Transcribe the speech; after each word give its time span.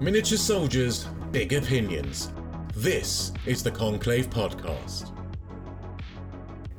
Miniature 0.00 0.38
soldiers, 0.38 1.08
big 1.32 1.52
opinions. 1.52 2.30
This 2.76 3.32
is 3.46 3.64
the 3.64 3.70
Conclave 3.72 4.30
Podcast. 4.30 5.10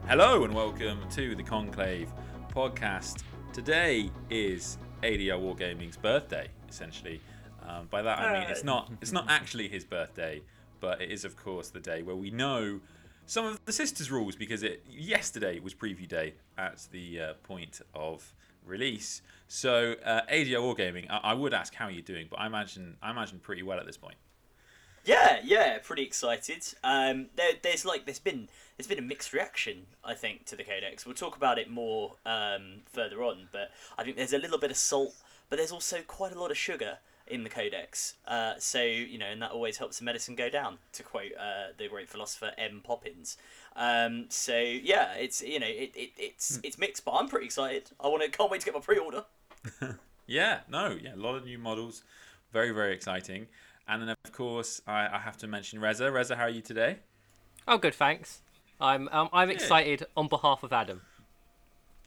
Hello 0.07 0.45
and 0.45 0.55
welcome 0.55 0.99
to 1.11 1.35
the 1.35 1.43
Conclave 1.43 2.09
podcast. 2.53 3.23
Today 3.51 4.09
is 4.29 4.77
ADR 5.03 5.37
Wargaming's 5.37 5.97
birthday, 5.97 6.47
essentially. 6.69 7.19
Um, 7.67 7.87
by 7.89 8.01
that 8.01 8.19
I 8.19 8.39
mean 8.39 8.49
it's 8.49 8.63
not 8.63 8.89
it's 9.01 9.11
not 9.11 9.25
actually 9.27 9.67
his 9.67 9.83
birthday, 9.83 10.41
but 10.79 11.01
it 11.01 11.11
is 11.11 11.25
of 11.25 11.35
course 11.35 11.71
the 11.71 11.81
day 11.81 12.01
where 12.01 12.15
we 12.15 12.31
know 12.31 12.79
some 13.25 13.45
of 13.45 13.59
the 13.65 13.73
sisters 13.73 14.09
rules 14.09 14.37
because 14.37 14.63
it 14.63 14.85
yesterday 14.89 15.59
was 15.59 15.73
preview 15.73 16.07
day 16.07 16.35
at 16.57 16.87
the 16.93 17.19
uh, 17.19 17.33
point 17.43 17.81
of 17.93 18.33
release. 18.69 19.21
So 19.47 19.95
uh, 20.05 20.21
ADR 20.31 20.61
Wargaming, 20.61 21.07
I, 21.09 21.17
I 21.17 21.33
would 21.33 21.53
ask 21.53 21.73
how 21.73 21.87
you're 21.87 22.01
doing, 22.01 22.27
but 22.29 22.39
I 22.39 22.45
imagine 22.45 22.97
I 23.01 23.11
imagine 23.11 23.39
pretty 23.39 23.63
well 23.63 23.79
at 23.79 23.85
this 23.85 23.97
point. 23.97 24.15
Yeah, 25.05 25.39
yeah, 25.43 25.77
pretty 25.79 26.03
excited. 26.03 26.63
Um, 26.83 27.27
there, 27.35 27.53
there's 27.61 27.85
like 27.85 28.05
there's 28.05 28.19
been 28.19 28.49
there's 28.77 28.87
been 28.87 28.99
a 28.99 29.03
mixed 29.03 29.33
reaction, 29.33 29.87
I 30.03 30.13
think, 30.13 30.45
to 30.47 30.55
the 30.55 30.63
Codex. 30.63 31.05
We'll 31.05 31.15
talk 31.15 31.35
about 31.35 31.57
it 31.57 31.69
more 31.69 32.15
um, 32.25 32.81
further 32.85 33.23
on, 33.23 33.49
but 33.51 33.71
I 33.97 34.03
think 34.03 34.17
there's 34.17 34.33
a 34.33 34.37
little 34.37 34.59
bit 34.59 34.71
of 34.71 34.77
salt, 34.77 35.15
but 35.49 35.57
there's 35.57 35.71
also 35.71 36.01
quite 36.05 36.33
a 36.33 36.39
lot 36.39 36.51
of 36.51 36.57
sugar 36.57 36.99
in 37.25 37.43
the 37.43 37.49
Codex. 37.49 38.15
Uh, 38.27 38.53
so 38.59 38.81
you 38.81 39.17
know, 39.17 39.27
and 39.27 39.41
that 39.41 39.51
always 39.51 39.77
helps 39.77 39.99
the 39.99 40.05
medicine 40.05 40.35
go 40.35 40.49
down, 40.49 40.77
to 40.93 41.03
quote 41.03 41.31
uh, 41.39 41.73
the 41.77 41.87
great 41.87 42.09
philosopher 42.09 42.51
M. 42.57 42.81
Poppins. 42.83 43.37
Um, 43.75 44.25
so 44.29 44.57
yeah, 44.57 45.13
it's 45.13 45.41
you 45.41 45.59
know 45.59 45.67
it, 45.67 45.91
it 45.95 46.11
it's 46.17 46.59
it's 46.63 46.77
mixed, 46.77 47.05
but 47.05 47.13
I'm 47.13 47.27
pretty 47.27 47.45
excited. 47.45 47.89
I 47.99 48.07
want 48.07 48.23
to 48.23 48.29
can't 48.29 48.51
wait 48.51 48.61
to 48.61 48.65
get 48.65 48.73
my 48.73 48.81
pre-order. 48.81 49.25
Yeah, 50.29 50.59
no, 50.69 50.95
yeah, 51.01 51.15
a 51.15 51.17
lot 51.17 51.33
of 51.33 51.43
new 51.43 51.57
models, 51.57 52.03
very 52.53 52.69
very 52.71 52.93
exciting. 52.93 53.47
And 53.87 54.03
then 54.03 54.15
of 54.23 54.31
course 54.31 54.79
I, 54.85 55.07
I 55.07 55.17
have 55.17 55.37
to 55.37 55.47
mention 55.47 55.79
Rezza. 55.79 56.11
Rezza, 56.11 56.37
how 56.37 56.43
are 56.43 56.49
you 56.49 56.61
today? 56.61 56.99
Oh, 57.67 57.79
good, 57.79 57.95
thanks. 57.95 58.43
I'm 58.79 59.09
um, 59.11 59.29
I'm 59.33 59.49
excited 59.49 60.05
on 60.15 60.27
behalf 60.27 60.61
of 60.61 60.71
Adam. 60.71 61.01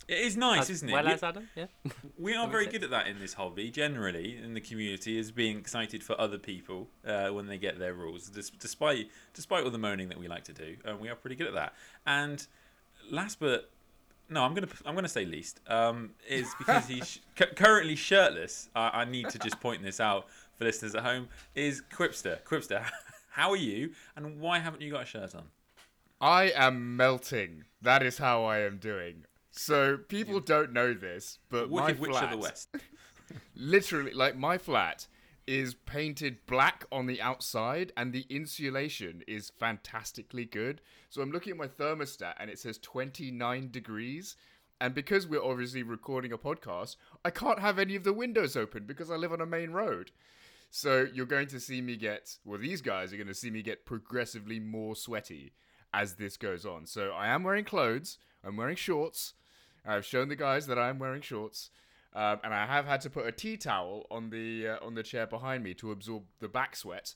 It 0.08 0.18
is 0.18 0.36
nice, 0.36 0.62
As 0.62 0.70
isn't 0.70 0.88
it? 0.88 0.92
Well 0.92 1.04
We- 1.06 1.12
as 1.12 1.22
Adam, 1.22 1.48
yeah. 1.54 1.66
We 2.18 2.34
are 2.34 2.48
very 2.48 2.66
good 2.66 2.82
at 2.82 2.90
that 2.90 3.06
in 3.06 3.18
this 3.20 3.34
hobby, 3.34 3.70
generally, 3.70 4.36
in 4.36 4.54
the 4.54 4.60
community, 4.60 5.18
is 5.18 5.30
being 5.30 5.58
excited 5.58 6.02
for 6.02 6.20
other 6.20 6.38
people 6.38 6.88
uh, 7.06 7.28
when 7.28 7.46
they 7.46 7.58
get 7.58 7.78
their 7.78 7.94
rules, 7.94 8.28
despite 8.28 9.10
despite 9.34 9.64
all 9.64 9.70
the 9.70 9.78
moaning 9.78 10.08
that 10.08 10.18
we 10.18 10.28
like 10.28 10.44
to 10.44 10.52
do. 10.52 10.76
Um, 10.84 11.00
we 11.00 11.08
are 11.08 11.14
pretty 11.14 11.36
good 11.36 11.46
at 11.46 11.54
that. 11.54 11.74
And 12.06 12.44
last 13.10 13.38
but 13.40 13.70
no, 14.28 14.42
I'm 14.42 14.54
gonna 14.54 14.68
I'm 14.86 14.94
gonna 14.94 15.08
say 15.08 15.24
least 15.24 15.60
um, 15.68 16.10
is 16.28 16.48
because 16.58 16.86
he's 16.88 17.20
cu- 17.36 17.54
currently 17.54 17.96
shirtless. 17.96 18.68
I, 18.74 19.02
I 19.02 19.04
need 19.04 19.28
to 19.30 19.38
just 19.38 19.60
point 19.60 19.82
this 19.82 20.00
out 20.00 20.26
for 20.58 20.64
listeners 20.64 20.94
at 20.94 21.02
home. 21.04 21.28
Is 21.54 21.82
Quipster? 21.92 22.42
Quipster, 22.44 22.84
how 23.30 23.50
are 23.50 23.56
you? 23.56 23.92
And 24.16 24.40
why 24.40 24.58
haven't 24.58 24.82
you 24.82 24.90
got 24.90 25.02
a 25.02 25.06
shirt 25.06 25.34
on? 25.34 25.44
I 26.20 26.52
am 26.54 26.96
melting. 26.96 27.64
That 27.80 28.02
is 28.02 28.18
how 28.18 28.44
I 28.44 28.60
am 28.60 28.76
doing. 28.78 29.24
So 29.52 29.98
people 29.98 30.40
don't 30.40 30.72
know 30.72 30.94
this, 30.94 31.38
but 31.50 31.70
my 31.70 31.86
Wicked 31.86 32.00
Witch 32.00 32.10
flat, 32.10 32.24
of 32.24 32.30
the 32.30 32.38
West. 32.38 32.74
literally, 33.54 34.12
like 34.12 34.36
my 34.36 34.58
flat, 34.58 35.06
is 35.46 35.74
painted 35.74 36.38
black 36.46 36.84
on 36.90 37.06
the 37.06 37.20
outside, 37.20 37.92
and 37.96 38.12
the 38.12 38.26
insulation 38.30 39.22
is 39.26 39.52
fantastically 39.58 40.44
good. 40.44 40.80
So 41.10 41.20
I'm 41.20 41.32
looking 41.32 41.52
at 41.52 41.58
my 41.58 41.68
thermostat, 41.68 42.34
and 42.38 42.50
it 42.50 42.58
says 42.58 42.78
29 42.78 43.70
degrees. 43.70 44.36
And 44.80 44.94
because 44.94 45.28
we're 45.28 45.44
obviously 45.44 45.82
recording 45.82 46.32
a 46.32 46.38
podcast, 46.38 46.96
I 47.24 47.30
can't 47.30 47.60
have 47.60 47.78
any 47.78 47.94
of 47.94 48.04
the 48.04 48.12
windows 48.12 48.56
open 48.56 48.84
because 48.84 49.10
I 49.10 49.16
live 49.16 49.32
on 49.32 49.40
a 49.40 49.46
main 49.46 49.70
road. 49.70 50.10
So 50.70 51.06
you're 51.12 51.26
going 51.26 51.48
to 51.48 51.60
see 51.60 51.80
me 51.82 51.96
get, 51.96 52.36
well, 52.44 52.58
these 52.58 52.80
guys 52.80 53.12
are 53.12 53.16
going 53.16 53.28
to 53.28 53.34
see 53.34 53.50
me 53.50 53.62
get 53.62 53.84
progressively 53.84 54.58
more 54.58 54.96
sweaty 54.96 55.52
as 55.92 56.14
this 56.14 56.36
goes 56.36 56.64
on. 56.64 56.86
So 56.86 57.10
I 57.10 57.28
am 57.28 57.44
wearing 57.44 57.64
clothes, 57.64 58.18
I'm 58.42 58.56
wearing 58.56 58.76
shorts. 58.76 59.34
I've 59.86 60.04
shown 60.04 60.28
the 60.28 60.36
guys 60.36 60.66
that 60.66 60.78
I 60.78 60.88
am 60.88 60.98
wearing 60.98 61.22
shorts. 61.22 61.70
Um, 62.14 62.40
and 62.44 62.52
I 62.52 62.66
have 62.66 62.84
had 62.84 63.00
to 63.02 63.10
put 63.10 63.26
a 63.26 63.32
tea 63.32 63.56
towel 63.56 64.06
on 64.10 64.28
the 64.28 64.68
uh, 64.68 64.84
on 64.86 64.94
the 64.94 65.02
chair 65.02 65.26
behind 65.26 65.64
me 65.64 65.72
to 65.74 65.92
absorb 65.92 66.24
the 66.40 66.48
back 66.48 66.76
sweat. 66.76 67.14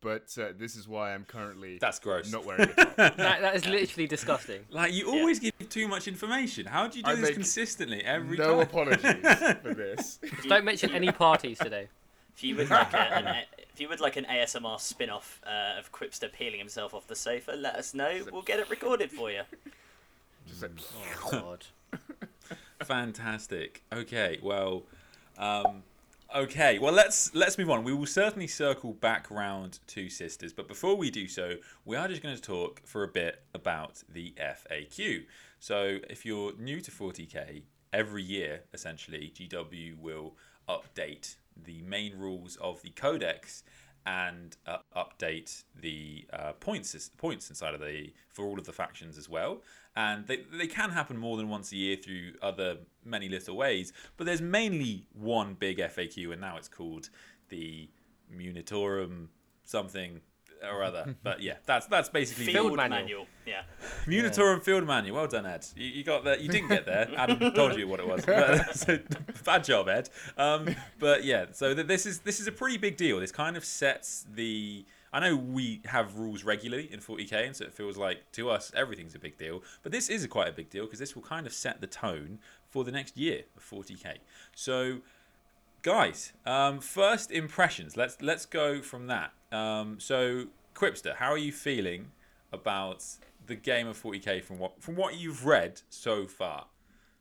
But 0.00 0.32
uh, 0.40 0.52
this 0.56 0.76
is 0.76 0.86
why 0.86 1.12
I'm 1.12 1.24
currently 1.24 1.78
That's 1.80 1.98
gross. 1.98 2.30
not 2.30 2.44
wearing 2.44 2.70
a 2.70 2.72
top. 2.84 2.96
That, 2.96 3.16
that 3.16 3.56
is 3.56 3.66
literally 3.66 4.06
disgusting. 4.06 4.60
Like 4.70 4.92
you 4.92 5.08
always 5.10 5.40
give 5.40 5.52
too 5.68 5.88
much 5.88 6.06
information. 6.06 6.66
How 6.66 6.86
do 6.86 6.98
you 6.98 7.02
do 7.04 7.10
I 7.10 7.14
this 7.16 7.30
consistently 7.30 8.04
every 8.04 8.36
no 8.36 8.52
time? 8.52 8.60
apologies 8.60 9.00
for 9.62 9.74
this. 9.74 10.20
Just 10.22 10.48
don't 10.48 10.64
mention 10.64 10.92
any 10.92 11.10
parties 11.10 11.58
today. 11.58 11.88
If 12.36 12.44
you 12.44 12.54
would 12.54 12.70
like 12.70 12.94
a, 12.94 12.98
an, 13.16 13.44
if 13.72 13.80
you 13.80 13.88
would 13.88 13.98
like 13.98 14.16
an 14.16 14.24
ASMR 14.30 14.78
spin-off 14.78 15.40
uh, 15.44 15.80
of 15.80 15.90
Quipster 15.90 16.32
peeling 16.32 16.60
himself 16.60 16.94
off 16.94 17.08
the 17.08 17.16
sofa, 17.16 17.54
let 17.58 17.74
us 17.74 17.92
know. 17.92 18.20
We'll 18.30 18.42
get 18.42 18.60
it 18.60 18.70
recorded 18.70 19.10
for 19.10 19.32
you. 19.32 19.42
Just 20.48 20.62
like, 20.62 20.72
Oh 21.24 21.30
God. 21.30 21.66
Fantastic. 22.84 23.82
Okay, 23.92 24.38
well, 24.42 24.84
um, 25.36 25.82
okay, 26.34 26.78
well 26.78 26.92
let's 26.92 27.34
let's 27.34 27.58
move 27.58 27.70
on. 27.70 27.84
We 27.84 27.92
will 27.92 28.06
certainly 28.06 28.46
circle 28.46 28.92
back 28.92 29.30
round 29.30 29.80
to 29.88 30.08
sisters, 30.08 30.52
but 30.52 30.68
before 30.68 30.96
we 30.96 31.10
do 31.10 31.28
so, 31.28 31.56
we 31.84 31.96
are 31.96 32.08
just 32.08 32.22
going 32.22 32.34
to 32.34 32.42
talk 32.42 32.80
for 32.84 33.02
a 33.02 33.08
bit 33.08 33.42
about 33.54 34.02
the 34.08 34.34
FAQ. 34.38 35.24
So, 35.60 35.98
if 36.08 36.24
you're 36.24 36.52
new 36.56 36.80
to 36.80 36.90
40k, 36.90 37.62
every 37.92 38.22
year 38.22 38.62
essentially, 38.72 39.32
GW 39.34 39.98
will 39.98 40.36
update 40.68 41.36
the 41.56 41.82
main 41.82 42.16
rules 42.16 42.56
of 42.56 42.82
the 42.82 42.90
codex 42.90 43.64
and 44.08 44.56
uh, 44.66 44.78
update 44.96 45.64
the 45.78 46.24
uh, 46.32 46.52
points 46.54 47.10
points 47.18 47.50
inside 47.50 47.74
of 47.74 47.80
the 47.80 48.10
for 48.30 48.46
all 48.46 48.58
of 48.58 48.64
the 48.64 48.72
factions 48.72 49.18
as 49.18 49.28
well. 49.28 49.60
And 49.94 50.26
they 50.26 50.44
they 50.50 50.66
can 50.66 50.90
happen 50.90 51.18
more 51.18 51.36
than 51.36 51.48
once 51.50 51.72
a 51.72 51.76
year 51.76 51.96
through 51.96 52.32
other 52.40 52.78
many 53.04 53.28
little 53.28 53.56
ways. 53.56 53.92
But 54.16 54.24
there's 54.24 54.40
mainly 54.40 55.06
one 55.12 55.54
big 55.54 55.78
FAQ, 55.78 56.32
and 56.32 56.40
now 56.40 56.56
it's 56.56 56.68
called 56.68 57.10
the 57.50 57.90
Munitorum 58.34 59.28
something 59.64 60.22
or 60.62 60.82
other. 60.82 61.14
but 61.22 61.42
yeah, 61.42 61.56
that's 61.66 61.86
that's 61.86 62.08
basically 62.08 62.46
the- 62.46 62.52
Field 62.52 62.76
manual. 62.76 62.98
manual. 63.00 63.26
Yeah. 63.46 63.62
Munitorum 64.08 64.62
Field 64.62 64.86
Manual. 64.86 65.16
Well 65.16 65.26
done, 65.26 65.46
Ed. 65.46 65.66
You, 65.76 65.86
you 65.86 66.04
got 66.04 66.24
that. 66.24 66.40
You 66.40 66.48
didn't 66.48 66.68
get 66.68 66.86
there. 66.86 67.08
Adam 67.16 67.52
told 67.52 67.76
you 67.76 67.86
what 67.86 68.00
it 68.00 68.08
was. 68.08 68.24
But, 68.24 68.76
so, 68.76 68.98
bad 69.44 69.64
job, 69.64 69.88
Ed. 69.88 70.08
Um, 70.36 70.74
but 70.98 71.24
yeah, 71.24 71.46
so 71.52 71.74
th- 71.74 71.86
this 71.86 72.06
is 72.06 72.20
this 72.20 72.40
is 72.40 72.46
a 72.46 72.52
pretty 72.52 72.78
big 72.78 72.96
deal. 72.96 73.20
This 73.20 73.32
kind 73.32 73.56
of 73.56 73.64
sets 73.64 74.26
the. 74.32 74.84
I 75.12 75.20
know 75.20 75.36
we 75.36 75.80
have 75.86 76.18
rules 76.18 76.44
regularly 76.44 76.92
in 76.92 77.00
40k, 77.00 77.46
and 77.46 77.56
so 77.56 77.64
it 77.64 77.72
feels 77.72 77.96
like 77.96 78.30
to 78.32 78.50
us 78.50 78.70
everything's 78.74 79.14
a 79.14 79.18
big 79.18 79.38
deal. 79.38 79.62
But 79.82 79.92
this 79.92 80.08
is 80.08 80.24
a 80.24 80.28
quite 80.28 80.48
a 80.48 80.52
big 80.52 80.70
deal 80.70 80.84
because 80.84 80.98
this 80.98 81.14
will 81.14 81.22
kind 81.22 81.46
of 81.46 81.52
set 81.52 81.80
the 81.80 81.86
tone 81.86 82.38
for 82.68 82.84
the 82.84 82.92
next 82.92 83.16
year 83.16 83.42
of 83.56 83.64
40k. 83.64 84.16
So 84.54 84.98
guys 85.82 86.32
um, 86.44 86.80
first 86.80 87.30
impressions 87.30 87.96
let's 87.96 88.20
let's 88.20 88.44
go 88.44 88.82
from 88.82 89.06
that 89.06 89.32
um, 89.52 89.98
so 90.00 90.46
quipster 90.74 91.14
how 91.14 91.30
are 91.30 91.38
you 91.38 91.52
feeling 91.52 92.10
about 92.52 93.04
the 93.48 93.56
game 93.56 93.88
of 93.88 94.00
40k 94.00 94.42
from 94.44 94.58
what 94.58 94.80
from 94.80 94.94
what 94.94 95.18
you've 95.18 95.44
read 95.44 95.80
so 95.88 96.26
far 96.26 96.66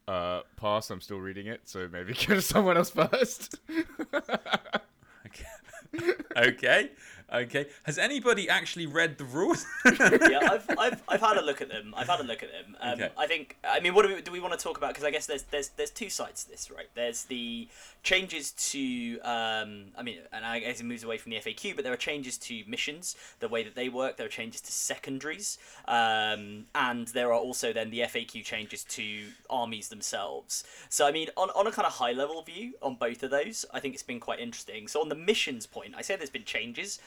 uh, 0.08 0.42
pass. 0.56 0.90
I'm 0.90 1.02
still 1.02 1.20
reading 1.20 1.48
it, 1.48 1.62
so 1.66 1.88
maybe 1.92 2.14
go 2.28 2.36
to 2.36 2.42
someone 2.42 2.78
else 2.78 2.92
first. 2.92 3.56
okay 4.14 5.46
okay 6.38 6.92
okay 7.34 7.68
has 7.84 7.98
anybody 7.98 8.48
actually 8.50 8.86
read 8.86 9.18
the 9.18 9.26
rules 9.26 9.66
yeah, 9.86 10.50
I've, 10.52 10.70
I've, 10.78 11.02
I've 11.08 11.20
had 11.22 11.38
a 11.38 11.42
look 11.42 11.62
at 11.62 11.70
them. 11.70 11.94
I've 11.96 12.08
had 12.08 12.20
a 12.20 12.24
look 12.24 12.44
at 12.44 12.50
them. 12.52 12.76
Um, 12.80 12.98
Okay. 12.98 13.10
I 13.18 13.28
think. 13.28 13.58
I 13.64 13.80
mean, 13.80 13.94
what 13.94 14.08
do 14.08 14.16
we, 14.16 14.22
do 14.22 14.32
we 14.32 14.40
want 14.40 14.54
to 14.58 14.60
talk 14.60 14.78
about? 14.78 14.90
Because 14.90 15.04
I 15.04 15.12
guess 15.12 15.26
there's 15.28 15.44
there's 15.44 15.70
there's 15.70 15.92
two 15.92 16.10
sides 16.10 16.46
to 16.46 16.50
this, 16.50 16.72
right? 16.72 16.88
There's 16.96 17.26
the 17.26 17.68
changes 18.02 18.52
to. 18.72 19.20
Um, 19.22 19.86
I 19.98 20.04
mean, 20.04 20.20
and 20.32 20.46
I 20.46 20.60
guess 20.60 20.80
it 20.80 20.86
moves 20.86 21.04
away 21.04 21.18
from 21.18 21.32
the 21.32 21.38
FAQ, 21.38 21.76
but 21.76 21.84
there 21.84 21.94
are 21.94 21.98
changes 21.98 22.38
to 22.40 22.64
missions, 22.68 23.16
the 23.40 23.48
way 23.48 23.64
that 23.64 23.76
they 23.76 23.90
work. 23.90 24.18
There 24.18 24.26
are 24.26 24.30
changes 24.30 24.62
to 24.62 24.72
secondaries, 24.72 25.58
um, 25.88 26.66
and 26.74 27.08
there 27.10 27.28
are 27.28 27.40
also 27.40 27.72
then 27.72 27.92
the 27.92 28.00
FAQ 28.00 28.44
changes 28.44 28.84
to 28.86 29.28
armies 29.50 29.90
themselves. 29.90 30.64
So 30.90 31.06
I 31.08 31.12
mean, 31.12 31.30
on 31.38 31.50
on 31.52 31.68
a 31.68 31.72
kind 31.72 31.86
of 31.86 31.94
high 31.94 32.14
level 32.14 32.42
view 32.42 32.74
on 32.82 32.96
both 32.96 33.22
of 33.22 33.32
those, 33.32 33.66
I 33.74 33.80
think 33.80 33.94
it's 33.94 34.04
been 34.04 34.20
quite 34.20 34.40
interesting. 34.40 34.88
So 34.88 35.02
on 35.02 35.10
the 35.10 35.16
missions 35.16 35.68
point, 35.68 35.94
I 35.96 36.02
say 36.02 36.16
there's 36.16 36.30
been 36.30 36.46
changes, 36.46 37.00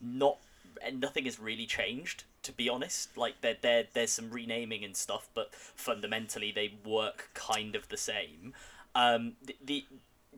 not 0.00 0.38
and 0.84 1.00
nothing 1.00 1.24
has 1.24 1.40
really 1.40 1.66
changed 1.66 2.24
to 2.42 2.52
be 2.52 2.68
honest 2.68 3.16
like 3.16 3.40
there, 3.40 3.56
there 3.60 3.84
there's 3.94 4.12
some 4.12 4.30
renaming 4.30 4.84
and 4.84 4.96
stuff 4.96 5.28
but 5.34 5.54
fundamentally 5.54 6.52
they 6.52 6.74
work 6.84 7.30
kind 7.34 7.74
of 7.74 7.88
the 7.88 7.96
same 7.96 8.52
um 8.94 9.32
the, 9.44 9.56
the 9.64 9.84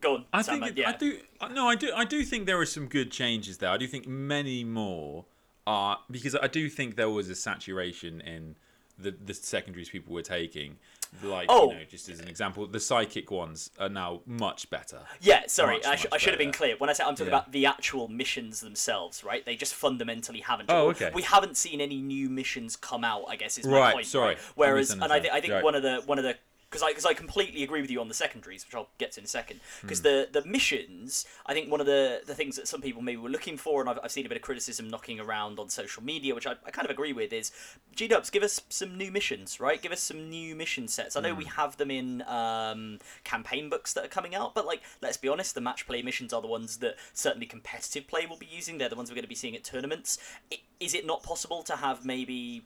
go 0.01 0.15
on 0.15 0.25
I 0.33 0.41
think 0.41 0.77
yeah. 0.77 0.89
I 0.89 0.97
do. 0.97 1.19
uh, 1.39 1.47
No, 1.47 1.69
I 1.69 1.75
do. 1.75 1.91
I 1.95 2.03
do 2.03 2.23
think 2.23 2.45
there 2.45 2.59
are 2.59 2.65
some 2.65 2.87
good 2.87 3.11
changes 3.11 3.59
there. 3.59 3.69
I 3.69 3.77
do 3.77 3.87
think 3.87 4.07
many 4.07 4.63
more 4.63 5.25
are 5.65 5.99
because 6.09 6.35
I 6.35 6.47
do 6.47 6.69
think 6.69 6.95
there 6.95 7.09
was 7.09 7.29
a 7.29 7.35
saturation 7.35 8.19
in 8.21 8.55
the 8.97 9.11
the 9.11 9.33
secondaries 9.33 9.89
people 9.89 10.13
were 10.13 10.21
taking. 10.21 10.77
Like 11.21 11.47
Oh. 11.49 11.71
you 11.71 11.77
know, 11.79 11.83
just 11.83 12.07
as 12.09 12.19
an 12.21 12.27
example, 12.29 12.65
the 12.67 12.79
psychic 12.79 13.31
ones 13.31 13.69
are 13.77 13.89
now 13.89 14.21
much 14.25 14.69
better. 14.69 14.99
Yeah, 15.19 15.41
sorry, 15.47 15.75
Much, 15.75 15.85
I, 15.85 15.95
sh- 15.97 16.05
I 16.11 16.17
should 16.17 16.29
have 16.31 16.39
been 16.39 16.53
clear. 16.53 16.75
When 16.77 16.89
I 16.89 16.93
say 16.93 17.03
I'm 17.03 17.15
talking 17.15 17.25
Yeah. 17.27 17.39
about 17.39 17.51
the 17.51 17.65
actual 17.65 18.07
missions 18.07 18.61
themselves, 18.61 19.23
right? 19.23 19.45
They 19.45 19.55
just 19.57 19.75
fundamentally 19.75 20.39
haven't. 20.39 20.71
Oh, 20.71 20.87
okay. 20.91 21.11
We 21.13 21.21
haven't 21.23 21.57
seen 21.57 21.81
any 21.81 22.01
new 22.01 22.29
missions 22.29 22.75
come 22.77 23.03
out. 23.03 23.25
I 23.27 23.35
guess 23.35 23.57
is 23.57 23.67
my 23.67 23.77
Right, 23.77 23.93
point. 23.95 24.05
sorry. 24.07 24.37
Whereas, 24.55 24.91
and 24.91 25.03
I, 25.03 25.19
th- 25.19 25.33
I 25.33 25.41
think 25.41 25.53
Right. 25.53 25.63
one 25.63 25.75
of 25.75 25.83
the 25.83 26.01
one 26.05 26.17
of 26.17 26.23
the 26.23 26.37
because 26.71 26.81
I 26.83 26.89
because 26.91 27.05
I 27.05 27.13
completely 27.13 27.63
agree 27.63 27.81
with 27.81 27.91
you 27.91 27.99
on 27.99 28.07
the 28.07 28.13
secondaries, 28.13 28.65
which 28.65 28.73
I'll 28.73 28.87
get 28.97 29.11
to 29.13 29.19
in 29.19 29.25
a 29.25 29.27
second. 29.27 29.59
Because 29.81 29.99
Hmm. 29.99 30.03
the 30.03 30.29
the 30.31 30.45
missions, 30.45 31.25
I 31.45 31.53
think 31.53 31.69
one 31.69 31.81
of 31.81 31.85
the 31.85 32.21
the 32.25 32.33
things 32.33 32.55
that 32.55 32.67
some 32.67 32.81
people 32.81 33.01
maybe 33.01 33.17
were 33.17 33.29
looking 33.29 33.57
for, 33.57 33.81
and 33.81 33.89
I've, 33.89 33.99
I've 34.01 34.11
seen 34.11 34.25
a 34.25 34.29
bit 34.29 34.37
of 34.37 34.41
criticism 34.41 34.87
knocking 34.89 35.19
around 35.19 35.59
on 35.59 35.67
social 35.69 36.01
media, 36.01 36.33
which 36.33 36.47
I, 36.47 36.53
I 36.65 36.71
kind 36.71 36.85
of 36.85 36.91
agree 36.91 37.11
with, 37.11 37.33
is 37.33 37.51
G 37.93 38.07
Dubs 38.07 38.29
give 38.29 38.41
us 38.43 38.61
some 38.69 38.97
new 38.97 39.11
missions, 39.11 39.59
right? 39.59 39.81
Give 39.81 39.91
us 39.91 40.01
some 40.01 40.29
new 40.29 40.55
mission 40.55 40.87
sets. 40.87 41.15
I 41.17 41.21
know 41.21 41.33
Hmm. 41.33 41.39
we 41.39 41.45
have 41.45 41.75
them 41.75 41.91
in 41.91 42.21
um, 42.23 42.99
campaign 43.25 43.69
books 43.69 43.91
that 43.93 44.05
are 44.05 44.09
coming 44.09 44.33
out, 44.33 44.55
but 44.55 44.65
like 44.65 44.81
let's 45.01 45.17
be 45.17 45.27
honest, 45.27 45.53
the 45.55 45.61
match 45.61 45.85
play 45.85 46.01
missions 46.01 46.31
are 46.31 46.41
the 46.41 46.47
ones 46.47 46.77
that 46.77 46.95
certainly 47.13 47.47
competitive 47.47 48.07
play 48.07 48.25
will 48.25 48.37
be 48.37 48.47
using. 48.49 48.77
They're 48.77 48.87
the 48.89 48.95
ones 48.95 49.09
we're 49.09 49.15
going 49.15 49.23
to 49.23 49.29
be 49.29 49.35
seeing 49.35 49.55
at 49.57 49.65
tournaments. 49.65 50.17
I- 50.51 50.61
Is 50.79 50.95
it 50.95 51.05
not 51.05 51.21
possible 51.21 51.61
to 51.63 51.75
have 51.75 52.05
maybe 52.05 52.63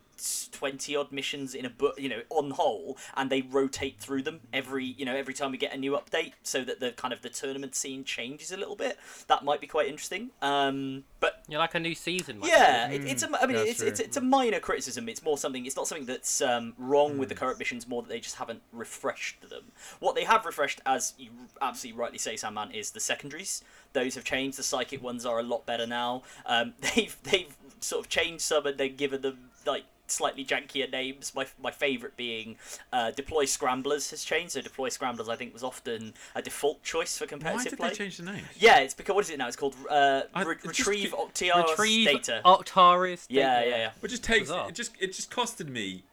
twenty 0.51 0.96
odd 0.96 1.12
missions 1.12 1.54
in 1.54 1.66
a 1.66 1.69
book, 1.69 2.00
you 2.00 2.08
know, 2.08 2.22
on 2.30 2.51
whole, 2.51 2.98
and 3.18 3.30
they 3.30 3.42
rotate 3.42 3.95
through 3.98 4.24
them 4.24 4.42
every, 4.54 4.86
you 4.86 5.06
know, 5.06 5.16
every 5.16 5.34
time 5.34 5.52
we 5.52 5.58
get 5.58 5.74
a 5.74 5.78
new 5.78 5.94
update, 5.94 6.34
so 6.44 6.64
that 6.64 6.80
the 6.80 6.92
kind 6.92 7.14
of 7.14 7.22
the 7.22 7.30
tournament 7.30 7.76
scene 7.76 8.04
changes 8.04 8.52
a 8.52 8.58
little 8.58 8.76
bit? 8.76 8.98
That 9.28 9.44
might 9.44 9.62
be 9.62 9.68
quite 9.68 9.88
interesting. 9.88 10.32
Um, 10.42 11.04
but 11.20 11.44
You're 11.48 11.60
like 11.60 11.76
a 11.76 11.80
new 11.80 11.96
season. 11.96 12.40
might 12.40 12.50
yeah, 12.50 12.90
it, 12.90 13.06
it's 13.06 13.24
a, 13.24 13.30
I 13.42 13.46
mean, 13.46 13.58
that's 13.58 13.70
it's, 13.70 13.82
it's 13.82 14.00
it's 14.00 14.18
a 14.18 14.22
minor 14.22 14.60
criticism. 14.60 15.10
It's 15.10 15.24
more 15.24 15.38
something. 15.38 15.66
It's 15.66 15.76
not 15.76 15.88
something 15.88 16.06
that's 16.06 16.42
um, 16.42 16.74
wrong 16.78 17.18
with 17.18 17.30
the 17.30 17.36
current 17.36 17.60
missions. 17.60 17.88
More 17.88 18.02
that 18.02 18.10
they 18.10 18.20
just 18.20 18.36
haven't 18.36 18.62
refreshed 18.72 19.50
them. 19.50 19.72
What 20.00 20.16
they 20.16 20.24
have 20.24 20.46
refreshed, 20.46 20.82
as 20.86 21.14
you 21.18 21.30
absolutely 21.62 22.00
rightly 22.00 22.20
say, 22.20 22.36
Sandman, 22.36 22.72
is 22.72 22.92
the 22.92 23.00
secondaries. 23.00 23.64
Those 23.94 24.16
have 24.16 24.24
changed. 24.24 24.58
The 24.58 24.64
psychic 24.64 25.02
ones 25.02 25.26
are 25.26 25.40
a 25.40 25.44
lot 25.44 25.66
better 25.66 25.88
now. 25.88 26.24
Um, 26.46 26.74
they've 26.96 27.16
they've 27.24 27.56
sort 27.80 28.06
of 28.06 28.10
changed 28.10 28.42
some 28.42 28.66
and 28.66 28.78
then 28.78 28.96
given 28.96 29.22
them 29.22 29.38
like 29.66 29.84
slightly 30.07 30.46
jankier 30.46 30.92
names. 30.92 31.34
My 31.36 31.46
my 31.62 31.72
favourite 31.72 32.16
being 32.18 32.57
uh, 32.94 33.12
deploy 33.12 33.46
scramblers 33.46 34.10
has 34.12 34.24
changed. 34.24 34.54
So 34.54 34.62
deploy 34.62 34.90
scramblers 34.90 35.30
I 35.30 35.36
think 35.36 35.54
was 35.54 35.63
often 35.63 36.13
a 36.36 36.42
default 36.42 36.84
choice 36.84 37.18
for 37.18 37.25
competitive 37.25 37.56
Why 37.56 37.62
competitive 37.66 37.69
did 37.72 37.80
play. 37.80 37.90
they 37.90 37.96
change 37.96 38.18
the 38.18 38.31
name? 38.31 38.46
Yeah, 38.57 38.80
it's 38.80 38.94
because 38.94 39.16
what 39.16 39.24
is 39.25 39.30
it 39.30 39.38
now? 39.38 39.48
It's 39.48 39.56
called 39.56 39.75
uh, 39.90 40.22
I- 40.34 40.44
re- 40.44 40.56
it 40.56 40.66
retrieve 40.66 41.12
keep- 41.12 41.13
Octia's 41.13 41.69
Retrieve 41.72 42.07
data. 42.07 42.42
Octarius. 42.46 43.25
yeah, 43.30 43.60
data. 43.62 43.69
yeah, 43.69 43.78
yeah. 43.78 43.90
But 44.02 44.10
just 44.10 44.24
takes 44.24 44.42
Bizarre. 44.50 44.69
it 44.69 44.75
just 44.75 44.92
it 45.00 45.13
just 45.13 45.31
costed 45.31 45.69
me, 45.69 46.04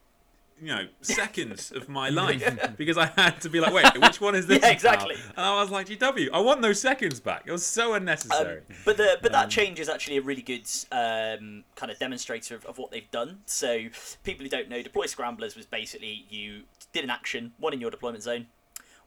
you 0.63 0.69
know, 0.69 0.87
seconds 1.01 1.73
of 1.73 1.89
my 1.89 2.09
life 2.09 2.77
because 2.77 2.97
I 2.97 3.07
had 3.07 3.41
to 3.41 3.51
be 3.51 3.59
like, 3.59 3.75
wait, 3.75 4.01
which 4.01 4.21
one 4.21 4.37
is 4.37 4.47
this? 4.49 4.63
Yeah, 4.63 4.71
exactly. 4.71 5.17
And 5.37 5.45
I 5.45 5.61
was 5.61 5.71
like, 5.71 5.89
GW, 5.89 6.29
I 6.33 6.41
want 6.41 6.63
those 6.63 6.81
seconds 6.81 7.19
back. 7.19 7.43
It 7.47 7.53
was 7.53 7.67
so 7.67 7.95
unnecessary. 7.95 8.59
Um, 8.59 8.77
but 8.85 8.97
the 8.97 9.19
but 9.21 9.35
Um, 9.35 9.41
that 9.41 9.51
change 9.51 9.81
is 9.81 9.89
actually 9.89 10.19
a 10.19 10.23
really 10.23 10.43
good 10.43 10.69
um, 10.93 11.65
kind 11.75 11.91
of 11.91 11.99
demonstrator 11.99 12.55
of, 12.55 12.65
of 12.67 12.79
what 12.79 12.93
they've 12.93 13.11
done. 13.11 13.41
So 13.47 13.89
people 14.23 14.45
who 14.45 14.49
don't 14.49 14.69
know, 14.69 14.83
deploy 14.83 15.07
scramblers 15.07 15.57
was 15.57 15.67
basically 15.67 16.27
you 16.31 16.63
did 16.93 17.03
an 17.03 17.11
action, 17.11 17.53
one 17.59 17.73
in 17.73 17.81
your 17.81 17.91
deployment 17.91 18.23
zone, 18.23 18.47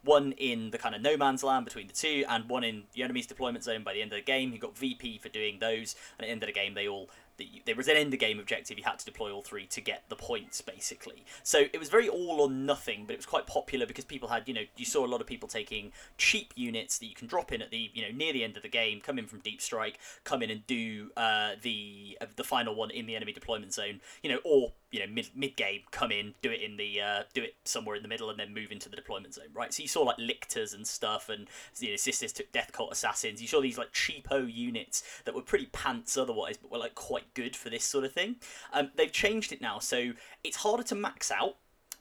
one 0.03 0.33
in 0.33 0.71
the 0.71 0.77
kind 0.77 0.93
of 0.93 1.01
no 1.01 1.15
man's 1.15 1.43
land 1.43 1.65
between 1.65 1.87
the 1.87 1.93
two, 1.93 2.25
and 2.29 2.49
one 2.49 2.63
in 2.63 2.83
the 2.93 3.03
enemy's 3.03 3.27
deployment 3.27 3.63
zone 3.63 3.83
by 3.83 3.93
the 3.93 4.01
end 4.01 4.11
of 4.11 4.17
the 4.17 4.23
game. 4.23 4.51
You 4.51 4.59
got 4.59 4.77
VP 4.77 5.19
for 5.19 5.29
doing 5.29 5.59
those, 5.59 5.95
and 6.17 6.25
at 6.25 6.27
the 6.27 6.31
end 6.31 6.43
of 6.43 6.47
the 6.47 6.53
game, 6.53 6.73
they 6.73 6.87
all. 6.87 7.09
The- 7.37 7.61
There 7.65 7.75
was 7.75 7.87
an 7.87 7.97
end 7.97 8.17
game 8.19 8.39
objective. 8.39 8.77
You 8.77 8.83
had 8.83 8.99
to 8.99 9.05
deploy 9.05 9.31
all 9.31 9.41
three 9.41 9.65
to 9.67 9.81
get 9.81 10.03
the 10.09 10.15
points, 10.15 10.61
basically. 10.61 11.25
So 11.43 11.65
it 11.73 11.79
was 11.79 11.89
very 11.89 12.07
all 12.07 12.41
or 12.41 12.49
nothing, 12.49 13.05
but 13.05 13.13
it 13.13 13.17
was 13.17 13.25
quite 13.25 13.47
popular 13.47 13.85
because 13.85 14.05
people 14.05 14.29
had, 14.29 14.47
you 14.47 14.53
know, 14.53 14.65
you 14.77 14.85
saw 14.85 15.05
a 15.05 15.07
lot 15.07 15.21
of 15.21 15.27
people 15.27 15.47
taking 15.47 15.91
cheap 16.17 16.53
units 16.55 16.97
that 16.99 17.07
you 17.07 17.15
can 17.15 17.27
drop 17.27 17.51
in 17.51 17.61
at 17.61 17.71
the, 17.71 17.89
you 17.93 18.01
know, 18.01 18.15
near 18.15 18.33
the 18.33 18.43
end 18.43 18.55
of 18.57 18.63
the 18.63 18.69
game, 18.69 19.01
come 19.01 19.19
in 19.19 19.25
from 19.27 19.39
deep 19.39 19.61
strike, 19.61 19.99
come 20.23 20.41
in 20.41 20.49
and 20.49 20.65
do 20.67 21.11
uh, 21.17 21.51
the 21.61 22.17
uh, 22.21 22.25
the 22.35 22.43
final 22.43 22.75
one 22.75 22.91
in 22.91 23.05
the 23.05 23.15
enemy 23.15 23.31
deployment 23.31 23.73
zone, 23.73 24.01
you 24.23 24.29
know, 24.29 24.39
or 24.43 24.73
you 24.91 24.99
know 24.99 25.07
mid 25.07 25.29
mid 25.35 25.55
game, 25.55 25.81
come 25.91 26.11
in, 26.11 26.33
do 26.41 26.51
it 26.51 26.61
in 26.61 26.77
the 26.77 27.01
uh, 27.01 27.23
do 27.33 27.43
it 27.43 27.55
somewhere 27.65 27.95
in 27.95 28.01
the 28.01 28.07
middle, 28.07 28.29
and 28.29 28.39
then 28.39 28.53
move 28.53 28.71
into 28.71 28.89
the 28.89 28.95
deployment 28.95 29.33
zone, 29.33 29.45
right? 29.53 29.73
So 29.73 29.81
you 29.81 29.89
saw 29.89 30.01
like 30.03 30.17
lictors 30.17 30.73
and 30.73 30.85
stuff, 30.87 31.29
and 31.29 31.47
you 31.79 31.91
know, 31.91 31.95
sisters 31.97 32.31
took 32.31 32.51
death 32.51 32.71
cult 32.71 32.91
assassins. 32.91 33.41
You 33.41 33.47
saw 33.47 33.61
these 33.61 33.77
like 33.77 33.91
cheapo 33.93 34.51
units 34.51 35.03
that 35.25 35.35
were 35.35 35.41
pretty 35.41 35.67
pants 35.67 36.17
otherwise, 36.17 36.57
but 36.57 36.71
were 36.71 36.77
like 36.77 36.95
quite 36.95 37.24
good 37.33 37.55
for 37.55 37.69
this 37.69 37.83
sort 37.83 38.05
of 38.05 38.11
thing. 38.13 38.37
Um, 38.73 38.91
they've 38.95 39.11
changed 39.11 39.51
it 39.51 39.61
now, 39.61 39.79
so 39.79 40.11
it's 40.43 40.57
harder 40.57 40.83
to 40.83 40.95
max 40.95 41.31
out 41.31 41.55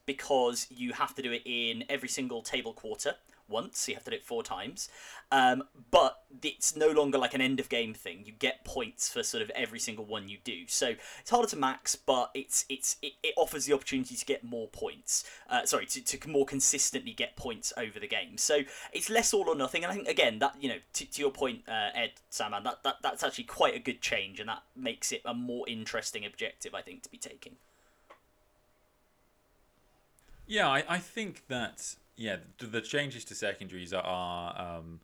because 0.06 0.66
you 0.70 0.92
have 0.92 1.14
to 1.14 1.22
do 1.22 1.32
it 1.32 1.42
in 1.44 1.84
every 1.88 2.08
single 2.08 2.42
table 2.42 2.72
quarter 2.72 3.14
once. 3.48 3.88
You 3.88 3.94
have 3.94 4.04
to 4.04 4.10
do 4.10 4.16
it 4.16 4.24
four 4.24 4.42
times. 4.42 4.88
Um, 5.30 5.64
but 5.90 6.20
it's 6.42 6.76
no 6.76 6.88
longer 6.90 7.18
like 7.18 7.34
an 7.34 7.40
end 7.40 7.60
of 7.60 7.68
game 7.68 7.94
thing. 7.94 8.22
You 8.24 8.32
get 8.32 8.64
points 8.64 9.08
for 9.08 9.22
sort 9.22 9.42
of 9.42 9.50
every 9.50 9.78
single 9.78 10.04
one 10.04 10.28
you 10.28 10.38
do. 10.44 10.66
So 10.66 10.94
it's 11.20 11.30
harder 11.30 11.48
to 11.48 11.56
max, 11.56 11.96
but 11.96 12.30
it's 12.34 12.64
it's 12.68 12.96
it, 13.02 13.14
it 13.22 13.34
offers 13.36 13.66
the 13.66 13.72
opportunity 13.72 14.16
to 14.16 14.24
get 14.24 14.44
more 14.44 14.68
points. 14.68 15.24
Uh, 15.48 15.64
sorry, 15.64 15.86
to, 15.86 16.00
to 16.02 16.28
more 16.28 16.46
consistently 16.46 17.12
get 17.12 17.36
points 17.36 17.72
over 17.76 17.98
the 17.98 18.08
game. 18.08 18.38
So 18.38 18.60
it's 18.92 19.10
less 19.10 19.34
all 19.34 19.48
or 19.48 19.56
nothing. 19.56 19.82
And 19.82 19.92
I 19.92 19.96
think 19.96 20.08
again 20.08 20.38
that 20.40 20.56
you 20.60 20.68
know 20.68 20.78
to, 20.94 21.10
to 21.10 21.20
your 21.20 21.30
point, 21.30 21.62
uh, 21.68 21.90
Ed 21.94 22.12
Sandman, 22.30 22.64
that, 22.64 22.82
that 22.84 22.96
that's 23.02 23.22
actually 23.22 23.44
quite 23.44 23.74
a 23.74 23.80
good 23.80 24.00
change, 24.00 24.40
and 24.40 24.48
that 24.48 24.62
makes 24.76 25.12
it 25.12 25.22
a 25.24 25.34
more 25.34 25.68
interesting 25.68 26.24
objective 26.24 26.74
I 26.74 26.82
think 26.82 27.02
to 27.02 27.10
be 27.10 27.18
taking. 27.18 27.56
Yeah, 30.46 30.68
I, 30.68 30.84
I 30.88 30.98
think 30.98 31.44
that 31.48 31.96
yeah 32.16 32.36
the, 32.58 32.66
the 32.66 32.80
changes 32.80 33.24
to 33.26 33.34
secondaries 33.34 33.92
are 33.92 34.60
um, 34.60 35.00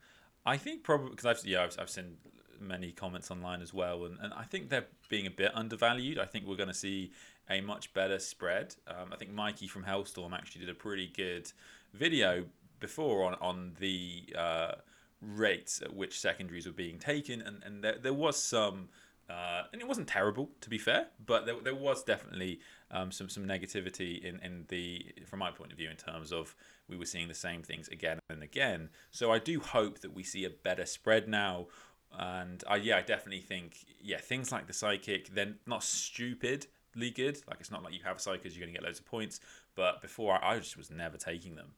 I 0.46 0.56
think 0.56 0.82
probably 0.82 1.10
because 1.10 1.26
I've 1.26 1.46
yeah 1.46 1.64
I've, 1.64 1.76
I've 1.78 1.90
seen 1.90 2.16
many 2.60 2.92
comments 2.92 3.30
online 3.30 3.62
as 3.62 3.72
well 3.72 4.04
and, 4.04 4.18
and 4.20 4.32
I 4.34 4.42
think 4.44 4.68
they're 4.68 4.86
being 5.08 5.26
a 5.26 5.30
bit 5.30 5.50
undervalued. 5.54 6.18
I 6.18 6.26
think 6.26 6.46
we're 6.46 6.56
going 6.56 6.68
to 6.68 6.74
see 6.74 7.12
a 7.48 7.60
much 7.62 7.92
better 7.94 8.18
spread. 8.18 8.74
Um, 8.86 9.12
I 9.12 9.16
think 9.16 9.32
Mikey 9.32 9.66
from 9.66 9.82
Hellstorm 9.84 10.32
actually 10.34 10.60
did 10.60 10.70
a 10.70 10.74
pretty 10.74 11.08
good 11.08 11.50
video 11.94 12.44
before 12.78 13.24
on 13.24 13.34
on 13.40 13.72
the 13.80 14.24
uh, 14.36 14.72
rates 15.20 15.82
at 15.82 15.94
which 15.94 16.18
secondaries 16.20 16.66
were 16.66 16.72
being 16.72 16.98
taken 16.98 17.42
and 17.42 17.62
and 17.64 17.82
there, 17.84 17.96
there 18.00 18.14
was 18.14 18.36
some 18.36 18.88
uh, 19.30 19.62
and 19.72 19.80
it 19.80 19.86
wasn't 19.86 20.08
terrible 20.08 20.50
to 20.60 20.68
be 20.68 20.78
fair, 20.78 21.06
but 21.24 21.46
there, 21.46 21.54
there 21.62 21.74
was 21.74 22.02
definitely 22.02 22.58
um, 22.90 23.12
some 23.12 23.28
some 23.28 23.46
negativity 23.46 24.22
in, 24.24 24.40
in 24.40 24.64
the 24.68 25.06
from 25.26 25.38
my 25.38 25.50
point 25.50 25.70
of 25.70 25.78
view 25.78 25.88
in 25.88 25.96
terms 25.96 26.32
of 26.32 26.54
we 26.90 26.96
were 26.96 27.06
seeing 27.06 27.28
the 27.28 27.34
same 27.34 27.62
things 27.62 27.88
again 27.88 28.18
and 28.28 28.42
again. 28.42 28.90
So 29.10 29.32
I 29.32 29.38
do 29.38 29.60
hope 29.60 30.00
that 30.00 30.14
we 30.14 30.22
see 30.22 30.44
a 30.44 30.50
better 30.50 30.84
spread 30.84 31.28
now, 31.28 31.68
and 32.12 32.62
I 32.68 32.76
yeah 32.76 32.98
I 32.98 33.02
definitely 33.02 33.40
think 33.40 33.86
yeah 34.00 34.18
things 34.18 34.50
like 34.52 34.66
the 34.66 34.72
psychic 34.72 35.34
they're 35.34 35.54
not 35.66 35.82
stupidly 35.82 37.10
good. 37.10 37.38
Like 37.48 37.60
it's 37.60 37.70
not 37.70 37.82
like 37.82 37.94
you 37.94 38.00
have 38.04 38.18
psykers 38.18 38.56
you're 38.56 38.66
going 38.66 38.74
to 38.74 38.80
get 38.80 38.82
loads 38.82 38.98
of 38.98 39.06
points, 39.06 39.40
but 39.74 40.02
before 40.02 40.34
I, 40.42 40.54
I 40.54 40.58
just 40.58 40.76
was 40.76 40.90
never 40.90 41.16
taking 41.16 41.54
them, 41.54 41.72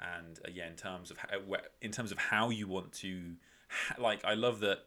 and 0.00 0.38
uh, 0.44 0.50
yeah 0.52 0.66
in 0.66 0.76
terms 0.76 1.10
of 1.10 1.18
how, 1.18 1.28
in 1.82 1.92
terms 1.92 2.12
of 2.12 2.18
how 2.18 2.50
you 2.50 2.66
want 2.66 2.92
to 2.94 3.34
like 3.98 4.24
I 4.24 4.34
love 4.34 4.60
that 4.60 4.84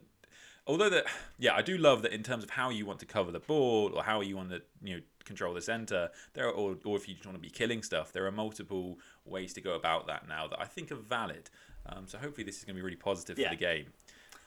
although 0.67 0.89
that 0.89 1.05
yeah 1.39 1.55
i 1.55 1.61
do 1.61 1.77
love 1.77 2.01
that 2.01 2.11
in 2.11 2.21
terms 2.21 2.43
of 2.43 2.49
how 2.51 2.69
you 2.69 2.85
want 2.85 2.99
to 2.99 3.05
cover 3.05 3.31
the 3.31 3.39
ball 3.39 3.91
or 3.95 4.03
how 4.03 4.21
you 4.21 4.35
want 4.35 4.49
to 4.49 4.61
you 4.83 4.95
know 4.95 5.01
control 5.23 5.53
the 5.53 5.61
center 5.61 6.09
there 6.33 6.47
are, 6.47 6.51
or, 6.51 6.77
or 6.85 6.95
if 6.95 7.07
you 7.07 7.13
just 7.13 7.25
want 7.25 7.35
to 7.35 7.41
be 7.41 7.49
killing 7.49 7.81
stuff 7.81 8.11
there 8.11 8.25
are 8.25 8.31
multiple 8.31 8.97
ways 9.29 9.53
to 9.53 9.61
go 9.61 9.73
about 9.75 10.07
that 10.07 10.27
now 10.27 10.47
that 10.47 10.59
i 10.59 10.65
think 10.65 10.91
are 10.91 10.95
valid 10.95 11.49
um, 11.85 12.05
so 12.07 12.17
hopefully 12.17 12.43
this 12.43 12.57
is 12.57 12.63
going 12.65 12.75
to 12.75 12.79
be 12.79 12.83
really 12.83 12.97
positive 12.97 13.37
Yeah. 13.39 13.49
for 13.49 13.55
the 13.55 13.59
game 13.61 13.85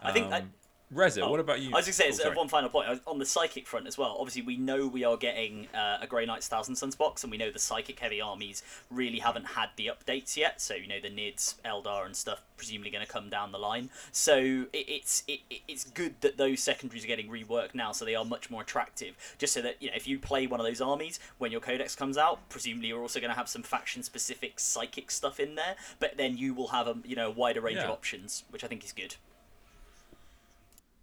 I 0.02 0.12
think 0.12 0.32
um, 0.32 0.50
Rezza, 0.92 1.28
what 1.30 1.38
about 1.38 1.60
you 1.60 1.68
I 1.72 1.76
was 1.78 1.84
going 1.86 1.92
to 1.92 1.92
say, 1.92 2.08
Oh, 2.08 2.10
sorry. 2.10 2.36
one 2.36 2.48
final 2.48 2.68
point 2.68 3.00
on 3.06 3.18
the 3.20 3.24
psychic 3.24 3.66
front 3.68 3.86
as 3.86 3.96
well. 3.96 4.16
Obviously, 4.18 4.42
we 4.42 4.56
know 4.56 4.88
we 4.88 5.04
are 5.04 5.16
getting 5.16 5.68
uh, 5.72 5.98
a 6.02 6.06
Grey 6.08 6.26
Knights 6.26 6.48
Thousand 6.48 6.74
Sons 6.74 6.96
box, 6.96 7.22
and 7.22 7.30
we 7.30 7.36
know 7.38 7.50
the 7.52 7.60
psychic 7.60 8.00
heavy 8.00 8.20
armies 8.20 8.64
really 8.90 9.20
haven't 9.20 9.44
had 9.46 9.68
the 9.76 9.88
updates 9.88 10.36
yet. 10.36 10.60
So 10.60 10.74
you 10.74 10.88
know 10.88 10.98
the 11.00 11.08
Nids, 11.10 11.54
Eldar, 11.64 12.06
and 12.06 12.16
stuff 12.16 12.42
presumably 12.56 12.90
going 12.90 13.06
to 13.06 13.10
come 13.10 13.30
down 13.30 13.52
the 13.52 13.58
line. 13.58 13.88
So 14.10 14.36
it, 14.36 14.66
it's 14.88 15.22
it, 15.28 15.40
it- 15.48 15.60
it's 15.68 15.84
good 15.84 16.20
that 16.22 16.36
those 16.38 16.58
secondaries 16.60 17.04
are 17.04 17.08
getting 17.08 17.28
reworked 17.30 17.74
now, 17.74 17.92
so 17.92 18.04
they 18.04 18.16
are 18.16 18.24
much 18.24 18.50
more 18.50 18.62
attractive. 18.62 19.14
Just 19.38 19.52
so 19.52 19.62
that 19.62 19.76
you 19.80 19.88
know, 19.90 19.94
if 19.96 20.08
you 20.08 20.18
play 20.18 20.48
one 20.48 20.58
of 20.58 20.66
those 20.66 20.80
armies 20.80 21.20
when 21.38 21.52
your 21.52 21.60
codex 21.60 21.94
comes 21.94 22.18
out, 22.18 22.40
presumably 22.48 22.88
you're 22.88 23.00
also 23.00 23.20
going 23.20 23.30
to 23.30 23.36
have 23.36 23.48
some 23.48 23.62
faction 23.62 24.02
specific 24.02 24.58
psychic 24.58 25.12
stuff 25.12 25.38
in 25.38 25.54
there. 25.54 25.76
But 26.00 26.16
then 26.16 26.36
you 26.36 26.52
will 26.52 26.68
have 26.68 26.88
a 26.88 26.96
you 27.04 27.14
know 27.14 27.28
a 27.28 27.30
wider 27.30 27.60
range 27.60 27.78
of 27.84 27.90
options, 27.90 28.42
which 28.50 28.64
I 28.64 28.66
think 28.66 28.84
is 28.84 28.92
good. 28.92 29.14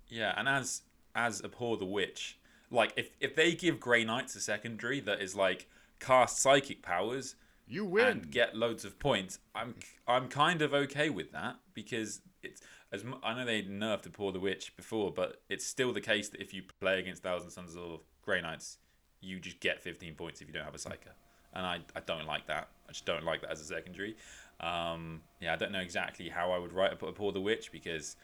Yeah, 0.09 0.33
and 0.37 0.47
as 0.47 0.81
as 1.15 1.41
abhor 1.43 1.77
the 1.77 1.85
witch, 1.85 2.37
like 2.71 2.93
if 2.95 3.09
if 3.19 3.35
they 3.35 3.53
give 3.53 3.79
Grey 3.79 4.03
Knights 4.03 4.35
a 4.35 4.39
secondary 4.41 4.99
that 5.01 5.21
is 5.21 5.35
like 5.35 5.67
cast 5.99 6.39
psychic 6.39 6.81
powers 6.81 7.35
You 7.67 7.83
win. 7.85 8.07
and 8.07 8.31
get 8.31 8.55
loads 8.55 8.85
of 8.85 8.99
points, 8.99 9.39
I'm 9.55 9.75
I'm 10.07 10.27
kind 10.27 10.61
of 10.61 10.73
okay 10.73 11.09
with 11.09 11.31
that 11.31 11.57
because 11.73 12.21
it's 12.43 12.61
as 12.91 13.03
I 13.23 13.33
know 13.33 13.45
they 13.45 13.63
nerfed 13.63 14.05
abhor 14.07 14.31
the 14.31 14.39
witch 14.39 14.75
before, 14.77 15.11
but 15.11 15.41
it's 15.49 15.65
still 15.65 15.91
the 15.91 16.01
case 16.01 16.29
that 16.29 16.41
if 16.41 16.53
you 16.53 16.63
play 16.79 16.99
against 16.99 17.21
Thousand 17.23 17.49
Sons 17.49 17.75
or 17.75 17.99
Grey 18.23 18.41
Knights, 18.41 18.77
you 19.19 19.39
just 19.39 19.59
get 19.59 19.81
15 19.81 20.15
points 20.15 20.39
if 20.41 20.47
you 20.47 20.53
don't 20.53 20.63
have 20.63 20.75
a 20.75 20.77
psyker, 20.77 21.11
and 21.53 21.65
I, 21.65 21.79
I 21.95 21.99
don't 22.05 22.25
like 22.25 22.47
that. 22.47 22.69
I 22.87 22.91
just 22.93 23.05
don't 23.05 23.25
like 23.25 23.41
that 23.41 23.51
as 23.51 23.59
a 23.59 23.65
secondary. 23.65 24.15
Um, 24.61 25.21
yeah, 25.41 25.53
I 25.53 25.55
don't 25.57 25.71
know 25.73 25.79
exactly 25.81 26.29
how 26.29 26.51
I 26.51 26.57
would 26.57 26.71
write 26.71 26.91
a 26.93 27.05
Abhor 27.07 27.31
the 27.33 27.41
Witch 27.41 27.71
because 27.71 28.15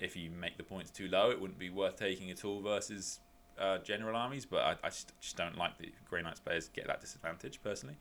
if 0.00 0.16
you 0.16 0.30
make 0.30 0.56
the 0.56 0.62
points 0.62 0.90
too 0.90 1.08
low, 1.08 1.30
it 1.30 1.40
wouldn't 1.40 1.58
be 1.58 1.70
worth 1.70 1.96
taking 1.96 2.30
at 2.30 2.44
all 2.44 2.60
versus 2.60 3.20
uh, 3.58 3.78
general 3.78 4.16
armies. 4.16 4.44
But 4.44 4.62
I, 4.62 4.70
I 4.84 4.88
just, 4.88 5.12
just 5.20 5.36
don't 5.36 5.56
like 5.56 5.78
the 5.78 5.92
Grey 6.08 6.22
Knights 6.22 6.40
players 6.40 6.68
get 6.68 6.86
that 6.86 7.00
disadvantage 7.00 7.60
personally. 7.62 7.96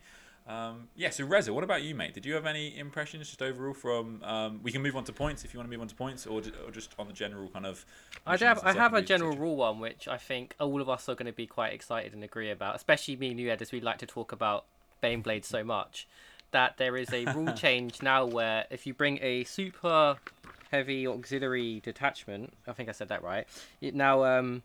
Um, 0.48 0.88
yeah, 0.96 1.12
so 1.12 1.26
Rezza, 1.26 1.52
what 1.52 1.64
about 1.64 1.84
you, 1.84 1.94
mate? 1.94 2.14
Did 2.14 2.26
you 2.26 2.34
have 2.34 2.48
any 2.48 2.78
impressions 2.78 3.28
just 3.28 3.42
overall 3.42 3.74
from? 3.74 4.22
Um, 4.24 4.60
we 4.64 4.72
can 4.72 4.82
move 4.82 4.96
on 4.96 5.04
to 5.04 5.14
points 5.14 5.46
if 5.46 5.54
you 5.54 5.60
want 5.60 5.70
to 5.70 5.72
move 5.72 5.82
on 5.82 5.88
to 5.88 5.96
points, 5.96 6.26
or, 6.26 6.42
ju- 6.42 6.52
or 6.66 6.72
just 6.72 6.96
on 6.98 7.08
the 7.08 7.14
general 7.14 7.48
kind 7.50 7.66
of. 7.66 7.86
I 8.26 8.38
have, 8.38 8.60
I 8.64 8.74
have 8.74 8.94
a 8.94 9.02
general 9.02 9.38
rule 9.38 9.58
one, 9.58 9.80
which 9.80 10.08
I 10.08 10.18
think 10.18 10.56
all 10.60 10.82
of 10.82 10.90
us 10.90 11.08
are 11.08 11.16
going 11.16 11.28
to 11.28 11.32
be 11.32 11.46
quite 11.46 11.74
excited 11.74 12.14
and 12.14 12.24
agree 12.24 12.50
about, 12.50 12.76
especially 12.76 13.16
me 13.18 13.30
and 13.32 13.40
you, 13.40 13.52
Ed, 13.52 13.62
as 13.62 13.72
we 13.72 13.82
like 13.82 14.00
to 14.00 14.08
talk 14.08 14.32
about 14.32 14.66
Baneblade 15.04 15.46
so 15.46 15.64
much. 15.64 16.08
That 16.52 16.78
there 16.78 16.98
is 16.98 17.14
a 17.14 17.26
rule 17.34 17.54
change 17.56 18.02
now 18.02 18.26
where 18.26 18.66
if 18.70 18.86
you 18.86 18.94
bring 18.94 19.20
a 19.22 19.44
super 19.46 20.18
heavy 20.72 21.06
auxiliary 21.08 21.82
detachment, 21.84 22.54
I 22.68 22.72
think 22.74 22.90
I 22.90 22.94
said 22.94 23.10
that 23.10 23.24
right. 23.24 23.48
It 23.82 23.94
now 23.94 24.24
um, 24.24 24.64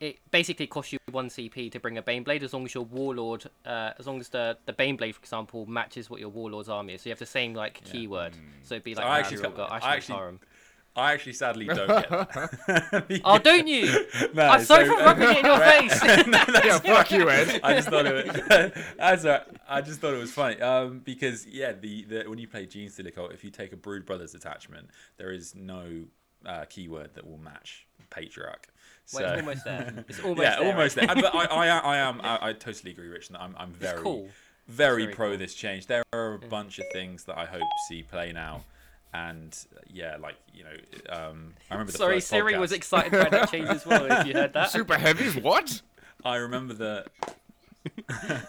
it 0.00 0.18
basically 0.30 0.66
costs 0.66 0.92
you 0.92 0.98
one 1.10 1.28
CP 1.28 1.70
to 1.72 1.78
bring 1.78 1.98
a 1.98 2.02
Baneblade 2.02 2.42
as 2.42 2.52
long 2.52 2.64
as 2.64 2.74
your 2.74 2.84
Warlord, 2.84 3.44
uh, 3.64 3.92
as 3.98 4.06
long 4.06 4.18
as 4.18 4.30
the 4.30 4.56
the 4.66 4.72
Baneblade, 4.72 5.14
for 5.14 5.20
example, 5.20 5.66
matches 5.66 6.10
what 6.10 6.20
your 6.20 6.30
Warlord's 6.30 6.68
army 6.68 6.94
is. 6.94 7.02
So 7.02 7.08
you 7.08 7.12
have 7.12 7.18
the 7.18 7.26
same 7.26 7.54
like 7.54 7.82
keyword. 7.84 8.32
So 8.62 8.74
it'd 8.74 8.84
be 8.84 8.94
like 8.94 9.04
I 9.06 9.20
actually 9.20 9.36
got- 9.42 9.58
Ashland, 9.70 9.82
I 9.84 9.96
actually-. 9.96 10.38
I 10.94 11.12
actually 11.14 11.32
sadly 11.32 11.66
don't 11.66 11.88
get 11.88 12.08
that. 12.10 13.20
Oh, 13.24 13.38
don't 13.38 13.66
you? 13.66 14.06
No, 14.34 14.42
I'm 14.46 14.64
sorry 14.64 14.86
so- 14.86 14.96
for 14.96 15.02
rubbing 15.04 15.28
it 15.30 15.38
in 15.38 15.44
your 15.46 15.58
face. 15.70 16.02
yeah, 16.64 16.78
fuck 16.80 17.10
you, 17.10 17.30
Ed. 17.30 17.60
I 17.62 17.74
just 17.74 17.88
thought 17.88 18.06
it 18.06 18.26
was, 18.26 18.72
that's 18.98 19.24
right. 19.24 19.42
I 19.68 19.80
just 19.80 20.00
thought 20.00 20.12
it 20.14 20.18
was 20.20 20.32
funny 20.32 20.60
um, 20.60 21.00
because 21.04 21.46
yeah, 21.46 21.72
the, 21.72 22.04
the 22.04 22.24
when 22.28 22.38
you 22.38 22.46
play 22.48 22.66
Genestealer 22.66 23.32
if 23.32 23.42
you 23.42 23.50
take 23.50 23.72
a 23.72 23.76
Brood 23.76 24.04
Brothers 24.04 24.34
attachment, 24.34 24.88
there 25.16 25.32
is 25.32 25.54
no 25.54 26.04
uh, 26.44 26.64
keyword 26.68 27.14
that 27.14 27.26
will 27.26 27.38
match 27.38 27.86
Patriarch. 28.10 28.68
So, 29.06 29.20
Well, 29.20 29.32
it's 29.32 29.40
almost 29.42 29.64
there. 29.64 30.04
It's 30.08 30.20
almost 30.20 30.42
yeah, 30.42 30.58
there. 30.58 30.68
almost 30.68 30.94
there. 30.96 31.06
But 31.06 31.34
I, 31.34 31.44
I, 31.46 31.66
I 31.78 31.96
am. 31.98 32.20
I, 32.20 32.38
I 32.48 32.52
totally 32.52 32.92
agree, 32.92 33.08
Rich. 33.08 33.28
and 33.28 33.36
I'm, 33.36 33.54
I'm 33.58 33.72
very, 33.72 34.00
cool. 34.00 34.28
very 34.68 35.04
very 35.04 35.14
pro 35.14 35.30
cool. 35.30 35.38
this 35.38 35.54
change. 35.54 35.86
There 35.86 36.04
are 36.12 36.34
a 36.34 36.38
bunch 36.38 36.78
of 36.78 36.84
things 36.92 37.24
that 37.24 37.36
I 37.38 37.46
hope 37.46 37.62
see 37.88 38.02
play 38.02 38.32
now, 38.32 38.64
and 39.14 39.56
yeah, 39.88 40.16
like 40.20 40.36
you 40.54 40.64
know, 40.64 40.76
um, 41.10 41.54
I 41.70 41.74
remember 41.74 41.92
the 41.92 41.98
Sorry, 41.98 42.16
first 42.16 42.28
Siri 42.28 42.54
podcast. 42.54 42.58
was 42.60 42.72
excited 42.72 43.12
by 43.12 43.28
that 43.28 43.50
change 43.50 43.68
as 43.68 43.84
well. 43.86 44.06
If 44.10 44.26
you 44.26 44.32
heard 44.34 44.52
that. 44.54 44.70
Super 44.70 44.96
heavies? 44.98 45.36
What? 45.36 45.82
I 46.24 46.36
remember 46.36 46.74
the. 46.74 47.06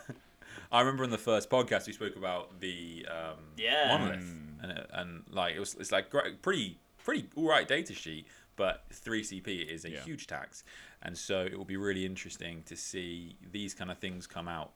I 0.72 0.80
remember 0.80 1.04
in 1.04 1.12
the 1.12 1.18
first 1.18 1.50
podcast 1.50 1.86
we 1.88 1.94
spoke 1.94 2.16
about 2.16 2.60
the 2.60 3.06
um, 3.10 3.38
Yeah. 3.58 3.88
monolith, 3.98 4.36
and 4.62 4.72
it, 4.72 4.90
and 4.94 5.24
like 5.30 5.56
it 5.56 5.60
was 5.60 5.76
it's 5.76 5.92
like 5.92 6.10
great, 6.10 6.42
pretty 6.42 6.80
pretty 7.04 7.28
all 7.36 7.48
right 7.48 7.68
data 7.68 7.94
sheet, 7.94 8.26
but 8.56 8.84
three 8.92 9.22
CP 9.24 9.68
is 9.70 9.86
a 9.86 9.92
Yeah. 9.92 10.02
huge 10.04 10.28
tax, 10.28 10.64
and 11.02 11.18
so 11.18 11.42
it 11.42 11.58
will 11.58 11.66
be 11.66 11.78
really 11.78 12.06
interesting 12.06 12.64
to 12.66 12.76
see 12.76 13.36
these 13.52 13.74
kind 13.74 13.92
of 13.92 13.98
things 14.00 14.26
come 14.26 14.48
out. 14.48 14.72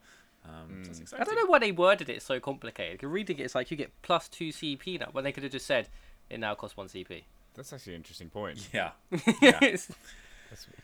Um, 0.48 0.82
so 0.84 1.02
it's 1.02 1.12
I 1.12 1.24
don't 1.24 1.36
know 1.36 1.46
why 1.46 1.58
they 1.58 1.72
worded 1.72 2.08
it 2.08 2.22
so 2.22 2.40
complicated. 2.40 3.02
Reading 3.02 3.38
it, 3.38 3.42
it's 3.42 3.54
like 3.54 3.70
you 3.70 3.76
get 3.76 3.90
plus 4.02 4.28
two 4.28 4.48
CP 4.48 5.00
now, 5.00 5.08
when 5.12 5.24
they 5.24 5.32
could 5.32 5.42
have 5.42 5.52
just 5.52 5.66
said 5.66 5.88
it 6.30 6.40
now 6.40 6.54
costs 6.54 6.76
one 6.76 6.88
CP. 6.88 7.24
That's 7.54 7.72
actually 7.72 7.94
an 7.94 7.98
interesting 7.98 8.30
point. 8.30 8.68
Yeah, 8.72 8.90
yeah. 9.42 9.76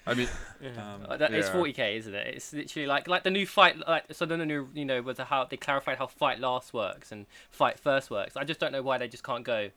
I 0.07 0.13
mean, 0.13 0.29
Um, 0.77 1.07
uh, 1.09 1.17
that- 1.17 1.33
it's 1.33 1.49
Yeah. 1.49 1.55
40k, 1.55 1.97
isn't 1.97 2.15
it? 2.15 2.27
It's 2.37 2.53
literally 2.53 2.87
like 2.87 3.09
like 3.09 3.23
the 3.23 3.31
new 3.31 3.47
fight, 3.47 3.79
like 3.89 4.05
so 4.13 4.27
the 4.27 4.37
new 4.37 4.69
you 4.75 4.85
know 4.85 5.01
with 5.01 5.17
the 5.17 5.25
how 5.25 5.45
they 5.45 5.57
clarified 5.57 5.97
how 5.99 6.07
fight 6.07 6.39
last 6.39 6.75
works 6.75 7.11
and 7.11 7.25
fight 7.51 7.79
first 7.81 8.11
works. 8.11 8.37
I 8.37 8.45
just 8.45 8.61
don't 8.61 8.73
know 8.73 8.83
why 8.83 8.99
they 8.99 9.09
just 9.09 9.25
can't 9.25 9.45
go. 9.45 9.71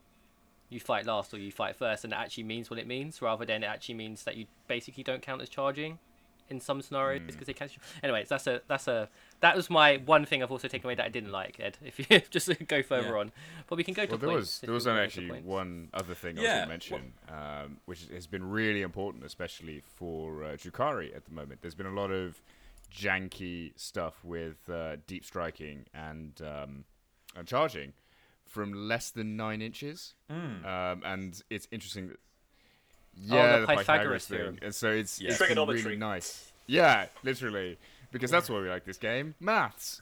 You 0.70 0.82
fight 0.82 1.06
last 1.06 1.34
or 1.34 1.38
you 1.38 1.50
fight 1.54 1.78
first, 1.78 2.04
and 2.04 2.12
it 2.12 2.18
actually 2.18 2.44
means 2.44 2.70
what 2.70 2.78
it 2.78 2.88
means, 2.88 3.22
rather 3.22 3.46
than 3.46 3.64
it 3.64 3.68
actually 3.68 3.96
means 3.96 4.24
that 4.24 4.36
you 4.36 4.48
basically 4.68 5.04
don't 5.04 5.22
count 5.22 5.42
as 5.42 5.48
charging 5.48 6.00
in 6.50 6.60
some 6.60 6.82
scenarios 6.82 7.22
Hmm. 7.22 7.28
because 7.28 7.48
they 7.48 7.54
can't. 7.54 7.72
Anyways, 8.04 8.30
that's 8.30 8.48
a 8.48 8.62
that's 8.68 8.88
a 8.88 9.10
that 9.42 9.56
was 9.56 9.70
my 9.70 9.98
one 10.06 10.26
thing 10.26 10.42
I've 10.44 10.52
also 10.52 10.68
taken 10.68 10.88
away 10.88 10.96
that 10.96 11.06
I 11.06 11.10
didn't 11.10 11.32
like, 11.32 11.60
Ed. 11.60 11.78
If 11.86 12.00
you 12.00 12.20
just 12.30 12.50
go 12.68 12.82
further 12.84 13.14
Yeah. 13.14 13.20
on, 13.22 13.32
but 13.68 13.78
we 13.78 13.84
can 13.84 13.94
go 13.94 14.06
to 14.06 14.18
there 14.18 14.30
points. 14.30 14.42
was 14.42 14.60
there 14.62 14.74
was 14.74 14.86
we 14.86 14.92
wanna 14.92 15.02
go 15.02 15.02
to 15.02 15.06
actually 15.22 15.42
one 15.42 15.90
other 15.94 16.14
thing 16.16 16.38
I 16.38 16.42
was 16.42 16.48
Yeah, 16.48 16.54
going 16.56 16.64
to 16.64 16.70
mention, 16.70 17.14
um, 17.30 17.78
which 17.86 18.08
has 18.14 18.28
been 18.28 18.50
really 18.50 18.82
important, 18.82 19.24
especially 19.26 19.82
for 19.86 20.44
uh, 20.44 20.48
Drukhari 20.56 21.16
at 21.16 21.26
the 21.26 21.32
moment. 21.32 21.62
There's 21.62 21.76
been 21.76 21.86
a 21.86 21.92
lot 22.02 22.12
of 22.12 22.42
janky 22.92 23.72
stuff 23.80 24.24
with 24.24 24.70
uh, 24.70 24.98
deep 25.08 25.26
striking 25.26 25.86
and 25.94 26.42
um, 26.42 26.86
and 27.36 27.48
charging 27.48 27.94
from 28.46 28.74
less 28.88 29.12
than 29.12 29.36
nine 29.36 29.62
inches, 29.62 30.14
um, 30.30 31.02
and 31.04 31.42
it's 31.50 31.68
interesting. 31.72 32.12
That, 33.26 33.36
yeah, 33.36 33.56
Oh, 33.56 33.62
the 33.62 33.68
Pythagoras 33.76 34.26
thing, 34.28 34.38
theorem. 34.38 34.58
and 34.62 34.76
so 34.76 34.90
it's, 34.92 35.20
Yeah. 35.20 35.30
it's 35.30 35.38
been 35.40 35.48
Trigonometry. 35.48 35.84
really 35.84 35.98
nice. 35.98 36.52
Yeah, 36.68 37.08
literally, 37.24 37.78
because 38.12 38.30
that's 38.32 38.50
why 38.50 38.60
we 38.60 38.70
like 38.70 38.86
this 38.86 38.98
game, 38.98 39.36
maths. 39.40 40.02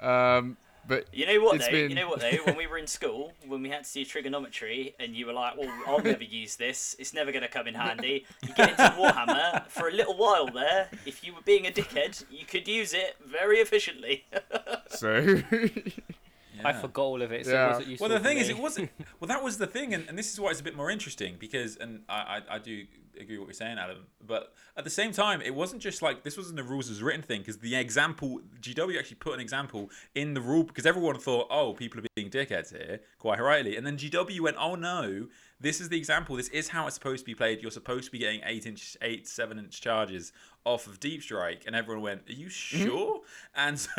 Um, 0.00 0.56
but 0.86 1.06
You 1.12 1.26
know 1.26 1.40
what 1.44 1.60
though? 1.60 1.70
been- 1.70 1.90
You 1.90 1.96
know 1.96 2.08
what 2.08 2.20
though? 2.20 2.30
When 2.44 2.56
we 2.56 2.66
were 2.66 2.78
in 2.78 2.86
school, 2.86 3.32
when 3.46 3.62
we 3.62 3.68
had 3.68 3.84
to 3.84 3.92
do 3.92 4.04
trigonometry, 4.04 4.94
and 4.98 5.14
you 5.14 5.26
were 5.26 5.32
like, 5.34 5.56
"Well, 5.56 5.70
I'll 5.86 6.00
never 6.02 6.24
use 6.24 6.56
this. 6.56 6.96
It's 6.98 7.12
never 7.14 7.30
going 7.32 7.42
to 7.42 7.48
come 7.48 7.66
in 7.68 7.74
handy." 7.74 8.24
You 8.42 8.54
get 8.54 8.70
into 8.70 8.82
Warhammer 8.98 9.66
for 9.68 9.88
a 9.88 9.92
little 9.92 10.16
while 10.16 10.46
there. 10.46 10.88
If 11.06 11.22
you 11.22 11.34
were 11.34 11.42
being 11.42 11.66
a 11.66 11.70
dickhead, 11.70 12.24
you 12.30 12.44
could 12.46 12.66
use 12.66 12.92
it 12.94 13.16
very 13.24 13.58
efficiently. 13.58 14.24
so 14.88 15.42
I 16.64 16.72
forgot 16.72 17.02
all 17.02 17.22
of 17.22 17.32
it. 17.32 17.46
So 17.46 17.52
Yeah. 17.52 17.66
it 17.66 17.70
wasn't 17.78 18.00
Well, 18.00 18.08
the 18.10 18.18
for 18.18 18.24
thing 18.24 18.38
is, 18.38 18.48
it 18.48 18.58
wasn't. 18.58 18.90
Well, 19.20 19.28
that 19.28 19.42
was 19.42 19.58
the 19.58 19.66
thing, 19.66 19.92
and, 19.94 20.08
and 20.08 20.18
this 20.18 20.32
is 20.32 20.40
why 20.40 20.50
it's 20.50 20.60
a 20.60 20.64
bit 20.64 20.76
more 20.76 20.90
interesting 20.90 21.36
because, 21.38 21.76
and 21.76 22.02
I, 22.08 22.42
I, 22.48 22.54
I 22.54 22.58
do 22.58 22.84
agree 23.18 23.36
with 23.36 23.40
what 23.40 23.46
you're 23.48 23.54
saying, 23.54 23.78
Adam. 23.78 23.98
But 24.26 24.54
at 24.76 24.84
the 24.84 24.90
same 24.90 25.12
time, 25.12 25.42
it 25.42 25.54
wasn't 25.54 25.82
just 25.82 26.00
like 26.00 26.22
this 26.22 26.36
wasn't 26.36 26.56
the 26.56 26.62
rules 26.62 26.88
as 26.90 27.02
written 27.02 27.22
thing 27.22 27.40
because 27.40 27.58
the 27.58 27.76
example 27.76 28.40
GW 28.62 28.98
actually 28.98 29.16
put 29.16 29.34
an 29.34 29.40
example 29.40 29.90
in 30.14 30.32
the 30.34 30.40
rule 30.40 30.62
because 30.62 30.86
everyone 30.86 31.18
thought, 31.18 31.46
oh, 31.50 31.74
people 31.74 32.00
are 32.00 32.04
being 32.14 32.30
dickheads 32.30 32.70
here, 32.70 33.00
quite 33.18 33.40
rightly, 33.40 33.76
and 33.76 33.86
then 33.86 33.96
GW 33.98 34.40
went, 34.40 34.56
oh 34.58 34.74
no, 34.74 35.26
this 35.60 35.80
is 35.80 35.90
the 35.90 35.98
example. 35.98 36.36
This 36.36 36.48
is 36.48 36.68
how 36.68 36.86
it's 36.86 36.94
supposed 36.94 37.20
to 37.20 37.26
be 37.26 37.34
played. 37.34 37.60
You're 37.60 37.70
supposed 37.70 38.06
to 38.06 38.10
be 38.10 38.18
getting 38.18 38.40
eight 38.46 38.64
inch, 38.64 38.96
eight, 39.02 39.28
seven 39.28 39.58
inch 39.58 39.80
charges 39.82 40.32
off 40.64 40.86
of 40.86 41.00
Deep 41.00 41.22
Strike, 41.22 41.64
and 41.66 41.74
everyone 41.74 42.02
went, 42.02 42.28
"Are 42.28 42.32
you 42.32 42.48
sure?" 42.48 43.22
And 43.54 43.78
so 43.86 43.90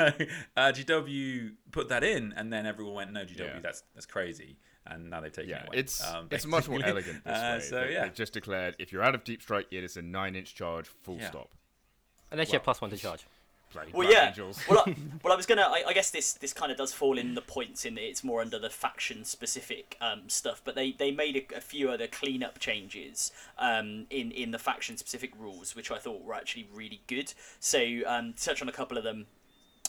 uh, 0.55 0.71
GW 0.71 1.53
put 1.71 1.89
that 1.89 2.03
in, 2.03 2.33
and 2.35 2.51
then 2.53 2.65
everyone 2.65 2.93
went, 2.95 3.13
"No, 3.13 3.25
GW, 3.25 3.39
Yeah. 3.39 3.59
that's 3.61 3.83
that's 3.93 4.05
crazy." 4.05 4.57
And 4.85 5.09
now 5.11 5.21
they've 5.21 5.31
taken 5.31 5.49
Yeah, 5.51 5.63
it 5.63 5.67
away. 5.69 5.77
it's 5.77 6.03
um, 6.03 6.27
it's 6.31 6.45
much 6.45 6.67
more 6.67 6.79
elegant 6.83 7.23
this 7.23 7.37
Uh, 7.37 7.51
way. 7.55 7.59
So 7.61 7.81
They- 7.81 7.93
yeah, 7.93 8.03
they 8.05 8.09
just 8.09 8.33
declared 8.33 8.75
if 8.79 8.91
you're 8.91 9.03
out 9.03 9.13
of 9.15 9.23
deep 9.23 9.41
strike, 9.41 9.67
it 9.71 9.83
is 9.83 9.95
a 9.97 10.01
nine 10.01 10.35
inch 10.35 10.55
charge, 10.55 10.87
full 10.87 11.17
Yeah. 11.17 11.29
stop. 11.29 11.49
Unless 12.31 12.47
you 12.49 12.53
have 12.53 12.63
plus 12.63 12.79
one 12.81 12.89
to 12.91 12.97
charge. 12.97 13.25
Bloody 13.73 13.91
Well, 13.93 14.11
yeah. 14.11 14.27
angels. 14.29 14.59
well, 14.69 14.83
I, 14.85 14.95
well, 15.23 15.33
I 15.33 15.35
was 15.35 15.45
gonna. 15.45 15.63
I, 15.63 15.83
I 15.87 15.93
guess 15.93 16.11
this 16.11 16.33
this 16.33 16.53
kind 16.53 16.71
of 16.71 16.77
does 16.77 16.93
fall 16.93 17.17
in 17.17 17.35
the 17.35 17.41
points 17.41 17.85
in 17.85 17.95
that 17.95 18.07
it's 18.07 18.23
more 18.23 18.41
under 18.41 18.59
the 18.59 18.69
faction 18.69 19.23
specific 19.23 19.97
um, 20.01 20.23
stuff. 20.27 20.61
But 20.63 20.75
they 20.75 20.91
they 20.91 21.11
made 21.11 21.35
a, 21.51 21.57
a 21.57 21.61
few 21.61 21.89
other 21.89 22.07
cleanup 22.07 22.59
changes 22.59 23.31
um, 23.57 24.05
in 24.09 24.31
in 24.31 24.51
the 24.51 24.59
faction 24.59 24.97
specific 24.97 25.31
rules, 25.37 25.75
which 25.75 25.91
I 25.91 25.97
thought 25.97 26.23
were 26.23 26.33
actually 26.33 26.67
really 26.73 27.01
good. 27.07 27.33
So 27.59 27.79
um, 28.05 28.33
to 28.33 28.43
touch 28.43 28.61
on 28.61 28.69
a 28.69 28.73
couple 28.73 28.97
of 28.97 29.03
them. 29.03 29.27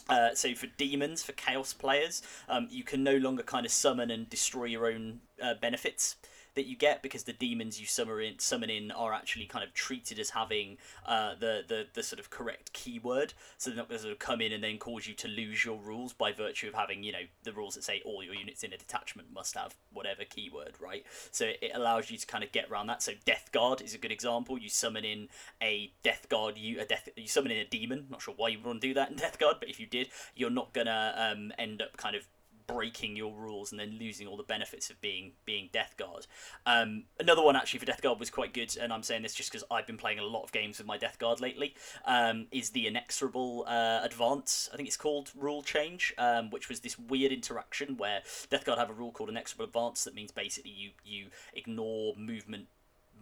Uh, 0.09 0.35
so 0.35 0.53
for 0.55 0.67
demons, 0.67 1.23
for 1.23 1.31
chaos 1.33 1.73
players, 1.73 2.23
um, 2.49 2.67
you 2.71 2.83
can 2.83 3.05
no 3.05 3.17
longer 3.17 3.45
kind 3.45 3.65
of 3.65 3.71
summon 3.71 4.11
and 4.11 4.29
destroy 4.29 4.65
your 4.65 4.87
own 4.89 5.21
uh, 5.41 5.55
benefits 5.61 6.17
that 6.55 6.67
you 6.67 6.77
get 6.77 7.03
because 7.03 7.25
the 7.25 7.33
demons 7.33 7.81
you 7.81 7.87
summon 7.87 8.21
in, 8.21 8.39
summon 8.39 8.71
in 8.71 8.91
are 8.91 9.13
actually 9.13 9.47
kind 9.47 9.65
of 9.65 9.73
treated 9.73 10.19
as 10.19 10.31
having 10.31 10.77
uh, 11.07 11.35
the, 11.39 11.63
the 11.67 11.87
the 11.95 12.03
sort 12.03 12.21
of 12.21 12.31
correct 12.31 12.73
keyword. 12.73 13.35
So 13.59 13.71
they're 13.71 13.77
not 13.77 13.89
going 13.89 13.99
to 13.99 14.03
sort 14.03 14.13
of 14.13 14.19
come 14.19 14.41
in 14.41 14.53
and 14.53 14.63
then 14.63 14.79
cause 14.79 15.07
you 15.07 15.15
to 15.15 15.29
lose 15.29 15.65
your 15.65 15.79
rules 15.79 16.13
by 16.13 16.33
virtue 16.33 16.69
of 16.69 16.75
having 16.75 17.03
you 17.03 17.13
know 17.13 17.25
the 17.43 17.53
rules 17.53 17.75
that 17.75 17.85
say 17.85 18.03
all 18.05 18.23
your 18.23 18.35
units 18.35 18.63
in 18.63 18.73
a 18.73 18.77
detachment 18.77 19.33
must 19.33 19.57
have 19.57 19.75
whatever 19.93 20.25
keyword, 20.25 20.75
right? 20.81 21.05
So 21.31 21.47
it 21.61 21.73
allows 21.75 22.11
you 22.11 22.19
to 22.19 22.27
kind 22.27 22.45
of 22.45 22.53
get 22.53 22.71
around 22.71 22.87
that. 22.89 23.03
So 23.03 23.13
Death 23.25 23.51
Guard 23.53 23.81
is 23.81 23.95
a 23.95 23.99
good 23.99 24.13
example. 24.13 24.59
You 24.59 24.69
summon 24.69 25.05
in 25.05 25.29
a 25.63 25.93
Death 26.03 26.29
Guard, 26.29 26.59
you 26.59 26.81
a 26.81 26.85
death, 26.85 27.09
you 27.17 27.29
summon 27.29 27.53
in 27.53 27.59
a 27.59 27.65
demon. 27.65 28.07
Not 28.11 28.23
sure 28.23 28.35
why 28.37 28.49
you 28.49 28.59
would 28.59 28.67
want 28.67 28.81
to 28.83 28.89
do 28.89 28.95
that 28.95 29.11
in 29.11 29.17
Death 29.17 29.39
Guard, 29.39 29.57
but 29.61 29.69
if 29.69 29.81
you 29.81 29.87
did, 29.87 30.09
you're 30.35 30.51
not 30.51 30.73
gonna 30.73 31.15
um, 31.17 31.53
end 31.59 31.83
up 31.83 31.97
kind 31.97 32.17
of 32.17 32.27
breaking 32.67 33.17
your 33.17 33.35
rules 33.35 33.73
and 33.73 33.81
then 33.81 33.97
losing 33.99 34.27
all 34.27 34.37
the 34.37 34.43
benefits 34.43 34.91
of 34.91 35.01
being 35.01 35.33
being 35.45 35.69
Death 35.73 35.95
Guard. 35.97 36.27
Um, 36.67 37.05
another 37.19 37.43
one 37.43 37.57
actually 37.57 37.81
for 37.81 37.87
Death 37.87 38.03
Guard 38.03 38.19
was 38.19 38.31
quite 38.31 38.55
good, 38.55 38.77
and 38.81 38.93
I'm 38.93 39.03
saying 39.03 39.23
this 39.23 39.35
just 39.35 39.51
because 39.51 39.65
I've 39.71 39.87
been 39.87 39.97
playing 39.97 40.19
a 40.19 40.25
lot 40.25 40.43
of 40.43 40.53
games 40.53 40.79
with 40.79 40.87
my 40.87 40.99
Death 40.99 41.19
Guard 41.19 41.41
lately. 41.41 41.75
Um, 42.05 42.47
is 42.51 42.71
the 42.71 42.87
inexorable 42.87 43.65
uh, 43.67 44.01
advance? 44.03 44.69
I 44.73 44.77
think 44.77 44.89
it's 44.89 44.97
called 44.97 45.31
rule 45.37 45.63
change, 45.63 46.15
um, 46.19 46.51
which 46.51 46.69
was 46.69 46.81
this 46.81 46.99
weird 46.99 47.33
interaction 47.33 47.97
where 47.97 48.23
Death 48.51 48.65
Guard 48.65 48.79
have 48.79 48.91
a 48.91 48.95
rule 48.95 49.13
called 49.13 49.31
inexorable 49.31 49.67
advance 49.67 50.05
that 50.05 50.15
means 50.15 50.31
basically 50.31 50.71
you 50.71 50.91
you 51.05 51.27
ignore 51.55 52.15
movement 52.17 52.67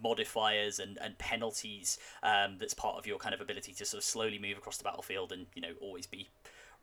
modifiers 0.03 0.79
and, 0.79 0.97
and 1.01 1.17
penalties 1.17 1.97
um, 2.23 2.57
that's 2.57 2.73
part 2.73 2.97
of 2.97 3.05
your 3.05 3.17
kind 3.17 3.35
of 3.35 3.41
ability 3.41 3.73
to 3.73 3.85
sort 3.85 3.99
of 3.99 4.03
slowly 4.03 4.39
move 4.39 4.57
across 4.57 4.77
the 4.77 4.83
battlefield 4.83 5.31
and 5.31 5.45
you 5.53 5.61
know 5.61 5.73
always 5.79 6.07
be 6.07 6.27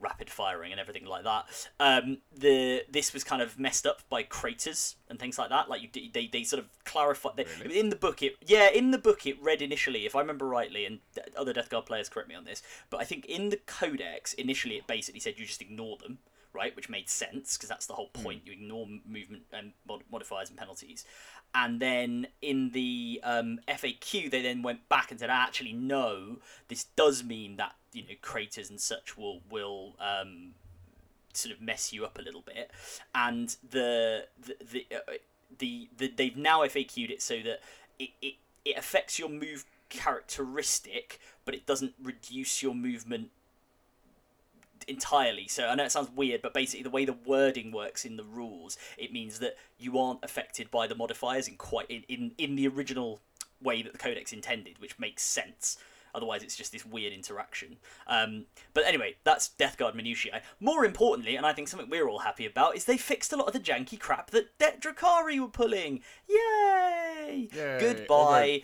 rapid 0.01 0.31
firing 0.31 0.71
and 0.71 0.81
everything 0.81 1.05
like 1.07 1.25
that. 1.25 1.47
Um, 1.81 2.19
the 2.37 2.85
this 2.91 3.13
was 3.13 3.25
kind 3.25 3.43
of 3.43 3.59
messed 3.59 3.87
up 3.87 4.03
by 4.09 4.23
craters 4.23 4.97
and 5.09 5.19
things 5.19 5.39
like 5.39 5.51
that. 5.51 5.69
Like 5.69 5.83
you, 5.83 6.11
they, 6.13 6.29
they 6.33 6.45
sort 6.45 6.63
of 6.63 6.69
clarify 6.85 7.31
they, 7.37 7.47
Really? 7.63 7.79
in 7.79 7.89
the 7.89 7.97
book. 7.97 8.23
It 8.23 8.37
yeah, 8.47 8.69
in 8.71 8.91
the 8.91 8.99
book 8.99 9.27
it 9.27 9.43
read 9.43 9.61
initially, 9.63 10.07
if 10.07 10.15
I 10.15 10.21
remember 10.21 10.47
rightly, 10.47 10.85
and 10.85 11.01
other 11.37 11.53
Death 11.53 11.71
Guard 11.71 11.87
players 11.87 12.09
correct 12.09 12.29
me 12.29 12.35
on 12.35 12.45
this, 12.45 12.63
but 12.91 13.01
I 13.01 13.05
think 13.05 13.27
in 13.27 13.49
the 13.51 13.59
codex 13.67 14.35
initially 14.35 14.77
it 14.77 14.87
basically 14.87 15.21
said 15.21 15.35
you 15.39 15.47
just 15.47 15.63
ignore 15.63 15.97
them. 15.99 16.19
Right, 16.55 16.75
which 16.75 16.89
made 16.89 17.11
sense 17.11 17.57
because 17.57 17.69
that's 17.69 17.87
the 17.87 17.93
whole 17.93 18.09
point. 18.09 18.41
You 18.47 18.53
ignore 18.53 18.87
movement 19.07 19.43
and 19.53 19.73
mod- 19.87 20.03
modifiers 20.11 20.49
and 20.49 20.59
penalties, 20.59 21.05
and 21.55 21.81
then 21.81 22.27
in 22.43 22.71
the 22.71 23.21
um, 23.25 23.61
FAQ 23.69 24.31
they 24.31 24.43
then 24.43 24.63
went 24.63 24.89
back 24.89 25.11
and 25.11 25.19
said, 25.21 25.31
actually, 25.31 25.73
no, 25.73 26.39
this 26.69 26.85
does 26.97 27.25
mean 27.25 27.57
that 27.57 27.75
you 27.93 28.03
know 28.03 28.15
craters 28.23 28.71
and 28.71 28.81
such 28.81 29.17
will 29.17 29.41
will 29.51 29.95
um, 30.01 30.55
sort 31.33 31.55
of 31.55 31.61
mess 31.61 31.93
you 31.93 32.05
up 32.05 32.19
a 32.19 32.23
little 32.23 32.43
bit, 32.43 32.71
and 33.15 33.57
the 33.69 34.27
the 34.41 34.57
the, 34.65 34.87
uh, 34.95 35.13
the, 35.59 35.89
the 35.97 36.13
they've 36.17 36.37
now 36.37 36.61
FAQ'd 36.61 37.11
it 37.11 37.23
so 37.23 37.41
that 37.41 37.61
it, 37.99 38.11
it 38.21 38.35
it 38.65 38.77
affects 38.77 39.19
your 39.19 39.29
move 39.29 39.65
characteristic, 39.89 41.19
but 41.45 41.55
it 41.55 41.67
doesn't 41.67 41.95
reduce 42.03 42.63
your 42.63 42.75
movement 42.75 43.31
entirely. 44.89 45.47
So 45.49 45.67
I 45.67 45.75
know 45.75 45.85
it 45.85 45.93
sounds 45.93 46.11
weird, 46.15 46.43
but 46.43 46.55
basically 46.55 46.83
the 46.83 46.91
way 46.91 47.05
the 47.05 47.17
wording 47.25 47.73
works 47.73 48.05
in 48.05 48.17
the 48.17 48.25
rules, 48.25 48.77
it 48.97 49.13
means 49.13 49.39
that 49.41 49.57
you 49.79 49.99
aren't 49.99 50.25
affected 50.25 50.71
by 50.71 50.87
the 50.87 50.95
modifiers 50.95 51.49
in 51.49 51.57
quite 51.57 51.91
in, 51.91 52.05
in, 52.09 52.33
in 52.39 52.57
the 52.57 52.69
original 52.69 53.21
way 53.63 53.83
that 53.83 53.93
the 53.93 53.99
codex 53.99 54.33
intended, 54.33 54.79
which 54.81 54.99
makes 54.99 55.23
sense. 55.23 55.79
Otherwise, 56.15 56.43
it's 56.43 56.57
just 56.57 56.73
this 56.73 56.87
weird 56.87 57.13
interaction. 57.13 57.77
Um, 58.07 58.47
but 58.73 58.85
anyway, 58.87 59.17
that's 59.25 59.49
Death 59.51 59.77
Guard 59.77 59.95
minutiae. 59.95 60.41
More 60.59 60.85
importantly, 60.85 61.37
and 61.37 61.45
I 61.45 61.53
think 61.53 61.69
something 61.69 61.91
we're 61.91 62.09
all 62.09 62.21
happy 62.21 62.47
about, 62.47 62.77
is 62.77 62.87
they 62.87 62.97
fixed 62.97 63.33
a 63.33 63.37
lot 63.37 63.47
of 63.47 63.53
the 63.53 63.61
janky 63.61 64.01
crap 64.01 64.31
that 64.31 64.59
Det 64.59 64.81
Drukhari 64.81 65.39
were 65.39 65.49
pulling. 65.49 66.01
Yay! 66.27 67.49
Yay. 67.55 67.79
Goodbye. 67.79 68.63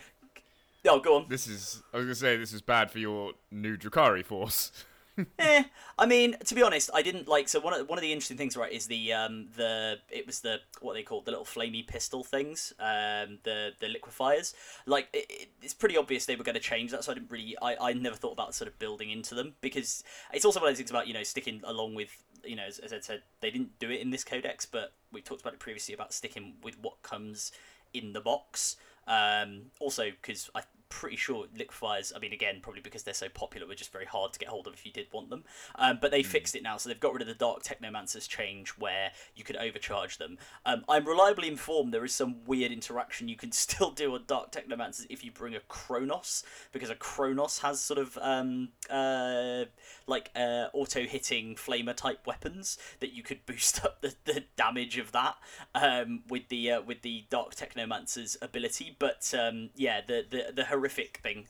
Oh, 0.87 0.99
go 0.99 1.17
on. 1.17 1.25
This 1.29 1.47
is. 1.47 1.81
I 1.93 1.97
was 1.97 2.05
gonna 2.05 2.15
say 2.15 2.37
this 2.37 2.53
is 2.53 2.61
bad 2.61 2.91
for 2.91 2.99
your 2.99 3.33
new 3.51 3.77
Drukhari 3.77 4.25
force. 4.25 4.71
eh, 5.39 5.63
I 5.97 6.05
mean, 6.05 6.35
to 6.45 6.55
be 6.55 6.61
honest, 6.61 6.89
I 6.93 7.01
didn't 7.01 7.27
like. 7.27 7.47
So 7.47 7.59
one 7.59 7.73
of 7.73 7.87
one 7.87 7.97
of 7.97 8.01
the 8.01 8.11
interesting 8.11 8.37
things, 8.37 8.57
right, 8.57 8.71
is 8.71 8.87
the 8.87 9.13
um 9.13 9.47
the 9.55 9.97
it 10.09 10.25
was 10.25 10.41
the 10.41 10.59
what 10.81 10.93
they 10.93 11.03
called 11.03 11.25
the 11.25 11.31
little 11.31 11.45
flamey 11.45 11.85
pistol 11.87 12.23
things, 12.23 12.73
um 12.79 13.39
the 13.43 13.71
the 13.79 13.87
liquefiers. 13.87 14.53
Like 14.85 15.07
it, 15.13 15.25
it, 15.29 15.49
it's 15.61 15.73
pretty 15.73 15.97
obvious 15.97 16.25
they 16.25 16.35
were 16.35 16.43
going 16.43 16.55
to 16.55 16.61
change 16.61 16.91
that, 16.91 17.03
so 17.03 17.11
I 17.11 17.15
didn't 17.15 17.31
really. 17.31 17.55
I 17.61 17.75
I 17.79 17.93
never 17.93 18.15
thought 18.15 18.33
about 18.33 18.53
sort 18.55 18.67
of 18.67 18.77
building 18.77 19.09
into 19.09 19.35
them 19.35 19.53
because 19.61 20.03
it's 20.33 20.43
also 20.45 20.59
one 20.59 20.67
of 20.67 20.71
those 20.71 20.79
things 20.79 20.89
about 20.89 21.07
you 21.07 21.13
know 21.13 21.23
sticking 21.23 21.61
along 21.63 21.95
with 21.95 22.09
you 22.43 22.55
know 22.55 22.65
as, 22.65 22.79
as 22.79 22.91
I 22.91 22.99
said 22.99 23.21
they 23.41 23.51
didn't 23.51 23.79
do 23.79 23.89
it 23.89 24.01
in 24.01 24.09
this 24.09 24.23
codex, 24.23 24.65
but 24.65 24.93
we 25.13 25.21
talked 25.21 25.41
about 25.41 25.53
it 25.53 25.59
previously 25.59 25.93
about 25.93 26.13
sticking 26.13 26.55
with 26.61 26.77
what 26.81 27.01
comes 27.03 27.51
in 27.93 28.11
the 28.13 28.21
box. 28.21 28.75
Um, 29.07 29.67
also, 29.79 30.05
because 30.09 30.49
I'm 30.55 30.63
pretty 30.89 31.15
sure 31.15 31.45
liquefiers. 31.57 32.11
I 32.15 32.19
mean, 32.19 32.33
again, 32.33 32.59
probably 32.61 32.81
because 32.81 33.03
they're 33.03 33.13
so 33.13 33.29
popular, 33.29 33.67
were 33.67 33.75
just 33.75 33.91
very 33.91 34.05
hard 34.05 34.33
to 34.33 34.39
get 34.39 34.49
hold 34.49 34.67
of 34.67 34.73
if 34.73 34.85
you 34.85 34.91
did 34.91 35.07
want 35.11 35.29
them. 35.29 35.43
Um, 35.75 35.99
but 36.01 36.11
they 36.11 36.23
fixed 36.23 36.55
it 36.55 36.63
now, 36.63 36.77
so 36.77 36.89
they've 36.89 36.99
got 36.99 37.13
rid 37.13 37.21
of 37.21 37.27
the 37.27 37.33
Dark 37.33 37.63
Technomancers 37.63 38.27
change 38.27 38.69
where 38.71 39.11
you 39.35 39.43
could 39.43 39.55
overcharge 39.55 40.17
them. 40.17 40.37
Um, 40.65 40.83
I'm 40.87 41.05
reliably 41.05 41.47
informed 41.47 41.93
there 41.93 42.05
is 42.05 42.13
some 42.13 42.43
weird 42.45 42.71
interaction 42.71 43.27
you 43.27 43.35
can 43.35 43.51
still 43.65 43.91
do 43.91 44.13
on 44.13 44.23
Dark 44.27 44.51
Technomancers 44.51 45.07
if 45.09 45.23
you 45.23 45.31
bring 45.31 45.55
a 45.55 45.59
Cronos, 45.61 46.43
because 46.71 46.89
a 46.89 46.95
Cronos 46.95 47.59
has 47.59 47.79
sort 47.79 47.99
of 47.99 48.17
um, 48.21 48.69
uh, 48.89 49.65
like 50.07 50.31
uh, 50.35 50.67
auto 50.73 51.03
hitting 51.03 51.55
flamer 51.55 51.95
type 51.95 52.25
weapons 52.25 52.77
that 52.99 53.13
you 53.13 53.23
could 53.23 53.45
boost 53.45 53.83
up 53.83 54.01
the, 54.01 54.15
the 54.25 54.43
damage 54.55 54.97
of 54.97 55.11
that 55.11 55.35
um, 55.73 56.23
with 56.29 56.47
the 56.49 56.71
uh, 56.71 56.81
with 56.81 57.01
the 57.01 57.25
Dark 57.29 57.55
Technomancer's 57.55 58.37
ability. 58.41 58.95
But 58.97 59.33
um, 59.37 59.69
yeah, 59.75 60.01
the, 60.05 60.25
the 60.29 60.53
the 60.53 60.63
horrific 60.75 61.17
thing. 61.23 61.47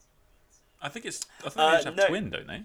I 0.81 0.89
think 0.89 1.05
it's. 1.05 1.21
I 1.39 1.49
think 1.49 1.57
Uh, 1.57 1.69
they 1.71 1.75
just 1.77 1.85
have 1.85 1.95
no. 1.95 2.07
twin, 2.07 2.29
don't 2.29 2.47
they? 2.47 2.63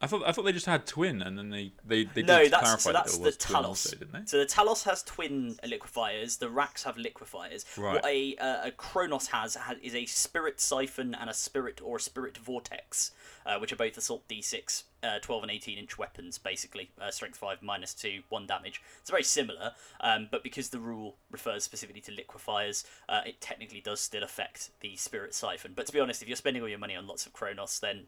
I 0.00 0.06
thought 0.06 0.22
I 0.24 0.30
thought 0.30 0.44
they 0.44 0.52
just 0.52 0.66
had 0.66 0.86
twin, 0.86 1.22
and 1.22 1.36
then 1.36 1.50
they 1.50 1.72
they, 1.84 2.04
they 2.04 2.22
no, 2.22 2.38
did 2.38 2.52
that's 2.52 2.62
clarify 2.62 2.78
so 2.78 2.92
that's 2.92 3.12
that 3.12 3.18
the 3.18 3.22
there 3.22 3.26
was 3.26 3.36
twin 3.36 3.56
Talos. 3.56 3.64
also, 3.66 3.96
didn't 3.96 4.12
they? 4.12 4.22
So 4.26 4.38
the 4.38 4.46
Talos 4.46 4.84
has 4.84 5.02
twin 5.02 5.58
liquefiers. 5.64 6.38
The 6.38 6.48
Wracks 6.48 6.84
have 6.84 6.96
liquefiers. 6.96 7.64
Right. 7.76 7.94
What 7.94 8.06
a 8.06 8.36
uh, 8.36 8.68
a 8.68 8.70
Cronos 8.70 9.28
has, 9.28 9.56
has 9.56 9.76
is 9.82 9.96
a 9.96 10.06
spirit 10.06 10.60
siphon 10.60 11.16
and 11.16 11.28
a 11.28 11.34
spirit 11.34 11.80
or 11.82 11.96
a 11.96 12.00
spirit 12.00 12.38
vortex, 12.38 13.10
uh, 13.44 13.58
which 13.58 13.72
are 13.72 13.76
both 13.76 13.96
assault 13.96 14.28
d6, 14.28 14.84
uh, 15.02 15.18
12 15.20 15.42
and 15.42 15.50
18 15.50 15.78
inch 15.78 15.98
weapons, 15.98 16.38
basically 16.38 16.90
uh, 17.00 17.10
strength 17.10 17.36
five 17.36 17.60
minus 17.60 17.92
two, 17.92 18.22
one 18.28 18.46
damage. 18.46 18.80
It's 19.00 19.10
very 19.10 19.24
similar, 19.24 19.72
um, 20.00 20.28
but 20.30 20.44
because 20.44 20.68
the 20.68 20.78
rule 20.78 21.16
refers 21.32 21.64
specifically 21.64 22.02
to 22.02 22.12
liquefiers, 22.12 22.84
uh, 23.08 23.22
it 23.26 23.40
technically 23.40 23.80
does 23.80 24.00
still 24.00 24.22
affect 24.22 24.70
the 24.80 24.94
spirit 24.94 25.34
siphon. 25.34 25.72
But 25.74 25.86
to 25.86 25.92
be 25.92 25.98
honest, 25.98 26.22
if 26.22 26.28
you're 26.28 26.36
spending 26.36 26.62
all 26.62 26.68
your 26.68 26.78
money 26.78 26.94
on 26.94 27.08
lots 27.08 27.26
of 27.26 27.32
Cronos, 27.32 27.80
then 27.80 28.04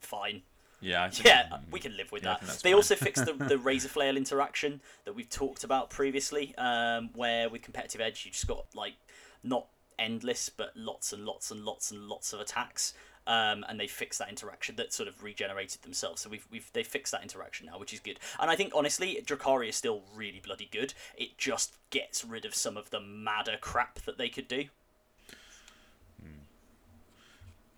fine. 0.00 0.40
Yeah, 0.86 1.10
Yeah, 1.24 1.58
we 1.70 1.80
can 1.80 1.96
live 1.96 2.12
with 2.12 2.22
Yeah, 2.22 2.36
that. 2.40 2.58
They 2.62 2.70
fine. 2.70 2.74
also 2.74 2.94
fixed 2.94 3.24
the, 3.26 3.32
the 3.32 3.58
razor 3.70 3.88
flail 3.88 4.16
interaction 4.16 4.80
that 5.04 5.14
we've 5.14 5.28
talked 5.28 5.64
about 5.64 5.90
previously, 5.90 6.54
um, 6.56 7.10
where 7.14 7.48
with 7.48 7.62
competitive 7.62 8.00
edge 8.00 8.24
you 8.24 8.30
just 8.30 8.46
got 8.46 8.66
like 8.74 8.94
not 9.42 9.66
endless 9.98 10.48
but 10.48 10.70
lots 10.76 11.12
and 11.12 11.24
lots 11.24 11.50
and 11.50 11.64
lots 11.64 11.90
and 11.90 12.06
lots 12.06 12.32
of 12.32 12.40
attacks. 12.40 12.94
Um, 13.28 13.64
and 13.68 13.80
they 13.80 13.88
fixed 13.88 14.20
that 14.20 14.28
interaction 14.28 14.76
that 14.76 14.92
sort 14.92 15.08
of 15.08 15.20
regenerated 15.24 15.82
themselves. 15.82 16.22
So 16.22 16.30
we've, 16.30 16.46
we've 16.48 16.70
they 16.72 16.84
fixed 16.84 17.10
that 17.10 17.22
interaction 17.22 17.66
now, 17.66 17.76
which 17.76 17.92
is 17.92 17.98
good. 17.98 18.20
And 18.38 18.48
I 18.48 18.54
think 18.54 18.72
honestly, 18.72 19.20
Drukhari 19.26 19.68
is 19.68 19.74
still 19.74 20.02
really 20.14 20.40
bloody 20.44 20.68
good. 20.70 20.94
It 21.16 21.36
just 21.36 21.74
gets 21.90 22.24
rid 22.24 22.44
of 22.44 22.54
some 22.54 22.76
of 22.76 22.90
the 22.90 23.00
madder 23.00 23.56
crap 23.60 23.98
that 24.02 24.16
they 24.16 24.28
could 24.28 24.46
do. 24.46 24.66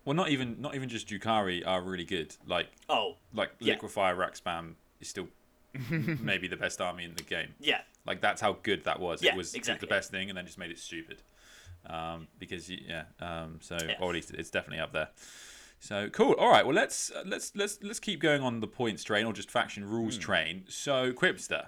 Well, 0.09 0.15
not 0.15 0.29
even 0.29 0.59
not 0.59 0.73
even 0.73 0.89
just 0.89 1.07
Drukhari 1.07 1.61
are 1.67 1.83
really 1.83 2.03
good. 2.03 2.35
Like 2.47 2.65
Oh, 2.89 3.17
like 3.31 3.51
Yeah. 3.59 3.75
Liquefier 3.75 4.17
Wrack 4.17 4.33
Spam 4.33 4.73
is 4.99 5.07
still 5.07 5.27
maybe 6.19 6.47
the 6.47 6.57
best 6.57 6.81
army 6.81 7.03
in 7.03 7.13
the 7.13 7.21
game. 7.21 7.49
yeah, 7.59 7.81
Like 8.07 8.19
that's 8.19 8.41
how 8.41 8.53
good 8.63 8.85
that 8.85 8.99
was. 8.99 9.21
Yeah, 9.21 9.33
it 9.33 9.37
was 9.37 9.53
exactly. 9.53 9.85
the 9.85 9.89
best 9.95 10.09
thing, 10.09 10.29
and 10.29 10.35
then 10.35 10.47
just 10.47 10.57
made 10.57 10.71
it 10.71 10.79
stupid. 10.79 11.21
Um, 11.85 12.27
because 12.39 12.71
yeah, 12.71 13.03
um, 13.19 13.59
so 13.61 13.77
Yeah. 13.87 13.97
or 14.01 14.09
at 14.09 14.15
least 14.15 14.31
it's 14.31 14.49
definitely 14.49 14.79
up 14.79 14.93
there. 14.93 15.09
So 15.79 16.09
cool. 16.09 16.33
All 16.39 16.49
right. 16.49 16.65
Well, 16.65 16.73
let's 16.75 17.11
uh, 17.11 17.21
let's 17.27 17.55
let's 17.55 17.77
let's 17.83 17.99
keep 17.99 18.19
going 18.19 18.41
on 18.41 18.61
the 18.61 18.67
points 18.67 19.03
train 19.03 19.27
or 19.27 19.33
just 19.33 19.51
faction 19.51 19.87
rules 19.87 20.15
Hmm. 20.15 20.21
train. 20.21 20.63
So 20.69 21.11
Quipster. 21.13 21.67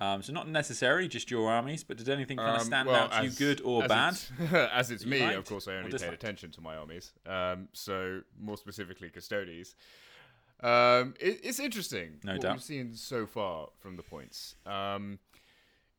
Um, 0.00 0.22
so 0.22 0.32
not 0.32 0.48
necessarily 0.48 1.06
just 1.06 1.30
your 1.30 1.48
armies, 1.50 1.84
but 1.84 1.96
did 1.96 2.08
anything 2.08 2.36
kind 2.36 2.56
of 2.56 2.60
Um, 2.62 2.66
stand 2.66 2.88
well, 2.88 3.04
out 3.04 3.12
to 3.12 3.24
you, 3.24 3.30
good 3.30 3.60
or 3.64 3.84
as 3.84 3.88
bad? 3.88 4.12
It's, 4.14 4.30
as 4.52 4.90
it's 4.90 5.04
You 5.04 5.10
me, 5.10 5.20
liked 5.20 5.38
of 5.38 5.46
course, 5.46 5.68
I 5.68 5.74
only 5.76 5.96
paid 5.96 6.12
attention 6.12 6.50
to 6.52 6.60
my 6.60 6.76
armies. 6.76 7.12
Um, 7.26 7.68
so 7.72 8.22
more 8.38 8.56
specifically, 8.56 9.08
Custodes. 9.10 9.76
Um, 10.60 11.14
it, 11.20 11.40
it's 11.44 11.60
interesting 11.60 12.20
No 12.24 12.32
what 12.32 12.40
doubt. 12.40 12.52
we've 12.54 12.62
seen 12.62 12.94
so 12.96 13.26
far 13.26 13.68
from 13.78 13.96
the 13.96 14.02
points. 14.02 14.56
Um, 14.66 15.18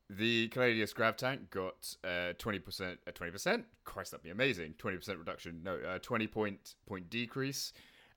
the 0.09 0.49
Caladius 0.49 0.93
Grav 0.93 1.17
Tank 1.17 1.49
got 1.49 1.95
uh, 2.03 2.33
20%, 2.37 2.97
uh, 3.07 3.11
20%. 3.11 3.63
Christ, 3.85 4.11
that'd 4.11 4.23
be 4.23 4.29
amazing. 4.29 4.73
20% 4.77 5.17
reduction. 5.17 5.61
No, 5.63 5.77
uh, 5.77 5.99
20 5.99 6.27
point 6.27 6.75
point 6.87 7.09
decrease. 7.09 7.73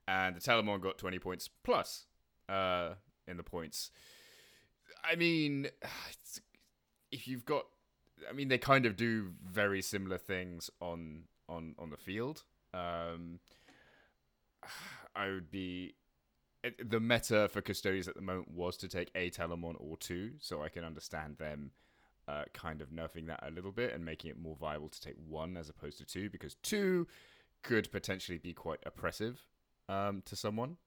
And 0.07 0.35
the 0.35 0.39
Telemon 0.39 0.81
got 0.81 0.97
20 0.97 1.19
points 1.19 1.47
plus 1.63 2.05
uh, 2.47 2.95
in 3.27 3.37
the 3.37 3.43
points. 3.43 3.91
I 5.03 5.15
mean, 5.15 5.67
if 7.11 7.27
you've 7.27 7.45
got, 7.45 7.65
I 8.29 8.33
mean, 8.33 8.47
they 8.47 8.57
kind 8.57 8.85
of 8.85 8.95
do 8.95 9.31
very 9.43 9.81
similar 9.81 10.17
things 10.17 10.69
on 10.81 11.23
on 11.47 11.75
on 11.79 11.89
the 11.89 11.97
field. 11.97 12.43
Um, 12.73 13.39
I 15.15 15.27
would 15.27 15.51
be 15.51 15.95
the 16.83 16.99
meta 16.99 17.49
for 17.49 17.61
custodians 17.61 18.07
at 18.07 18.15
the 18.15 18.21
moment 18.21 18.51
was 18.51 18.77
to 18.77 18.87
take 18.87 19.11
a 19.15 19.29
Telemon 19.29 19.75
or 19.79 19.97
two, 19.97 20.33
so 20.39 20.61
I 20.61 20.69
can 20.69 20.83
understand 20.83 21.37
them 21.37 21.71
uh, 22.27 22.43
kind 22.53 22.81
of 22.81 22.89
nerfing 22.89 23.27
that 23.27 23.43
a 23.45 23.51
little 23.51 23.71
bit 23.71 23.93
and 23.93 24.03
making 24.03 24.29
it 24.29 24.39
more 24.39 24.55
viable 24.55 24.89
to 24.89 25.01
take 25.01 25.15
one 25.27 25.57
as 25.57 25.69
opposed 25.69 25.97
to 25.99 26.05
two, 26.05 26.29
because 26.29 26.55
two 26.55 27.07
could 27.63 27.91
potentially 27.91 28.37
be 28.37 28.53
quite 28.53 28.79
oppressive 28.85 29.41
um, 29.87 30.21
to 30.25 30.35
someone, 30.35 30.77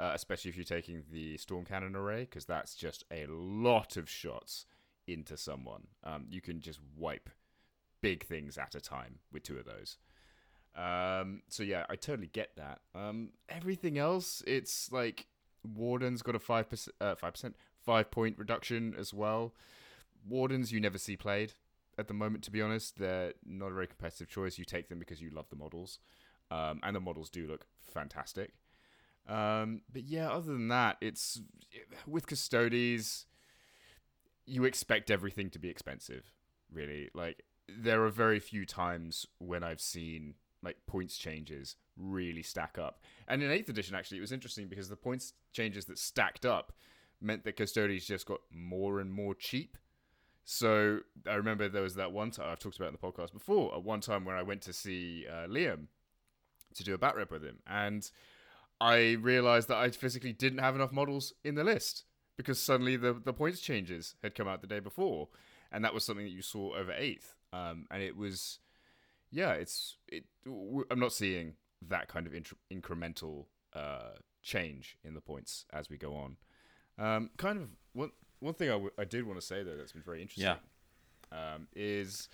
uh, 0.00 0.12
especially 0.14 0.48
if 0.48 0.56
you're 0.56 0.64
taking 0.64 1.02
the 1.12 1.36
Storm 1.36 1.64
Cannon 1.66 1.94
array, 1.94 2.20
because 2.20 2.46
that's 2.46 2.74
just 2.74 3.04
a 3.12 3.26
lot 3.26 3.98
of 3.98 4.08
shots 4.08 4.64
into 5.06 5.36
someone. 5.36 5.88
Um, 6.02 6.24
you 6.30 6.40
can 6.40 6.60
just 6.60 6.80
wipe 6.96 7.28
big 8.00 8.24
things 8.24 8.56
at 8.56 8.74
a 8.74 8.80
time 8.80 9.18
with 9.30 9.42
two 9.42 9.58
of 9.58 9.66
those. 9.66 9.98
Um, 10.74 11.42
so 11.48 11.62
yeah, 11.62 11.84
I 11.90 11.96
totally 11.96 12.28
get 12.32 12.56
that. 12.56 12.80
Um, 12.94 13.30
everything 13.48 13.98
else, 13.98 14.42
it's 14.46 14.90
like 14.90 15.26
Warden's 15.64 16.22
got 16.22 16.34
a 16.34 16.38
five 16.38 16.70
percent, 16.70 16.96
uh, 17.00 17.14
five 17.14 17.34
percent, 17.34 17.56
five 17.84 18.10
point 18.10 18.38
reduction 18.38 18.94
as 18.98 19.12
well. 19.12 19.52
Wardens 20.26 20.72
you 20.72 20.80
never 20.80 20.98
see 20.98 21.16
played 21.16 21.52
at 21.98 22.08
the 22.08 22.14
moment. 22.14 22.44
To 22.44 22.50
be 22.50 22.62
honest, 22.62 22.98
they're 22.98 23.34
not 23.44 23.70
a 23.70 23.74
very 23.74 23.86
competitive 23.86 24.28
choice. 24.28 24.58
You 24.58 24.64
take 24.64 24.88
them 24.88 24.98
because 24.98 25.20
you 25.20 25.30
love 25.30 25.50
the 25.50 25.56
models, 25.56 25.98
um, 26.50 26.80
and 26.82 26.96
the 26.96 27.00
models 27.00 27.28
do 27.28 27.46
look 27.46 27.66
fantastic. 27.82 28.52
Um, 29.28 29.82
but 29.92 30.02
yeah, 30.02 30.30
other 30.30 30.52
than 30.52 30.68
that, 30.68 30.96
it's 31.00 31.40
with 32.06 32.26
Custodes, 32.26 33.26
You 34.46 34.64
expect 34.64 35.10
everything 35.10 35.50
to 35.50 35.58
be 35.58 35.68
expensive, 35.68 36.32
really. 36.72 37.10
Like 37.14 37.44
there 37.68 38.02
are 38.04 38.10
very 38.10 38.40
few 38.40 38.66
times 38.66 39.26
when 39.38 39.62
I've 39.62 39.80
seen 39.80 40.34
like 40.62 40.76
points 40.86 41.16
changes 41.16 41.76
really 41.96 42.42
stack 42.42 42.76
up. 42.78 43.02
And 43.28 43.42
in 43.42 43.50
eighth 43.50 43.68
edition, 43.68 43.94
actually, 43.94 44.18
it 44.18 44.22
was 44.22 44.32
interesting 44.32 44.68
because 44.68 44.88
the 44.88 44.96
points 44.96 45.34
changes 45.52 45.84
that 45.86 45.98
stacked 45.98 46.44
up 46.44 46.72
meant 47.20 47.44
that 47.44 47.56
Custodes 47.56 48.06
just 48.06 48.26
got 48.26 48.40
more 48.50 49.00
and 49.00 49.12
more 49.12 49.34
cheap. 49.34 49.76
So 50.44 51.00
I 51.28 51.34
remember 51.34 51.68
there 51.68 51.82
was 51.82 51.94
that 51.94 52.12
one 52.12 52.30
time 52.30 52.48
I've 52.50 52.58
talked 52.58 52.76
about 52.76 52.88
in 52.88 52.96
the 53.00 53.06
podcast 53.06 53.32
before. 53.32 53.74
At 53.74 53.84
one 53.84 54.00
time 54.00 54.24
where 54.24 54.36
I 54.36 54.42
went 54.42 54.62
to 54.62 54.72
see 54.72 55.26
uh, 55.30 55.46
Liam 55.46 55.86
to 56.74 56.82
do 56.82 56.94
a 56.94 56.98
bat 56.98 57.14
rep 57.16 57.30
with 57.30 57.44
him, 57.44 57.58
and 57.66 58.10
I 58.80 59.12
realized 59.20 59.68
that 59.68 59.76
I 59.76 59.90
physically 59.90 60.32
didn't 60.32 60.60
have 60.60 60.74
enough 60.74 60.92
models 60.92 61.32
in 61.44 61.54
the 61.54 61.64
list 61.64 62.04
because 62.36 62.58
suddenly 62.60 62.96
the 62.96 63.12
the 63.12 63.32
points 63.32 63.60
changes 63.60 64.14
had 64.22 64.34
come 64.34 64.48
out 64.48 64.60
the 64.60 64.66
day 64.66 64.80
before, 64.80 65.28
and 65.70 65.84
that 65.84 65.92
was 65.94 66.04
something 66.04 66.24
that 66.24 66.32
you 66.32 66.42
saw 66.42 66.74
over 66.76 66.92
eighth. 66.92 67.34
Um, 67.52 67.86
and 67.90 68.02
it 68.02 68.16
was, 68.16 68.60
yeah, 69.30 69.52
it's 69.52 69.96
it. 70.08 70.24
I'm 70.46 71.00
not 71.00 71.12
seeing 71.12 71.54
that 71.88 72.08
kind 72.08 72.26
of 72.26 72.32
intr- 72.32 72.54
incremental 72.72 73.46
uh, 73.74 74.12
change 74.42 74.96
in 75.04 75.14
the 75.14 75.20
points 75.20 75.66
as 75.72 75.90
we 75.90 75.96
go 75.98 76.14
on. 76.14 76.36
Um, 76.98 77.30
kind 77.36 77.58
of 77.58 77.68
one 77.92 78.12
one 78.38 78.54
thing 78.54 78.68
I, 78.68 78.72
w- 78.74 78.92
I 78.98 79.04
did 79.04 79.26
want 79.26 79.38
to 79.40 79.46
say 79.46 79.62
though 79.62 79.76
that's 79.76 79.92
been 79.92 80.02
very 80.02 80.22
interesting 80.22 80.44
um, 81.32 81.68
is 81.74 82.28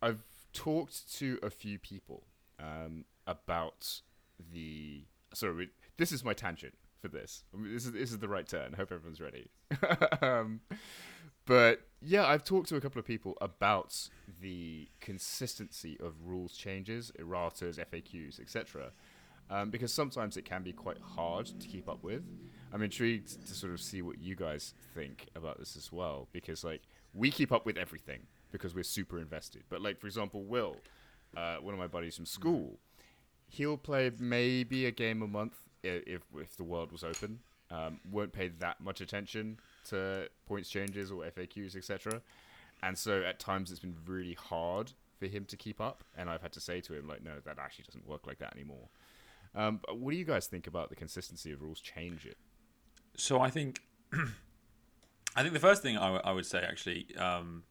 I've 0.00 0.22
talked 0.52 1.12
to 1.14 1.38
a 1.42 1.50
few 1.50 1.78
people 1.78 2.24
um, 2.60 3.04
about 3.26 4.00
the. 4.52 5.06
Sorry, 5.34 5.54
we- 5.54 5.70
this 5.96 6.12
is 6.12 6.24
my 6.24 6.32
tangent 6.34 6.74
for 7.00 7.08
this. 7.08 7.44
I 7.52 7.58
mean, 7.58 7.72
this 7.74 7.84
is 7.84 7.92
this 7.92 8.10
is 8.12 8.18
the 8.18 8.28
right 8.28 8.46
turn. 8.46 8.72
Hope 8.74 8.92
everyone's 8.92 9.20
ready. 9.20 9.48
um, 10.22 10.60
but 11.44 11.80
yeah, 12.00 12.26
I've 12.26 12.44
talked 12.44 12.68
to 12.68 12.76
a 12.76 12.80
couple 12.80 12.98
of 13.00 13.04
people 13.06 13.36
about 13.40 14.08
the 14.40 14.88
consistency 15.00 15.96
of 16.00 16.14
rules 16.24 16.52
changes, 16.52 17.12
erratas, 17.18 17.78
FAQs, 17.78 18.40
etc. 18.40 18.92
Um, 19.50 19.70
because 19.70 19.92
sometimes 19.92 20.36
it 20.36 20.44
can 20.44 20.62
be 20.62 20.72
quite 20.72 20.98
hard 20.98 21.46
to 21.46 21.68
keep 21.68 21.88
up 21.88 22.02
with. 22.02 22.22
I'm 22.72 22.82
intrigued 22.82 23.46
to 23.46 23.54
sort 23.54 23.72
of 23.72 23.80
see 23.80 24.00
what 24.00 24.18
you 24.18 24.34
guys 24.34 24.72
think 24.94 25.26
about 25.34 25.58
this 25.58 25.76
as 25.76 25.92
well, 25.92 26.28
because 26.32 26.64
like 26.64 26.82
we 27.12 27.30
keep 27.30 27.52
up 27.52 27.66
with 27.66 27.76
everything 27.76 28.20
because 28.50 28.74
we're 28.74 28.84
super 28.84 29.18
invested. 29.18 29.64
But 29.68 29.82
like 29.82 30.00
for 30.00 30.06
example, 30.06 30.44
Will, 30.44 30.76
uh, 31.36 31.56
one 31.56 31.74
of 31.74 31.80
my 31.80 31.86
buddies 31.88 32.16
from 32.16 32.24
school, 32.26 32.78
he'll 33.52 33.76
play 33.76 34.10
maybe 34.18 34.86
a 34.86 34.90
game 34.90 35.22
a 35.22 35.28
month 35.28 35.54
if 35.82 36.22
if 36.36 36.56
the 36.56 36.64
world 36.64 36.90
was 36.92 37.04
open. 37.04 37.40
Um, 37.70 38.00
won't 38.10 38.32
pay 38.32 38.48
that 38.58 38.82
much 38.82 39.00
attention 39.00 39.58
to 39.88 40.28
points 40.46 40.68
changes 40.68 41.10
or 41.10 41.22
FAQs, 41.24 41.74
etc. 41.74 42.20
And 42.82 42.98
so 42.98 43.22
at 43.22 43.38
times 43.38 43.70
it's 43.70 43.80
been 43.80 43.96
really 44.06 44.34
hard 44.34 44.92
for 45.18 45.26
him 45.26 45.46
to 45.46 45.56
keep 45.56 45.80
up, 45.80 46.04
and 46.16 46.28
I've 46.28 46.42
had 46.42 46.52
to 46.52 46.60
say 46.60 46.80
to 46.82 46.94
him 46.94 47.08
like, 47.08 47.24
no, 47.24 47.32
that 47.44 47.58
actually 47.58 47.84
doesn't 47.84 48.06
work 48.06 48.26
like 48.26 48.38
that 48.40 48.52
anymore. 48.54 48.88
Um, 49.54 49.80
what 49.88 50.10
do 50.10 50.16
you 50.16 50.24
guys 50.24 50.46
think 50.46 50.66
about 50.66 50.90
the 50.90 50.96
consistency 50.96 51.52
of 51.52 51.62
rules 51.62 51.80
changing? 51.80 52.34
So 53.16 53.40
I 53.40 53.48
think, 53.48 53.80
I 55.36 55.42
think 55.42 55.54
the 55.54 55.60
first 55.60 55.82
thing 55.82 55.96
I, 55.96 56.04
w- 56.04 56.22
I 56.24 56.32
would 56.32 56.46
say 56.46 56.58
actually, 56.62 57.06
um, 57.16 57.62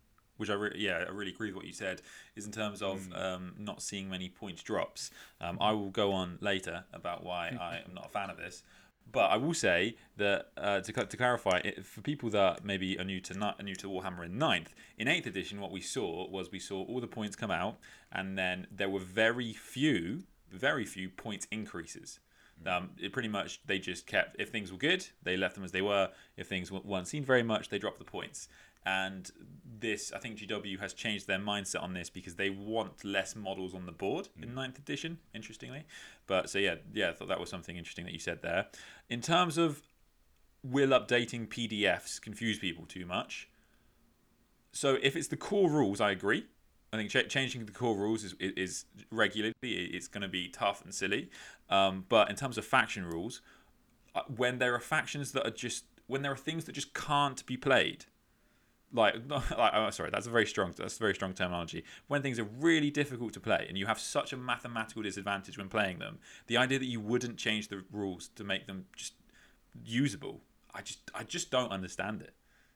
which 0.41 0.49
I 0.49 0.55
re- 0.55 0.73
yeah 0.75 1.05
I 1.07 1.11
really 1.11 1.31
agree 1.31 1.49
with 1.49 1.55
what 1.55 1.65
you 1.65 1.71
said, 1.71 2.01
is 2.35 2.47
in 2.47 2.51
terms 2.51 2.81
of 2.81 3.07
um, 3.13 3.53
not 3.59 3.79
seeing 3.83 4.09
many 4.09 4.27
points 4.27 4.63
drops. 4.63 5.11
Um, 5.39 5.59
I 5.61 5.71
will 5.71 5.91
go 5.91 6.11
on 6.11 6.39
later 6.41 6.83
about 6.91 7.23
why 7.23 7.49
I 7.61 7.81
am 7.85 7.93
not 7.93 8.07
a 8.07 8.09
fan 8.09 8.31
of 8.31 8.37
this. 8.37 8.63
But 9.11 9.29
I 9.29 9.37
will 9.37 9.53
say 9.53 9.97
that 10.17 10.47
uh, 10.57 10.79
to, 10.79 10.91
to 10.91 11.17
clarify, 11.17 11.59
it, 11.63 11.85
for 11.85 12.01
people 12.01 12.29
that 12.31 12.65
maybe 12.65 12.97
are 12.97 13.03
new 13.03 13.19
to 13.19 13.39
are 13.39 13.63
new 13.63 13.75
to 13.75 13.87
Warhammer 13.87 14.25
in 14.25 14.39
ninth, 14.39 14.73
in 14.97 15.07
eighth 15.07 15.27
edition, 15.27 15.59
what 15.61 15.71
we 15.71 15.81
saw 15.81 16.27
was 16.27 16.51
we 16.51 16.59
saw 16.59 16.83
all 16.85 16.99
the 16.99 17.07
points 17.07 17.35
come 17.35 17.51
out, 17.51 17.77
and 18.11 18.35
then 18.35 18.65
there 18.71 18.89
were 18.89 18.99
very 18.99 19.53
few, 19.53 20.23
very 20.49 20.85
few 20.85 21.09
points 21.09 21.45
increases. 21.51 22.19
Um, 22.65 22.91
it 22.99 23.11
pretty 23.11 23.27
much 23.27 23.59
they 23.65 23.79
just 23.79 24.05
kept 24.05 24.39
if 24.39 24.49
things 24.49 24.71
were 24.71 24.77
good, 24.77 25.05
they 25.23 25.35
left 25.35 25.55
them 25.55 25.63
as 25.63 25.71
they 25.71 25.81
were. 25.81 26.09
If 26.37 26.47
things 26.47 26.71
weren't 26.71 27.07
seen 27.07 27.25
very 27.25 27.43
much, 27.43 27.69
they 27.69 27.79
dropped 27.79 27.99
the 27.99 28.05
points. 28.05 28.47
And 28.85 29.29
this, 29.79 30.11
I 30.11 30.19
think 30.19 30.37
GW 30.39 30.79
has 30.79 30.93
changed 30.93 31.27
their 31.27 31.39
mindset 31.39 31.83
on 31.83 31.93
this 31.93 32.09
because 32.09 32.35
they 32.35 32.49
want 32.49 33.03
less 33.03 33.35
models 33.35 33.73
on 33.75 33.85
the 33.85 33.91
board 33.91 34.29
in 34.41 34.55
ninth 34.55 34.79
edition. 34.79 35.19
Interestingly, 35.35 35.85
but 36.27 36.49
so 36.49 36.57
yeah, 36.57 36.75
yeah, 36.93 37.09
I 37.09 37.13
thought 37.13 37.27
that 37.27 37.39
was 37.39 37.49
something 37.49 37.77
interesting 37.77 38.05
that 38.05 38.13
you 38.13 38.19
said 38.19 38.41
there. 38.41 38.67
In 39.09 39.21
terms 39.21 39.57
of 39.57 39.81
will 40.63 40.89
updating 40.89 41.47
PDFs 41.47 42.21
confuse 42.21 42.59
people 42.59 42.85
too 42.85 43.05
much? 43.05 43.49
So 44.71 44.97
if 45.01 45.15
it's 45.15 45.27
the 45.27 45.37
core 45.37 45.69
rules, 45.69 45.99
I 45.99 46.11
agree. 46.11 46.45
I 46.93 46.97
think 46.97 47.09
ch- 47.09 47.29
changing 47.29 47.65
the 47.65 47.71
core 47.71 47.95
rules 47.95 48.23
is, 48.23 48.35
is, 48.39 48.51
is 48.55 48.85
regularly 49.11 49.53
it's 49.61 50.07
going 50.07 50.21
to 50.21 50.27
be 50.27 50.49
tough 50.49 50.83
and 50.83 50.93
silly. 50.93 51.29
Um, 51.69 52.05
but 52.09 52.29
in 52.29 52.35
terms 52.35 52.57
of 52.57 52.65
faction 52.65 53.05
rules, 53.05 53.41
uh, 54.13 54.21
when 54.35 54.59
there 54.59 54.75
are 54.75 54.79
factions 54.79 55.31
that 55.31 55.45
are 55.45 55.51
just 55.51 55.85
when 56.07 56.21
there 56.21 56.31
are 56.31 56.37
things 56.37 56.65
that 56.65 56.73
just 56.73 56.93
can't 56.93 57.45
be 57.45 57.55
played, 57.55 58.05
like, 58.93 59.15
like 59.29 59.71
oh, 59.73 59.89
sorry, 59.89 60.09
that's 60.11 60.27
a 60.27 60.29
very 60.29 60.45
strong 60.45 60.73
that's 60.77 60.97
a 60.97 60.99
very 60.99 61.13
strong 61.13 61.33
terminology. 61.33 61.83
When 62.07 62.21
things 62.21 62.39
are 62.39 62.47
really 62.59 62.89
difficult 62.89 63.33
to 63.33 63.39
play 63.39 63.65
and 63.67 63.77
you 63.77 63.85
have 63.85 63.99
such 63.99 64.33
a 64.33 64.37
mathematical 64.37 65.03
disadvantage 65.03 65.57
when 65.57 65.69
playing 65.69 65.99
them, 65.99 66.19
the 66.47 66.57
idea 66.57 66.79
that 66.79 66.85
you 66.85 66.99
wouldn't 66.99 67.37
change 67.37 67.67
the 67.67 67.83
rules 67.91 68.29
to 68.35 68.43
make 68.43 68.67
them 68.67 68.85
just 68.95 69.13
usable, 69.83 70.41
I 70.73 70.81
just 70.81 70.99
I 71.13 71.23
just 71.23 71.51
don't 71.51 71.71
understand 71.71 72.21
it. 72.21 72.33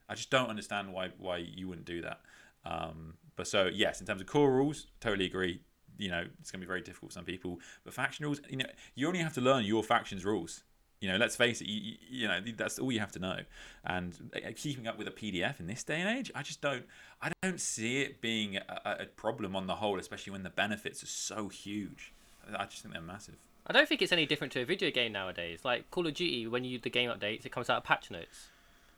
I 0.08 0.14
just 0.14 0.30
don't 0.30 0.48
understand 0.48 0.92
why 0.92 1.10
why 1.18 1.38
you 1.38 1.68
wouldn't 1.68 1.86
do 1.86 2.02
that. 2.02 2.20
Um, 2.64 3.14
but 3.36 3.46
so 3.46 3.66
yes, 3.72 4.00
in 4.00 4.06
terms 4.06 4.20
of 4.20 4.26
core 4.26 4.52
rules, 4.52 4.86
totally 5.00 5.26
agree. 5.26 5.60
You 5.98 6.10
know, 6.10 6.24
it's 6.40 6.50
going 6.50 6.60
to 6.60 6.66
be 6.66 6.68
very 6.68 6.82
difficult 6.82 7.12
for 7.12 7.14
some 7.14 7.24
people. 7.24 7.58
But 7.82 7.94
faction 7.94 8.26
rules, 8.26 8.40
you 8.50 8.58
know, 8.58 8.66
you 8.94 9.06
only 9.06 9.20
have 9.20 9.32
to 9.34 9.40
learn 9.40 9.64
your 9.64 9.82
faction's 9.82 10.26
rules. 10.26 10.62
You 11.00 11.10
know, 11.10 11.16
let's 11.18 11.36
face 11.36 11.60
it. 11.60 11.66
You, 11.66 11.80
you, 11.80 11.96
you 12.08 12.28
know, 12.28 12.40
that's 12.56 12.78
all 12.78 12.90
you 12.90 13.00
have 13.00 13.12
to 13.12 13.18
know. 13.18 13.40
And 13.84 14.30
uh, 14.34 14.50
keeping 14.56 14.86
up 14.86 14.96
with 14.96 15.06
a 15.06 15.10
PDF 15.10 15.60
in 15.60 15.66
this 15.66 15.82
day 15.82 16.00
and 16.00 16.18
age, 16.18 16.30
I 16.34 16.42
just 16.42 16.60
don't. 16.60 16.84
I 17.20 17.30
don't 17.42 17.60
see 17.60 18.02
it 18.02 18.20
being 18.20 18.56
a, 18.56 18.96
a 19.00 19.06
problem 19.06 19.54
on 19.54 19.66
the 19.66 19.76
whole, 19.76 19.98
especially 19.98 20.32
when 20.32 20.42
the 20.42 20.50
benefits 20.50 21.02
are 21.02 21.06
so 21.06 21.48
huge. 21.48 22.12
I 22.56 22.64
just 22.64 22.82
think 22.82 22.94
they're 22.94 23.02
massive. 23.02 23.36
I 23.66 23.72
don't 23.72 23.88
think 23.88 24.00
it's 24.00 24.12
any 24.12 24.26
different 24.26 24.52
to 24.52 24.62
a 24.62 24.64
video 24.64 24.90
game 24.90 25.12
nowadays. 25.12 25.60
Like 25.64 25.90
Call 25.90 26.06
of 26.06 26.14
Duty, 26.14 26.46
when 26.46 26.64
you 26.64 26.78
the 26.78 26.90
game 26.90 27.10
updates, 27.10 27.44
it 27.44 27.52
comes 27.52 27.68
out 27.68 27.78
of 27.78 27.84
patch 27.84 28.10
notes, 28.10 28.48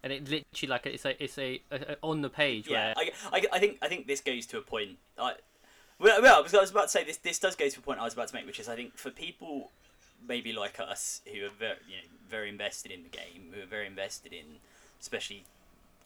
and 0.03 0.13
it 0.13 0.29
literally 0.29 0.71
like 0.71 0.87
it's 0.87 1.05
a 1.05 1.23
it's 1.23 1.39
a, 1.39 1.63
a, 1.71 1.77
a 1.77 1.97
on 2.03 2.21
the 2.21 2.29
page 2.29 2.69
Yeah, 2.69 2.95
where 2.97 3.07
I, 3.33 3.39
I, 3.39 3.43
I 3.55 3.59
think 3.59 3.79
I 3.81 3.89
think 3.89 4.07
this 4.07 4.21
goes 4.21 4.47
to 4.47 4.59
a 4.59 4.61
point. 4.61 4.99
I, 5.19 5.35
well, 5.99 6.23
well, 6.23 6.39
I 6.39 6.41
was, 6.43 6.55
I 6.55 6.61
was 6.61 6.71
about 6.71 6.85
to 6.85 6.89
say 6.91 7.05
this. 7.05 7.17
This 7.17 7.39
does 7.39 7.57
go 7.57 7.69
to 7.69 7.79
a 7.79 7.83
point 7.83 7.99
I 7.99 8.05
was 8.05 8.13
about 8.13 8.29
to 8.29 8.35
make, 8.35 8.47
which 8.47 8.61
is 8.61 8.69
I 8.69 8.77
think 8.77 8.97
for 8.97 9.11
people 9.11 9.71
maybe 10.27 10.53
like 10.53 10.81
us 10.81 11.21
who 11.27 11.47
are 11.47 11.51
very 11.59 11.77
you 11.89 11.97
know 11.97 12.09
very 12.29 12.49
invested 12.49 12.93
in 12.93 13.03
the 13.03 13.09
game, 13.09 13.53
who 13.55 13.63
are 13.63 13.67
very 13.67 13.87
invested 13.87 14.33
in 14.33 14.57
especially 15.01 15.45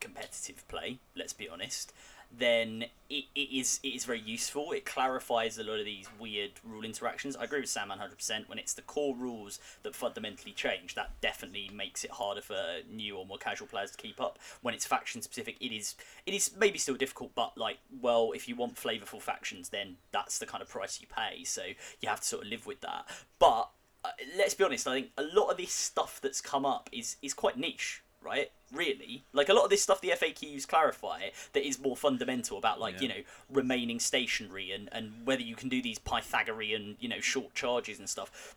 competitive 0.00 0.66
play. 0.68 0.98
Let's 1.16 1.32
be 1.32 1.48
honest. 1.48 1.92
Then 2.34 2.86
it, 3.10 3.24
it 3.34 3.50
is 3.52 3.78
it 3.82 3.88
is 3.88 4.06
very 4.06 4.20
useful. 4.20 4.72
It 4.72 4.86
clarifies 4.86 5.58
a 5.58 5.62
lot 5.62 5.78
of 5.78 5.84
these 5.84 6.08
weird 6.18 6.52
rule 6.64 6.82
interactions. 6.82 7.36
I 7.36 7.44
agree 7.44 7.60
with 7.60 7.68
Sam 7.68 7.90
100%. 7.90 8.48
When 8.48 8.58
it's 8.58 8.72
the 8.72 8.80
core 8.80 9.14
rules 9.14 9.60
that 9.82 9.94
fundamentally 9.94 10.52
change, 10.52 10.94
that 10.94 11.10
definitely 11.20 11.70
makes 11.74 12.04
it 12.04 12.10
harder 12.10 12.40
for 12.40 12.56
new 12.90 13.18
or 13.18 13.26
more 13.26 13.36
casual 13.36 13.68
players 13.68 13.90
to 13.90 13.98
keep 13.98 14.18
up. 14.18 14.38
When 14.62 14.72
it's 14.72 14.86
faction 14.86 15.20
specific, 15.20 15.56
it 15.60 15.74
is 15.74 15.94
it 16.24 16.32
is 16.32 16.52
maybe 16.58 16.78
still 16.78 16.94
difficult, 16.94 17.34
but 17.34 17.58
like 17.58 17.78
well, 18.00 18.32
if 18.34 18.48
you 18.48 18.56
want 18.56 18.76
flavorful 18.76 19.20
factions, 19.20 19.68
then 19.68 19.96
that's 20.10 20.38
the 20.38 20.46
kind 20.46 20.62
of 20.62 20.70
price 20.70 21.02
you 21.02 21.08
pay. 21.14 21.44
So 21.44 21.64
you 22.00 22.08
have 22.08 22.20
to 22.20 22.26
sort 22.26 22.44
of 22.44 22.48
live 22.48 22.66
with 22.66 22.80
that. 22.80 23.10
But 23.38 23.68
uh, 24.04 24.08
let's 24.36 24.54
be 24.54 24.64
honest. 24.64 24.86
I 24.86 24.94
think 24.94 25.10
a 25.16 25.22
lot 25.22 25.50
of 25.50 25.56
this 25.56 25.72
stuff 25.72 26.20
that's 26.20 26.40
come 26.40 26.64
up 26.66 26.88
is 26.92 27.16
is 27.22 27.34
quite 27.34 27.56
niche 27.58 28.02
right? 28.24 28.52
Really, 28.72 29.24
like 29.32 29.48
a 29.48 29.52
lot 29.52 29.64
of 29.64 29.70
this 29.70 29.82
stuff 29.82 30.00
the 30.00 30.10
FAQs 30.10 30.66
clarify 30.68 31.30
that 31.54 31.66
is 31.66 31.80
more 31.80 31.96
fundamental 31.96 32.56
about 32.56 32.78
like 32.78 32.94
Yeah. 32.94 33.00
you 33.00 33.08
know 33.08 33.22
remaining 33.50 33.98
stationary 33.98 34.70
and 34.70 34.88
and 34.92 35.26
whether 35.26 35.42
you 35.42 35.56
can 35.56 35.68
do 35.68 35.82
these 35.82 35.98
Pythagorean 35.98 36.96
you 37.00 37.08
know 37.08 37.18
short 37.20 37.52
charges 37.54 37.98
and 37.98 38.08
stuff. 38.08 38.54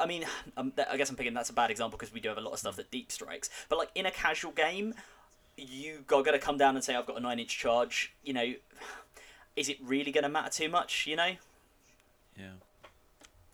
I 0.00 0.06
mean, 0.06 0.24
um, 0.56 0.72
I 0.90 0.96
guess 0.96 1.10
I'm 1.10 1.16
picking 1.16 1.34
that's 1.34 1.50
a 1.50 1.52
bad 1.52 1.70
example 1.70 1.98
because 1.98 2.14
we 2.14 2.20
do 2.20 2.28
have 2.30 2.38
a 2.38 2.40
lot 2.40 2.52
of 2.52 2.58
stuff 2.60 2.76
that 2.76 2.90
deep 2.90 3.12
strikes. 3.12 3.50
But 3.68 3.78
like 3.78 3.90
in 3.94 4.06
a 4.06 4.10
casual 4.10 4.52
game, 4.52 4.94
you 5.58 6.04
got 6.06 6.22
to 6.24 6.38
come 6.38 6.56
down 6.56 6.74
and 6.76 6.82
say 6.84 6.94
I've 6.94 7.04
got 7.06 7.18
a 7.18 7.20
nine 7.20 7.38
inch 7.40 7.56
charge. 7.58 8.14
You 8.24 8.32
know, 8.32 8.54
is 9.54 9.68
it 9.68 9.78
really 9.82 10.12
going 10.12 10.22
to 10.22 10.30
matter 10.30 10.50
too 10.50 10.68
much? 10.70 11.06
You 11.06 11.16
know, 11.16 11.32
Yeah. 12.38 12.52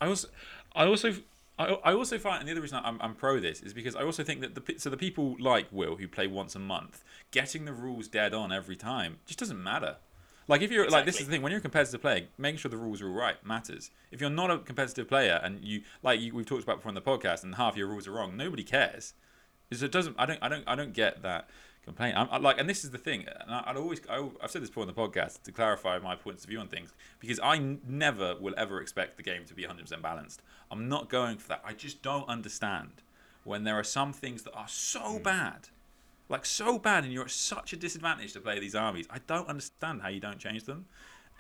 I 0.01 0.07
also, 0.07 0.29
I 0.75 0.87
also, 0.87 1.15
I, 1.59 1.79
I 1.85 1.93
also 1.93 2.19
find, 2.19 2.41
and 2.41 2.49
the 2.49 2.53
other 2.53 2.61
reason 2.61 2.81
I'm, 2.85 3.01
I'm 3.01 3.15
pro 3.15 3.41
this 3.41 3.61
is 3.61 3.73
because 3.73 3.97
I 3.97 4.03
also 4.03 4.23
think 4.23 4.41
that 4.41 4.55
the 4.55 4.79
so 4.79 4.91
the 4.91 4.97
people 4.97 5.37
like 5.41 5.67
Will 5.71 5.97
who 5.97 6.09
play 6.09 6.27
once 6.27 6.55
a 6.55 6.61
month, 6.61 7.05
getting 7.31 7.65
the 7.65 7.73
rules 7.73 8.09
dead 8.09 8.35
on 8.35 8.53
every 8.53 8.77
time 8.77 9.19
just 9.27 9.39
doesn't 9.39 9.63
matter. 9.63 9.97
Like 10.47 10.63
if 10.63 10.71
you're 10.71 10.89
like 10.89 11.05
this 11.05 11.21
is 11.21 11.27
the 11.27 11.33
thing 11.33 11.43
when 11.43 11.53
you're 11.53 11.59
a 11.59 11.63
competitive 11.63 12.01
player, 12.01 12.27
making 12.39 12.59
sure 12.59 12.71
the 12.71 12.79
rules 12.79 13.03
are 13.03 13.09
all 13.09 13.15
right 13.15 13.45
matters. 13.45 13.91
If 14.11 14.21
you're 14.21 14.31
not 14.31 14.51
a 14.51 14.59
competitive 14.59 15.09
player 15.09 15.41
and 15.43 15.63
you 15.63 15.83
like 16.03 16.21
you, 16.21 16.35
we've 16.35 16.47
talked 16.47 16.63
about 16.63 16.77
before 16.77 16.91
in 16.91 16.95
the 16.95 17.03
podcast 17.03 17.43
and 17.45 17.57
half 17.57 17.77
your 17.77 17.87
rules 17.87 18.09
are 18.09 18.13
wrong, 18.13 18.37
nobody 18.37 18.63
cares. 18.65 19.13
Is 19.71 19.83
it 19.83 19.93
doesn't 19.93 20.17
I 20.19 20.25
don't 20.25 20.39
I 20.43 20.49
don't 20.49 20.65
I 20.67 20.75
don't 20.75 20.95
get 20.95 21.23
that 21.23 21.51
complaint. 21.89 22.17
I'm, 22.17 22.29
I, 22.31 22.39
like 22.39 22.59
and 22.59 22.69
this 22.69 22.85
is 22.85 22.91
the 22.91 22.99
thing. 22.99 23.27
And 23.41 23.51
I, 23.53 23.65
I'd 23.67 23.77
always 23.77 24.01
I, 24.09 24.29
I've 24.43 24.51
said 24.51 24.63
this 24.63 24.71
before 24.71 24.85
in 24.85 24.89
the 24.89 24.95
podcast 24.95 25.43
to 25.43 25.53
clarify 25.53 25.99
my 25.99 26.15
points 26.15 26.45
of 26.45 26.51
view 26.51 26.61
on 26.61 26.69
things 26.69 26.93
because 27.21 27.41
I 27.41 27.57
n- 27.57 27.81
never 27.87 28.37
will 28.41 28.55
ever 28.57 28.81
expect 28.81 29.17
the 29.17 29.23
game 29.23 29.45
to 29.47 29.55
be 29.55 29.65
100% 29.65 30.03
balanced. 30.03 30.43
I'm 30.71 30.89
not 30.89 31.09
going 31.09 31.39
for 31.39 31.49
that. 31.49 31.63
I 31.65 31.73
just 31.73 32.03
don't 32.03 32.29
understand 32.29 33.03
when 33.45 33.65
there 33.65 33.79
are 33.79 33.85
some 33.85 34.13
things 34.13 34.43
that 34.43 34.55
are 34.55 34.69
so 34.69 35.17
hmm. 35.17 35.23
bad 35.23 35.69
like 36.29 36.45
so 36.45 36.79
bad 36.79 37.05
and 37.05 37.13
you're 37.13 37.25
at 37.25 37.31
such 37.31 37.73
a 37.73 37.77
disadvantage 37.77 38.33
to 38.35 38.41
play 38.41 38.59
these 38.61 38.75
armies 38.75 39.07
i 39.11 39.19
don't 39.27 39.49
understand 39.49 40.03
how 40.03 40.09
you 40.09 40.21
don't 40.21 40.39
change 40.39 40.65
them 40.65 40.85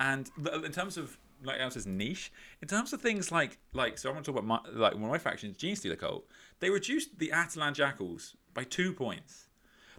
and 0.00 0.30
in 0.64 0.72
terms 0.72 0.96
of 0.96 1.18
like 1.44 1.60
Al 1.60 1.70
says 1.70 1.86
niche 1.86 2.32
in 2.62 2.68
terms 2.68 2.92
of 2.92 3.00
things 3.00 3.30
like 3.30 3.58
like 3.72 3.98
so 3.98 4.08
i 4.08 4.12
want 4.12 4.24
to 4.24 4.32
talk 4.32 4.42
about 4.42 4.64
my 4.64 4.72
like 4.72 4.94
one 4.94 5.04
of 5.04 5.10
my 5.10 5.18
factions 5.18 5.56
genestealer 5.56 5.98
cult 5.98 6.24
they 6.60 6.70
reduced 6.70 7.18
the 7.18 7.28
atalan 7.28 7.74
jackals 7.74 8.36
by 8.54 8.64
two 8.64 8.92
points 8.92 9.47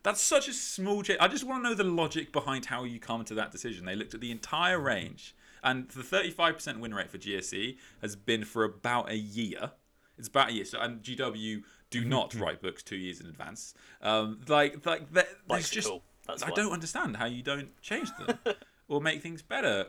that's 0.03 0.21
such 0.21 0.47
a 0.47 0.53
small 0.53 1.01
change 1.01 1.19
i 1.21 1.27
just 1.27 1.43
want 1.43 1.63
to 1.63 1.69
know 1.69 1.75
the 1.75 1.83
logic 1.83 2.31
behind 2.31 2.65
how 2.65 2.83
you 2.83 2.99
come 2.99 3.23
to 3.25 3.33
that 3.33 3.51
decision 3.51 3.85
they 3.85 3.95
looked 3.95 4.13
at 4.13 4.21
the 4.21 4.31
entire 4.31 4.79
range 4.79 5.35
and 5.63 5.89
the 5.89 6.01
35% 6.01 6.79
win 6.79 6.93
rate 6.93 7.09
for 7.09 7.17
gsc 7.17 7.77
has 8.01 8.15
been 8.15 8.43
for 8.45 8.63
about 8.63 9.09
a 9.11 9.17
year 9.17 9.71
it's 10.19 10.27
about 10.27 10.49
a 10.49 10.51
year. 10.51 10.65
So, 10.65 10.79
and 10.81 11.01
GW 11.01 11.63
do 11.89 12.03
not 12.03 12.35
write 12.35 12.61
books 12.61 12.83
two 12.83 12.97
years 12.97 13.21
in 13.21 13.27
advance. 13.27 13.73
Um, 14.01 14.41
like, 14.49 14.85
like 14.85 15.09
that, 15.13 15.29
there's 15.47 15.69
just 15.69 15.89
that's 16.27 16.43
I 16.43 16.49
why. 16.49 16.55
don't 16.55 16.73
understand 16.73 17.15
how 17.15 17.25
you 17.25 17.41
don't 17.41 17.69
change 17.81 18.09
them 18.17 18.37
or 18.89 18.99
make 18.99 19.21
things 19.23 19.41
better. 19.41 19.85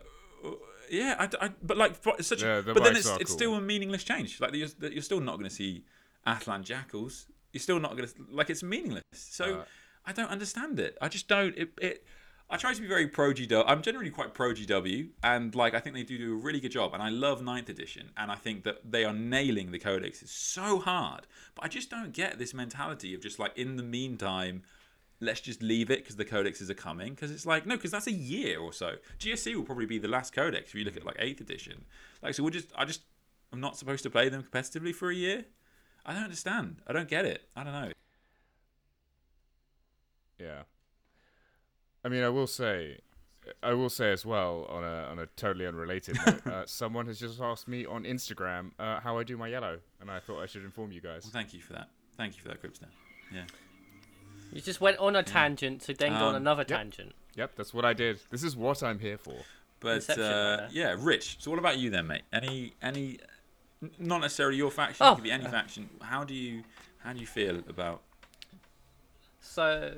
Yeah, 0.88 1.16
I, 1.18 1.46
I- 1.46 1.51
but 1.62 1.77
like, 1.77 1.96
it's 2.18 2.29
such. 2.29 2.42
Yeah, 2.42 2.59
a, 2.59 2.62
the 2.62 2.75
but 2.75 2.85
then 2.85 2.94
it's 2.94 3.09
are 3.09 3.20
it's 3.20 3.33
still 3.33 3.55
a 3.57 3.61
meaningless 3.61 4.05
change. 4.05 4.40
Like, 4.40 4.55
you're, 4.55 4.68
you're 4.81 5.03
still 5.03 5.20
not 5.20 5.33
going 5.33 5.49
to 5.49 5.55
see 5.55 5.85
Atalan 6.27 6.62
Jackals. 6.62 7.27
You're 7.53 7.61
still 7.61 7.81
not 7.81 7.96
going 7.96 8.09
to 8.09 8.14
like 8.31 8.51
it's 8.51 8.62
meaningless. 8.62 9.03
So 9.12 9.44
Uh, 9.61 9.64
I 10.11 10.12
don't 10.12 10.29
understand 10.29 10.81
it. 10.81 10.99
I 11.01 11.09
just 11.09 11.29
don't. 11.29 11.57
It. 11.57 11.70
it 11.81 12.05
I 12.53 12.57
try 12.57 12.75
to 12.75 12.81
be 12.81 12.88
very 12.88 13.07
pro 13.07 13.33
GW. 13.33 13.62
I'm 13.64 13.81
generally 13.81 14.11
quite 14.11 14.35
pro 14.35 14.53
GW, 14.53 15.11
and 15.23 15.55
like 15.55 15.73
I 15.73 15.79
think 15.79 15.94
they 15.94 16.03
do 16.03 16.18
do 16.18 16.33
a 16.33 16.37
really 16.37 16.59
good 16.59 16.73
job. 16.73 16.94
And 16.94 17.01
I 17.01 17.09
love 17.09 17.40
Ninth 17.40 17.68
Edition, 17.68 18.11
and 18.16 18.29
I 18.29 18.35
think 18.35 18.64
that 18.64 18.90
they 18.90 19.05
are 19.05 19.12
nailing 19.12 19.70
the 19.70 19.79
codex. 19.79 20.20
It's 20.20 20.33
so 20.33 20.81
hard, 20.81 21.29
but 21.55 21.64
I 21.64 21.68
just 21.68 21.90
don't 21.90 22.12
get 22.12 22.40
this 22.40 22.53
mentality 22.53 23.14
of 23.14 23.23
just 23.23 23.38
like 23.38 23.57
in 23.57 23.77
the 23.77 23.85
meantime, 23.85 24.64
let's 25.20 25.40
just 25.40 25.62
leave 25.62 25.92
it 25.92 26.01
because 26.01 26.16
the 26.16 26.25
codexes 26.25 26.68
are 26.70 26.75
coming. 26.75 27.14
Because 27.14 27.31
it's 27.31 27.46
like 27.46 27.66
no, 27.66 27.77
because 27.77 27.92
that's 27.92 28.09
a 28.09 28.12
year 28.12 28.59
or 28.59 28.73
so. 28.73 28.96
GSC 29.20 29.55
will 29.55 29.62
probably 29.62 29.87
be 29.87 29.99
the 29.99 30.09
last 30.09 30.33
codex 30.33 30.70
if 30.70 30.75
you 30.75 30.85
look 30.85 30.96
at 30.96 31.07
like 31.07 31.16
Eighth 31.20 31.40
Edition. 31.40 31.85
Like 32.20 32.35
so, 32.35 32.42
we'll 32.42 32.51
just 32.51 32.73
I 32.75 32.85
just 32.85 33.03
I'm 33.53 33.61
not 33.61 33.77
supposed 33.77 34.03
to 34.03 34.11
play 34.11 34.29
them 34.29 34.42
competitively 34.42 34.92
for 34.92 35.09
a 35.11 35.14
year. 35.14 35.44
I 36.05 36.14
don't 36.14 36.25
understand. 36.25 36.83
I 36.88 36.92
don't 36.92 37.09
get 37.09 37.27
it. 37.27 37.49
I 37.55 37.62
don't 37.62 37.73
know. 37.75 37.92
Yeah. 40.40 40.62
I 42.05 42.09
mean, 42.09 42.22
I 42.22 42.29
will 42.31 42.46
say, 42.46 42.98
I 43.62 43.74
will 43.74 43.90
say 43.90 44.11
as 44.12 44.24
well 44.24 44.66
on 44.70 44.83
a 44.85 45.07
on 45.11 45.18
a 45.18 45.26
totally 45.37 45.66
unrelated 45.66 46.16
note, 46.26 46.46
uh, 46.53 46.66
someone 46.66 47.07
has 47.07 47.18
just 47.20 47.40
asked 47.40 47.68
me 47.68 47.85
on 47.85 48.05
Instagram 48.05 48.70
uh, 48.79 49.00
how 49.00 49.18
I 49.18 49.24
do 49.24 49.37
my 49.37 49.48
yellow, 49.48 49.79
and 50.00 50.11
I 50.11 50.20
thought 50.20 50.40
I 50.40 50.46
should 50.46 50.64
inform 50.64 50.92
you 50.92 51.00
guys. 51.00 51.24
Well, 51.24 51.33
thank 51.33 51.53
you 51.53 51.61
for 51.61 51.74
that. 51.74 51.88
Thank 52.16 52.37
you 52.37 52.42
for 52.42 52.48
that, 52.48 52.62
Quipster. 52.62 52.87
Yeah. 53.33 53.44
You 54.53 54.61
just 54.61 54.81
went 54.81 54.98
on 54.98 55.14
a 55.14 55.22
tangent 55.22 55.83
to 55.83 55.94
then 55.94 56.11
go 56.12 56.16
on 56.26 56.35
Um, 56.35 56.37
another 56.37 56.62
yep. 56.62 56.79
tangent. 56.79 57.14
Yep, 57.37 57.53
that's 57.57 57.72
what 57.72 57.85
I 57.85 57.92
did. 57.92 58.18
This 58.31 58.42
is 58.42 58.57
what 58.57 58.83
I'm 58.83 58.98
here 58.98 59.16
for. 59.18 59.37
But 59.79 60.18
uh, 60.18 60.66
yeah, 60.72 60.96
Rich. 60.98 61.37
So 61.40 61.50
what 61.50 61.59
about 61.61 61.79
you 61.79 61.88
then, 61.90 62.07
mate? 62.09 62.22
Any 62.33 62.74
any 62.83 63.18
not 63.98 64.20
necessarily 64.20 64.57
your 64.57 64.70
faction, 64.70 65.07
Oh. 65.07 65.12
it 65.12 65.14
could 65.16 65.24
be 65.24 65.31
any 65.31 65.44
faction. 65.44 65.88
How 66.03 66.24
do 66.24 66.35
you 66.35 66.64
how 66.98 67.12
do 67.12 67.20
you 67.20 67.26
feel 67.26 67.59
about 67.68 68.03
So, 69.40 69.94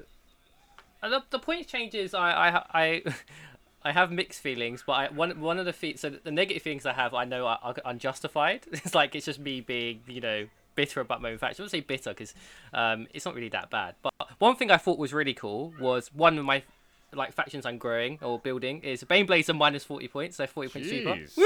the, 1.09 1.23
the 1.31 1.39
point 1.39 1.67
changes. 1.67 2.15
I 2.15 2.31
I 2.33 2.65
I, 2.73 3.03
I 3.85 3.93
have 3.93 4.11
mixed 4.13 4.41
feelings, 4.41 4.83
but 4.87 4.93
I, 4.93 5.09
one 5.09 5.41
one 5.41 5.59
of 5.59 5.67
the 5.67 5.73
fe- 5.73 5.97
so 5.97 6.11
the 6.11 6.31
negative 6.31 6.63
feelings 6.63 6.87
I 6.87 6.93
have, 6.93 7.15
I 7.15 7.25
know 7.25 7.47
are, 7.47 7.59
are 7.63 7.75
unjustified. 7.85 8.67
It's 8.73 8.95
like 8.95 9.15
it's 9.15 9.27
just 9.27 9.41
me 9.41 9.61
being 9.61 10.01
you 10.07 10.21
know 10.21 10.47
bitter 10.75 11.01
about 11.01 11.21
my 11.21 11.33
own 11.33 11.39
faction. 11.39 11.63
I 11.63 11.65
wouldn't 11.65 11.73
say 11.73 11.81
bitter 11.81 12.11
because 12.11 12.35
um, 12.73 13.07
it's 13.13 13.25
not 13.25 13.35
really 13.35 13.51
that 13.51 13.71
bad. 13.71 13.95
But 14.03 14.13
one 14.39 14.57
thing 14.57 14.71
I 14.71 14.77
thought 14.79 14.99
was 14.99 15.13
really 15.13 15.35
cool 15.35 15.75
was 15.81 16.11
one 16.15 16.39
of 16.39 16.45
my 16.45 16.63
like 17.13 17.33
factions 17.33 17.67
I'm 17.67 17.77
growing 17.77 18.19
or 18.23 18.39
building 18.39 18.81
is 18.83 19.05
Baneblades 19.05 19.49
are 19.49 19.55
minus 19.55 19.85
forty 19.85 20.09
points, 20.09 20.37
so 20.37 20.47
forty 20.47 20.71
points 20.71 20.89
cheaper. 20.89 21.19
Woo! 21.37 21.45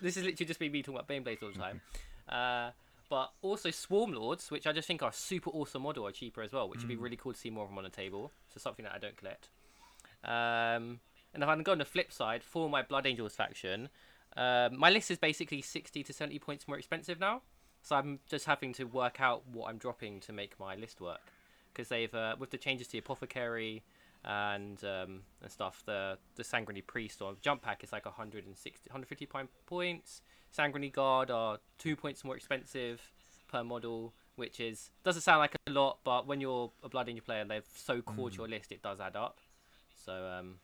This 0.00 0.16
is 0.16 0.24
literally 0.24 0.46
just 0.46 0.60
me 0.60 0.68
talking 0.82 0.94
about 0.94 1.08
Baneblades 1.08 1.42
all 1.42 1.50
the 1.50 1.58
time. 1.58 1.80
Uh, 2.28 2.70
but 3.08 3.32
also 3.42 3.70
Swarmlords, 3.70 4.50
which 4.50 4.66
I 4.66 4.72
just 4.72 4.86
think 4.86 5.02
are 5.02 5.10
a 5.10 5.14
super 5.14 5.50
awesome 5.50 5.82
model, 5.82 6.06
are 6.06 6.12
cheaper 6.12 6.42
as 6.42 6.52
well, 6.52 6.68
which 6.68 6.80
would 6.80 6.88
be 6.88 6.96
really 6.96 7.16
cool 7.16 7.32
to 7.32 7.38
see 7.38 7.50
more 7.50 7.64
of 7.64 7.70
them 7.70 7.78
on 7.78 7.84
the 7.84 7.90
table. 7.90 8.32
So 8.52 8.58
something 8.58 8.84
that 8.84 8.94
I 8.94 8.98
don't 8.98 9.16
collect. 9.16 9.48
Um, 10.24 11.00
and 11.32 11.42
if 11.42 11.48
I 11.48 11.54
can 11.54 11.62
go 11.62 11.72
on 11.72 11.78
the 11.78 11.84
flip 11.84 12.12
side, 12.12 12.42
for 12.42 12.68
my 12.68 12.82
Blood 12.82 13.06
Angels 13.06 13.34
faction, 13.34 13.88
um, 14.36 14.78
my 14.78 14.90
list 14.90 15.10
is 15.10 15.18
basically 15.18 15.62
60 15.62 16.02
to 16.02 16.12
70 16.12 16.38
points 16.38 16.68
more 16.68 16.78
expensive 16.78 17.18
now. 17.18 17.42
So 17.82 17.96
I'm 17.96 18.18
just 18.28 18.44
having 18.44 18.72
to 18.74 18.84
work 18.84 19.20
out 19.20 19.42
what 19.50 19.68
I'm 19.70 19.78
dropping 19.78 20.20
to 20.20 20.32
make 20.32 20.58
my 20.58 20.74
list 20.74 21.00
work. 21.00 21.32
Because 21.72 21.88
they've, 21.88 22.14
uh, 22.14 22.36
with 22.38 22.50
the 22.50 22.58
changes 22.58 22.88
to 22.88 22.98
Apothecary 22.98 23.82
and 24.24 24.82
um, 24.84 25.22
and 25.42 25.50
stuff, 25.50 25.82
the 25.86 26.18
the 26.36 26.44
Sanguinary 26.44 26.82
Priest 26.82 27.22
or 27.22 27.34
Jump 27.40 27.62
Pack 27.62 27.84
is 27.84 27.92
like 27.92 28.04
160, 28.04 28.88
150 28.90 29.26
point 29.26 29.48
points. 29.66 30.22
Sanguinary 30.50 30.90
Guard 30.90 31.30
are 31.30 31.58
two 31.78 31.94
points 31.96 32.24
more 32.24 32.36
expensive 32.36 33.10
per 33.50 33.62
model, 33.62 34.12
which 34.36 34.60
is 34.60 34.90
doesn't 35.04 35.22
sound 35.22 35.38
like 35.40 35.54
a 35.66 35.70
lot, 35.70 35.98
but 36.04 36.26
when 36.26 36.40
you're 36.40 36.70
a 36.82 36.88
Blood 36.88 37.08
in 37.08 37.12
Angel 37.12 37.24
player 37.24 37.40
and 37.40 37.50
they've 37.50 37.66
so 37.74 38.02
core 38.02 38.30
to 38.30 38.36
your 38.36 38.48
list, 38.48 38.72
it 38.72 38.82
does 38.82 39.00
add 39.00 39.16
up. 39.16 39.38
So, 40.04 40.12
um, 40.12 40.54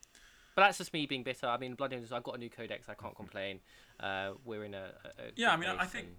but 0.55 0.63
that's 0.63 0.79
just 0.79 0.93
me 0.93 1.07
being 1.07 1.23
bitter. 1.23 1.47
I 1.47 1.59
mean, 1.59 1.75
Blood 1.75 1.93
Angels, 1.93 2.13
I've 2.13 2.23
got 2.23 2.37
a 2.37 2.39
new 2.39 2.49
codex. 2.51 2.89
I 2.89 2.95
can't 2.95 3.15
complain. 3.15 3.61
Uh, 4.01 4.33
we're 4.45 4.65
in 4.65 4.75
a, 4.75 4.91
a 5.05 5.09
a 5.23 5.31
Yeah, 5.37 5.53
I 5.53 5.57
mean, 5.57 5.69
I 5.69 5.85
think 5.85 6.07
and- 6.07 6.17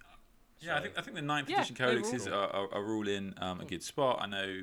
Yeah, 0.59 0.77
I 0.77 0.81
think 0.81 0.93
I 0.97 1.01
think 1.01 1.15
the 1.15 1.21
ninth 1.21 1.49
Yeah, 1.49 1.61
edition 1.63 1.75
overall. 1.83 2.33
are, 2.33 2.49
are, 2.55 2.73
are 2.75 2.93
all 2.95 3.07
in 3.07 3.33
um, 3.37 3.61
a 3.61 3.65
good 3.65 3.83
spot. 3.83 4.19
I 4.21 4.27
know 4.27 4.61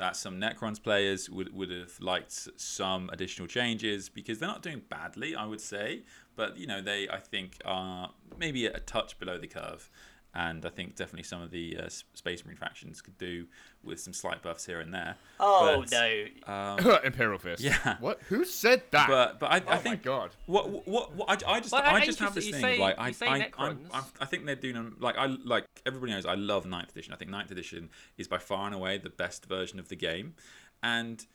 that 0.00 0.16
some 0.16 0.40
Necrons 0.40 0.82
players 0.82 1.28
would, 1.28 1.54
would 1.54 1.70
have 1.70 2.00
liked 2.00 2.48
some 2.56 3.10
additional 3.12 3.46
changes 3.46 4.08
because 4.08 4.38
they're 4.38 4.48
not 4.48 4.62
doing 4.62 4.80
badly, 4.88 5.36
I 5.36 5.44
would 5.44 5.60
say. 5.60 6.04
But 6.36 6.56
you 6.56 6.66
know, 6.66 6.80
they 6.80 7.06
I 7.08 7.18
think 7.18 7.58
are 7.66 8.10
maybe 8.38 8.64
a 8.64 8.80
touch 8.80 9.18
below 9.18 9.36
the 9.36 9.46
curve, 9.46 9.90
and 10.34 10.64
I 10.64 10.68
think 10.68 10.94
definitely 10.94 11.24
some 11.24 11.42
of 11.42 11.50
the 11.50 11.76
uh, 11.76 11.88
Space 11.88 12.44
Marine 12.44 12.56
factions 12.56 13.00
could 13.02 13.18
do 13.18 13.46
with 13.82 13.98
some 13.98 14.12
slight 14.12 14.42
buffs 14.42 14.64
here 14.64 14.78
and 14.80 14.94
there. 14.94 15.16
Oh 15.40 15.80
But, 15.80 15.90
no! 15.90 16.24
Um, 16.46 16.98
Imperial 17.04 17.38
Fist. 17.38 17.62
Yeah. 17.62 17.96
What? 17.98 18.20
Who 18.28 18.44
said 18.44 18.82
that? 18.92 19.08
but 19.08 19.40
but 19.40 19.50
I, 19.50 19.58
oh 19.66 19.70
I 19.72 19.76
think 19.78 20.04
my 20.04 20.10
god. 20.12 20.30
What 20.46 20.86
what, 20.86 21.14
what 21.16 21.28
I, 21.44 21.54
I 21.54 21.60
just 21.60 21.72
Well, 21.72 21.82
I, 21.82 21.90
I- 21.90 21.94
I 21.94 22.04
just 22.06 22.20
have 22.20 22.34
this 22.34 22.44
thing 22.44 22.54
you 22.54 22.60
say- 22.60 22.78
like 22.78 22.96
I 22.98 23.08
I, 23.22 23.50
I, 23.58 23.68
I 23.92 24.02
I 24.20 24.24
think 24.24 24.46
they're 24.46 24.54
doing 24.54 24.74
them 24.74 24.96
like 25.00 25.16
I 25.16 25.26
like 25.26 25.64
everybody 25.84 26.12
knows 26.12 26.26
I 26.26 26.34
love 26.34 26.64
ninth 26.66 26.90
edition. 26.90 27.12
I 27.12 27.16
think 27.16 27.30
ninth 27.30 27.50
edition 27.50 27.90
is 28.16 28.28
by 28.28 28.38
far 28.38 28.66
and 28.66 28.74
away 28.74 28.98
the 28.98 29.10
best 29.10 29.46
version 29.46 29.78
of 29.80 29.88
the 29.88 29.96
game, 29.96 30.34
and 30.82 31.26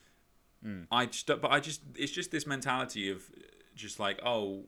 I 0.91 1.05
just 1.05 1.27
but 1.27 1.45
I 1.51 1.59
just 1.59 1.81
it's 1.95 2.11
just 2.11 2.31
this 2.31 2.47
mentality 2.47 3.11
of 3.11 3.29
just 3.75 3.99
like 3.99 4.19
oh 4.25 4.63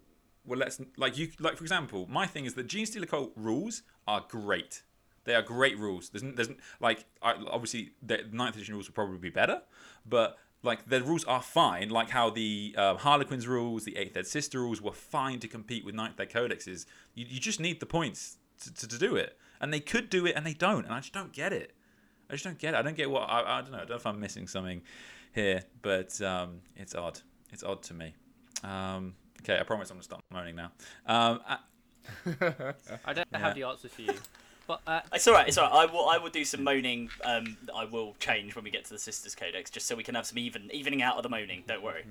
well 0.45 0.59
let's 0.59 0.79
like 0.95 1.17
you 1.17 1.29
like 1.39 1.57
for 1.57 1.63
example 1.63 2.05
my 2.07 2.27
thing 2.27 2.45
is 2.45 2.53
that 2.53 2.67
Genestealer 2.67 3.07
Cult 3.07 3.31
rules 3.35 3.81
are 4.07 4.23
great. 4.27 4.83
They 5.25 5.35
are 5.35 5.41
great 5.41 5.77
rules. 5.77 6.09
There's, 6.09 6.23
there's 6.35 6.49
like 6.79 7.05
obviously 7.21 7.91
the 8.01 8.25
ninth 8.31 8.55
edition 8.55 8.75
rules 8.75 8.87
would 8.87 8.95
probably 8.95 9.17
be 9.17 9.29
better, 9.29 9.61
but 10.05 10.37
like 10.63 10.87
the 10.87 11.01
rules 11.03 11.25
are 11.25 11.41
fine. 11.41 11.89
Like 11.89 12.09
how 12.09 12.29
the 12.29 12.73
um, 12.77 12.97
Harlequins 12.97 13.47
rules, 13.47 13.83
the 13.83 13.97
Eighth 13.97 14.15
Ed 14.15 14.25
Sister 14.25 14.61
rules 14.61 14.81
were 14.81 14.93
fine 14.93 15.39
to 15.39 15.47
compete 15.47 15.85
with 15.85 15.95
Ninth 15.95 16.19
Ed 16.19 16.31
Codexes. 16.31 16.85
You, 17.13 17.25
you 17.27 17.39
just 17.39 17.59
need 17.59 17.79
the 17.79 17.85
points 17.85 18.37
to, 18.63 18.73
to, 18.73 18.87
to 18.87 18.97
do 18.97 19.15
it, 19.15 19.37
and 19.59 19.73
they 19.73 19.79
could 19.81 20.09
do 20.09 20.25
it, 20.25 20.35
and 20.35 20.45
they 20.45 20.53
don't, 20.53 20.85
and 20.85 20.93
I 20.93 20.99
just 20.99 21.13
don't 21.13 21.33
get 21.33 21.51
it. 21.53 21.73
I 22.29 22.33
just 22.33 22.43
don't 22.43 22.57
get 22.57 22.73
it. 22.73 22.77
I 22.77 22.81
don't 22.81 22.97
get 22.97 23.09
what 23.09 23.29
I, 23.29 23.59
I 23.59 23.61
don't 23.61 23.71
know. 23.71 23.77
I 23.77 23.79
don't 23.81 23.89
know 23.89 23.95
if 23.95 24.05
I'm 24.05 24.19
missing 24.19 24.47
something 24.47 24.81
here, 25.33 25.63
but 25.81 26.19
um, 26.21 26.61
it's 26.75 26.95
odd. 26.95 27.19
It's 27.51 27.63
odd 27.63 27.83
to 27.83 27.93
me. 27.93 28.13
Um, 28.63 29.15
okay, 29.41 29.59
I 29.59 29.63
promise 29.63 29.89
I'm 29.89 29.97
gonna 29.97 30.03
stop 30.03 30.21
moaning 30.31 30.55
now. 30.55 30.71
Um, 31.05 31.41
I, 31.47 31.57
I 33.05 33.13
don't 33.13 33.27
have 33.35 33.55
the 33.55 33.63
answer 33.63 33.89
for 33.89 34.01
you. 34.01 34.13
But 34.67 34.81
uh, 34.85 34.99
It's 35.13 35.27
all 35.27 35.33
right. 35.33 35.47
It's 35.47 35.57
all 35.57 35.69
right. 35.69 35.87
I 35.89 35.91
will. 35.91 36.09
I 36.09 36.17
will 36.17 36.29
do 36.29 36.43
some 36.43 36.63
moaning. 36.63 37.09
Um, 37.23 37.57
I 37.73 37.85
will 37.85 38.15
change 38.19 38.53
when 38.55 38.65
we 38.65 38.69
get 38.71 38.83
to 38.85 38.89
the 38.91 38.99
Sisters 38.99 39.33
Codex, 39.33 39.69
just 39.69 39.87
so 39.87 39.95
we 39.95 40.03
can 40.03 40.15
have 40.15 40.25
some 40.25 40.37
even 40.37 40.69
evening 40.73 41.01
out 41.01 41.15
of 41.15 41.23
the 41.23 41.29
moaning. 41.29 41.63
Don't 41.67 41.81
worry. 41.81 42.03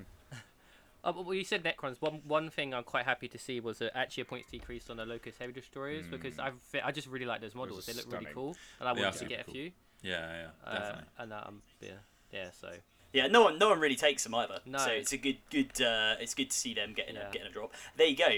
Uh, 1.04 1.12
well, 1.14 1.34
you 1.34 1.44
said 1.44 1.62
Necrons. 1.62 2.00
One 2.00 2.22
one 2.26 2.48
thing 2.50 2.72
I'm 2.72 2.82
quite 2.82 3.04
happy 3.04 3.28
to 3.28 3.38
see 3.38 3.60
was 3.60 3.82
uh, 3.82 3.90
actually 3.94 4.22
a 4.22 4.24
points 4.24 4.50
decrease 4.50 4.88
on 4.88 4.96
the 4.96 5.04
Lokhust 5.04 5.38
Heavy 5.38 5.52
Destroyers 5.52 6.06
because 6.10 6.38
I 6.38 6.52
I 6.82 6.92
just 6.92 7.06
really 7.08 7.26
like 7.26 7.40
those 7.42 7.54
models. 7.54 7.84
They 7.86 7.92
look 7.92 8.10
really 8.10 8.28
cool, 8.32 8.56
and 8.80 8.88
I 8.88 8.94
They 8.94 9.02
wanted 9.02 9.18
to 9.18 9.24
get 9.26 9.46
a 9.46 9.50
few. 9.50 9.70
yeah, 10.02 10.12
yeah, 10.12 10.46
Uh, 10.64 10.72
definitely. 10.78 11.04
and 11.18 11.32
um, 11.34 11.62
yeah, 11.82 11.90
yeah. 12.32 12.50
So 12.58 12.72
Yeah, 13.12 13.26
no 13.28 13.42
one, 13.42 13.58
no 13.58 13.68
one 13.68 13.78
really 13.80 13.96
takes 13.96 14.24
them 14.24 14.34
either. 14.34 14.60
No. 14.66 14.78
So 14.78 14.90
it's 14.90 15.12
a 15.12 15.16
good, 15.18 15.36
good. 15.50 15.80
Uh, 15.80 16.16
it's 16.20 16.34
good 16.34 16.50
to 16.50 16.56
see 16.56 16.74
them 16.74 16.92
getting 16.94 17.14
Yeah. 17.16 17.28
a, 17.28 17.32
getting 17.32 17.48
a 17.48 17.50
drop. 17.52 17.72
There 17.96 18.06
you 18.06 18.16
go, 18.16 18.28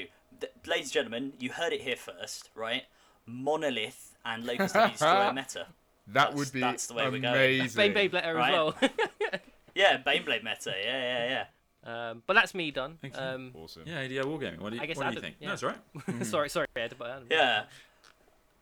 Th- 0.40 0.52
ladies 0.66 0.86
and 0.86 0.92
gentlemen. 0.92 1.32
You 1.38 1.50
heard 1.50 1.72
it 1.72 1.80
here 1.82 1.96
first, 1.96 2.50
right? 2.54 2.84
Monolith 3.26 4.16
and 4.24 4.44
Lokhust 4.48 4.72
W 4.74 4.90
Destroyer 4.90 5.32
meta. 5.32 5.66
That 6.08 6.14
That's- 6.14 6.34
would 6.36 6.52
be 6.52 6.60
that's 6.60 6.86
the 6.86 6.94
way 6.94 7.04
we're 7.10 7.18
going. 7.20 7.60
amazing. 7.60 7.76
Bane 7.76 7.92
Blade 7.92 8.12
letter 8.12 8.34
Right. 8.34 8.48
as 8.48 8.52
well. 8.52 8.74
Yeah, 9.74 9.98
Baneblade 9.98 10.42
meta. 10.42 10.74
Yeah, 10.82 11.26
yeah, 11.28 11.44
yeah. 11.86 12.10
um, 12.10 12.22
but 12.26 12.34
that's 12.34 12.52
me 12.52 12.72
done. 12.72 12.98
Um, 13.14 13.52
Awesome. 13.54 13.82
Yeah, 13.86 14.02
ADR 14.02 14.24
Wargaming. 14.24 14.58
What 14.58 14.70
do 14.70 14.76
you, 14.76 14.82
I 14.82 14.86
guess 14.86 14.96
what 14.96 15.04
do 15.04 15.12
you 15.12 15.18
Adam- 15.18 15.22
think? 15.22 15.36
yeah. 15.38 15.46
No, 15.46 15.54
that's 15.54 15.62
right. 15.62 16.26
sorry, 16.26 16.48
sorry, 16.48 16.66
Ed, 16.74 16.94
but 16.98 17.10
um, 17.10 17.22
Yeah. 17.30 17.64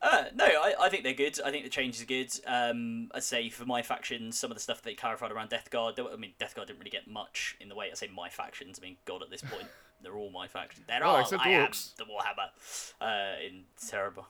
Uh, 0.08 0.24
no, 0.36 0.44
I, 0.44 0.74
I 0.82 0.88
think 0.88 1.02
they're 1.02 1.14
good. 1.14 1.40
I 1.44 1.50
think 1.50 1.64
the 1.64 1.70
changes 1.70 2.00
are 2.00 2.06
good. 2.06 2.30
Um, 2.46 3.10
I 3.12 3.18
say 3.20 3.48
for 3.48 3.64
my 3.64 3.82
faction, 3.82 4.30
some 4.30 4.50
of 4.52 4.56
the 4.56 4.60
stuff 4.62 4.80
they 4.82 4.94
clarified 4.94 5.32
around 5.32 5.48
Death 5.50 5.68
Guard. 5.70 5.96
there- 5.96 6.08
I 6.12 6.16
mean, 6.16 6.32
Death 6.38 6.54
Guard 6.54 6.68
didn't 6.68 6.78
really 6.78 6.90
get 6.90 7.08
much 7.08 7.56
in 7.60 7.68
the 7.68 7.74
way. 7.74 7.88
I 7.90 7.94
say 7.94 8.08
my 8.14 8.28
factions. 8.28 8.78
I 8.80 8.86
mean, 8.86 8.96
God, 9.04 9.22
at 9.22 9.30
this 9.30 9.42
point, 9.42 9.66
they're 10.02 10.14
all 10.16 10.30
my 10.30 10.46
factions. 10.46 10.86
They're 10.86 11.04
Oh, 11.04 11.08
all. 11.08 11.20
except 11.20 11.44
I 11.44 11.50
am 11.50 11.70
the 11.96 12.04
Warhammer. 12.04 12.50
Uh, 13.00 13.44
in 13.44 13.64
terrible. 13.84 14.28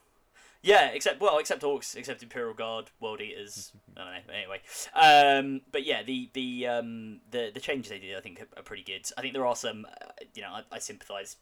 Yeah, 0.63 0.87
except 0.89 1.21
well, 1.21 1.39
except 1.39 1.63
Orks, 1.63 1.95
except 1.95 2.23
Imperial 2.23 2.55
Guard, 2.55 2.87
World 2.99 3.21
Eaters. 3.21 3.71
I 3.97 4.01
don't 4.01 4.27
know. 4.29 4.33
Anyway, 4.35 4.61
um, 4.95 5.61
but 5.71 5.85
yeah, 5.85 6.03
the 6.03 6.31
the 6.33 6.67
um, 6.67 7.21
the 7.31 7.51
the 7.53 7.61
changes 7.61 7.91
they 7.91 7.99
did, 7.99 8.17
I 8.17 8.21
think, 8.21 8.41
are, 8.41 8.49
are 8.61 8.63
pretty 8.63 8.83
good. 8.83 9.07
I 9.17 9.21
think 9.21 9.35
there 9.35 9.47
are 9.47 9.55
some. 9.55 9.85
Uh, 9.85 10.07
you 10.35 10.43
know, 10.43 10.49
I, 10.53 10.63
I 10.73 10.79
sympathise 10.79 11.37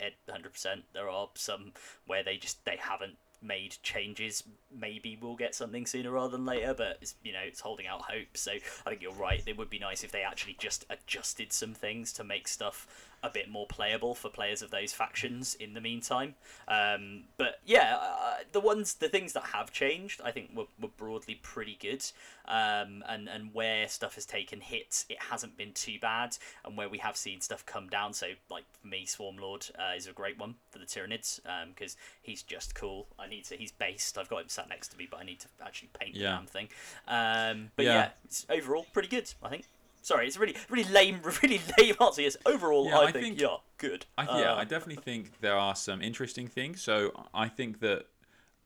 Ed 0.00 0.14
100%. 0.28 0.82
There 0.92 1.08
are 1.08 1.28
some 1.34 1.72
where 2.06 2.22
they 2.24 2.36
just 2.36 2.62
they 2.66 2.76
haven't 2.78 3.16
made 3.42 3.76
changes. 3.82 4.42
Maybe 4.74 5.18
we'll 5.20 5.36
get 5.36 5.54
something 5.54 5.86
sooner 5.86 6.10
rather 6.10 6.36
than 6.36 6.46
later, 6.46 6.74
but 6.74 6.98
it's, 7.00 7.14
you 7.22 7.32
know 7.32 7.42
it's 7.44 7.60
holding 7.60 7.86
out 7.86 8.02
hope. 8.02 8.36
So 8.36 8.52
I 8.52 8.90
think 8.90 9.02
you're 9.02 9.12
right. 9.12 9.42
It 9.46 9.56
would 9.56 9.70
be 9.70 9.78
nice 9.78 10.04
if 10.04 10.12
they 10.12 10.22
actually 10.22 10.56
just 10.58 10.84
adjusted 10.90 11.52
some 11.52 11.74
things 11.74 12.12
to 12.14 12.24
make 12.24 12.48
stuff 12.48 13.07
a 13.22 13.30
bit 13.30 13.48
more 13.50 13.66
playable 13.66 14.14
for 14.14 14.28
players 14.28 14.62
of 14.62 14.70
those 14.70 14.92
factions 14.92 15.54
in 15.56 15.74
the 15.74 15.80
meantime. 15.80 16.34
Um, 16.68 17.24
but 17.36 17.60
yeah, 17.66 17.96
uh, 18.00 18.34
the 18.52 18.60
ones, 18.60 18.94
the 18.94 19.08
things 19.08 19.32
that 19.32 19.44
have 19.44 19.72
changed, 19.72 20.20
I 20.24 20.30
think 20.30 20.50
were, 20.54 20.66
were 20.80 20.88
broadly 20.96 21.34
pretty 21.42 21.76
good. 21.80 22.04
Um, 22.46 23.04
and 23.06 23.28
and 23.28 23.52
where 23.52 23.88
stuff 23.88 24.14
has 24.14 24.24
taken 24.24 24.60
hits, 24.60 25.04
it 25.10 25.18
hasn't 25.30 25.56
been 25.56 25.72
too 25.72 25.98
bad. 26.00 26.36
And 26.64 26.76
where 26.76 26.88
we 26.88 26.98
have 26.98 27.16
seen 27.16 27.40
stuff 27.40 27.66
come 27.66 27.88
down, 27.88 28.12
so 28.14 28.28
like 28.50 28.64
for 28.80 28.86
me, 28.86 29.04
Swarmlord 29.06 29.70
uh, 29.78 29.94
is 29.96 30.06
a 30.06 30.12
great 30.12 30.38
one 30.38 30.54
for 30.70 30.78
the 30.78 30.86
Tyranids 30.86 31.40
because 31.74 31.96
he's 32.22 32.42
just 32.42 32.74
cool. 32.74 33.06
I 33.18 33.26
need 33.28 33.44
to. 33.46 33.56
He's 33.56 33.72
based. 33.72 34.16
I've 34.16 34.28
got 34.30 34.42
him 34.42 34.48
sat 34.48 34.68
next 34.68 34.88
to 34.88 34.96
me, 34.96 35.06
but 35.10 35.20
I 35.20 35.24
need 35.24 35.40
to 35.40 35.48
actually 35.62 35.90
paint 35.98 36.14
Yeah. 36.14 36.30
the 36.30 36.36
damn 36.36 36.46
thing. 36.46 36.68
Um, 37.06 37.70
but 37.76 37.84
Yeah. 37.84 37.94
yeah. 37.94 38.08
it's 38.24 38.46
overall 38.48 38.86
pretty 38.92 39.08
good. 39.08 39.30
I 39.42 39.48
think. 39.50 39.64
Sorry, 40.08 40.26
it's 40.26 40.36
a 40.36 40.40
really, 40.40 40.56
really 40.70 40.90
lame, 40.90 41.20
really 41.42 41.60
lame 41.78 41.94
answer. 42.00 42.22
Yes, 42.22 42.38
overall, 42.46 42.86
Yeah, 42.86 42.98
I, 42.98 43.02
I 43.02 43.12
think, 43.12 43.24
think- 43.24 43.40
yeah, 43.42 43.56
good. 43.76 44.06
I, 44.16 44.40
yeah, 44.40 44.54
I 44.54 44.64
definitely 44.64 45.02
think 45.02 45.38
there 45.42 45.54
are 45.54 45.76
some 45.76 46.00
interesting 46.00 46.48
things. 46.48 46.80
So 46.80 47.12
I 47.34 47.48
think 47.48 47.80
that 47.80 48.06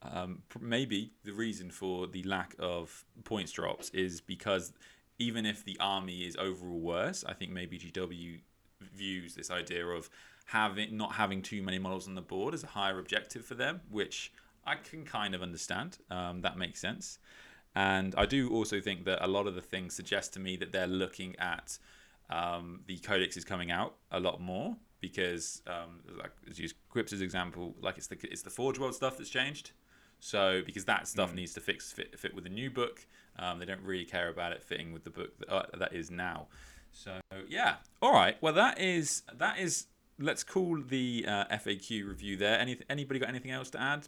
um, 0.03 0.43
maybe 0.61 1.11
the 1.25 1.33
reason 1.33 1.73
for 1.73 2.07
the 2.07 2.23
lack 2.23 2.55
of 2.61 3.05
points 3.25 3.51
drops 3.51 3.91
is 3.91 4.21
because 4.21 4.73
even 5.19 5.45
if 5.45 5.65
the 5.65 5.77
army 5.81 6.21
is 6.21 6.37
overall 6.37 6.79
worse, 6.79 7.25
I 7.27 7.33
think 7.33 7.51
maybe 7.51 7.77
GW 7.77 8.41
views 8.95 9.35
this 9.35 9.51
idea 9.51 9.85
of 9.85 10.09
having 10.47 10.97
not 10.97 11.15
having 11.15 11.43
too 11.43 11.61
many 11.61 11.81
models 11.81 12.07
on 12.07 12.15
the 12.15 12.23
board 12.23 12.55
as 12.55 12.63
a 12.63 12.69
higher 12.69 13.01
objective 13.01 13.45
for 13.45 13.57
them, 13.57 13.81
which 13.91 14.33
I 14.65 14.77
can 14.77 15.05
kind 15.05 15.35
of 15.35 15.43
understand. 15.43 15.99
Um, 16.09 16.43
that 16.43 16.57
makes 16.57 16.81
sense. 16.81 17.19
And 17.75 18.15
I 18.17 18.27
do 18.27 18.51
also 18.51 18.81
think 18.81 19.05
that 19.05 19.25
a 19.25 19.29
lot 19.29 19.47
of 19.47 19.55
the 19.55 19.63
things 19.63 19.95
suggest 19.95 20.35
to 20.35 20.41
me 20.41 20.57
that 20.57 20.73
they're 20.73 20.87
looking 20.87 21.37
at 21.39 21.79
um, 22.29 22.81
the 22.87 22.99
codex 22.99 23.37
is 23.37 23.45
coming 23.45 23.71
out 23.71 23.95
a 24.11 24.21
lot 24.21 24.41
more 24.41 24.77
because, 25.01 25.63
um, 25.67 26.01
like 26.19 26.33
as 26.49 26.59
use 26.59 26.75
as 27.13 27.21
example, 27.21 27.75
like 27.81 27.99
it's 27.99 28.07
the 28.07 28.19
it's 28.23 28.43
the 28.43 28.51
Forge 28.51 28.79
World 28.79 28.95
stuff 28.95 29.19
that's 29.19 29.31
changed. 29.31 29.73
So 30.21 30.63
because 30.65 30.85
that 30.85 31.09
stuff 31.09 31.35
needs 31.35 31.53
to 31.55 31.61
fix 31.61 31.91
fit, 31.91 32.19
fit 32.19 32.35
with 32.35 32.45
the 32.45 32.51
new 32.51 32.71
book, 32.71 33.05
um, 33.39 33.59
they 33.59 33.65
don't 33.65 33.83
really 33.83 34.05
care 34.05 34.29
about 34.29 34.53
it 34.53 34.63
fitting 34.63 34.93
with 34.93 35.03
the 35.03 35.11
book 35.11 35.37
that, 35.41 35.53
uh, 35.53 35.63
that 35.79 35.93
is 35.93 36.11
now. 36.11 36.47
So 36.93 37.19
yeah, 37.49 37.77
all 38.01 38.13
right. 38.13 38.37
Well, 38.41 38.53
that 38.55 38.81
is 38.81 39.23
that 39.37 39.59
is. 39.59 39.87
Let's 40.19 40.45
call 40.45 40.79
the 40.81 41.25
uh, 41.27 41.47
FAQ 41.47 42.07
review 42.07 42.37
there. 42.37 42.57
Any 42.59 42.79
anybody 42.89 43.19
got 43.19 43.31
anything 43.31 43.51
else 43.51 43.71
to 43.71 43.81
add? 43.81 44.07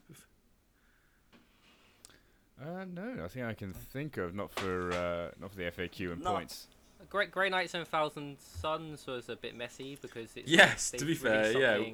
Uh, 2.61 2.85
no, 2.93 3.23
I 3.25 3.29
think 3.29 3.47
I 3.47 3.55
can 3.55 3.73
think 3.73 4.17
of 4.17 4.35
not 4.35 4.53
for 4.53 4.93
uh, 4.93 5.31
not 5.41 5.51
for 5.51 5.57
the 5.57 5.65
FAQ 5.65 6.13
and 6.13 6.23
No. 6.23 6.33
points. 6.33 6.69
Great, 7.11 7.31
Grey 7.31 7.51
Knights 7.51 7.75
and 7.75 7.87
Thousand 7.87 8.39
Sons 8.41 9.07
was 9.07 9.29
a 9.29 9.37
bit 9.37 9.55
messy 9.55 9.99
because 10.01 10.31
it's 10.37 10.51
Yes, 10.51 10.91
to 10.93 11.05
be 11.05 11.15
fair, 11.15 11.53
yeah. 11.53 11.85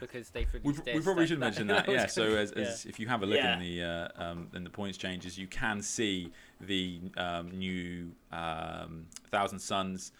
Because 0.00 0.30
they've 0.30 0.48
We, 0.54 0.60
released 0.72 0.86
we 0.86 1.00
probably 1.00 1.26
should 1.26 1.38
mention 1.38 1.66
that, 1.66 1.86
yeah. 1.88 2.06
So 2.06 2.24
gonna- 2.28 2.36
as, 2.40 2.52
as 2.52 2.86
if 2.86 2.98
you 2.98 3.06
have 3.08 3.22
a 3.22 3.26
look 3.26 3.36
Yeah. 3.36 3.54
in 3.54 3.60
the 3.60 3.82
uh, 3.82 4.08
um, 4.16 4.48
in 4.54 4.64
the 4.64 4.70
points 4.70 4.96
changes, 4.96 5.36
you 5.36 5.46
can 5.48 5.82
see 5.82 6.32
the 6.62 7.00
um, 7.18 7.50
new 7.50 8.12
um, 8.32 9.06
Thousand 9.30 9.58
Sons 9.58 10.12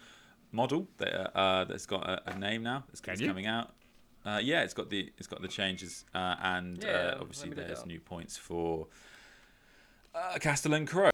model 0.53 0.89
that 0.99 1.35
uh, 1.39 1.65
that's 1.65 1.87
got 1.87 2.07
a, 2.09 2.31
a 2.33 2.39
name 2.39 2.63
now. 2.63 2.85
It's, 2.91 3.01
Can 3.01 3.15
it's 3.15 3.23
coming 3.23 3.47
out. 3.47 3.73
Uh, 4.27 4.41
yeah, 4.43 4.63
it's 4.63 4.75
got 4.75 4.91
the 4.91 5.11
it's 5.17 5.27
got 5.27 5.41
the 5.41 5.49
changes 5.49 6.05
uh, 6.15 6.37
and 6.43 6.83
Yeah, 6.83 6.91
uh, 6.91 7.19
obviously 7.21 7.49
me 7.51 7.57
look 7.57 7.65
it 7.65 7.69
there's 7.69 7.87
new 7.87 8.01
points 8.01 8.37
for. 8.37 8.89
Uh, 10.15 10.39
Castellan 10.39 10.87
Crowe, 10.87 11.11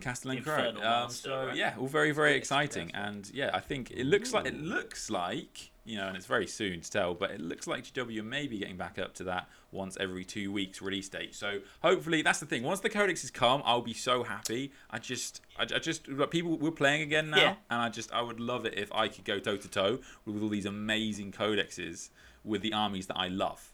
Castellan 0.00 0.42
Crowe. 0.42 0.72
Um, 0.82 1.10
so 1.10 1.46
right? 1.48 1.56
yeah, 1.56 1.74
all 1.78 1.86
very 1.86 2.12
very 2.12 2.34
exciting, 2.34 2.90
and 2.94 3.30
yeah, 3.34 3.50
I 3.52 3.60
think 3.60 3.90
it 3.90 4.06
looks 4.06 4.32
like 4.32 4.46
it 4.46 4.58
looks 4.58 5.10
like 5.10 5.70
you 5.84 5.96
know, 5.96 6.06
and 6.06 6.16
it's 6.16 6.26
very 6.26 6.46
soon 6.46 6.80
to 6.80 6.90
tell, 6.90 7.14
but 7.14 7.30
it 7.32 7.40
looks 7.40 7.66
like 7.66 7.82
GW 7.84 8.22
may 8.24 8.46
be 8.46 8.58
getting 8.58 8.76
back 8.76 8.98
up 8.98 9.12
to 9.14 9.24
that 9.24 9.48
once 9.72 9.96
every 9.98 10.24
two 10.24 10.52
weeks 10.52 10.80
release 10.80 11.08
date. 11.08 11.34
So 11.34 11.60
hopefully 11.82 12.22
that's 12.22 12.38
the 12.38 12.46
thing. 12.46 12.62
Once 12.62 12.80
the 12.80 12.90
codexes 12.90 13.32
come, 13.32 13.60
I'll 13.64 13.80
be 13.82 13.94
so 13.94 14.22
happy. 14.22 14.72
I 14.90 14.98
just, 14.98 15.40
I, 15.58 15.62
I 15.62 15.78
just 15.78 16.06
people 16.30 16.56
we're 16.58 16.70
playing 16.70 17.02
again 17.02 17.30
now, 17.30 17.38
Yeah. 17.38 17.54
and 17.70 17.82
I 17.82 17.88
just 17.88 18.12
I 18.12 18.22
would 18.22 18.40
love 18.40 18.64
it 18.66 18.78
if 18.78 18.92
I 18.92 19.08
could 19.08 19.24
go 19.24 19.38
toe 19.38 19.56
to 19.56 19.68
toe 19.68 19.98
with 20.24 20.40
all 20.42 20.48
these 20.48 20.66
amazing 20.66 21.32
codexes 21.32 22.10
with 22.44 22.62
the 22.62 22.72
armies 22.72 23.06
that 23.08 23.16
I 23.16 23.28
love. 23.28 23.72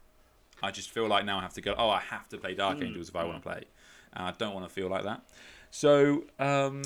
I 0.62 0.70
just 0.70 0.90
feel 0.90 1.06
like 1.06 1.24
now 1.26 1.38
I 1.38 1.42
have 1.42 1.52
to 1.54 1.60
go. 1.60 1.74
Oh, 1.76 1.90
I 1.90 2.00
have 2.00 2.28
to 2.30 2.38
play 2.38 2.54
Dark 2.54 2.82
Angels 2.82 3.10
if 3.10 3.16
I 3.16 3.24
want 3.24 3.42
to 3.42 3.48
play, 3.48 3.64
and 4.16 4.26
I 4.26 4.32
don't 4.32 4.54
want 4.54 4.66
to 4.66 4.72
feel 4.72 4.88
like 4.88 5.04
that. 5.04 5.22
So, 5.70 6.24
um, 6.38 6.82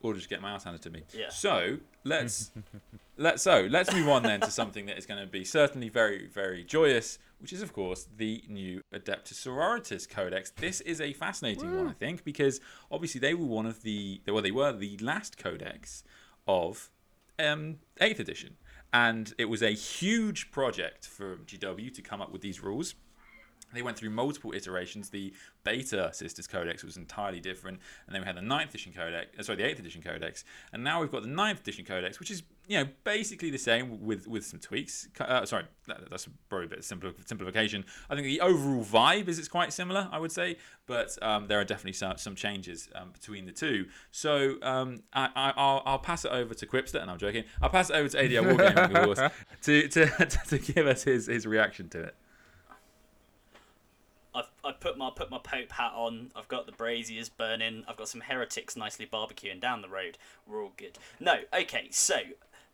or 0.00 0.14
just 0.14 0.28
get 0.28 0.40
my 0.40 0.52
ass 0.52 0.64
handed 0.64 0.82
to 0.82 0.90
me. 0.90 1.02
Yeah. 1.12 1.28
So 1.30 1.78
let's 2.04 2.50
let's 3.16 3.42
so 3.42 3.66
let's 3.70 3.92
move 3.92 4.08
on 4.08 4.22
then 4.22 4.40
to 4.40 4.50
something 4.50 4.86
that 4.86 4.96
is 4.96 5.06
going 5.06 5.20
to 5.20 5.26
be 5.26 5.44
certainly 5.44 5.88
very 5.88 6.26
very 6.26 6.64
joyous, 6.64 7.18
which 7.40 7.52
is 7.52 7.62
of 7.62 7.72
course 7.72 8.06
the 8.16 8.42
new 8.48 8.80
Adeptus 8.94 9.34
Sororitas 9.34 10.08
Codex. 10.08 10.50
This 10.50 10.80
is 10.82 11.00
a 11.00 11.12
fascinating 11.12 11.76
one, 11.76 11.88
I 11.88 11.92
think, 11.92 12.24
because 12.24 12.60
obviously 12.90 13.20
they 13.20 13.34
were 13.34 13.46
one 13.46 13.66
of 13.66 13.82
the 13.82 14.20
well 14.26 14.42
they 14.42 14.52
were 14.52 14.72
the 14.72 14.96
last 14.98 15.36
codex 15.36 16.04
of 16.46 16.90
um, 17.38 17.76
8th 18.00 18.18
edition. 18.18 18.56
And 18.92 19.34
it 19.36 19.46
was 19.46 19.62
a 19.62 19.70
huge 19.70 20.50
project 20.50 21.06
for 21.06 21.36
GW 21.36 21.92
to 21.92 22.02
come 22.02 22.22
up 22.22 22.32
with 22.32 22.40
these 22.40 22.62
rules. 22.62 22.94
They 23.72 23.82
went 23.82 23.96
through 23.98 24.10
multiple 24.10 24.52
iterations. 24.54 25.10
The 25.10 25.32
Beta 25.64 26.10
Sisters 26.12 26.46
Codex 26.46 26.82
was 26.82 26.96
entirely 26.96 27.40
different, 27.40 27.80
and 28.06 28.14
then 28.14 28.22
we 28.22 28.26
had 28.26 28.36
the 28.36 28.40
9th 28.40 28.70
edition 28.70 28.92
Codex, 28.92 29.38
uh, 29.38 29.42
sorry, 29.42 29.56
the 29.56 29.64
8th 29.64 29.78
edition 29.78 30.02
Codex, 30.02 30.44
and 30.72 30.82
now 30.82 31.00
we've 31.00 31.10
got 31.10 31.22
the 31.22 31.28
9th 31.28 31.60
edition 31.60 31.84
Codex, 31.84 32.18
which 32.18 32.30
is 32.30 32.42
you 32.66 32.78
know 32.78 32.88
basically 33.04 33.50
the 33.50 33.58
same 33.58 34.04
with 34.04 34.26
with 34.26 34.44
some 34.44 34.60
tweaks. 34.60 35.08
Uh, 35.20 35.44
sorry, 35.44 35.64
that, 35.86 36.08
that's 36.10 36.28
probably 36.48 36.66
a 36.66 36.70
bit 36.70 36.84
simplification. 36.84 37.84
I 38.08 38.14
think 38.14 38.26
the 38.26 38.40
overall 38.40 38.84
vibe 38.84 39.28
is 39.28 39.38
it's 39.38 39.48
quite 39.48 39.72
similar, 39.72 40.08
I 40.10 40.18
would 40.18 40.32
say, 40.32 40.56
but 40.86 41.16
um, 41.22 41.46
there 41.46 41.60
are 41.60 41.64
definitely 41.64 41.92
some, 41.92 42.16
some 42.16 42.34
changes 42.34 42.88
um, 42.94 43.10
between 43.10 43.46
the 43.46 43.52
two. 43.52 43.86
So 44.10 44.56
um, 44.62 45.02
I, 45.12 45.28
I, 45.36 45.52
I'll, 45.56 45.82
I'll 45.84 45.98
pass 45.98 46.24
it 46.24 46.32
over 46.32 46.54
to 46.54 46.66
Quipster, 46.66 47.00
and 47.00 47.10
I'm 47.10 47.18
joking. 47.18 47.44
I'll 47.60 47.70
pass 47.70 47.90
it 47.90 47.96
over 47.96 48.08
to 48.08 48.16
ADL 48.16 48.56
Wargaming, 48.56 48.94
of 48.94 49.04
course, 49.04 49.32
to, 49.62 49.88
to, 49.88 50.26
to 50.48 50.58
give 50.58 50.86
us 50.86 51.04
his, 51.04 51.26
his 51.26 51.46
reaction 51.46 51.88
to 51.90 52.00
it. 52.00 52.16
I've 54.68 54.80
put 54.80 54.98
my 54.98 55.10
put 55.10 55.30
my 55.30 55.38
Pope 55.38 55.72
hat 55.72 55.92
on. 55.94 56.30
I've 56.36 56.48
got 56.48 56.66
the 56.66 56.72
braziers 56.72 57.28
burning. 57.28 57.84
I've 57.88 57.96
got 57.96 58.08
some 58.08 58.20
heretics 58.20 58.76
nicely 58.76 59.06
barbecuing 59.06 59.60
down 59.60 59.82
the 59.82 59.88
road. 59.88 60.18
We're 60.46 60.62
all 60.62 60.72
good. 60.76 60.98
No, 61.18 61.40
okay. 61.52 61.88
So 61.90 62.16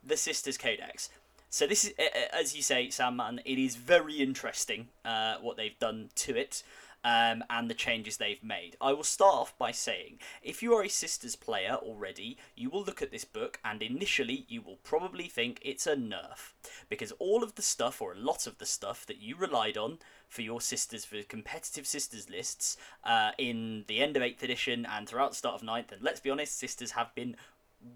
the 0.03 0.17
Sisters 0.17 0.59
Codex. 0.59 1.09
So 1.49 1.69
this 1.69 1.85
is, 1.85 1.95
as 2.33 2.57
you 2.57 2.63
say, 2.63 2.91
Sandman, 2.91 3.41
it 3.45 3.59
is 3.59 3.77
very 3.77 4.17
interesting 4.17 4.89
uh, 5.05 5.37
what 5.41 5.57
they've 5.57 5.79
done 5.79 6.11
to 6.17 6.37
it. 6.37 6.65
Um, 7.05 7.45
and 7.51 7.69
the 7.69 7.75
changes 7.75 8.17
they've 8.17 8.43
made. 8.43 8.77
I 8.81 8.95
will 8.95 9.05
start 9.05 9.35
off 9.35 9.59
by 9.59 9.73
saying 9.73 10.21
if 10.43 10.63
you 10.63 10.73
are 10.73 10.83
a 10.83 10.89
Sisters 10.89 11.37
player 11.37 11.75
already, 11.75 12.39
you 12.57 12.71
will 12.71 12.83
look 12.83 13.03
at 13.03 13.11
this 13.11 13.27
book 13.27 13.61
and 13.63 13.83
initially 13.83 14.47
you 14.49 14.63
will 14.63 14.79
probably 14.83 15.29
think 15.29 15.61
it's 15.63 15.87
a 15.87 15.97
nerf. 15.97 16.53
Because 16.89 17.13
all 17.19 17.43
of 17.43 17.57
the 17.57 17.63
stuff, 17.63 18.01
or 18.01 18.13
a 18.13 18.19
lot 18.19 18.47
of 18.47 18.57
the 18.57 18.65
stuff, 18.65 19.05
that 19.05 19.21
you 19.21 19.37
relied 19.37 19.77
on 19.77 19.99
for 20.29 20.43
your 20.43 20.61
Sisters, 20.61 21.05
for 21.05 21.23
competitive 21.23 21.87
Sisters 21.87 22.31
lists 22.31 22.77
uh, 23.05 23.33
in 23.39 23.85
the 23.87 24.01
end 24.01 24.17
of 24.17 24.23
8th 24.23 24.43
edition 24.43 24.87
and 24.87 25.09
throughout 25.09 25.33
the 25.33 25.37
start 25.37 25.61
of 25.63 25.69
9th, 25.69 25.93
and 25.93 26.03
let's 26.03 26.21
be 26.21 26.31
honest, 26.31 26.59
Sisters 26.59 26.93
have 26.93 27.15
been 27.15 27.37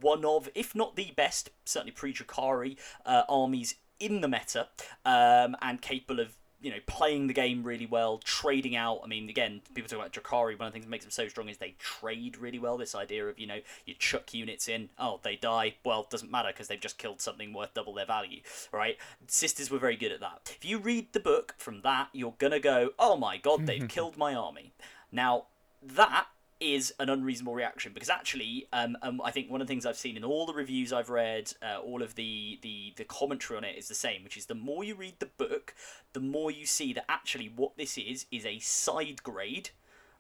one 0.01 0.25
of, 0.25 0.49
if 0.55 0.75
not 0.75 0.97
the 0.97 1.13
best, 1.17 1.51
certainly 1.65 1.93
pre 1.93 2.13
Drukhari 2.13 2.77
uh, 3.07 3.23
armies 3.29 3.75
in 3.99 4.21
the 4.21 4.29
meta, 4.29 4.69
um, 5.05 5.57
and 5.63 5.81
capable 5.83 6.21
of 6.21 6.37
you 6.61 6.71
know, 6.71 6.79
playing 6.87 7.29
the 7.29 7.35
game 7.35 7.63
really 7.63 7.87
well, 7.87 8.19
trading 8.19 8.75
out. 8.75 9.01
I 9.05 9.07
mean, 9.07 9.29
again, 9.29 9.61
people 9.75 9.89
talk 9.89 9.99
about 9.99 10.13
Drukhari. 10.13 10.59
One 10.59 10.67
of 10.67 10.73
the 10.73 10.77
things 10.77 10.87
that 10.87 10.91
makes 10.91 11.05
them 11.05 11.13
so 11.13 11.29
strong 11.29 11.49
is 11.49 11.59
they 11.59 11.77
trade 11.79 12.37
really 12.37 12.59
well. 12.59 12.77
This 12.77 12.95
idea 12.95 13.27
of, 13.27 13.39
you 13.39 13.47
know, 13.47 13.61
you 13.87 13.95
chuck 13.95 14.35
units 14.35 14.69
in, 14.69 14.89
oh, 14.99 15.21
they 15.23 15.37
die. 15.37 15.75
Well, 15.85 16.07
doesn't 16.11 16.31
matter 16.31 16.49
because 16.49 16.69
they've 16.69 16.81
just 16.81 16.99
killed 16.99 17.21
something 17.21 17.53
worth 17.53 17.75
double 17.75 17.95
their 17.95 18.07
value, 18.07 18.41
right? 18.73 18.97
Sisters 19.29 19.71
were 19.71 19.79
very 19.79 19.97
good 19.97 20.13
at 20.13 20.21
that. 20.21 20.55
If 20.57 20.65
you 20.65 20.79
read 20.79 21.13
the 21.13 21.21
book 21.21 21.55
from 21.59 21.83
that, 21.83 22.09
you're 22.13 22.35
going 22.39 22.53
to 22.53 22.61
go, 22.61 22.91
oh 22.99 23.17
my 23.17 23.37
god, 23.37 23.67
they've 23.67 23.89
killed 23.89 24.17
my 24.17 24.35
army. 24.35 24.73
Now, 25.13 25.45
that 25.83 26.27
is 26.61 26.93
an 26.99 27.09
unreasonable 27.09 27.55
reaction 27.55 27.93
because 27.93 28.11
actually, 28.11 28.67
um, 28.73 28.97
um, 29.03 29.21
I 29.23 29.31
think 29.31 29.51
one 29.51 29.61
of 29.61 29.67
the 29.67 29.71
things 29.71 29.87
I've 29.87 29.97
seen 29.97 30.17
in 30.17 30.25
all 30.25 30.47
the 30.47 30.53
reviews 30.53 30.93
I've 30.93 31.11
read, 31.11 31.53
uh, 31.63 31.79
all 31.79 32.03
of 32.03 32.15
the, 32.15 32.59
the 32.63 32.95
the 32.97 33.05
commentary 33.05 33.57
on 33.57 33.65
it 33.65 33.77
is 33.77 33.89
the 33.89 33.95
same, 33.95 34.25
which 34.25 34.37
is 34.37 34.47
the 34.47 34.55
more 34.55 34.85
you 34.85 34.95
read 34.95 35.15
the 35.19 35.27
book, 35.27 35.75
the 36.13 36.21
more 36.21 36.51
you 36.51 36.67
see 36.67 36.93
that 36.93 37.05
actually 37.09 37.53
what 37.55 37.77
this 37.77 37.97
is 37.97 38.27
is 38.31 38.45
a 38.45 38.59
side 38.59 39.23
grade, 39.23 39.71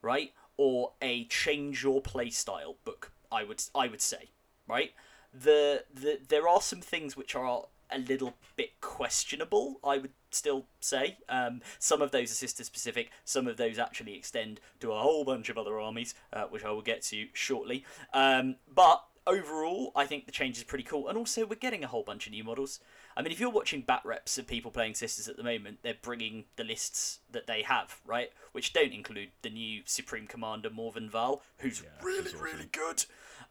right, 0.02 0.32
or 0.56 0.92
a 1.02 1.24
change 1.24 1.82
your 1.82 2.00
play 2.00 2.30
style 2.30 2.76
book. 2.84 3.12
I 3.30 3.44
would 3.44 3.62
I 3.74 3.88
would 3.88 4.00
say, 4.00 4.30
right. 4.66 4.92
The 5.32 5.84
the 5.92 6.20
there 6.28 6.48
are 6.48 6.60
some 6.60 6.80
things 6.80 7.16
which 7.16 7.34
are 7.34 7.64
a 7.90 7.98
little 7.98 8.34
bit 8.56 8.80
questionable. 8.80 9.80
I 9.84 9.98
would 9.98 10.12
still 10.30 10.66
say 10.80 11.18
um, 11.28 11.60
some 11.78 12.02
of 12.02 12.10
those 12.10 12.30
are 12.30 12.34
sister 12.34 12.64
specific. 12.64 13.10
Some 13.24 13.46
of 13.46 13.56
those 13.56 13.78
actually 13.78 14.14
extend 14.16 14.60
to 14.80 14.92
a 14.92 14.98
whole 14.98 15.24
bunch 15.24 15.48
of 15.48 15.58
other 15.58 15.78
armies, 15.80 16.14
uh, 16.32 16.44
which 16.44 16.64
I 16.64 16.70
will 16.70 16.82
get 16.82 17.02
to 17.04 17.26
shortly. 17.32 17.84
Um, 18.12 18.56
but 18.72 19.02
overall, 19.26 19.92
I 19.94 20.06
think 20.06 20.26
the 20.26 20.32
change 20.32 20.56
is 20.58 20.64
pretty 20.64 20.84
cool. 20.84 21.08
And 21.08 21.16
also, 21.18 21.46
we're 21.46 21.56
getting 21.56 21.84
a 21.84 21.88
whole 21.88 22.02
bunch 22.02 22.26
of 22.26 22.32
new 22.32 22.44
models. 22.44 22.80
I 23.16 23.22
mean, 23.22 23.32
if 23.32 23.40
you're 23.40 23.50
watching 23.50 23.82
bat 23.82 24.02
reps 24.04 24.38
of 24.38 24.46
people 24.46 24.70
playing 24.70 24.94
sisters 24.94 25.28
at 25.28 25.36
the 25.36 25.42
moment, 25.42 25.78
they're 25.82 25.96
bringing 26.00 26.44
the 26.56 26.64
lists 26.64 27.18
that 27.32 27.46
they 27.46 27.62
have, 27.62 28.00
right? 28.06 28.30
Which 28.52 28.72
don't 28.72 28.92
include 28.92 29.30
the 29.42 29.50
new 29.50 29.82
Supreme 29.86 30.26
Commander 30.26 30.70
Morven 30.70 31.10
Val, 31.10 31.42
who's 31.58 31.82
Yeah, 31.82 31.88
really, 32.02 32.28
awesome. 32.28 32.40
really 32.40 32.68
good. 32.70 33.04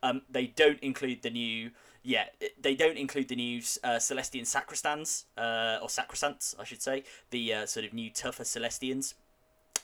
Um, 0.04 0.22
they 0.30 0.48
don't 0.48 0.80
include 0.80 1.22
the 1.22 1.30
new, 1.32 1.72
yeah, 2.08 2.28
they 2.58 2.74
don't 2.74 2.98
include 2.98 3.28
the 3.28 3.36
new 3.36 3.58
uh, 3.84 3.98
Celestian 3.98 4.44
Sacristans, 4.44 5.26
uh, 5.38 5.80
or 5.82 5.90
Sacresants, 5.90 6.56
I 6.58 6.64
should 6.64 6.82
say, 6.82 7.04
the 7.32 7.54
uh, 7.54 7.66
sort 7.66 7.86
of 7.86 7.94
new 7.94 8.10
tougher 8.10 8.44
Celestians. 8.44 9.14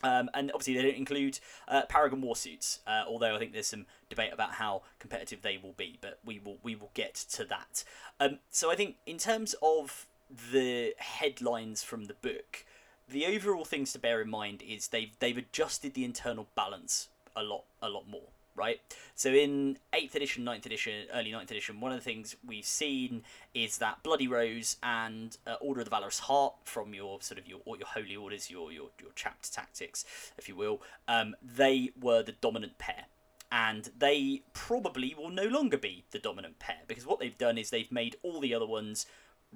Um, 0.04 0.30
and 0.34 0.50
obviously, 0.52 0.76
they 0.76 0.84
don't 0.84 0.96
include 0.96 1.40
uh, 1.68 1.82
Paragon 1.90 2.22
Warsuits, 2.22 2.80
uh, 2.88 3.04
although 3.06 3.36
I 3.36 3.40
think 3.40 3.52
there's 3.52 3.68
some 3.68 3.88
debate 4.10 4.32
about 4.32 4.54
how 4.54 4.84
competitive 5.00 5.42
they 5.42 5.60
will 5.62 5.74
be. 5.74 5.98
But 6.00 6.20
we 6.24 6.40
will 6.40 6.60
we 6.64 6.78
will 6.78 6.92
get 6.94 7.14
to 7.14 7.44
that. 7.44 7.84
Um, 8.22 8.40
so 8.50 8.72
I 8.72 8.76
think 8.76 8.96
in 9.06 9.18
terms 9.18 9.54
of 9.62 10.08
the 10.54 10.94
headlines 11.00 11.84
from 11.84 12.06
the 12.06 12.14
book, 12.14 12.64
the 13.10 13.26
overall 13.26 13.66
things 13.66 13.92
to 13.94 14.00
bear 14.00 14.22
in 14.22 14.30
mind 14.30 14.64
is 14.66 14.88
they've 14.88 15.12
they've 15.20 15.38
adjusted 15.38 15.94
the 15.94 16.06
internal 16.06 16.48
balance 16.56 17.10
a 17.36 17.44
lot 17.44 17.66
a 17.82 17.90
lot 17.90 18.08
more 18.08 18.30
right? 18.56 18.80
So 19.16 19.30
in 19.30 19.78
8th 19.94 20.16
edition 20.16 20.46
9th 20.46 20.66
edition 20.66 21.08
early 21.14 21.32
9th 21.32 21.52
edition 21.52 21.80
one 21.80 21.92
of 21.92 21.98
the 21.98 22.04
things 22.04 22.36
we've 22.46 22.66
seen 22.66 23.24
is 23.54 23.78
that 23.80 24.04
bloody 24.04 24.28
rose 24.28 24.78
and 24.84 25.38
uh, 25.48 25.56
order 25.62 25.82
of 25.82 25.86
the 25.86 25.90
valorous 25.90 26.20
heart 26.20 26.54
from 26.64 26.94
your 26.94 27.22
sort 27.22 27.40
of 27.40 27.48
your 27.48 27.60
or 27.66 27.78
your 27.78 27.88
holy 27.88 28.16
orders 28.16 28.50
your 28.50 28.72
your, 28.72 28.90
your 29.02 29.12
chapter 29.16 29.52
tactics 29.52 30.06
if 30.38 30.48
you 30.48 30.56
will 30.56 30.82
um, 31.08 31.36
they 31.42 31.92
were 32.00 32.24
the 32.24 32.34
dominant 32.34 32.78
pair. 32.78 33.06
And 33.52 33.92
they 33.96 34.42
probably 34.54 35.14
will 35.16 35.30
no 35.30 35.44
longer 35.44 35.78
be 35.78 36.06
the 36.10 36.18
dominant 36.18 36.58
pair 36.58 36.80
because 36.88 37.06
what 37.06 37.20
they've 37.20 37.38
done 37.38 37.60
is 37.60 37.70
they've 37.70 37.92
made 37.92 38.16
all 38.24 38.40
the 38.40 38.56
other 38.56 38.66
ones 38.66 39.06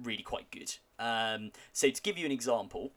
really 0.00 0.22
quite 0.22 0.52
good. 0.52 0.76
Um, 1.00 1.50
so 1.72 1.90
to 1.90 2.00
give 2.00 2.16
you 2.16 2.24
an 2.24 2.30
example 2.30 2.92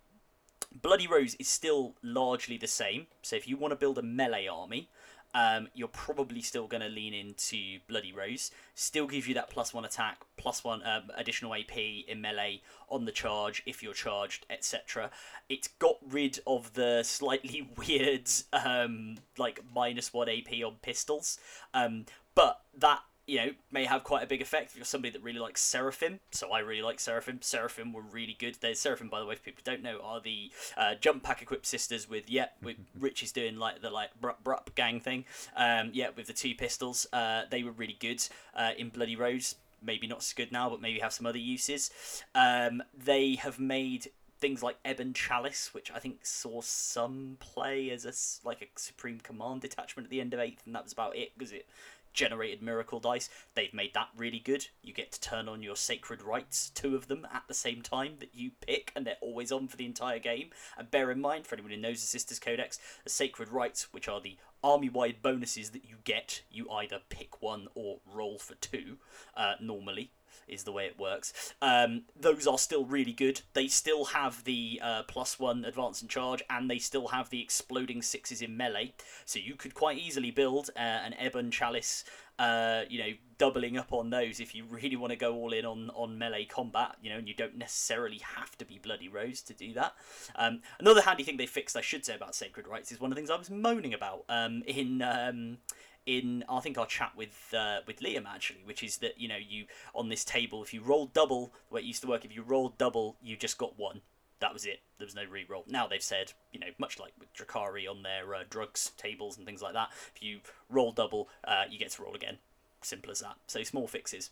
Bloody 0.73 1.07
Rose 1.07 1.35
is 1.35 1.47
still 1.47 1.95
largely 2.01 2.57
the 2.57 2.67
same. 2.67 3.07
So 3.21 3.35
if 3.35 3.47
you 3.47 3.57
want 3.57 3.71
to 3.71 3.75
build 3.75 3.97
a 3.97 4.01
melee 4.01 4.47
army, 4.47 4.89
um, 5.33 5.67
you're 5.73 5.87
probably 5.87 6.41
still 6.41 6.67
going 6.67 6.81
to 6.81 6.89
lean 6.89 7.13
into 7.13 7.79
Bloody 7.87 8.11
Rose. 8.11 8.51
Still 8.75 9.07
give 9.07 9.27
you 9.27 9.33
that 9.35 9.49
plus 9.49 9.73
one 9.73 9.85
attack, 9.85 10.21
plus 10.37 10.63
one 10.63 10.81
um, 10.85 11.03
additional 11.15 11.53
AP 11.55 11.77
in 12.07 12.21
melee 12.21 12.61
on 12.89 13.05
the 13.05 13.11
charge 13.11 13.63
if 13.65 13.81
you're 13.81 13.93
charged, 13.93 14.45
etc. 14.49 15.09
It's 15.49 15.67
got 15.67 15.97
rid 16.09 16.39
of 16.45 16.73
the 16.73 17.03
slightly 17.03 17.69
weird, 17.77 18.29
um, 18.53 19.17
like 19.37 19.61
minus 19.73 20.13
one 20.13 20.29
AP 20.29 20.63
on 20.65 20.75
pistols, 20.81 21.39
um, 21.73 22.05
but 22.35 22.61
that 22.77 22.99
you 23.27 23.37
know, 23.37 23.51
may 23.71 23.85
have 23.85 24.03
quite 24.03 24.23
a 24.23 24.27
big 24.27 24.41
effect 24.41 24.71
if 24.71 24.75
you're 24.75 24.85
somebody 24.85 25.11
that 25.11 25.23
really 25.23 25.39
likes 25.39 25.61
Seraphim. 25.61 26.19
So 26.31 26.51
I 26.51 26.59
really 26.59 26.81
like 26.81 26.99
Seraphim. 26.99 27.39
Seraphim 27.41 27.93
were 27.93 28.01
really 28.01 28.35
good. 28.37 28.57
There's 28.59 28.79
Seraphim, 28.79 29.09
by 29.09 29.19
the 29.19 29.25
way, 29.25 29.33
if 29.33 29.43
people 29.43 29.61
don't 29.63 29.83
know, 29.83 29.99
are 30.03 30.19
the 30.19 30.51
uh, 30.75 30.95
jump 30.95 31.23
pack 31.23 31.41
equipped 31.41 31.65
sisters 31.65 32.09
with 32.09 32.29
yeah, 32.29 32.47
with 32.61 32.77
Rich 32.99 33.23
is 33.23 33.31
doing 33.31 33.57
like 33.57 33.81
the 33.81 33.89
like 33.89 34.09
brup 34.19 34.43
brup 34.43 34.71
gang 34.75 34.99
thing. 34.99 35.25
Um, 35.55 35.91
yeah, 35.93 36.09
with 36.15 36.27
the 36.27 36.33
two 36.33 36.55
pistols. 36.55 37.07
Uh, 37.13 37.43
they 37.49 37.63
were 37.63 37.71
really 37.71 37.97
good 37.99 38.23
uh, 38.55 38.71
in 38.77 38.89
Bloody 38.89 39.15
Rose. 39.15 39.55
Maybe 39.83 40.07
not 40.07 40.21
so 40.23 40.33
good 40.35 40.51
now, 40.51 40.69
but 40.69 40.81
maybe 40.81 40.99
have 40.99 41.13
some 41.13 41.25
other 41.25 41.39
uses. 41.39 41.89
Um, 42.35 42.83
they 42.95 43.35
have 43.35 43.59
made 43.59 44.11
things 44.41 44.63
like 44.63 44.77
Ebon 44.85 45.13
Chalice, 45.13 45.73
which 45.73 45.91
I 45.91 45.99
think 45.99 46.25
saw 46.25 46.61
some 46.61 47.37
play 47.39 47.91
as 47.91 48.05
a 48.05 48.47
like 48.47 48.61
a 48.61 48.79
Supreme 48.79 49.19
Command 49.19 49.61
detachment 49.61 50.07
at 50.07 50.09
the 50.09 50.19
end 50.19 50.33
of 50.33 50.39
eighth, 50.39 50.65
and 50.65 50.75
that 50.75 50.83
was 50.83 50.91
about 50.91 51.15
it 51.15 51.31
because 51.37 51.53
it 51.53 51.67
generated 52.13 52.61
miracle 52.61 52.99
dice. 52.99 53.29
They've 53.55 53.73
made 53.73 53.93
that 53.93 54.09
really 54.15 54.39
good. 54.39 54.67
You 54.81 54.93
get 54.93 55.11
to 55.13 55.21
turn 55.21 55.47
on 55.47 55.63
your 55.63 55.75
sacred 55.75 56.21
rites, 56.21 56.69
two 56.69 56.95
of 56.95 57.07
them 57.07 57.27
at 57.33 57.43
the 57.47 57.53
same 57.53 57.81
time 57.81 58.15
that 58.19 58.33
you 58.33 58.51
pick, 58.65 58.91
and 58.95 59.05
they're 59.05 59.15
always 59.21 59.51
on 59.51 59.67
for 59.67 59.77
the 59.77 59.85
entire 59.85 60.19
game. 60.19 60.49
And 60.77 60.91
bear 60.91 61.11
in 61.11 61.21
mind, 61.21 61.47
for 61.47 61.55
anyone 61.55 61.71
who 61.71 61.77
knows 61.77 62.01
the 62.01 62.07
Sisters 62.07 62.39
Codex, 62.39 62.79
the 63.03 63.09
sacred 63.09 63.49
rites, 63.49 63.91
which 63.91 64.07
are 64.07 64.21
the 64.21 64.37
army-wide 64.63 65.21
bonuses 65.21 65.71
that 65.71 65.85
you 65.85 65.95
get, 66.03 66.43
you 66.51 66.69
either 66.69 66.99
pick 67.09 67.41
one 67.41 67.67
or 67.75 67.99
roll 68.05 68.37
for 68.37 68.55
two. 68.55 68.97
Uh, 69.35 69.53
normally, 69.59 70.11
is 70.47 70.63
the 70.63 70.71
way 70.71 70.85
it 70.85 70.99
works. 70.99 71.53
Um, 71.61 72.03
those 72.19 72.47
are 72.47 72.57
still 72.57 72.85
really 72.85 73.13
good. 73.13 73.41
They 73.53 73.67
still 73.67 74.05
have 74.05 74.43
the 74.43 74.79
uh, 74.83 75.03
plus 75.03 75.39
one 75.39 75.65
advance 75.65 76.01
and 76.01 76.09
charge, 76.09 76.43
and 76.49 76.69
they 76.69 76.79
still 76.79 77.09
have 77.09 77.29
the 77.29 77.41
exploding 77.41 78.01
sixes 78.01 78.41
in 78.41 78.57
melee. 78.57 78.93
So 79.25 79.39
you 79.39 79.55
could 79.55 79.73
quite 79.73 79.97
easily 79.97 80.31
build 80.31 80.69
uh, 80.75 80.79
an 80.79 81.15
Ebon 81.23 81.51
Chalice, 81.51 82.03
uh, 82.39 82.83
you 82.89 82.99
know, 82.99 83.11
doubling 83.37 83.77
up 83.77 83.91
on 83.93 84.09
those 84.09 84.39
if 84.39 84.53
you 84.53 84.65
really 84.65 84.95
want 84.95 85.11
to 85.11 85.17
go 85.17 85.35
all 85.35 85.53
in 85.53 85.65
on, 85.65 85.89
on 85.95 86.17
melee 86.17 86.45
combat, 86.45 86.95
you 87.01 87.09
know, 87.09 87.17
and 87.17 87.27
you 87.27 87.33
don't 87.33 87.57
necessarily 87.57 88.19
have 88.35 88.57
to 88.57 88.65
be 88.65 88.77
Bloody 88.77 89.09
Rose 89.09 89.41
to 89.41 89.53
do 89.53 89.73
that. 89.73 89.93
Um, 90.35 90.61
another 90.79 91.01
handy 91.01 91.23
thing 91.23 91.37
they 91.37 91.45
fixed, 91.45 91.75
I 91.75 91.81
should 91.81 92.05
say, 92.05 92.15
about 92.15 92.35
Sacred 92.35 92.67
Rites 92.67 92.91
is 92.91 92.99
one 92.99 93.11
of 93.11 93.15
the 93.15 93.19
things 93.19 93.29
I 93.29 93.37
was 93.37 93.49
moaning 93.49 93.93
about 93.93 94.25
um, 94.29 94.63
in. 94.67 95.57
In 96.05 96.43
I 96.49 96.59
think 96.61 96.77
our 96.77 96.87
chat 96.87 97.11
with 97.15 97.53
uh, 97.55 97.79
with 97.85 97.99
Liam 97.99 98.25
actually, 98.25 98.63
which 98.65 98.81
is 98.81 98.97
that 98.97 99.19
you 99.19 99.27
know 99.27 99.37
you 99.37 99.65
on 99.93 100.09
this 100.09 100.25
table 100.25 100.63
if 100.63 100.73
you 100.73 100.81
roll 100.81 101.05
double 101.05 101.53
the 101.69 101.75
way 101.75 101.81
it 101.81 101.85
used 101.85 102.01
to 102.01 102.07
work 102.07 102.25
if 102.25 102.35
you 102.35 102.41
rolled 102.41 102.77
double 102.77 103.17
you 103.21 103.37
just 103.37 103.57
got 103.57 103.77
one. 103.77 104.01
That 104.39 104.53
was 104.53 104.65
it. 104.65 104.79
There 104.97 105.05
was 105.05 105.13
no 105.13 105.23
re-roll. 105.29 105.63
Now 105.67 105.85
they've 105.85 106.01
said 106.01 106.33
you 106.51 106.59
know 106.59 106.67
much 106.79 106.99
like 106.99 107.13
with 107.19 107.31
Drukhari 107.35 107.87
on 107.87 108.01
their 108.01 108.33
uh, 108.33 108.43
drugs 108.49 108.91
tables 108.97 109.37
and 109.37 109.45
things 109.45 109.61
like 109.61 109.73
that 109.73 109.89
if 110.15 110.23
you 110.23 110.39
roll 110.69 110.91
double 110.91 111.29
uh, 111.43 111.65
you 111.69 111.77
get 111.77 111.91
to 111.91 112.03
roll 112.03 112.15
again. 112.15 112.39
Simple 112.81 113.11
as 113.11 113.19
that. 113.19 113.35
So 113.45 113.61
small 113.61 113.87
fixes. 113.87 114.31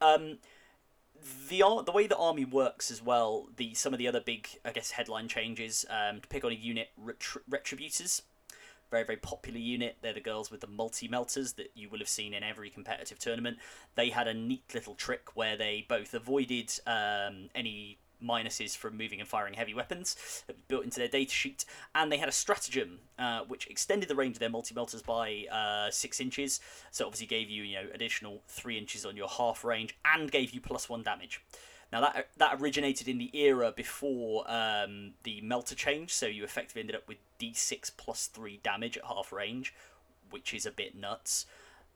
Um 0.00 0.38
the 1.48 1.62
the 1.84 1.92
way 1.92 2.06
the 2.06 2.16
army 2.16 2.44
works 2.44 2.90
as 2.90 3.02
well 3.02 3.48
the 3.56 3.74
some 3.74 3.92
of 3.92 3.98
the 3.98 4.08
other 4.08 4.20
big 4.20 4.48
I 4.64 4.70
guess 4.70 4.92
headline 4.92 5.28
changes 5.28 5.84
um, 5.90 6.20
to 6.20 6.28
pick 6.28 6.44
on 6.44 6.52
a 6.52 6.54
unit 6.54 6.90
retri- 7.02 7.42
retributors 7.50 8.22
very 8.90 9.04
very 9.04 9.18
popular 9.18 9.58
unit. 9.58 9.96
They're 10.02 10.12
the 10.12 10.20
girls 10.20 10.50
with 10.50 10.60
the 10.60 10.66
multi 10.66 11.08
melters 11.08 11.54
that 11.54 11.70
you 11.74 11.88
will 11.88 11.98
have 11.98 12.08
seen 12.08 12.34
in 12.34 12.42
every 12.42 12.70
competitive 12.70 13.18
tournament. 13.18 13.58
They 13.94 14.10
had 14.10 14.28
a 14.28 14.34
neat 14.34 14.64
little 14.74 14.94
trick 14.94 15.36
where 15.36 15.56
they 15.56 15.86
both 15.88 16.14
avoided 16.14 16.72
um, 16.86 17.50
any 17.54 17.98
minuses 18.22 18.76
from 18.76 18.96
moving 18.96 19.20
and 19.20 19.28
firing 19.28 19.54
heavy 19.54 19.74
weapons 19.74 20.44
built 20.68 20.84
into 20.84 20.98
their 20.98 21.08
data 21.08 21.32
sheet, 21.32 21.64
and 21.94 22.10
they 22.10 22.18
had 22.18 22.28
a 22.28 22.32
stratagem 22.32 22.98
uh, 23.18 23.40
which 23.48 23.66
extended 23.68 24.08
the 24.08 24.14
range 24.14 24.36
of 24.36 24.40
their 24.40 24.50
multi 24.50 24.74
melters 24.74 25.02
by 25.02 25.46
uh, 25.50 25.90
six 25.90 26.20
inches. 26.20 26.60
So 26.90 27.06
obviously 27.06 27.26
gave 27.26 27.50
you 27.50 27.62
you 27.62 27.76
know 27.76 27.88
additional 27.94 28.42
three 28.48 28.78
inches 28.78 29.04
on 29.04 29.16
your 29.16 29.28
half 29.28 29.64
range 29.64 29.96
and 30.04 30.30
gave 30.30 30.52
you 30.52 30.60
plus 30.60 30.88
one 30.88 31.02
damage. 31.02 31.42
Now 31.92 32.00
that 32.00 32.28
that 32.36 32.60
originated 32.60 33.08
in 33.08 33.18
the 33.18 33.36
era 33.36 33.72
before 33.74 34.44
um, 34.50 35.12
the 35.24 35.40
melter 35.40 35.74
change, 35.74 36.12
so 36.14 36.26
you 36.26 36.44
effectively 36.44 36.80
ended 36.80 36.96
up 36.96 37.08
with 37.08 37.18
d6 37.40 37.90
plus 37.96 38.26
three 38.26 38.60
damage 38.62 38.96
at 38.96 39.04
half 39.04 39.32
range, 39.32 39.74
which 40.30 40.54
is 40.54 40.66
a 40.66 40.70
bit 40.70 40.94
nuts. 40.94 41.46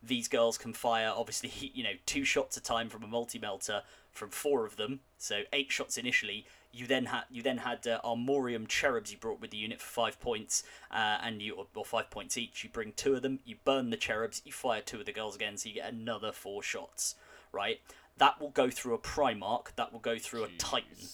These 0.03 0.28
girls 0.28 0.59
can 0.59 0.72
fire 0.72 1.12
obviously 1.14 1.51
you 1.74 1.84
know 1.84 1.95
two 2.07 2.24
shots 2.24 2.57
a 2.57 2.61
time 2.61 2.88
from 2.88 3.05
a 3.05 3.09
multi 3.09 3.38
melter 3.38 3.82
from 4.14 4.30
four 4.30 4.64
of 4.64 4.76
them, 4.76 5.01
so 5.18 5.42
eight 5.53 5.70
shots 5.70 5.99
initially. 5.99 6.47
you 6.72 6.86
then 6.86 7.07
had 7.07 7.24
you 7.30 7.42
then 7.42 7.59
had 7.59 7.86
uh, 7.86 8.01
Armorium 8.05 8.66
cherubs 8.66 9.12
you 9.12 9.18
brought 9.18 9.40
with 9.40 9.51
the 9.51 9.57
unit 9.57 9.80
for 9.80 9.86
five 9.86 10.20
points, 10.20 10.62
uh, 10.90 11.18
and 11.22 11.42
you 11.42 11.55
or, 11.55 11.66
or 11.74 11.84
five 11.84 12.11
points 12.11 12.38
each. 12.38 12.64
You 12.64 12.70
bring 12.70 12.92
two 12.92 13.14
of 13.14 13.22
them, 13.22 13.40
you 13.45 13.57
burn 13.64 13.90
the 13.90 13.97
cherubs, 13.97 14.40
you 14.45 14.53
fire 14.53 14.80
two 14.80 15.01
of 15.01 15.07
the 15.07 15.12
girls 15.12 15.36
again, 15.36 15.57
so 15.57 15.68
you 15.68 15.76
get 15.76 15.92
another 15.92 16.32
four 16.32 16.62
shots. 16.62 17.16
Right, 17.53 17.80
that 18.19 18.41
will 18.41 18.51
go 18.51 18.71
through 18.71 18.95
a 18.95 18.99
Primarch, 18.99 19.75
that 19.77 19.93
will 19.93 20.01
go 20.01 20.19
through 20.19 20.45
a 20.45 20.49
Titan, 20.59 21.09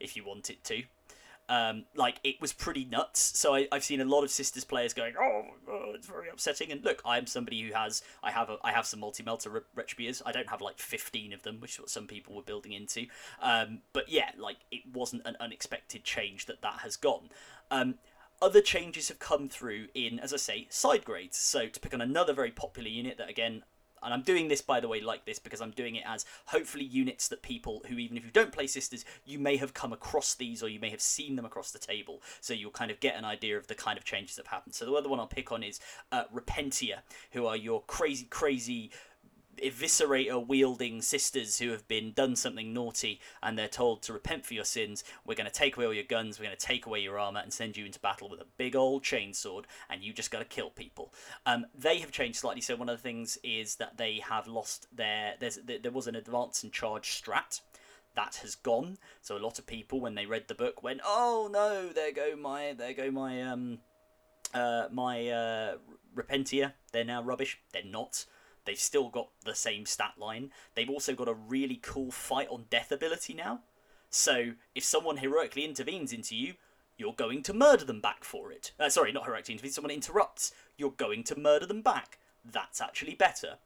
if 0.00 0.16
you 0.16 0.24
want 0.24 0.50
it 0.50 0.64
to. 0.64 0.82
Um, 1.48 1.84
like 1.94 2.16
it 2.24 2.40
was 2.40 2.52
pretty 2.52 2.84
nuts. 2.86 3.20
So 3.38 3.54
I, 3.54 3.68
I've 3.70 3.84
seen 3.84 4.00
a 4.00 4.04
lot 4.06 4.22
of 4.22 4.30
sisters 4.30 4.64
players 4.64 4.94
going, 4.94 5.14
oh, 5.20 5.42
oh, 5.68 5.92
it's 5.94 6.06
very 6.06 6.30
upsetting. 6.30 6.72
And 6.72 6.82
look, 6.82 7.02
I 7.04 7.18
am 7.18 7.26
somebody 7.26 7.60
who 7.60 7.74
has, 7.74 8.02
I 8.22 8.30
have, 8.30 8.48
a, 8.48 8.56
I 8.64 8.72
have 8.72 8.86
some 8.86 9.00
multi 9.00 9.22
melter 9.22 9.50
re- 9.50 9.60
retribuers. 9.76 10.22
I 10.24 10.32
don't 10.32 10.48
have 10.48 10.62
like 10.62 10.78
fifteen 10.78 11.32
of 11.34 11.42
them, 11.42 11.60
which 11.60 11.72
is 11.72 11.80
what 11.80 11.90
some 11.90 12.06
people 12.06 12.34
were 12.34 12.42
building 12.42 12.72
into. 12.72 13.06
Um, 13.42 13.80
but 13.92 14.08
yeah, 14.08 14.30
like 14.38 14.58
it 14.70 14.82
wasn't 14.94 15.26
an 15.26 15.36
unexpected 15.40 16.04
change 16.04 16.46
that 16.46 16.62
that 16.62 16.78
has 16.84 16.96
gone. 16.96 17.28
Um, 17.70 17.96
other 18.40 18.62
changes 18.62 19.08
have 19.08 19.18
come 19.18 19.48
through 19.48 19.88
in, 19.94 20.18
as 20.20 20.32
I 20.32 20.38
say, 20.38 20.66
side 20.70 21.04
grades. 21.04 21.36
So 21.36 21.66
to 21.66 21.80
pick 21.80 21.92
on 21.92 22.00
another 22.00 22.32
very 22.32 22.50
popular 22.50 22.88
unit 22.88 23.18
that 23.18 23.28
again 23.28 23.64
and 24.02 24.12
I'm 24.12 24.22
doing 24.22 24.48
this 24.48 24.60
by 24.60 24.80
the 24.80 24.88
way 24.88 25.00
like 25.00 25.24
this 25.24 25.38
because 25.38 25.60
I'm 25.60 25.70
doing 25.70 25.96
it 25.96 26.04
as 26.06 26.24
hopefully 26.46 26.84
units 26.84 27.28
that 27.28 27.42
people 27.42 27.82
who 27.88 27.96
even 27.98 28.16
if 28.16 28.24
you 28.24 28.30
don't 28.30 28.52
play 28.52 28.66
sisters 28.66 29.04
you 29.24 29.38
may 29.38 29.56
have 29.56 29.74
come 29.74 29.92
across 29.92 30.34
these 30.34 30.62
or 30.62 30.68
you 30.68 30.80
may 30.80 30.90
have 30.90 31.00
seen 31.00 31.36
them 31.36 31.44
across 31.44 31.70
the 31.70 31.78
table. 31.78 32.20
So 32.40 32.54
you'll 32.54 32.70
kind 32.70 32.90
of 32.90 33.00
get 33.00 33.16
an 33.16 33.24
idea 33.24 33.56
of 33.56 33.66
the 33.66 33.74
kind 33.74 33.98
of 33.98 34.04
changes 34.04 34.36
that 34.36 34.46
have 34.46 34.52
happened. 34.52 34.74
So 34.74 34.84
the 34.84 34.92
other 34.92 35.08
one 35.08 35.20
I'll 35.20 35.26
pick 35.26 35.52
on 35.52 35.62
is 35.62 35.80
uh, 36.10 36.24
Repentia 36.34 36.98
who 37.32 37.46
are 37.46 37.56
your 37.56 37.82
crazy 37.82 38.26
crazy 38.30 38.90
eviscerator 39.62 40.46
wielding 40.46 41.02
sisters 41.02 41.58
who 41.58 41.70
have 41.70 41.86
been 41.88 42.12
done 42.12 42.36
something 42.36 42.72
naughty 42.72 43.20
and 43.42 43.58
they're 43.58 43.68
told 43.68 44.02
to 44.02 44.12
repent 44.12 44.44
for 44.44 44.54
your 44.54 44.64
sins 44.64 45.04
we're 45.24 45.34
going 45.34 45.46
to 45.46 45.52
take 45.52 45.76
away 45.76 45.86
all 45.86 45.94
your 45.94 46.04
guns 46.04 46.38
we're 46.38 46.46
going 46.46 46.56
to 46.56 46.66
take 46.66 46.86
away 46.86 47.00
your 47.00 47.18
armor 47.18 47.40
and 47.40 47.52
send 47.52 47.76
you 47.76 47.84
into 47.84 48.00
battle 48.00 48.28
with 48.28 48.40
a 48.40 48.46
big 48.56 48.74
old 48.74 49.02
chainsword 49.02 49.64
and 49.88 50.02
you 50.02 50.12
just 50.12 50.30
got 50.30 50.38
to 50.40 50.44
kill 50.44 50.70
people. 50.70 51.12
Um, 51.46 51.66
they 51.74 51.98
have 51.98 52.10
changed 52.10 52.38
slightly. 52.38 52.60
So 52.60 52.76
one 52.76 52.88
of 52.88 52.96
the 52.96 53.02
things 53.02 53.38
is 53.42 53.76
that 53.76 53.96
they 53.96 54.20
have 54.28 54.46
lost 54.46 54.86
their 54.94 55.34
there's 55.38 55.58
there 55.64 55.92
was 55.92 56.06
an 56.06 56.16
advance 56.16 56.62
and 56.62 56.72
charge 56.72 57.22
strat 57.22 57.60
that 58.14 58.36
has 58.42 58.54
gone. 58.54 58.98
So 59.20 59.36
a 59.36 59.38
lot 59.38 59.58
of 59.58 59.66
people 59.66 60.00
when 60.00 60.14
they 60.14 60.26
read 60.26 60.48
the 60.48 60.54
book 60.54 60.82
went 60.82 61.00
oh 61.04 61.48
no 61.52 61.88
there 61.92 62.12
go 62.12 62.36
my 62.36 62.74
there 62.76 62.94
go 62.94 63.10
my 63.10 63.42
um 63.42 63.78
uh 64.54 64.88
my 64.90 65.28
uh 65.28 65.76
repentia. 66.14 66.72
They're 66.92 67.04
now 67.04 67.22
rubbish. 67.22 67.60
They're 67.72 67.84
not 67.84 68.26
They've 68.64 68.78
still 68.78 69.08
got 69.08 69.28
the 69.44 69.54
same 69.54 69.86
stat 69.86 70.14
line. 70.18 70.50
They've 70.74 70.90
also 70.90 71.14
got 71.14 71.28
a 71.28 71.34
really 71.34 71.78
cool 71.82 72.10
fight 72.10 72.48
on 72.48 72.66
death 72.70 72.92
ability 72.92 73.34
now. 73.34 73.60
So 74.10 74.52
if 74.74 74.84
someone 74.84 75.16
heroically 75.16 75.64
intervenes 75.64 76.12
into 76.12 76.36
you, 76.36 76.54
you're 76.96 77.14
going 77.14 77.42
to 77.44 77.54
murder 77.54 77.84
them 77.84 78.00
back 78.00 78.24
for 78.24 78.52
it. 78.52 78.72
Uh, 78.78 78.88
sorry, 78.88 79.10
not 79.12 79.24
heroically 79.24 79.54
intervenes. 79.54 79.74
Someone 79.74 79.90
interrupts, 79.90 80.52
you're 80.76 80.90
going 80.90 81.24
to 81.24 81.38
murder 81.38 81.66
them 81.66 81.82
back. 81.82 82.18
That's 82.44 82.80
actually 82.80 83.14
better. 83.14 83.56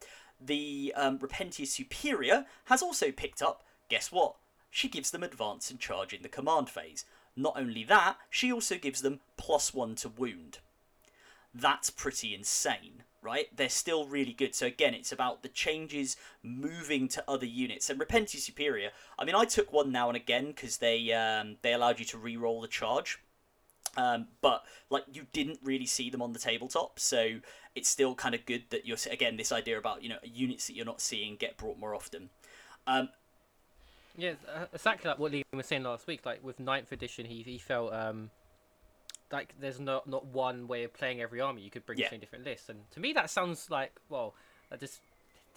The 0.40 0.92
um, 0.96 1.18
Repentia 1.18 1.66
Superior 1.66 2.46
has 2.66 2.82
also 2.82 3.10
picked 3.10 3.42
up. 3.42 3.64
Guess 3.88 4.12
what? 4.12 4.36
She 4.70 4.88
gives 4.88 5.10
them 5.10 5.22
advance 5.22 5.70
and 5.70 5.80
charge 5.80 6.12
in 6.12 6.22
the 6.22 6.28
command 6.28 6.68
phase. 6.68 7.04
Not 7.34 7.54
only 7.56 7.84
that, 7.84 8.16
she 8.30 8.52
also 8.52 8.76
gives 8.76 9.02
them 9.02 9.20
plus 9.36 9.74
one 9.74 9.94
to 9.96 10.08
wound. 10.08 10.58
That's 11.54 11.90
pretty 11.90 12.34
insane 12.34 13.02
right? 13.26 13.48
They're 13.54 13.68
still 13.68 14.06
really 14.06 14.32
good. 14.32 14.54
So 14.54 14.66
again, 14.66 14.94
it's 14.94 15.10
about 15.10 15.42
the 15.42 15.48
changes 15.48 16.16
moving 16.42 17.08
to 17.08 17.24
other 17.28 17.44
units. 17.44 17.90
And 17.90 18.00
Repentia 18.00 18.38
Superior, 18.38 18.90
I 19.18 19.24
mean, 19.24 19.34
I 19.34 19.44
took 19.44 19.72
one 19.72 19.90
now 19.90 20.08
and 20.08 20.16
again 20.16 20.46
because 20.46 20.78
they 20.78 21.12
um, 21.12 21.56
they 21.62 21.72
allowed 21.72 21.98
you 21.98 22.04
to 22.06 22.18
re-roll 22.18 22.60
the 22.60 22.68
charge. 22.68 23.18
Um, 23.96 24.28
but 24.40 24.64
like 24.90 25.04
you 25.12 25.26
didn't 25.32 25.58
really 25.62 25.86
see 25.86 26.08
them 26.10 26.22
on 26.22 26.32
the 26.32 26.38
tabletop, 26.38 27.00
so 27.00 27.40
it's 27.74 27.88
still 27.88 28.14
kind 28.14 28.34
of 28.34 28.46
good 28.46 28.64
that 28.70 28.86
you're 28.86 28.98
again 29.10 29.36
this 29.36 29.52
idea 29.52 29.78
about 29.78 30.02
you 30.02 30.08
know 30.10 30.18
units 30.22 30.66
that 30.66 30.76
you're 30.76 30.86
not 30.86 31.00
seeing 31.00 31.36
get 31.36 31.56
brought 31.56 31.78
more 31.78 31.94
often. 31.94 32.28
Um, 32.86 33.08
yeah, 34.16 34.32
uh, 34.54 34.66
exactly 34.72 35.08
like 35.08 35.18
what 35.18 35.32
Liam 35.32 35.44
was 35.52 35.66
saying 35.66 35.82
last 35.82 36.06
week. 36.06 36.26
Like 36.26 36.44
with 36.44 36.60
ninth 36.60 36.92
edition, 36.92 37.26
he 37.26 37.42
he 37.42 37.58
felt 37.58 37.92
um, 37.92 38.30
like 39.32 39.54
there's 39.60 39.80
not 39.80 40.08
not 40.08 40.26
one 40.26 40.66
way 40.66 40.84
of 40.84 40.92
playing 40.94 41.20
every 41.20 41.40
army. 41.40 41.62
You 41.62 41.70
could 41.70 41.86
bring 41.86 41.98
Yeah. 41.98 42.08
yeah. 42.12 42.18
different 42.18 42.44
lists, 42.44 42.68
and 42.68 42.90
to 42.92 43.00
me 43.00 43.12
that 43.12 43.30
sounds 43.30 43.70
like 43.70 43.92
well, 44.08 44.34
that 44.70 44.80
just 44.80 45.00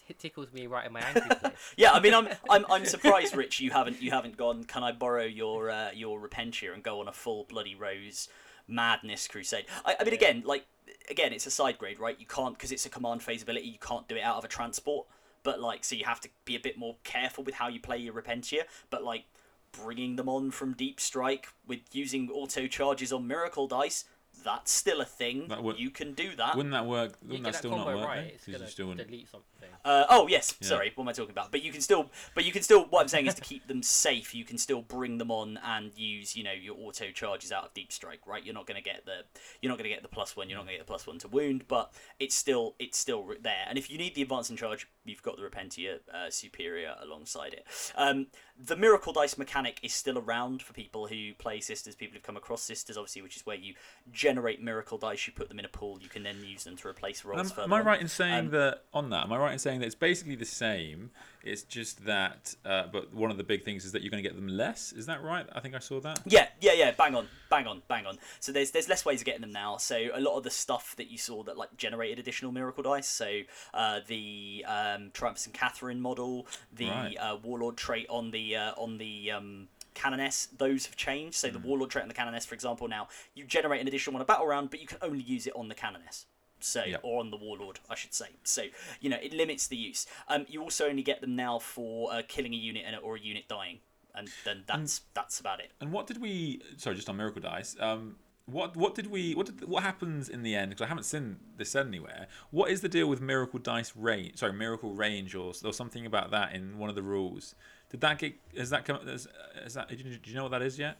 t- 0.06 0.14
tickles 0.14 0.52
me 0.52 0.66
right 0.66 0.86
in 0.86 0.92
my 0.92 1.00
angry 1.00 1.22
place. 1.36 1.52
yeah, 1.76 1.92
I 1.92 2.00
mean, 2.00 2.14
I'm 2.14 2.28
I'm 2.48 2.64
I'm 2.70 2.84
surprised, 2.84 3.34
Rich. 3.36 3.60
You 3.60 3.70
haven't 3.70 4.02
you 4.02 4.10
haven't 4.10 4.36
gone. 4.36 4.64
Can 4.64 4.82
I 4.82 4.92
borrow 4.92 5.24
your 5.24 5.70
uh, 5.70 5.90
your 5.94 6.20
Repentia 6.20 6.74
and 6.74 6.82
go 6.82 7.00
on 7.00 7.08
a 7.08 7.12
full 7.12 7.44
bloody 7.44 7.74
rose 7.74 8.28
madness 8.68 9.26
crusade? 9.28 9.66
I, 9.84 9.96
I 10.00 10.04
mean, 10.04 10.14
again, 10.14 10.42
like 10.44 10.66
again, 11.08 11.32
it's 11.32 11.46
a 11.46 11.50
side 11.50 11.78
grade, 11.78 11.98
right? 12.00 12.16
You 12.18 12.26
can't 12.26 12.54
because 12.54 12.72
it's 12.72 12.86
a 12.86 12.90
command 12.90 13.22
phase 13.22 13.42
ability. 13.42 13.66
You 13.68 13.78
can't 13.78 14.08
do 14.08 14.16
it 14.16 14.22
out 14.22 14.36
of 14.36 14.44
a 14.44 14.48
transport. 14.48 15.06
But 15.42 15.60
like, 15.60 15.84
so 15.84 15.94
you 15.96 16.04
have 16.04 16.20
to 16.20 16.28
be 16.44 16.54
a 16.54 16.60
bit 16.60 16.76
more 16.76 16.96
careful 17.02 17.44
with 17.44 17.54
how 17.54 17.68
you 17.68 17.80
play 17.80 17.96
your 17.96 18.12
Repentia. 18.12 18.62
But 18.90 19.02
like, 19.02 19.24
bringing 19.72 20.16
them 20.16 20.28
on 20.28 20.50
from 20.50 20.74
Deep 20.74 21.00
Strike 21.00 21.48
with 21.66 21.80
using 21.92 22.30
auto 22.30 22.66
charges 22.66 23.12
on 23.12 23.26
Miracle 23.26 23.66
Dice. 23.66 24.04
That's 24.42 24.70
still 24.72 25.02
a 25.02 25.04
thing. 25.04 25.48
That 25.48 25.62
would- 25.62 25.78
you 25.78 25.90
can 25.90 26.14
do 26.14 26.34
that. 26.36 26.56
Wouldn't 26.56 26.72
that 26.72 26.86
work? 26.86 27.18
Wouldn't 27.20 27.44
get 27.44 27.52
that 27.52 27.58
still 27.58 27.72
not 27.72 27.86
work? 27.88 28.06
right, 28.06 28.16
though? 28.22 28.34
it's 28.34 28.44
'Cause 28.46 28.52
gonna 28.54 28.64
you 28.64 28.70
still 28.70 28.86
wouldn't. 28.86 29.06
delete 29.08 29.28
something. 29.28 29.46
Uh, 29.84 30.04
oh 30.08 30.28
yes, 30.28 30.56
Yeah. 30.60 30.68
sorry. 30.68 30.92
What 30.94 31.04
am 31.04 31.08
I 31.08 31.12
talking 31.12 31.30
about? 31.32 31.50
But 31.50 31.62
you 31.62 31.72
can 31.72 31.82
still, 31.82 32.10
but 32.34 32.44
you 32.44 32.52
can 32.52 32.62
still. 32.62 32.84
What 32.86 33.02
I'm 33.02 33.08
saying 33.08 33.26
is 33.26 33.34
to 33.34 33.42
keep 33.42 33.66
them 33.66 33.82
safe. 33.82 34.34
You 34.34 34.44
can 34.44 34.56
still 34.56 34.80
bring 34.82 35.18
them 35.18 35.30
on 35.30 35.58
and 35.58 35.92
use, 35.96 36.36
you 36.36 36.42
know, 36.44 36.52
your 36.52 36.76
auto 36.78 37.10
charges 37.10 37.52
out 37.52 37.64
of 37.64 37.74
deep 37.74 37.92
strike. 37.92 38.26
Right? 38.26 38.42
You're 38.42 38.54
not 38.54 38.66
going 38.66 38.82
to 38.82 38.88
get 38.88 39.04
the, 39.04 39.24
you're 39.60 39.68
not 39.70 39.76
going 39.78 39.88
to 39.90 39.94
get 39.94 40.02
the 40.02 40.08
plus 40.08 40.36
one. 40.36 40.48
You're 40.48 40.56
not 40.58 40.64
going 40.64 40.74
to 40.74 40.78
get 40.78 40.86
the 40.86 40.90
plus 40.90 41.06
one 41.06 41.18
to 41.18 41.28
wound, 41.28 41.64
but 41.68 41.92
it's 42.18 42.34
still, 42.34 42.76
it's 42.78 42.96
still 42.98 43.30
there. 43.40 43.64
And 43.68 43.76
if 43.76 43.90
you 43.90 43.98
need 43.98 44.14
the 44.14 44.22
advance 44.22 44.48
in 44.48 44.56
charge, 44.56 44.86
you've 45.04 45.22
got 45.22 45.36
the 45.36 45.42
Repentia 45.42 45.98
uh, 46.12 46.30
Superior 46.30 46.94
alongside 47.02 47.54
it. 47.54 47.66
Um, 47.96 48.26
the 48.58 48.76
Miracle 48.76 49.12
Dice 49.12 49.38
mechanic 49.38 49.80
is 49.82 49.94
still 49.94 50.18
around 50.18 50.62
for 50.62 50.72
people 50.72 51.06
who 51.06 51.32
play 51.38 51.60
Sisters. 51.60 51.94
People 51.94 52.14
who've 52.14 52.22
come 52.22 52.36
across 52.36 52.62
Sisters, 52.62 52.96
obviously, 52.96 53.22
which 53.22 53.36
is 53.36 53.46
where 53.46 53.56
you 53.56 53.74
generate 54.12 54.62
Miracle 54.62 54.98
Dice. 54.98 55.26
You 55.26 55.32
put 55.32 55.48
them 55.48 55.58
in 55.58 55.64
a 55.64 55.68
pool. 55.68 55.98
You 56.00 56.08
can 56.08 56.22
then 56.22 56.44
use 56.44 56.64
them 56.64 56.76
to 56.76 56.88
replace 56.88 57.24
rolls. 57.24 57.52
Am, 57.56 57.64
am 57.64 57.72
I 57.72 57.80
right 57.80 58.00
in 58.00 58.08
saying 58.08 58.46
Um, 58.46 58.50
that 58.50 58.84
on 58.92 59.10
that? 59.10 59.24
Am 59.24 59.32
I 59.32 59.38
right 59.38 59.52
in 59.52 59.58
saying 59.58 59.80
that 59.80 59.86
it's 59.86 59.94
basically 59.94 60.36
the 60.36 60.44
same? 60.44 61.10
It's 61.42 61.62
just 61.62 62.04
that, 62.04 62.54
uh, 62.64 62.84
but 62.92 63.14
one 63.14 63.30
of 63.30 63.36
the 63.38 63.44
big 63.44 63.64
things 63.64 63.84
is 63.84 63.92
that 63.92 64.02
you're 64.02 64.10
going 64.10 64.22
to 64.22 64.28
get 64.28 64.36
them 64.36 64.48
less. 64.48 64.92
Is 64.92 65.06
that 65.06 65.22
right? 65.22 65.46
I 65.52 65.60
think 65.60 65.74
I 65.74 65.78
saw 65.78 65.98
that. 66.00 66.20
Yeah, 66.26 66.48
yeah, 66.60 66.72
yeah. 66.74 66.90
Bang 66.92 67.14
on, 67.14 67.28
bang 67.48 67.66
on, 67.66 67.82
bang 67.88 68.04
on. 68.06 68.18
So 68.40 68.52
there's 68.52 68.70
there's 68.72 68.88
less 68.88 69.04
ways 69.06 69.20
of 69.20 69.24
getting 69.24 69.40
them 69.40 69.52
now. 69.52 69.78
So 69.78 70.08
a 70.14 70.20
lot 70.20 70.36
of 70.36 70.44
the 70.44 70.50
stuff 70.50 70.94
that 70.96 71.10
you 71.10 71.16
saw 71.18 71.42
that 71.44 71.56
like 71.56 71.74
generated 71.76 72.18
additional 72.18 72.52
miracle 72.52 72.82
dice. 72.82 73.08
So 73.08 73.40
uh, 73.72 74.00
the 74.06 74.64
um, 74.68 75.10
Triumph 75.14 75.44
and 75.46 75.54
Catherine 75.54 76.00
model, 76.00 76.46
the 76.74 76.86
Right. 76.88 77.16
uh, 77.18 77.36
Warlord 77.42 77.76
trait 77.76 78.06
on 78.10 78.30
the 78.32 78.56
uh, 78.56 78.72
on 78.76 78.98
the 78.98 79.30
um, 79.30 79.68
Canoness, 79.94 80.48
those 80.58 80.86
have 80.86 80.96
changed. 80.96 81.36
So 81.36 81.48
the 81.48 81.58
Warlord 81.58 81.90
trait 81.90 82.02
and 82.02 82.10
the 82.10 82.14
Canoness, 82.14 82.46
for 82.46 82.54
example, 82.54 82.86
now 82.86 83.08
you 83.34 83.44
generate 83.44 83.80
an 83.80 83.88
additional 83.88 84.12
one 84.14 84.22
a 84.22 84.24
battle 84.24 84.46
round, 84.46 84.70
but 84.70 84.80
you 84.80 84.86
can 84.86 84.98
only 85.02 85.22
use 85.22 85.46
it 85.46 85.54
on 85.56 85.68
the 85.68 85.74
Canoness. 85.74 86.26
So 86.64 86.84
Yeah. 86.84 86.96
or 87.02 87.20
on 87.20 87.30
the 87.30 87.36
Warlord, 87.36 87.80
I 87.88 87.94
should 87.94 88.14
say. 88.14 88.26
So 88.44 88.64
you 89.00 89.10
know 89.10 89.18
it 89.20 89.32
limits 89.32 89.66
the 89.66 89.76
use. 89.76 90.06
Um, 90.28 90.46
you 90.48 90.62
also 90.62 90.88
only 90.88 91.02
get 91.02 91.20
them 91.20 91.36
now 91.36 91.58
for 91.58 92.12
uh, 92.12 92.22
killing 92.26 92.52
a 92.54 92.56
unit 92.56 92.84
and 92.86 92.96
or 92.96 93.16
a 93.16 93.20
unit 93.20 93.48
dying, 93.48 93.78
and 94.14 94.28
then 94.44 94.64
that's 94.66 95.02
that's 95.14 95.40
about 95.40 95.60
it. 95.60 95.72
And 95.80 95.92
what 95.92 96.06
did 96.06 96.20
we? 96.20 96.60
Sorry, 96.76 96.96
just 96.96 97.08
on 97.08 97.16
Miracle 97.16 97.40
Dice. 97.42 97.76
Um, 97.80 98.16
what 98.46 98.76
what 98.76 98.94
did 98.94 99.06
we? 99.08 99.34
What 99.34 99.46
did 99.46 99.68
what 99.68 99.82
happens 99.82 100.28
in 100.28 100.42
the 100.42 100.54
end? 100.56 100.70
Because 100.70 100.82
I 100.84 100.88
haven't 100.88 101.04
seen 101.04 101.36
this 101.56 101.70
said 101.70 101.86
anywhere. 101.86 102.26
What 102.50 102.70
is 102.70 102.80
the 102.80 102.88
deal 102.88 103.06
with 103.06 103.20
Miracle 103.20 103.58
Dice 103.60 103.94
range? 103.94 104.38
Sorry, 104.38 104.52
Miracle 104.52 104.92
Range 104.92 105.34
or 105.34 105.52
or 105.64 105.72
something 105.72 106.04
about 106.06 106.30
that 106.32 106.54
in 106.54 106.78
one 106.78 106.88
of 106.88 106.96
the 106.96 107.02
rules. 107.02 107.54
Did 107.90 108.00
that 108.00 108.18
get? 108.18 108.34
Is 108.52 108.70
that 108.70 108.84
come? 108.84 109.06
Is, 109.08 109.28
is 109.64 109.74
that? 109.74 109.88
Do 109.88 109.96
you 109.96 110.34
know 110.34 110.42
what 110.44 110.50
that 110.52 110.62
is 110.62 110.78
yet? 110.78 110.98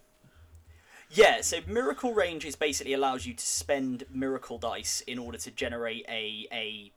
Yeah, 1.12 1.40
so 1.40 1.58
miracle 1.66 2.14
range 2.14 2.44
is 2.44 2.54
basically 2.54 2.92
allows 2.92 3.26
you 3.26 3.34
to 3.34 3.44
spend 3.44 4.04
miracle 4.12 4.58
dice 4.58 5.02
in 5.06 5.18
order 5.18 5.38
to 5.38 5.50
generate 5.50 6.06
a 6.08 6.46
a 6.52 6.92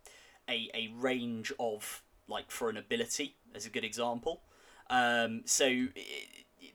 a, 0.48 0.70
a 0.76 0.94
range 0.96 1.52
of 1.60 2.04
like 2.28 2.52
for 2.52 2.70
an 2.70 2.78
ability 2.78 3.36
as 3.56 3.66
a 3.66 3.70
good 3.70 3.84
example. 3.84 4.42
Um, 4.90 5.42
so 5.46 5.88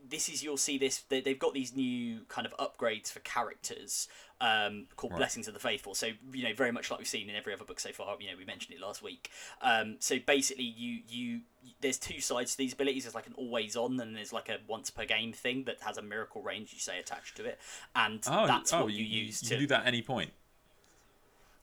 this 0.09 0.29
is 0.29 0.43
you'll 0.43 0.57
see 0.57 0.79
this 0.79 1.05
they've 1.09 1.39
got 1.39 1.55
these 1.55 1.77
new 1.77 2.23
kind 2.29 2.47
of 2.47 2.57
upgrades 2.57 3.13
for 3.13 3.21
characters 3.21 4.09
um, 4.41 4.87
called 4.97 5.13
Right. 5.13 5.19
blessings 5.19 5.49
of 5.49 5.55
the 5.55 5.61
faithful 5.61 5.95
so 5.95 6.11
you 6.33 6.45
know 6.45 6.55
very 6.55 6.71
much 6.71 6.91
like 6.91 6.99
we've 6.99 7.09
seen 7.09 7.29
in 7.29 7.35
every 7.35 7.53
other 7.53 7.65
book 7.65 7.81
so 7.81 7.91
far 7.91 8.17
you 8.21 8.31
know 8.31 8.37
we 8.39 8.45
mentioned 8.45 8.73
it 8.75 8.81
last 8.81 9.03
week 9.03 9.31
um, 9.63 9.97
so 9.99 10.17
basically 10.25 10.63
you 10.65 11.01
you 11.09 11.41
there's 11.81 11.99
two 11.99 12.21
sides 12.21 12.53
to 12.53 12.59
these 12.59 12.73
abilities 12.73 13.03
there's 13.05 13.15
like 13.17 13.27
an 13.27 13.35
always 13.37 13.75
on 13.77 13.99
and 13.99 14.15
there's 14.17 14.33
like 14.33 14.49
a 14.49 14.59
once 14.69 14.91
per 14.91 15.05
game 15.05 15.33
thing 15.33 15.65
that 15.65 15.77
has 15.81 15.99
a 15.99 16.03
miracle 16.03 16.41
range 16.43 16.73
you 16.73 16.79
say 16.79 16.99
attached 17.01 17.37
to 17.37 17.45
it 17.45 17.59
and 17.97 18.23
Oh, 18.29 18.47
that's 18.47 18.73
oh, 18.73 18.85
what 18.85 18.93
you, 18.93 19.05
use 19.05 19.43
You 19.43 19.49
to 19.49 19.59
do 19.59 19.67
that 19.69 19.81
at 19.81 19.87
any 19.89 20.03
point. 20.03 20.31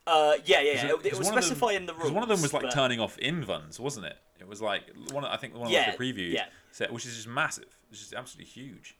uh, 0.07 0.33
yeah 0.45 0.59
yeah, 0.61 0.71
yeah. 0.73 0.85
It, 0.95 1.05
it 1.05 1.17
was 1.17 1.29
them- 1.29 1.69
in 1.71 1.85
the 1.85 1.93
rules 1.93 2.03
Because 2.03 2.11
one 2.11 2.23
of 2.23 2.29
them 2.29 2.41
was 2.41 2.53
like 2.53 2.63
but- 2.63 2.71
turning 2.73 2.99
off 2.99 3.17
invuns, 3.17 3.79
wasn't 3.79 4.05
it? 4.07 4.17
It 4.39 4.47
was 4.47 4.61
like 4.61 4.83
one. 5.11 5.23
I 5.23 5.37
think 5.37 5.53
one 5.55 5.67
of 5.67 5.71
Yeah, 5.71 5.91
the 5.91 5.97
previews 5.97 6.33
yeah. 6.33 6.45
said, 6.71 6.91
which 6.91 7.05
is 7.05 7.15
just 7.15 7.27
massive. 7.27 7.65
It's 7.89 8.01
just 8.01 8.13
absolutely 8.13 8.51
huge. 8.51 8.95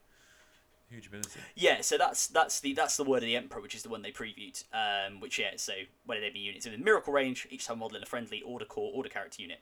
Huge 0.90 1.08
ability. 1.08 1.40
Yeah, 1.56 1.82
so 1.82 1.98
that's 1.98 2.28
that's 2.28 2.60
the 2.60 2.74
that's 2.74 2.96
the 2.96 3.04
word 3.04 3.18
of 3.18 3.24
the 3.24 3.36
emperor, 3.36 3.62
which 3.62 3.76
is 3.76 3.84
the 3.84 3.90
one 3.90 4.02
they 4.02 4.12
previewed. 4.12 4.64
Um, 4.72 5.20
which 5.20 5.40
yeah, 5.40 5.52
so 5.58 5.74
whether 6.06 6.22
they 6.22 6.30
be 6.30 6.40
units 6.40 6.66
in 6.66 6.72
the 6.72 6.78
miracle 6.78 7.12
range, 7.12 7.48
each 7.50 7.66
time 7.66 7.80
modeling 7.80 8.04
a 8.04 8.06
friendly 8.06 8.42
order 8.44 8.66
core 8.66 8.92
order 8.94 9.10
character 9.10 9.42
unit 9.42 9.60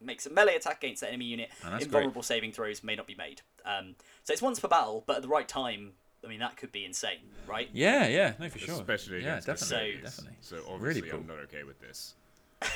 makes 0.00 0.26
a 0.26 0.30
melee 0.30 0.56
attack 0.56 0.82
against 0.82 1.00
the 1.00 1.08
enemy 1.08 1.26
unit. 1.26 1.50
Oh, 1.64 1.70
that's 1.70 1.84
Invulnerable 1.84 2.22
saving 2.22 2.52
throws 2.52 2.82
may 2.82 2.94
not 2.94 3.06
be 3.06 3.14
made. 3.14 3.42
Um, 3.64 3.94
so 4.24 4.32
it's 4.32 4.42
once 4.42 4.60
per 4.60 4.68
battle, 4.68 5.04
but 5.06 5.16
at 5.16 5.22
the 5.22 5.28
right 5.28 5.48
time, 5.48 5.92
I 6.24 6.28
mean 6.28 6.40
that 6.40 6.56
could 6.56 6.72
be 6.72 6.84
insane, 6.84 7.18
right? 7.46 7.68
Yeah, 7.72 8.06
yeah, 8.06 8.34
no, 8.38 8.48
for 8.48 8.58
sure. 8.58 8.74
Especially 8.74 9.22
yeah, 9.22 9.40
definitely, 9.40 10.00
Mercedes. 10.00 10.02
definitely. 10.02 10.38
So 10.40 10.58
obviously 10.72 11.08
cool. 11.08 11.20
I'm 11.20 11.26
not 11.26 11.38
okay 11.40 11.64
with 11.64 11.80
this. 11.80 12.14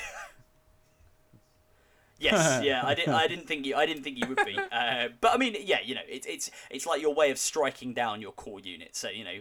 Yes, 2.19 2.65
yeah, 2.65 2.85
I 2.85 2.95
didn't. 2.95 3.15
I 3.15 3.27
didn't 3.27 3.47
think 3.47 3.67
you. 3.67 3.77
I 3.77 3.87
didn't 3.87 4.03
think 4.03 4.19
you 4.19 4.27
would 4.27 4.45
be. 4.45 4.59
Uh, 4.73 5.09
but 5.21 5.35
I 5.35 5.37
mean, 5.37 5.57
yeah, 5.61 5.79
you 5.85 5.95
know, 5.95 6.03
it's 6.09 6.27
it's 6.27 6.51
it's 6.71 6.87
like 6.87 7.01
your 7.01 7.15
way 7.15 7.31
of 7.31 7.39
striking 7.39 7.93
down 7.93 8.23
your 8.23 8.33
core 8.33 8.61
unit. 8.61 8.97
So 8.97 9.09
you 9.09 9.25
know, 9.25 9.39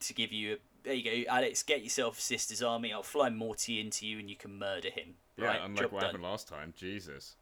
to 0.00 0.14
give 0.14 0.32
you 0.32 0.54
a 0.54 0.56
there 0.84 0.94
you 0.94 1.24
go, 1.24 1.30
Alex, 1.30 1.62
get 1.62 1.82
yourself 1.82 2.18
Sister's 2.20 2.62
army. 2.62 2.92
I'll 2.92 3.02
fly 3.02 3.30
Morty 3.30 3.80
into 3.80 4.06
you, 4.06 4.18
and 4.18 4.28
you 4.28 4.36
can 4.36 4.58
murder 4.58 4.90
him. 4.90 5.14
Yeah, 5.36 5.46
right, 5.46 5.60
unlike 5.62 5.84
job 5.84 5.92
what 5.92 6.00
done. 6.00 6.08
happened 6.08 6.24
last 6.24 6.48
time. 6.48 6.74
Jesus. 6.76 7.36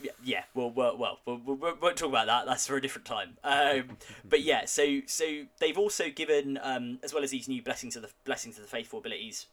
Yeah, 0.00 0.10
yeah. 0.24 0.42
Well, 0.54 0.70
well, 0.70 0.96
well, 0.96 1.20
we 1.24 1.34
we 1.34 1.54
we 1.54 1.72
won't 1.80 1.96
talk 1.96 2.08
about 2.08 2.26
that. 2.26 2.46
That's 2.46 2.66
for 2.66 2.76
a 2.76 2.82
different 2.82 3.06
time. 3.06 3.38
Um, 3.44 3.96
but 4.24 4.42
yeah, 4.42 4.64
so 4.64 5.00
so 5.06 5.44
they've 5.60 5.78
also 5.78 6.10
given, 6.10 6.58
um, 6.62 6.98
as 7.02 7.14
well 7.14 7.22
as 7.22 7.30
these 7.30 7.48
new 7.48 7.62
blessings 7.62 7.96
of 7.96 8.02
the 8.02 8.10
blessings 8.24 8.56
of 8.56 8.62
the 8.64 8.70
faithful 8.70 8.98
abilities. 8.98 9.46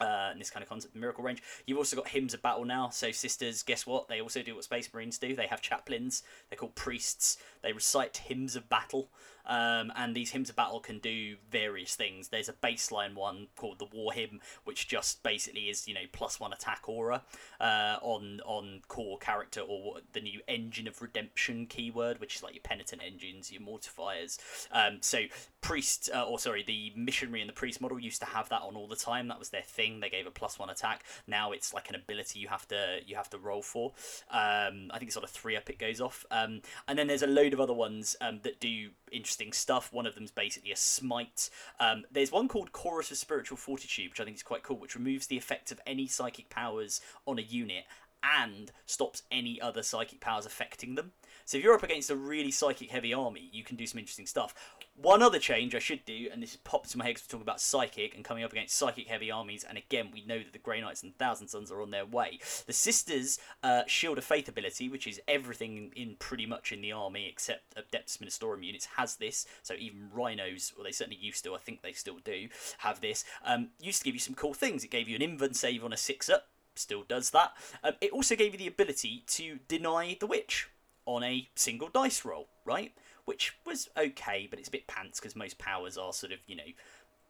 Uh, 0.00 0.34
this 0.36 0.50
kind 0.50 0.62
of 0.62 0.68
concept 0.68 0.94
of 0.94 1.00
miracle 1.00 1.24
range. 1.24 1.42
You've 1.66 1.78
also 1.78 1.96
got 1.96 2.08
hymns 2.08 2.34
of 2.34 2.42
battle 2.42 2.64
now. 2.64 2.90
So 2.90 3.10
sisters, 3.10 3.62
guess 3.62 3.86
what? 3.86 4.08
They 4.08 4.20
also 4.20 4.42
do 4.42 4.54
what 4.54 4.64
Space 4.64 4.92
Marines 4.92 5.18
do. 5.18 5.34
They 5.34 5.46
have 5.46 5.62
chaplains. 5.62 6.22
They're 6.50 6.58
called 6.58 6.74
priests. 6.74 7.38
They 7.62 7.72
recite 7.72 8.16
hymns 8.16 8.56
of 8.56 8.68
battle. 8.68 9.08
Um, 9.46 9.92
and 9.96 10.14
these 10.14 10.30
hymns 10.30 10.50
of 10.50 10.56
battle 10.56 10.80
can 10.80 10.98
do 10.98 11.36
various 11.50 11.94
things. 11.94 12.28
There's 12.28 12.48
a 12.48 12.52
baseline 12.52 13.14
one 13.14 13.48
called 13.56 13.78
the 13.78 13.86
War 13.86 14.12
Hymn, 14.12 14.40
which 14.64 14.88
just 14.88 15.22
basically 15.22 15.62
is 15.62 15.86
you 15.86 15.94
know 15.94 16.00
plus 16.12 16.40
one 16.40 16.52
attack 16.52 16.88
aura 16.88 17.22
uh, 17.60 17.96
on 18.02 18.40
on 18.44 18.80
core 18.88 19.18
character 19.18 19.60
or 19.60 19.98
the 20.12 20.20
new 20.20 20.40
engine 20.48 20.88
of 20.88 21.00
redemption 21.02 21.66
keyword, 21.66 22.20
which 22.20 22.36
is 22.36 22.42
like 22.42 22.54
your 22.54 22.62
penitent 22.62 23.02
engines, 23.04 23.52
your 23.52 23.62
mortifiers. 23.62 24.38
Um, 24.72 24.98
so 25.00 25.20
priest, 25.60 26.10
uh, 26.14 26.22
or 26.22 26.38
sorry, 26.38 26.62
the 26.62 26.92
missionary 26.96 27.40
and 27.40 27.48
the 27.48 27.54
priest 27.54 27.80
model 27.80 27.98
used 27.98 28.20
to 28.20 28.26
have 28.26 28.48
that 28.48 28.62
on 28.62 28.76
all 28.76 28.88
the 28.88 28.96
time. 28.96 29.28
That 29.28 29.38
was 29.38 29.50
their 29.50 29.62
thing. 29.62 30.00
They 30.00 30.10
gave 30.10 30.26
a 30.26 30.30
plus 30.30 30.58
one 30.58 30.70
attack. 30.70 31.04
Now 31.26 31.52
it's 31.52 31.74
like 31.74 31.88
an 31.88 31.94
ability 31.94 32.38
you 32.38 32.48
have 32.48 32.66
to 32.68 32.98
you 33.06 33.16
have 33.16 33.30
to 33.30 33.38
roll 33.38 33.62
for. 33.62 33.92
Um, 34.30 34.90
I 34.90 34.98
think 34.98 35.08
it's 35.08 35.16
on 35.16 35.24
a 35.24 35.28
three 35.28 35.56
up 35.56 35.68
it 35.68 35.78
goes 35.78 36.00
off. 36.00 36.24
Um, 36.30 36.60
and 36.88 36.98
then 36.98 37.06
there's 37.06 37.22
a 37.22 37.26
load 37.26 37.52
of 37.52 37.60
other 37.60 37.72
ones 37.72 38.16
um, 38.20 38.40
that 38.42 38.60
do 38.60 38.90
interesting 39.12 39.35
stuff. 39.52 39.92
One 39.92 40.06
of 40.06 40.14
them 40.14 40.24
is 40.24 40.30
basically 40.30 40.72
a 40.72 40.76
smite. 40.76 41.50
Um, 41.78 42.04
there's 42.10 42.32
one 42.32 42.48
called 42.48 42.72
Chorus 42.72 43.10
of 43.10 43.16
Spiritual 43.16 43.56
Fortitude, 43.56 44.10
which 44.10 44.20
I 44.20 44.24
think 44.24 44.36
is 44.36 44.42
quite 44.42 44.62
cool, 44.62 44.78
which 44.78 44.94
removes 44.94 45.26
the 45.26 45.36
effect 45.36 45.70
of 45.70 45.80
any 45.86 46.06
psychic 46.06 46.48
powers 46.48 47.00
on 47.26 47.38
a 47.38 47.42
unit 47.42 47.84
and 48.22 48.72
stops 48.86 49.22
any 49.30 49.60
other 49.60 49.82
psychic 49.82 50.20
powers 50.20 50.46
affecting 50.46 50.94
them. 50.94 51.12
So 51.46 51.58
if 51.58 51.62
you're 51.62 51.74
up 51.74 51.84
against 51.84 52.10
a 52.10 52.16
really 52.16 52.50
psychic 52.50 52.90
heavy 52.90 53.14
army, 53.14 53.48
you 53.52 53.62
can 53.62 53.76
do 53.76 53.86
some 53.86 54.00
interesting 54.00 54.26
stuff. 54.26 54.52
One 54.96 55.22
other 55.22 55.38
change 55.38 55.76
I 55.76 55.78
should 55.78 56.04
do, 56.04 56.28
and 56.32 56.42
this 56.42 56.56
popped 56.56 56.86
into 56.86 56.98
my 56.98 57.04
head 57.04 57.14
because 57.14 57.28
we're 57.28 57.38
talking 57.38 57.42
about 57.42 57.60
psychic 57.60 58.16
and 58.16 58.24
coming 58.24 58.42
up 58.42 58.50
against 58.50 58.74
psychic 58.74 59.06
heavy 59.06 59.30
armies, 59.30 59.62
and 59.62 59.78
again 59.78 60.08
we 60.12 60.24
know 60.26 60.38
that 60.38 60.52
the 60.52 60.58
Grey 60.58 60.80
Knights 60.80 61.04
and 61.04 61.16
Thousand 61.16 61.46
Sons 61.46 61.70
are 61.70 61.80
on 61.80 61.92
their 61.92 62.04
way. 62.04 62.40
The 62.66 62.72
Sisters' 62.72 63.38
uh, 63.62 63.82
Shield 63.86 64.18
of 64.18 64.24
Faith 64.24 64.48
ability, 64.48 64.88
which 64.88 65.06
is 65.06 65.20
everything 65.28 65.92
in 65.94 66.16
pretty 66.18 66.46
much 66.46 66.72
in 66.72 66.80
the 66.80 66.90
army 66.90 67.28
except 67.28 67.76
Adeptus 67.76 68.18
Ministorum 68.18 68.64
units, 68.64 68.86
has 68.96 69.14
this. 69.14 69.46
So 69.62 69.74
even 69.74 70.10
Rhinos, 70.12 70.72
well 70.76 70.82
they 70.82 70.90
certainly 70.90 71.20
used 71.20 71.44
to, 71.44 71.54
I 71.54 71.58
think 71.58 71.82
they 71.82 71.92
still 71.92 72.18
do, 72.24 72.48
have 72.78 73.00
this. 73.00 73.24
Um, 73.44 73.68
used 73.80 74.00
to 74.00 74.04
give 74.04 74.14
you 74.14 74.20
some 74.20 74.34
cool 74.34 74.54
things. 74.54 74.82
It 74.82 74.90
gave 74.90 75.08
you 75.08 75.14
an 75.14 75.22
invuln 75.22 75.54
save 75.54 75.84
on 75.84 75.92
a 75.92 75.96
six 75.96 76.28
up, 76.28 76.48
still 76.74 77.04
does 77.06 77.30
that. 77.30 77.52
Um, 77.84 77.92
it 78.00 78.10
also 78.10 78.34
gave 78.34 78.50
you 78.50 78.58
the 78.58 78.66
ability 78.66 79.22
to 79.28 79.60
deny 79.68 80.16
the 80.18 80.26
witch 80.26 80.70
on 81.06 81.22
a 81.22 81.48
single 81.54 81.88
dice 81.88 82.24
roll, 82.24 82.48
right? 82.64 82.92
Which 83.24 83.56
was 83.64 83.88
okay, 83.96 84.46
but 84.48 84.58
it's 84.58 84.68
a 84.68 84.72
bit 84.72 84.86
pants 84.86 85.18
because 85.18 85.34
most 85.34 85.58
powers 85.58 85.96
are 85.96 86.12
sort 86.12 86.32
of, 86.32 86.40
you 86.46 86.56
know, 86.56 86.62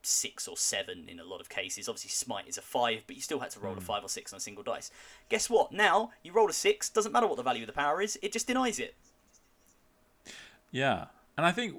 six 0.03 0.47
or 0.47 0.57
seven 0.57 1.09
in 1.09 1.19
a 1.19 1.25
lot 1.25 1.41
of 1.41 1.49
cases. 1.49 1.89
Obviously, 1.89 2.11
smite 2.11 2.49
is 2.49 2.59
a 2.59 2.63
five, 2.63 3.03
but 3.07 3.17
you 3.17 3.23
still 3.23 3.41
had 3.41 3.51
to 3.51 3.61
roll 3.61 3.77
a 3.77 3.81
five 3.81 4.05
or 4.05 4.09
six 4.09 4.33
on 4.33 4.39
a 4.39 4.41
single 4.41 4.65
dice. 4.65 4.91
Guess 5.29 5.51
what? 5.51 5.73
Now 5.73 6.11
you 6.23 6.33
roll 6.33 6.49
a 6.49 6.53
six. 6.53 6.89
Doesn't 6.89 7.13
matter 7.13 7.27
what 7.27 7.37
the 7.37 7.43
value 7.43 7.63
of 7.63 7.67
the 7.67 7.73
power 7.73 8.01
is. 8.01 8.19
It 8.23 8.33
just 8.33 8.47
denies 8.47 8.79
it. 8.79 8.95
Yeah, 10.71 11.07
and 11.37 11.47
I 11.47 11.53
think 11.53 11.77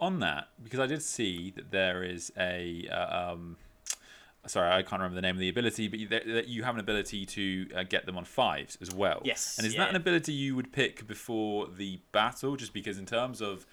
on 0.00 0.20
that 0.20 0.48
because 0.62 0.80
I 0.80 0.86
did 0.86 1.02
see 1.02 1.52
that 1.56 1.70
there 1.70 2.02
is 2.02 2.32
a 2.38 2.88
uh, 2.90 3.32
um, 3.32 3.56
sorry 4.46 4.70
I 4.70 4.82
can't 4.82 5.00
remember 5.00 5.14
the 5.14 5.22
name 5.22 5.36
of 5.36 5.40
the 5.40 5.48
ability, 5.48 5.88
but 5.88 5.98
you, 5.98 6.08
that 6.08 6.48
you 6.48 6.62
have 6.62 6.74
an 6.74 6.80
ability 6.80 7.26
to 7.26 7.66
uh, 7.74 7.82
get 7.82 8.06
them 8.06 8.16
on 8.16 8.24
fives 8.24 8.78
as 8.80 8.92
well. 8.92 9.20
Yes, 9.24 9.56
and 9.58 9.66
is 9.66 9.74
yeah. 9.74 9.80
that 9.80 9.90
an 9.90 9.96
ability 9.96 10.32
you 10.32 10.56
would 10.56 10.72
pick 10.72 11.06
before 11.06 11.68
the 11.68 12.00
battle? 12.12 12.56
Just 12.56 12.72
because 12.72 12.98
in 12.98 13.06
terms 13.06 13.40
of 13.40 13.66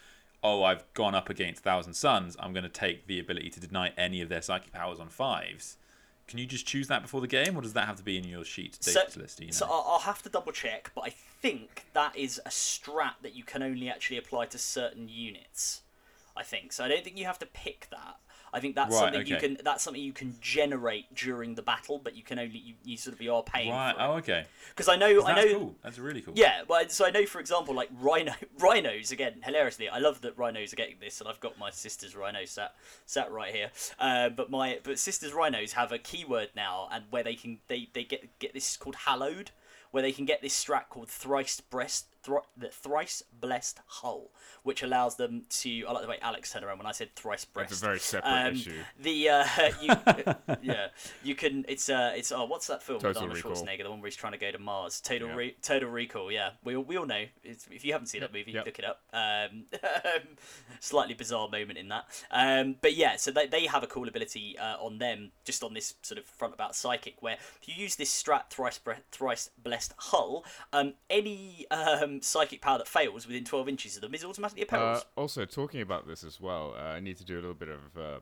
oh 0.44 0.64
I've 0.64 0.84
gone 0.94 1.16
up 1.16 1.30
against 1.30 1.64
Thousand 1.64 1.94
Sons, 1.94 2.36
I'm 2.40 2.54
going 2.54 2.64
to 2.64 2.70
take 2.70 3.08
the 3.08 3.20
ability 3.20 3.50
to 3.52 3.60
deny 3.60 3.92
any 3.98 4.22
of 4.22 4.30
their 4.30 4.42
psychic 4.42 4.72
powers 4.72 5.00
on 5.00 5.10
fives. 5.10 5.78
Can 6.28 6.40
you 6.40 6.46
just 6.46 6.66
choose 6.66 6.88
that 6.88 7.02
before 7.02 7.20
the 7.20 7.28
game, 7.28 7.58
or 7.58 7.62
does 7.62 7.74
that 7.74 7.88
have 7.88 7.98
to 7.98 8.04
be 8.04 8.18
in 8.18 8.24
your 8.24 8.46
sheet 8.46 8.78
So, 8.82 9.02
list? 9.18 9.42
You 9.42 9.48
know? 9.48 9.52
so 9.52 9.68
I'll 9.70 10.00
have 10.00 10.22
to 10.24 10.30
double 10.30 10.54
check, 10.54 10.92
but 10.96 11.02
I 11.02 11.10
think 11.10 11.86
that 11.94 12.16
is 12.16 12.40
a 12.46 12.50
strat 12.50 13.16
that 13.22 13.36
you 13.36 13.44
can 13.44 13.62
only 13.62 13.90
actually 13.90 14.18
apply 14.18 14.46
to 14.46 14.58
certain 14.58 15.10
units. 15.10 15.82
I 16.38 16.44
think 16.44 16.72
so. 16.72 16.86
I 16.86 16.88
don't 16.88 17.04
think 17.04 17.18
you 17.18 17.26
have 17.26 17.40
to 17.40 17.46
pick 17.46 17.88
that. 17.92 18.16
I 18.54 18.60
think 18.60 18.76
that's 18.76 18.94
Right, 18.94 19.14
something 19.14 19.28
you 19.28 19.38
can. 19.38 19.58
That's 19.64 19.82
something 19.82 20.02
you 20.02 20.12
can 20.12 20.36
generate 20.42 21.14
during 21.16 21.56
the 21.56 21.62
battle, 21.62 22.00
but 22.04 22.16
you 22.16 22.24
can 22.24 22.38
only 22.38 22.58
you, 22.58 22.74
you 22.84 22.98
sort 22.98 23.16
of 23.16 23.22
you 23.22 23.34
are 23.34 23.44
paying 23.44 23.72
right. 23.72 23.96
for 23.96 24.02
Oh, 24.02 24.14
okay. 24.14 24.46
Because 24.70 24.90
I 24.90 24.98
know 24.98 25.24
I 25.24 25.34
That's 25.34 25.46
know 25.46 25.58
cool. 25.58 25.76
That's 25.84 26.00
really 26.00 26.22
cool. 26.22 26.34
Yeah, 26.36 26.64
well, 26.68 26.84
so 26.90 27.06
I 27.06 27.12
know, 27.12 27.26
for 27.26 27.40
example, 27.40 27.74
like 27.74 27.90
rhino, 28.02 28.34
rhinos 28.60 29.12
again. 29.12 29.42
Hilariously, 29.44 29.88
I 29.88 30.00
love 30.00 30.22
that 30.22 30.38
rhinos 30.38 30.74
are 30.74 30.76
getting 30.76 30.98
this, 31.00 31.22
and 31.22 31.30
I've 31.30 31.40
got 31.40 31.58
my 31.58 31.70
sister's 31.70 32.16
rhino 32.16 32.44
sat 32.46 32.76
sat 33.06 33.32
right 33.32 33.54
here. 33.54 33.72
Uh, 34.00 34.30
but 34.30 34.50
my 34.52 34.80
but 34.84 35.00
sister's 35.00 35.34
rhinos 35.34 35.74
have 35.74 35.92
a 35.92 35.98
keyword 35.98 36.50
now, 36.56 36.90
and 36.92 37.06
where 37.10 37.24
they 37.24 37.36
can 37.36 37.60
they 37.68 37.88
they 37.94 38.04
get 38.04 38.38
get 38.40 38.54
this 38.54 38.76
called 38.76 38.96
hallowed, 38.96 39.52
where 39.92 40.04
they 40.04 40.12
can 40.12 40.26
get 40.26 40.42
this 40.42 40.62
strat 40.62 40.90
called 40.90 41.08
thrice 41.08 41.62
breast. 41.62 42.08
Thri- 42.24 42.38
the 42.56 42.70
thrice 42.70 43.24
blessed 43.40 43.80
hull, 43.88 44.30
which 44.64 44.84
allows 44.84 45.16
them 45.16 45.44
to. 45.50 45.86
I 45.88 45.92
like 45.92 46.04
the 46.04 46.08
way 46.10 46.20
Alex 46.22 46.52
turned 46.52 46.64
around 46.66 46.78
when 46.78 46.86
I 46.88 46.92
said 46.92 47.16
thrice 47.16 47.46
blessed. 47.46 47.70
That's 47.70 47.82
a 47.82 47.86
very 47.86 48.00
separate 48.00 48.30
Um, 48.48 48.54
issue. 48.54 48.80
The 49.02 49.30
uh, 49.30 49.46
you, 49.82 49.90
yeah, 50.62 50.88
you 51.24 51.34
can. 51.36 51.66
It's 51.68 51.90
uh, 51.90 52.14
it's 52.16 52.32
oh, 52.32 52.46
what's 52.46 52.68
that 52.68 52.84
film 52.84 53.00
with 53.02 53.18
Arnold 53.18 53.36
Recall. 53.36 53.54
Schwarzenegger, 53.54 53.84
the 53.84 53.90
one 53.90 54.02
where 54.02 54.08
he's 54.08 54.16
trying 54.16 54.34
to 54.34 54.38
go 54.38 54.52
to 54.52 54.60
Mars? 54.60 55.02
Total 55.02 55.28
Yeah. 55.30 55.36
Re- 55.36 55.56
Total 55.62 55.90
Recall. 55.90 56.32
Yeah, 56.32 56.52
we 56.64 56.76
all, 56.76 56.84
we 56.84 56.98
all 56.98 57.06
know. 57.08 57.26
It's, 57.44 57.66
if 57.72 57.84
you 57.84 57.94
haven't 57.94 58.08
seen 58.08 58.22
that 58.22 58.34
movie, 58.34 58.52
Yep. 58.52 58.66
look 58.66 58.80
it 58.80 58.86
up. 58.86 59.02
Um, 59.14 59.66
slightly 60.80 61.14
bizarre 61.14 61.50
moment 61.50 61.78
in 61.78 61.90
that. 61.90 62.06
Um, 62.30 62.76
but 62.82 62.96
yeah, 62.96 63.16
so 63.16 63.32
they, 63.32 63.48
they 63.48 63.66
have 63.66 63.84
a 63.84 63.88
cool 63.88 64.08
ability 64.08 64.58
uh, 64.60 64.78
on 64.80 64.98
them, 65.00 65.32
just 65.46 65.64
on 65.64 65.74
this 65.74 65.96
sort 66.02 66.18
of 66.20 66.26
front 66.26 66.54
about 66.54 66.76
psychic, 66.76 67.16
where 67.22 67.38
if 67.62 67.68
you 67.68 67.74
use 67.76 67.96
this 67.96 68.12
strat 68.12 68.50
thrice 68.50 68.78
bre- 68.78 68.94
thrice 69.12 69.50
blessed 69.64 69.94
hull, 69.98 70.46
um, 70.74 70.94
any 71.10 71.66
um, 71.72 72.11
psychic 72.20 72.62
power 72.62 72.80
that 72.80 72.88
fails 72.88 73.28
within 73.28 73.46
twelve 73.46 73.70
inches 73.70 73.96
of 73.96 74.02
them 74.02 74.14
is 74.14 74.26
automatically 74.26 74.64
a 74.64 74.66
peril. 74.66 74.96
Uh, 74.96 75.02
also, 75.16 75.46
talking 75.46 75.82
about 75.82 76.08
this 76.08 76.24
as 76.24 76.42
well, 76.42 76.76
uh, 76.76 76.82
I 76.82 77.00
need 77.00 77.18
to 77.18 77.24
do 77.24 77.36
a 77.36 77.42
little 77.42 77.54
bit 77.54 77.70
of 77.70 77.80
uh, 77.98 78.20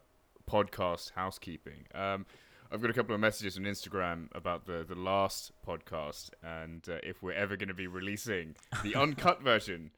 podcast 0.49 1.13
housekeeping. 1.15 1.85
Um, 1.93 2.25
I've 2.71 2.81
got 2.81 2.91
a 2.91 2.93
couple 2.93 3.15
of 3.15 3.21
messages 3.21 3.57
on 3.57 3.63
Instagram 3.63 4.27
about 4.35 4.65
the, 4.65 4.85
the 4.87 4.95
last 4.95 5.51
podcast 5.67 6.29
and 6.43 6.87
uh, 6.87 6.97
if 7.01 7.23
we're 7.23 7.33
ever 7.33 7.55
going 7.55 7.69
to 7.69 7.73
be 7.73 7.87
releasing 7.87 8.55
the 8.83 8.93
uncut 8.99 9.41
version 9.41 9.89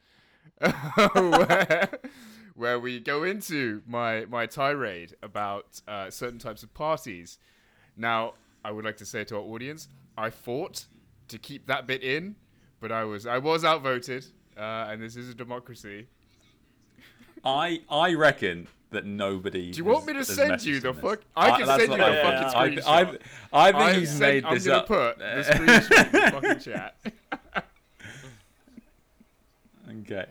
where, 1.04 1.90
where 2.56 2.80
we 2.80 3.02
go 3.02 3.24
into 3.24 3.82
my, 3.86 4.26
my 4.26 4.46
tirade 4.46 5.16
about 5.22 5.82
uh, 5.86 6.10
certain 6.10 6.40
types 6.40 6.64
of 6.64 6.74
parties. 6.74 7.40
Now, 7.98 8.36
I 8.64 8.72
would 8.72 8.86
like 8.86 8.98
to 8.98 9.06
say 9.06 9.26
to 9.26 9.36
our 9.36 9.42
audience, 9.42 9.90
I 10.18 10.30
fought 10.30 10.86
to 11.28 11.38
keep 11.38 11.68
that 11.68 11.88
bit 11.88 12.04
in, 12.04 12.38
but 12.82 12.92
I 12.92 13.04
was 13.06 13.26
I 13.26 13.38
was 13.38 13.64
outvoted, 13.64 14.26
uh, 14.58 14.88
and 14.90 15.02
this 15.02 15.16
is 15.16 15.30
a 15.30 15.34
democracy. 15.34 16.08
I 17.46 17.82
I 17.90 18.14
reckon 18.16 18.68
that 18.90 19.06
nobody. 19.06 19.72
Do 19.72 19.78
you 19.78 19.86
want 19.86 20.06
me 20.06 20.14
to 20.14 20.20
has- 20.20 20.28
has 20.30 20.36
send 20.36 20.66
you 20.66 20.80
the 20.82 20.94
fuck- 20.94 21.22
I 21.36 21.58
can 21.58 21.66
that's 21.68 21.82
send 21.84 21.94
you 21.94 21.98
what 22.00 22.12
the 22.12 22.20
I 22.20 22.24
fucking 22.52 22.76
think. 22.76 22.88
I, 22.88 23.04
screenshot. 23.06 23.22
I, 23.54 23.68
I 23.68 23.72
think 23.72 23.84
I've 23.84 23.96
he's 23.96 24.10
sent- 24.10 24.20
made 24.22 24.44
I'm 24.46 24.54
this 24.56 24.66
gonna 24.68 24.78
up. 24.80 24.88
put 24.88 25.18
the 25.20 25.24
screenshot 25.50 26.06
in 26.06 26.12
the 26.12 26.32
fucking 26.32 26.60
chat. 26.60 26.96
okay. 30.02 30.26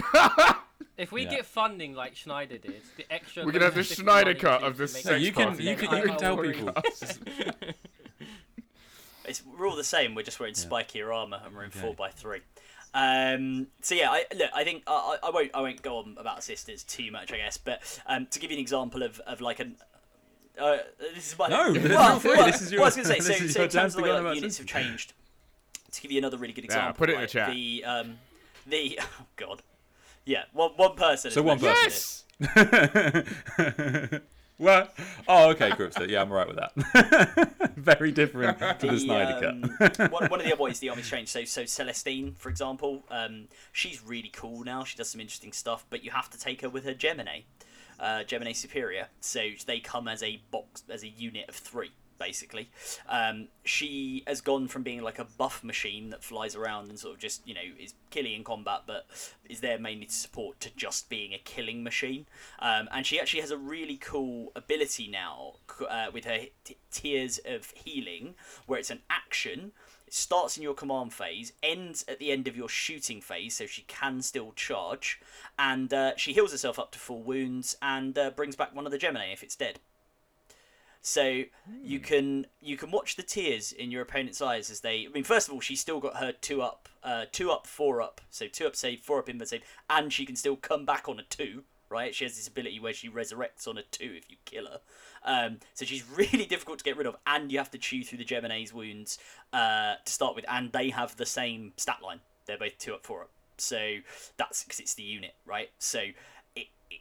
If 0.98 1.12
we 1.12 1.22
Yeah. 1.24 1.30
get 1.36 1.46
funding 1.46 1.94
like 1.94 2.14
Snyder 2.14 2.58
did, 2.58 2.82
the 2.98 3.10
extra. 3.10 3.42
We're 3.46 3.52
gonna 3.52 3.64
have 3.64 3.74
the 3.74 3.82
Snyder 3.84 4.34
cut 4.34 4.62
of 4.62 4.74
to 4.74 4.78
this 4.80 4.92
make 4.92 5.02
sex 5.04 5.16
it 5.16 5.22
you 5.22 5.32
can 5.32 5.46
party. 5.48 5.62
you 5.64 5.74
then 5.74 5.88
can 5.88 5.96
you 5.96 6.04
can 6.04 6.16
tell 6.18 6.36
people. 6.36 6.74
It's, 9.30 9.42
we're 9.44 9.68
all 9.68 9.76
the 9.76 9.84
same. 9.84 10.14
We're 10.14 10.22
just 10.22 10.38
wearing 10.40 10.54
spikier 10.54 11.14
armor 11.14 11.40
and 11.44 11.54
we're 11.54 11.64
in 11.64 11.70
four 11.70 11.94
by 11.94 12.10
three. 12.10 12.40
Um, 12.92 13.68
so 13.80 13.94
yeah, 13.94 14.10
I, 14.10 14.24
look, 14.34 14.50
I 14.54 14.64
think 14.64 14.82
I, 14.86 15.16
I 15.22 15.28
I 15.28 15.30
won't 15.30 15.50
I 15.54 15.60
won't 15.60 15.80
go 15.80 15.98
on 15.98 16.16
about 16.18 16.42
sisters 16.42 16.82
too 16.82 17.10
much, 17.12 17.32
I 17.32 17.36
guess. 17.36 17.56
But 17.56 17.80
um, 18.06 18.26
to 18.32 18.38
give 18.40 18.50
you 18.50 18.56
an 18.56 18.60
example 18.60 19.02
of, 19.04 19.20
of 19.20 19.40
like 19.40 19.60
an 19.60 19.76
uh, 20.60 20.78
this 21.14 21.32
is 21.32 21.38
my 21.38 21.46
No, 21.48 21.72
well, 21.88 22.18
feel 22.18 22.32
free. 22.32 22.38
well, 22.38 22.46
This 22.46 22.62
is 22.62 22.72
your- 22.72 22.80
well, 22.80 22.86
I 22.86 22.88
was 22.88 22.96
going 22.96 23.06
to 23.20 23.22
say 23.22 23.34
this 23.34 23.38
so, 23.38 23.44
is 23.44 23.52
so 23.54 23.62
in 23.62 23.68
terms 23.70 23.94
of 23.94 24.02
the 24.02 24.10
way 24.10 24.20
like, 24.20 24.34
units 24.34 24.58
have 24.58 24.66
changed. 24.66 25.12
To 25.92 26.00
give 26.02 26.10
you 26.12 26.18
another 26.18 26.36
really 26.36 26.52
good 26.52 26.64
Yeah, 26.64 26.72
example, 26.72 26.98
put 26.98 27.10
it 27.10 27.14
in 27.14 27.20
the 27.22 27.26
chat. 27.26 27.50
The 27.52 27.84
um, 27.84 28.18
the 28.66 28.98
oh 29.02 29.26
god, 29.36 29.62
yeah, 30.24 30.44
one 30.52 30.70
one 30.76 30.94
person. 30.96 31.30
So 31.30 31.42
one 31.42 31.58
person. 31.58 32.26
it. 32.40 33.26
Yes. 34.10 34.20
Well, 34.60 34.88
oh, 35.26 35.48
okay, 35.52 35.70
Gripster. 35.70 36.06
Yeah, 36.06 36.20
I'm 36.20 36.30
alright 36.30 36.46
with 36.46 36.58
that. 36.58 37.72
Very 37.76 38.12
different 38.12 38.58
to 38.58 38.86
the, 38.86 38.92
the, 38.92 39.00
Snyder 39.00 39.48
um, 39.48 39.62
cut. 39.78 39.98
one, 40.12 40.30
one 40.30 40.40
of 40.40 40.44
the 40.44 40.52
other 40.52 40.56
boys, 40.56 40.78
the 40.80 40.90
Army 40.90 41.00
Strange. 41.00 41.28
So, 41.28 41.44
so 41.44 41.62
Celestine, 41.64 42.34
for 42.36 42.50
example, 42.50 43.02
um, 43.10 43.48
she's 43.72 44.04
really 44.04 44.28
cool 44.28 44.62
now. 44.62 44.84
She 44.84 44.98
does 44.98 45.08
some 45.08 45.20
interesting 45.20 45.52
stuff, 45.52 45.86
but 45.88 46.04
you 46.04 46.10
have 46.10 46.28
to 46.28 46.38
take 46.38 46.60
her 46.60 46.68
with 46.68 46.84
her 46.84 46.92
Gemini, 46.92 47.40
uh, 47.98 48.24
Gemini 48.24 48.52
Superior. 48.52 49.08
So 49.20 49.48
they 49.64 49.80
come 49.80 50.06
as 50.06 50.22
a 50.22 50.42
box, 50.50 50.82
as 50.90 51.04
a 51.04 51.08
unit 51.08 51.48
of 51.48 51.54
three, 51.54 51.92
basically. 52.20 52.70
Um, 53.08 53.48
she 53.64 54.22
has 54.28 54.40
gone 54.40 54.68
from 54.68 54.84
being 54.84 55.02
like 55.02 55.18
a 55.18 55.24
buff 55.24 55.64
machine 55.64 56.10
that 56.10 56.22
flies 56.22 56.54
around 56.54 56.90
and 56.90 56.98
sort 56.98 57.14
of 57.14 57.20
just 57.20 57.44
you 57.48 57.54
know 57.54 57.60
is 57.80 57.94
killing 58.10 58.34
in 58.34 58.44
combat, 58.44 58.82
but 58.86 59.06
is 59.48 59.60
there 59.60 59.78
mainly 59.78 60.06
to 60.06 60.12
support, 60.12 60.60
to 60.60 60.70
just 60.76 61.08
being 61.08 61.32
a 61.32 61.38
killing 61.38 61.82
machine. 61.82 62.26
Um, 62.60 62.88
and 62.92 63.04
she 63.04 63.18
actually 63.18 63.40
has 63.40 63.50
a 63.50 63.58
really 63.58 63.96
cool 63.96 64.52
ability 64.54 65.08
now 65.08 65.54
uh, 65.88 66.06
with 66.12 66.26
her 66.26 66.46
t- 66.62 66.76
Tears 66.92 67.40
of 67.44 67.72
Healing, 67.74 68.34
where 68.66 68.78
it's 68.78 68.90
an 68.90 69.00
action. 69.08 69.72
It 70.06 70.14
starts 70.14 70.56
in 70.56 70.62
your 70.62 70.74
command 70.74 71.12
phase, 71.12 71.52
ends 71.62 72.04
at 72.08 72.18
the 72.18 72.32
end 72.32 72.48
of 72.48 72.56
your 72.56 72.68
shooting 72.68 73.20
phase, 73.20 73.56
so 73.56 73.66
she 73.66 73.82
can 73.82 74.22
still 74.22 74.52
charge, 74.56 75.20
and 75.58 75.92
uh, 75.94 76.16
she 76.16 76.32
heals 76.32 76.52
herself 76.52 76.78
up 76.78 76.92
to 76.92 76.98
full 76.98 77.22
wounds 77.22 77.76
and 77.80 78.18
uh, 78.18 78.30
brings 78.30 78.56
back 78.56 78.74
one 78.74 78.86
of 78.86 78.92
the 78.92 78.98
Gemini 78.98 79.32
if 79.32 79.42
it's 79.42 79.56
dead. 79.56 79.78
So 81.02 81.44
you 81.82 81.98
can 81.98 82.46
you 82.60 82.76
can 82.76 82.90
watch 82.90 83.16
the 83.16 83.22
tears 83.22 83.72
in 83.72 83.90
your 83.90 84.02
opponent's 84.02 84.42
eyes 84.42 84.70
as 84.70 84.80
they. 84.80 85.06
I 85.06 85.12
mean, 85.12 85.24
first 85.24 85.48
of 85.48 85.54
all, 85.54 85.60
she's 85.60 85.80
still 85.80 85.98
got 85.98 86.16
her 86.16 86.32
two 86.32 86.60
up, 86.60 86.88
uh, 87.02 87.24
two 87.32 87.50
up, 87.50 87.66
four 87.66 88.02
up. 88.02 88.20
So 88.30 88.46
two 88.46 88.66
up 88.66 88.76
save, 88.76 89.00
four 89.00 89.18
up 89.18 89.28
inverse 89.28 89.50
save, 89.50 89.62
and 89.88 90.12
she 90.12 90.26
can 90.26 90.36
still 90.36 90.56
come 90.56 90.84
back 90.84 91.08
on 91.08 91.18
a 91.18 91.22
two. 91.22 91.64
Right? 91.88 92.14
She 92.14 92.24
has 92.24 92.36
this 92.36 92.46
ability 92.46 92.78
where 92.78 92.92
she 92.92 93.08
resurrects 93.08 93.66
on 93.66 93.76
a 93.76 93.82
two 93.82 94.12
if 94.16 94.30
you 94.30 94.36
kill 94.44 94.66
her. 94.66 94.80
Um, 95.24 95.58
so 95.74 95.84
she's 95.84 96.04
really 96.16 96.46
difficult 96.46 96.78
to 96.78 96.84
get 96.84 96.96
rid 96.96 97.06
of, 97.06 97.16
and 97.26 97.50
you 97.50 97.58
have 97.58 97.70
to 97.72 97.78
chew 97.78 98.04
through 98.04 98.18
the 98.18 98.24
Gemini's 98.24 98.72
wounds 98.72 99.18
uh, 99.52 99.94
to 100.04 100.12
start 100.12 100.36
with, 100.36 100.44
and 100.48 100.70
they 100.70 100.90
have 100.90 101.16
the 101.16 101.26
same 101.26 101.72
stat 101.76 101.98
line. 102.02 102.20
They're 102.46 102.58
both 102.58 102.78
two 102.78 102.94
up, 102.94 103.04
four 103.06 103.22
up. 103.22 103.30
So 103.56 103.96
that's 104.36 104.64
because 104.64 104.80
it's 104.80 104.94
the 104.94 105.02
unit, 105.02 105.34
right? 105.46 105.70
So 105.78 106.00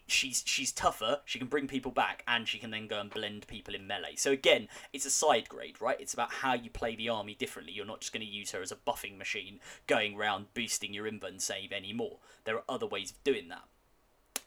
she's 0.08 0.44
she's 0.46 0.72
tougher. 0.72 1.22
She 1.26 1.40
can 1.40 1.48
bring 1.48 1.68
people 1.68 1.92
back, 1.92 2.24
and 2.28 2.48
she 2.48 2.60
can 2.60 2.72
then 2.72 2.88
go 2.88 3.00
and 3.00 3.10
blend 3.10 3.48
people 3.48 3.74
in 3.76 3.88
melee. 3.88 4.16
So 4.16 4.32
again, 4.32 4.68
it's 4.94 5.06
a 5.06 5.10
side 5.10 5.50
grade, 5.50 5.82
right? 5.82 6.00
It's 6.00 6.14
about 6.14 6.32
how 6.32 6.54
you 6.54 6.70
play 6.70 6.96
the 6.96 7.10
army 7.10 7.36
differently. 7.36 7.74
You're 7.74 7.86
not 7.86 8.02
just 8.02 8.14
going 8.14 8.26
to 8.26 8.32
use 8.32 8.52
her 8.52 8.62
as 8.62 8.72
a 8.72 8.76
buffing 8.76 9.18
machine, 9.18 9.60
going 9.88 10.18
around 10.18 10.54
boosting 10.54 10.94
your 10.94 11.10
invuln 11.10 11.40
save 11.40 11.72
anymore. 11.72 12.18
There 12.44 12.56
are 12.56 12.64
other 12.68 12.88
ways 12.88 13.12
of 13.12 13.24
doing 13.24 13.50
that. 13.50 13.64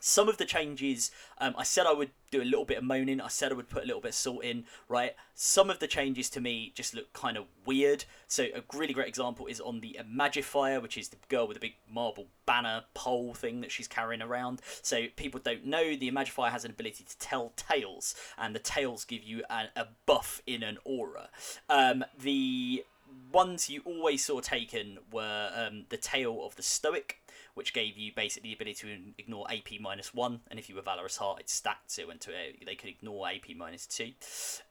Some 0.05 0.29
of 0.29 0.37
the 0.37 0.45
changes, 0.45 1.13
um, 1.39 1.55
I 1.57 1.63
said 1.63 1.87
I 1.87 1.93
would 1.93 2.11
do 2.33 2.43
a 2.43 2.45
little 2.45 2.65
bit 2.65 2.79
of 2.79 2.83
moaning. 2.83 3.21
I 3.21 3.29
said 3.29 3.53
I 3.53 3.55
would 3.55 3.69
put 3.69 3.85
a 3.85 3.87
little 3.87 4.03
bit 4.03 4.09
of 4.09 4.15
salt 4.17 4.43
in, 4.43 4.65
right? 4.89 5.15
Some 5.37 5.71
of 5.71 5.79
the 5.79 5.87
changes 5.87 6.29
to 6.31 6.41
me 6.41 6.73
just 6.75 6.93
look 6.93 7.13
kind 7.13 7.37
of 7.37 7.45
weird. 7.65 8.05
So 8.27 8.49
a 8.53 8.65
really 8.77 8.95
great 8.95 9.07
example 9.07 9.47
is 9.47 9.61
on 9.61 9.79
the 9.79 9.97
Imagifier, 10.01 10.83
which 10.83 10.99
is 10.99 11.11
the 11.11 11.19
girl 11.29 11.47
with 11.47 11.55
the 11.55 11.61
big 11.61 11.75
marble 11.89 12.27
banner 12.47 12.83
pole 12.95 13.33
thing 13.33 13.61
that 13.61 13.71
she's 13.71 13.87
carrying 13.87 14.23
around. 14.23 14.61
So 14.83 15.07
people 15.15 15.39
don't 15.39 15.67
know 15.67 15.95
the 15.95 16.11
Imagifier 16.11 16.51
has 16.51 16.65
an 16.65 16.73
ability 16.73 17.05
to 17.05 17.17
tell 17.19 17.53
tales, 17.55 18.17
and 18.37 18.57
the 18.57 18.59
tales 18.59 19.05
give 19.05 19.23
you 19.23 19.45
a, 19.49 19.67
a 19.77 19.87
buff 20.07 20.43
in 20.49 20.65
an 20.65 20.79
aura. 20.85 21.29
Um, 21.71 22.05
the 22.19 22.85
ones 23.33 23.71
you 23.71 23.83
always 23.85 24.25
saw 24.25 24.41
taken 24.41 24.99
were 25.13 25.51
um, 25.55 25.85
the 25.91 25.97
Tale 25.97 26.45
of 26.45 26.57
the 26.57 26.63
Stoic, 26.63 27.22
which 27.55 27.73
gave 27.73 27.99
you 27.99 28.13
basically 28.15 28.51
the 28.51 28.55
ability 28.55 28.75
to 28.75 29.13
ignore 29.19 29.47
AP 29.51 29.81
minus 29.81 30.15
one, 30.15 30.41
and 30.49 30.59
if 30.59 30.69
you 30.69 30.75
were 30.75 30.83
Valorous 30.83 31.17
Heart, 31.17 31.41
it 31.41 31.51
stacked, 31.51 31.99
it 31.99 32.09
went 32.09 32.21
to 32.23 32.31
a, 32.31 32.57
they 32.65 32.75
could 32.75 32.89
ignore 32.89 33.29
AP 33.29 33.57
minus 33.57 33.87
two, 33.87 34.13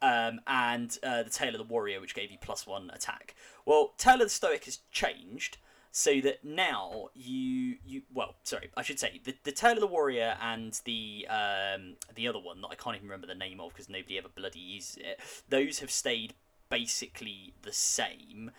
um, 0.01 0.41
and 0.47 0.97
uh, 1.03 1.23
the 1.23 1.29
Tale 1.29 1.53
of 1.53 1.57
the 1.57 1.63
Warrior, 1.63 2.01
which 2.01 2.15
gave 2.15 2.31
you 2.31 2.37
plus 2.41 2.65
one 2.65 2.89
attack. 2.93 3.35
Well, 3.65 3.93
Tale 3.97 4.15
of 4.15 4.21
the 4.21 4.29
Stoic 4.29 4.65
has 4.65 4.79
changed. 4.91 5.57
So 5.93 6.21
that 6.21 6.45
now 6.45 7.09
you 7.13 7.75
you 7.85 8.03
well 8.13 8.35
sorry 8.43 8.69
I 8.77 8.81
should 8.81 8.97
say 8.97 9.19
the, 9.25 9.35
the 9.43 9.51
Tale 9.51 9.73
of 9.73 9.81
the 9.81 9.87
Warrior 9.87 10.37
and 10.41 10.79
the 10.85 11.27
um 11.29 11.97
the 12.15 12.29
other 12.29 12.39
one 12.39 12.61
that 12.61 12.69
I 12.71 12.75
can't 12.75 12.95
even 12.95 13.09
remember 13.09 13.27
the 13.27 13.35
name 13.35 13.59
of 13.59 13.73
because 13.73 13.89
nobody 13.89 14.17
ever 14.17 14.29
bloody 14.29 14.59
uses 14.59 14.99
it 15.01 15.19
those 15.49 15.79
have 15.79 15.91
stayed 15.91 16.33
basically 16.69 17.53
the 17.61 17.73
same 17.73 18.51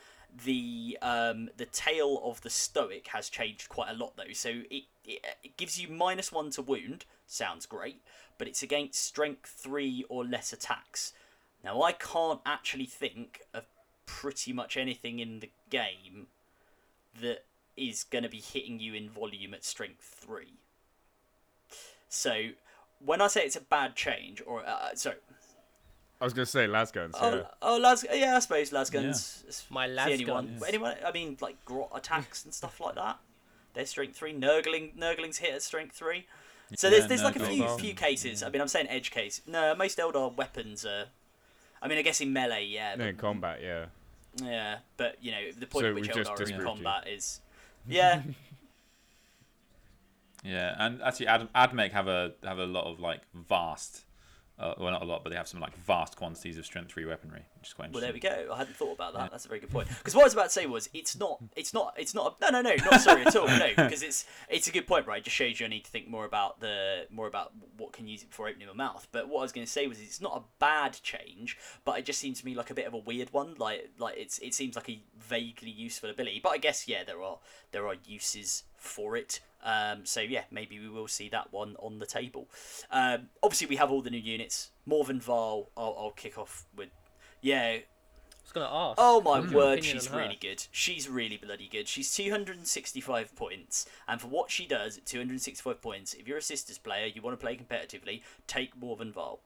the 0.45 0.99
um, 1.03 1.51
the 1.57 1.67
tale 1.67 2.21
of 2.25 2.41
the 2.41 2.51
stoic 2.51 3.09
has 3.09 3.29
changed 3.29 3.69
quite 3.69 3.91
a 3.91 3.95
lot 3.95 4.17
though. 4.17 4.33
So 4.33 4.49
it, 4.71 4.85
it 5.05 5.25
it 5.43 5.57
gives 5.57 5.81
you 5.81 5.89
minus 5.89 6.33
one 6.33 6.51
to 6.53 6.63
wound, 6.63 7.05
sounds 7.27 7.67
great, 7.67 8.03
but 8.39 8.49
it's 8.49 8.63
against 8.63 9.03
strength 9.03 9.51
three 9.51 10.05
or 10.09 10.25
less 10.25 10.53
attacks. 10.53 11.13
Now 11.63 11.83
I 11.83 11.93
can't 11.93 12.41
actually 12.45 12.87
think 12.87 13.43
of 13.53 13.65
pretty 14.07 14.53
much 14.53 14.77
anything 14.77 15.19
in 15.19 15.41
the 15.41 15.51
game 15.71 16.27
that 17.21 17.45
is 17.77 18.05
going 18.05 18.25
to 18.25 18.31
be 18.31 18.41
hitting 18.41 18.81
you 18.81 18.95
in 18.95 19.09
volume 19.09 19.55
at 19.55 19.65
strength 19.65 20.19
three. 20.21 20.55
So 22.09 22.49
when 23.05 23.21
I 23.21 23.27
say 23.27 23.43
it's 23.45 23.57
a 23.57 23.61
bad 23.61 23.97
change, 23.97 24.43
or 24.45 24.65
uh, 24.67 24.95
sorry, 24.95 25.17
I 26.23 26.25
was 26.25 26.33
gonna 26.35 26.47
say 26.47 26.67
Lasguns. 26.69 27.11
Oh, 27.21 27.35
Yeah. 27.35 27.43
oh, 27.61 27.77
las, 27.79 28.05
yeah, 28.13 28.37
I 28.37 28.39
suppose 28.39 28.71
lasguns. 28.71 29.47
is 29.49 29.67
My 29.71 29.89
the 29.89 30.01
only 30.03 30.25
one. 30.25 30.49
lasguns. 30.49 30.61
But 30.61 30.69
Anyone? 30.69 30.95
I 31.05 31.11
mean, 31.13 31.37
like 31.41 31.63
grot 31.65 31.91
attacks 31.95 32.45
and 32.45 32.55
stuff 32.55 32.79
like 32.81 32.95
that. 32.95 33.19
They're 33.75 33.87
strength 33.87 34.17
three. 34.17 34.33
Nurgling, 34.33 34.95
Nurgling's 34.97 35.39
hit 35.39 35.53
at 35.53 35.63
strength 35.63 35.97
three. 35.97 36.27
So 36.77 36.87
Yeah, 36.87 36.93
there's 36.93 37.09
there's 37.09 37.23
like 37.25 37.37
a 37.37 37.45
few 37.45 37.65
Nurgle. 37.65 37.81
few 37.81 37.95
cases. 37.95 38.43
I 38.43 38.51
mean, 38.51 38.61
I'm 38.63 38.69
saying 38.69 38.87
edge 38.89 39.11
case. 39.11 39.43
No, 39.47 39.75
most 39.75 39.99
Eldar 39.99 40.35
weapons 40.37 40.87
are. 40.87 41.07
I 41.83 41.89
mean, 41.89 41.99
I 41.99 42.03
guess 42.03 42.21
in 42.21 42.33
melee, 42.33 42.65
yeah, 42.67 42.95
No, 42.95 43.07
in 43.07 43.17
combat, 43.17 43.59
yeah. 43.61 43.87
yeah, 44.43 44.79
but 44.97 45.17
you 45.21 45.33
know 45.33 45.51
the 45.59 45.67
point 45.67 45.83
So 45.83 45.89
at 45.89 45.95
which 45.97 46.03
we've 46.07 46.11
Eldar 46.15 46.29
are 46.29 46.33
in 46.33 46.39
disproved 46.39 46.51
you. 46.61 46.65
combat 46.65 47.09
is, 47.09 47.41
yeah, 47.89 48.23
Yeah, 50.45 50.75
and 50.79 51.03
actually, 51.03 51.27
Ad- 51.27 51.53
Admech 51.55 51.93
have 51.93 52.09
a 52.09 52.33
have 52.45 52.59
a 52.59 52.67
lot 52.67 52.85
of 52.91 53.01
like 53.01 53.21
vast, 53.35 54.05
uh, 54.63 54.75
well 54.79 54.93
not 54.93 55.03
a 55.03 55.05
lot, 55.05 55.25
but 55.25 55.31
they 55.31 55.37
have 55.37 55.49
some 55.49 55.61
like 55.61 55.77
vast 55.77 56.17
quantities 56.17 56.57
of 56.59 56.65
strength 56.65 56.91
three 56.93 57.05
weaponry, 57.05 57.45
is 57.69 57.75
quite 57.75 57.93
Well, 57.93 58.01
there 58.01 58.13
we 58.13 58.21
go. 58.21 58.49
I 58.53 58.59
hadn't 58.59 58.77
thought 58.77 58.95
about 58.95 59.15
that. 59.15 59.31
That's 59.31 59.45
a 59.45 59.49
very 59.49 59.61
good 59.61 59.71
point. 59.71 59.89
Because 59.89 60.15
what 60.15 60.23
I 60.23 60.25
was 60.25 60.33
about 60.33 60.45
to 60.45 60.51
say 60.51 60.67
was, 60.67 60.89
it's 60.93 61.17
not, 61.17 61.43
it's 61.57 61.75
not, 61.75 61.95
it's 61.97 62.15
not. 62.15 62.37
A, 62.41 62.51
no, 62.51 62.61
no, 62.61 62.71
no, 62.71 62.77
not 62.91 63.01
sorry 63.01 63.23
at 63.23 63.37
all. 63.37 63.47
No, 63.47 63.69
because 63.77 64.03
it's, 64.03 64.25
it's 64.49 64.69
a 64.69 64.73
good 64.73 64.87
point, 64.87 65.07
right? 65.07 65.19
It 65.19 65.25
just 65.25 65.37
shows 65.37 65.61
you 65.61 65.67
I 65.67 65.69
need 65.69 65.85
to 65.85 65.91
think 65.91 66.09
more 66.09 66.25
about 66.25 66.61
the, 66.61 67.07
more 67.11 67.27
about 67.27 67.53
what 67.77 67.93
can 67.93 68.07
use 68.07 68.23
it 68.23 68.31
before 68.31 68.49
opening 68.49 68.69
my 68.69 68.75
mouth. 68.75 69.07
But 69.13 69.29
what 69.29 69.41
I 69.41 69.43
was 69.43 69.53
going 69.53 69.67
to 69.67 69.73
say 69.73 69.87
was, 69.87 70.01
it's 70.01 70.21
not 70.21 70.37
a 70.37 70.43
bad 70.59 70.99
change, 71.03 71.59
but 71.85 71.99
it 71.99 72.05
just 72.05 72.19
seems 72.19 72.41
to 72.41 72.47
me 72.47 72.55
like 72.55 72.71
a 72.71 72.75
bit 72.75 72.87
of 72.87 72.95
a 72.95 72.99
weird 72.99 73.33
one. 73.33 73.55
Like, 73.59 73.91
like 73.99 74.17
it's, 74.17 74.39
it 74.39 74.55
seems 74.55 74.77
like 74.77 74.89
a 74.89 75.03
vaguely 75.19 75.71
useful 75.71 76.11
ability. 76.11 76.41
But 76.43 76.51
I 76.51 76.59
guess 76.59 76.89
yeah, 76.89 77.05
there 77.05 77.23
are, 77.23 77.39
there 77.71 77.87
are 77.87 77.97
uses 78.05 78.65
for 78.77 79.17
it. 79.17 79.41
Um, 79.65 80.05
so 80.05 80.21
yeah, 80.21 80.43
maybe 80.51 80.79
we 80.79 80.89
will 80.89 81.09
see 81.09 81.29
that 81.29 81.53
one 81.53 81.77
on 81.79 81.99
the 81.99 82.07
table. 82.07 82.49
Um, 82.91 83.29
obviously, 83.43 83.69
we 83.69 83.77
have 83.77 83.91
all 83.91 84.03
the 84.03 84.11
new 84.11 84.19
units. 84.19 84.71
Morven 84.87 85.21
Val, 85.21 85.71
I'll, 85.77 85.97
I'll 85.99 86.11
kick 86.11 86.37
off 86.39 86.67
with. 86.77 86.89
Yeah, 87.43 87.63
I 87.63 87.85
was 88.43 88.53
gonna 88.53 88.71
ask. 88.73 88.99
Oh 88.99 89.21
my 89.21 89.41
word, 89.41 89.85
she's 89.85 90.11
really 90.11 90.39
good. 90.41 90.65
She's 90.71 91.09
really 91.09 91.37
bloody 91.37 91.69
good. 91.71 91.89
She's 91.89 92.15
265 92.15 93.37
points, 93.37 93.87
and 94.09 94.21
for 94.21 94.29
what 94.29 94.51
she 94.51 94.67
does 94.67 94.97
at 94.97 95.07
265 95.07 95.83
points, 95.83 96.15
if 96.15 96.27
you're 96.27 96.39
a 96.39 96.43
sisters 96.43 96.79
player, 96.79 97.07
you 97.07 97.21
want 97.21 97.39
to 97.39 97.45
play 97.45 97.57
competitively, 97.57 98.23
take 98.47 98.77
Morven 98.77 99.13
Val. 99.13 99.41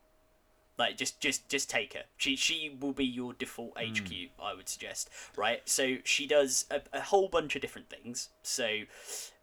Like 0.77 0.95
just 0.95 1.19
just 1.19 1.49
just 1.49 1.69
take 1.69 1.93
her. 1.93 2.03
She 2.17 2.35
she 2.35 2.77
will 2.79 2.93
be 2.93 3.05
your 3.05 3.33
default 3.33 3.77
hmm. 3.77 3.93
HQ, 3.93 4.11
I 4.41 4.53
would 4.53 4.69
suggest. 4.69 5.09
Right? 5.35 5.67
So 5.67 5.97
she 6.03 6.27
does 6.27 6.65
a, 6.69 6.81
a 6.93 7.01
whole 7.01 7.29
bunch 7.29 7.55
of 7.55 7.61
different 7.61 7.89
things. 7.89 8.29
So 8.43 8.81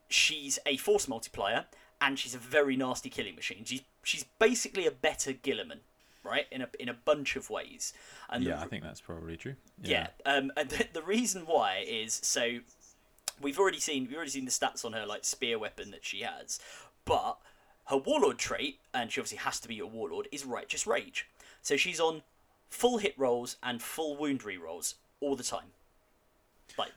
she's 0.09 0.61
a 0.65 0.77
force 0.77 1.09
multiplier 1.09 1.67
and 2.01 2.19
she's 2.19 2.35
a 2.35 2.39
very 2.39 2.77
nasty 2.77 3.11
killing 3.11 3.35
machine. 3.35 3.65
She's 3.65 3.83
she's 4.05 4.25
basically 4.39 4.87
a 4.87 4.93
better 4.93 5.33
Guilliman, 5.33 5.81
right? 6.25 6.47
In 6.51 6.63
a 6.63 6.69
in 6.79 6.89
a 6.89 6.95
bunch 6.95 7.37
of 7.37 7.51
ways. 7.51 7.93
And 8.29 8.45
the 8.45 8.51
Yeah, 8.51 8.63
I 8.63 8.67
think 8.67 8.83
that's 8.83 9.01
probably 9.01 9.37
true. 9.37 9.55
yeah. 9.83 10.09
Um, 10.27 10.51
and 10.57 10.69
the, 10.71 10.87
the 10.93 11.03
reason 11.03 11.43
why 11.47 11.85
is 11.87 12.21
so 12.23 12.59
we've 13.41 13.59
already 13.59 13.81
seen 13.81 14.07
we've 14.07 14.17
already 14.17 14.31
seen 14.31 14.45
the 14.45 14.51
stats 14.51 14.85
on 14.85 14.93
her 14.93 15.07
like 15.07 15.25
spear 15.25 15.59
weapon 15.59 15.91
that 15.91 16.05
she 16.05 16.23
has, 16.23 16.59
but 17.05 17.39
her 17.87 17.97
warlord 17.99 18.39
trait, 18.39 18.81
and 18.95 19.13
she 19.13 19.21
obviously 19.21 19.39
has 19.39 19.61
to 19.61 19.69
be 19.69 19.79
a 19.79 19.87
warlord, 19.87 20.29
is 20.33 20.45
righteous 20.45 20.87
rage. 20.87 21.27
So 21.61 21.77
she's 21.77 22.01
on 22.01 22.23
full 22.69 22.99
hit 22.99 23.15
rolls 23.19 23.57
and 23.63 23.83
full 23.83 24.17
wound 24.17 24.43
re 24.45 24.57
rolls 24.57 24.95
all 25.21 25.37
the 25.37 25.45
time. 25.45 25.73
Like, 26.79 26.93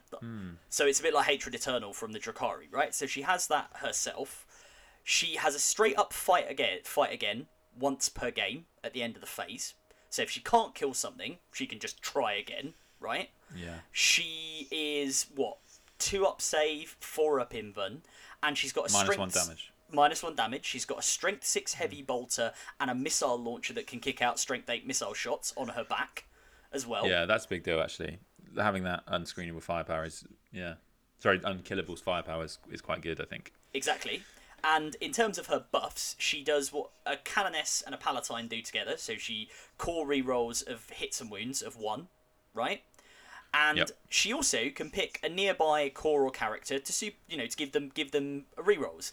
so 0.70 0.86
it's 0.86 0.98
a 0.98 1.02
bit 1.02 1.14
like 1.14 1.26
Hatred 1.26 1.54
Eternal 1.54 1.92
from 1.92 2.12
the 2.12 2.18
Drukhari, 2.18 2.72
right? 2.72 2.94
So 2.94 3.06
she 3.06 3.22
has 3.22 3.46
that 3.48 3.68
herself. 3.74 4.46
She 5.04 5.36
has 5.36 5.54
a 5.54 5.58
straight 5.58 5.96
up 5.98 6.12
fight 6.12 6.50
again, 6.50 6.78
fight 6.84 7.12
again 7.12 7.46
once 7.78 8.08
per 8.08 8.30
game 8.30 8.66
at 8.82 8.92
the 8.92 9.02
end 9.02 9.14
of 9.14 9.20
the 9.20 9.26
phase. 9.26 9.74
So 10.10 10.22
if 10.22 10.30
she 10.30 10.40
can't 10.40 10.74
kill 10.74 10.94
something, 10.94 11.38
she 11.52 11.66
can 11.66 11.78
just 11.78 12.00
try 12.02 12.34
again, 12.34 12.74
right? 13.00 13.30
Yeah. 13.56 13.80
She 13.92 14.68
is 14.70 15.26
what 15.34 15.58
two 15.98 16.26
up 16.26 16.40
save, 16.40 16.96
four 17.00 17.40
up 17.40 17.52
invuln, 17.52 17.98
and 18.42 18.56
she's 18.56 18.72
got 18.72 18.88
a 18.88 18.92
Minus 18.92 19.00
strength 19.00 19.18
one 19.18 19.28
damage. 19.28 19.72
minus 19.92 20.22
one 20.22 20.34
damage. 20.34 20.64
She's 20.64 20.84
got 20.84 20.98
a 20.98 21.02
strength 21.02 21.44
six 21.44 21.74
hmm. 21.74 21.78
heavy 21.82 22.02
bolter 22.02 22.52
and 22.80 22.90
a 22.90 22.94
missile 22.94 23.38
launcher 23.38 23.74
that 23.74 23.86
can 23.86 24.00
kick 24.00 24.22
out 24.22 24.38
strength 24.38 24.68
eight 24.70 24.86
missile 24.86 25.14
shots 25.14 25.52
on 25.56 25.68
her 25.68 25.84
back 25.84 26.24
as 26.72 26.86
well. 26.86 27.06
Yeah, 27.06 27.26
that's 27.26 27.44
a 27.44 27.48
big 27.48 27.64
deal 27.64 27.80
actually. 27.80 28.18
Having 28.56 28.84
that 28.84 29.04
unscreenable 29.06 29.62
firepower 29.62 30.04
is 30.04 30.24
yeah. 30.52 30.74
Sorry, 31.20 31.40
unkillable's 31.42 32.00
firepower 32.00 32.44
is, 32.44 32.58
is 32.70 32.80
quite 32.80 33.02
good. 33.02 33.20
I 33.20 33.24
think. 33.24 33.52
Exactly. 33.74 34.22
And 34.64 34.96
in 35.00 35.12
terms 35.12 35.38
of 35.38 35.46
her 35.46 35.64
buffs, 35.70 36.16
she 36.18 36.42
does 36.42 36.72
what 36.72 36.90
a 37.06 37.16
Canoness 37.16 37.82
and 37.84 37.94
a 37.94 37.98
Palatine 37.98 38.48
do 38.48 38.60
together. 38.60 38.96
So 38.96 39.14
she 39.16 39.48
core 39.78 40.06
rerolls 40.06 40.66
of 40.66 40.90
hits 40.90 41.20
and 41.20 41.30
wounds 41.30 41.62
of 41.62 41.76
one, 41.76 42.08
right? 42.54 42.82
And 43.54 43.78
Yep. 43.78 43.90
she 44.10 44.32
also 44.32 44.68
can 44.70 44.90
pick 44.90 45.20
a 45.22 45.28
nearby 45.28 45.88
core 45.90 46.22
or 46.24 46.30
character 46.30 46.78
to 46.78 46.92
sup- 46.92 47.14
you 47.28 47.36
know 47.36 47.46
to 47.46 47.56
give 47.56 47.72
them 47.72 47.90
give 47.94 48.10
them 48.10 48.44
rerolls. 48.56 49.10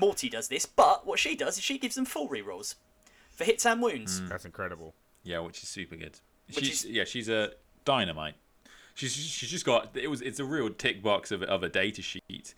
Morty 0.00 0.28
does 0.28 0.48
this, 0.48 0.66
but 0.66 1.06
what 1.06 1.18
she 1.18 1.36
does 1.36 1.56
is 1.58 1.64
she 1.64 1.78
gives 1.78 1.94
them 1.94 2.04
full 2.04 2.28
rerolls 2.28 2.74
for 3.30 3.44
hits 3.44 3.64
and 3.64 3.80
wounds. 3.82 4.20
Mm. 4.20 4.28
That's 4.28 4.44
incredible. 4.44 4.94
Yeah, 5.22 5.38
which 5.40 5.62
is 5.62 5.68
super 5.68 5.96
good. 5.96 6.18
Which 6.48 6.66
She's 6.66 6.84
is- 6.84 6.90
yeah, 6.90 7.04
she's 7.04 7.28
a 7.28 7.52
dynamite. 7.84 8.34
She's 8.94 9.14
she's 9.14 9.48
just 9.50 9.64
got 9.64 9.96
it 9.96 10.08
was 10.08 10.20
it's 10.20 10.38
a 10.40 10.44
real 10.44 10.68
tick 10.70 11.02
box 11.02 11.30
of 11.30 11.42
of 11.42 11.62
a 11.62 11.68
data 11.68 12.02
sheet. 12.02 12.54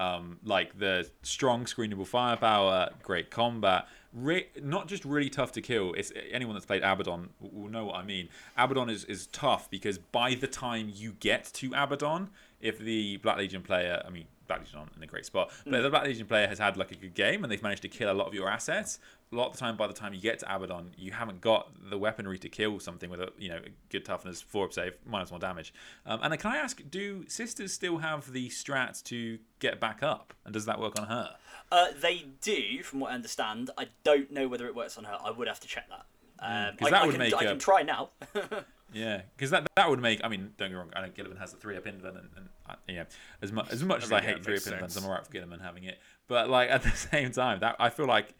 Um, 0.00 0.38
like 0.42 0.78
the 0.78 1.10
strong 1.22 1.66
screenable 1.66 2.06
firepower, 2.06 2.88
great 3.02 3.30
combat, 3.30 3.86
re- 4.14 4.48
not 4.62 4.88
just 4.88 5.04
really 5.04 5.28
tough 5.28 5.52
to 5.52 5.60
kill. 5.60 5.92
It's 5.92 6.10
anyone 6.30 6.54
that's 6.54 6.64
played 6.64 6.82
Abaddon 6.82 7.28
will 7.38 7.68
know 7.68 7.84
what 7.84 7.96
I 7.96 8.02
mean. 8.02 8.30
Abaddon 8.56 8.88
is, 8.88 9.04
is 9.04 9.26
tough 9.26 9.70
because 9.70 9.98
by 9.98 10.34
the 10.34 10.46
time 10.46 10.90
you 10.94 11.12
get 11.20 11.44
to 11.54 11.72
Abaddon, 11.74 12.30
if 12.62 12.78
the 12.78 13.18
Black 13.18 13.36
Legion 13.36 13.60
player, 13.60 14.02
I 14.06 14.08
mean 14.08 14.24
Black 14.50 14.60
Legion 14.60 14.78
aren't 14.80 14.96
in 14.96 15.02
a 15.02 15.06
great 15.06 15.24
spot, 15.26 15.50
but 15.64 15.74
if 15.74 15.82
the 15.82 15.90
Black 15.90 16.04
Legion 16.04 16.26
player 16.26 16.46
has 16.48 16.58
had 16.58 16.76
like 16.76 16.90
a 16.92 16.94
good 16.96 17.14
game 17.14 17.42
and 17.44 17.50
they've 17.52 17.62
managed 17.62 17.82
to 17.82 17.88
kill 17.88 18.10
a 18.10 18.14
lot 18.14 18.26
of 18.26 18.34
your 18.34 18.48
assets, 18.50 18.98
a 19.32 19.36
lot 19.36 19.46
of 19.46 19.52
the 19.52 19.58
time 19.58 19.76
by 19.76 19.86
the 19.86 19.92
time 19.94 20.12
you 20.12 20.20
get 20.20 20.40
to 20.40 20.54
Abaddon, 20.54 20.90
you 20.98 21.12
haven't 21.12 21.40
got 21.40 21.70
the 21.88 21.96
weaponry 21.96 22.38
to 22.38 22.48
kill 22.48 22.80
something 22.80 23.08
with 23.08 23.20
a 23.20 23.30
you 23.38 23.48
know 23.48 23.60
good 23.88 24.04
toughness, 24.04 24.40
four 24.42 24.64
up 24.66 24.72
save, 24.72 24.94
minus 25.06 25.30
one 25.30 25.40
damage. 25.40 25.72
Um, 26.04 26.20
and 26.22 26.32
then 26.32 26.38
can 26.38 26.50
I 26.52 26.56
ask, 26.58 26.80
do 26.90 27.24
sisters 27.28 27.72
still 27.72 27.98
have 27.98 28.32
the 28.32 28.48
strats 28.48 29.02
to 29.04 29.38
get 29.60 29.80
back 29.80 30.02
up, 30.02 30.34
and 30.44 30.52
does 30.52 30.66
that 30.66 30.80
work 30.80 30.98
on 31.00 31.06
her? 31.06 31.36
Uh, 31.72 31.86
they 32.00 32.26
do, 32.40 32.82
from 32.82 33.00
what 33.00 33.12
I 33.12 33.14
understand. 33.14 33.70
I 33.78 33.86
don't 34.02 34.30
know 34.32 34.48
whether 34.48 34.66
it 34.66 34.74
works 34.74 34.98
on 34.98 35.04
her. 35.04 35.16
I 35.24 35.30
would 35.30 35.46
have 35.46 35.60
to 35.60 35.68
check 35.68 35.88
that. 35.88 36.06
Um, 36.42 36.76
'cause 36.76 36.88
I, 36.88 36.90
that 36.90 37.02
I 37.02 37.06
would 37.06 37.12
can, 37.12 37.18
make 37.20 37.34
I 37.34 37.44
a- 37.44 37.48
can 37.50 37.58
try 37.58 37.82
now. 37.82 38.10
Yeah, 38.92 39.22
because 39.36 39.50
that 39.50 39.66
that 39.76 39.88
would 39.88 40.00
make. 40.00 40.20
I 40.24 40.28
mean, 40.28 40.52
don't 40.56 40.68
get 40.68 40.70
me 40.70 40.76
wrong. 40.76 40.90
I 40.94 41.02
know 41.02 41.08
Guilliman 41.08 41.38
has 41.38 41.52
the 41.52 41.58
three 41.58 41.76
up 41.76 41.84
invuln, 41.84 42.18
and, 42.18 42.28
and 42.36 42.48
uh, 42.68 42.74
you 42.88 42.96
know, 42.96 43.06
as 43.42 43.52
much 43.52 43.70
as 43.70 43.84
much 43.84 44.04
as 44.04 44.10
mean, 44.10 44.20
I 44.20 44.22
yeah, 44.22 44.28
hate 44.34 44.44
three 44.44 44.56
up 44.56 44.62
invulns. 44.62 44.96
I'm 44.96 45.04
alright 45.04 45.24
for 45.26 45.32
Guilliman 45.32 45.60
having 45.62 45.84
it. 45.84 45.98
But 46.26 46.48
like 46.50 46.70
at 46.76 46.82
the 46.82 46.90
same 46.90 47.30
time, 47.32 47.60
that 47.60 47.76
I 47.78 47.90
feel 47.90 48.06
like 48.06 48.34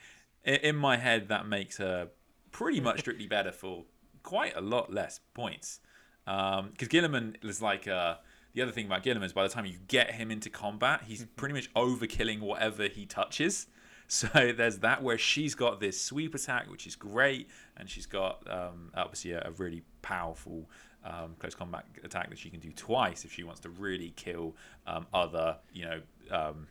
i- 0.47 0.51
in 0.51 0.77
my 0.77 0.97
head 0.97 1.29
that 1.29 1.47
makes 1.47 1.77
her 1.79 2.09
pretty 2.53 2.81
much 2.81 3.01
strictly 3.01 3.27
better 3.37 3.53
for 3.53 3.85
quite 4.23 4.57
a 4.57 4.61
lot 4.61 4.93
less 4.93 5.21
points. 5.35 5.81
Because 6.25 6.89
Guilliman 6.89 7.37
is 7.45 7.61
like 7.63 7.89
uh, 7.89 8.17
the 8.53 8.63
other 8.63 8.73
thing 8.73 8.87
about 8.87 9.03
Guilliman 9.03 9.25
is 9.25 9.33
by 9.33 9.43
the 9.43 9.49
time 9.49 9.67
you 9.67 9.79
get 9.89 10.13
him 10.13 10.31
into 10.31 10.51
combat, 10.51 11.03
he's 11.07 11.25
pretty 11.37 11.55
much 11.55 11.73
overkilling 11.75 12.41
whatever 12.41 12.89
he 12.89 13.07
touches. 13.07 13.67
So 14.13 14.27
there's 14.53 14.79
that 14.79 15.05
where 15.05 15.19
she's 15.19 15.55
got 15.55 15.79
this 15.79 16.03
sweep 16.03 16.35
attack, 16.35 16.69
which 16.69 16.85
is 16.85 16.97
great, 16.97 17.49
and 17.77 17.89
she's 17.89 18.07
got 18.07 18.43
um, 18.51 18.91
obviously 18.93 19.31
a, 19.31 19.43
a 19.47 19.51
really 19.53 19.83
powerful 20.03 20.69
um, 21.05 21.35
close 21.39 21.55
combat 21.55 21.85
attack 22.05 22.29
that 22.31 22.39
she 22.39 22.51
can 22.51 22.61
do 22.61 22.71
twice 22.73 23.25
if 23.25 23.33
she 23.33 23.43
wants 23.43 23.61
to 23.61 23.71
really 23.71 24.13
kill 24.17 24.55
um, 24.87 25.07
other, 25.15 25.57
you 25.73 25.85
know, 25.85 26.01
um, 26.31 26.67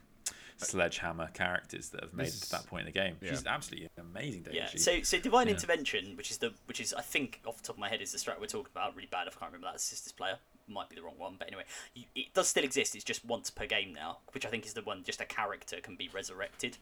sledgehammer 0.57 1.27
characters 1.33 1.89
that 1.89 2.01
have 2.03 2.13
made 2.13 2.27
it 2.27 2.33
to 2.33 2.51
that 2.51 2.65
point 2.67 2.81
in 2.81 2.85
the 2.85 2.91
game. 2.99 3.15
yeah. 3.21 3.29
She's 3.31 3.45
absolutely 3.45 3.89
an 3.97 4.05
amazing 4.13 4.43
data 4.43 4.57
Yeah. 4.57 4.67
sheet. 4.67 4.81
So 4.81 5.01
so 5.03 5.19
divine 5.19 5.47
Yeah. 5.47 5.53
intervention, 5.53 6.15
which 6.17 6.31
is 6.31 6.37
the 6.39 6.53
which 6.65 6.79
is 6.79 6.93
I 6.93 7.01
think 7.01 7.39
off 7.45 7.57
the 7.57 7.63
top 7.63 7.75
of 7.77 7.79
my 7.79 7.89
head 7.89 8.01
is 8.01 8.11
the 8.11 8.17
strat 8.17 8.39
we're 8.39 8.47
talking 8.47 8.71
about. 8.73 8.95
Really 8.95 9.07
bad 9.07 9.27
if 9.27 9.37
I 9.37 9.39
can't 9.39 9.51
remember 9.53 9.71
that 9.71 9.81
sisters 9.81 10.11
player. 10.11 10.37
Might 10.67 10.89
be 10.89 10.95
the 10.95 11.01
wrong 11.01 11.17
one, 11.17 11.35
but 11.39 11.47
anyway, 11.47 11.63
you, 11.95 12.03
it 12.13 12.31
does 12.35 12.47
still 12.47 12.63
exist. 12.63 12.93
It's 12.93 13.03
just 13.03 13.25
once 13.25 13.49
per 13.49 13.65
game 13.65 13.91
now, 13.91 14.19
which 14.33 14.45
I 14.45 14.49
think 14.49 14.67
is 14.67 14.73
the 14.73 14.83
one 14.83 15.03
just 15.03 15.19
a 15.19 15.25
character 15.25 15.79
can 15.81 15.95
be 15.95 16.09
resurrected. 16.13 16.77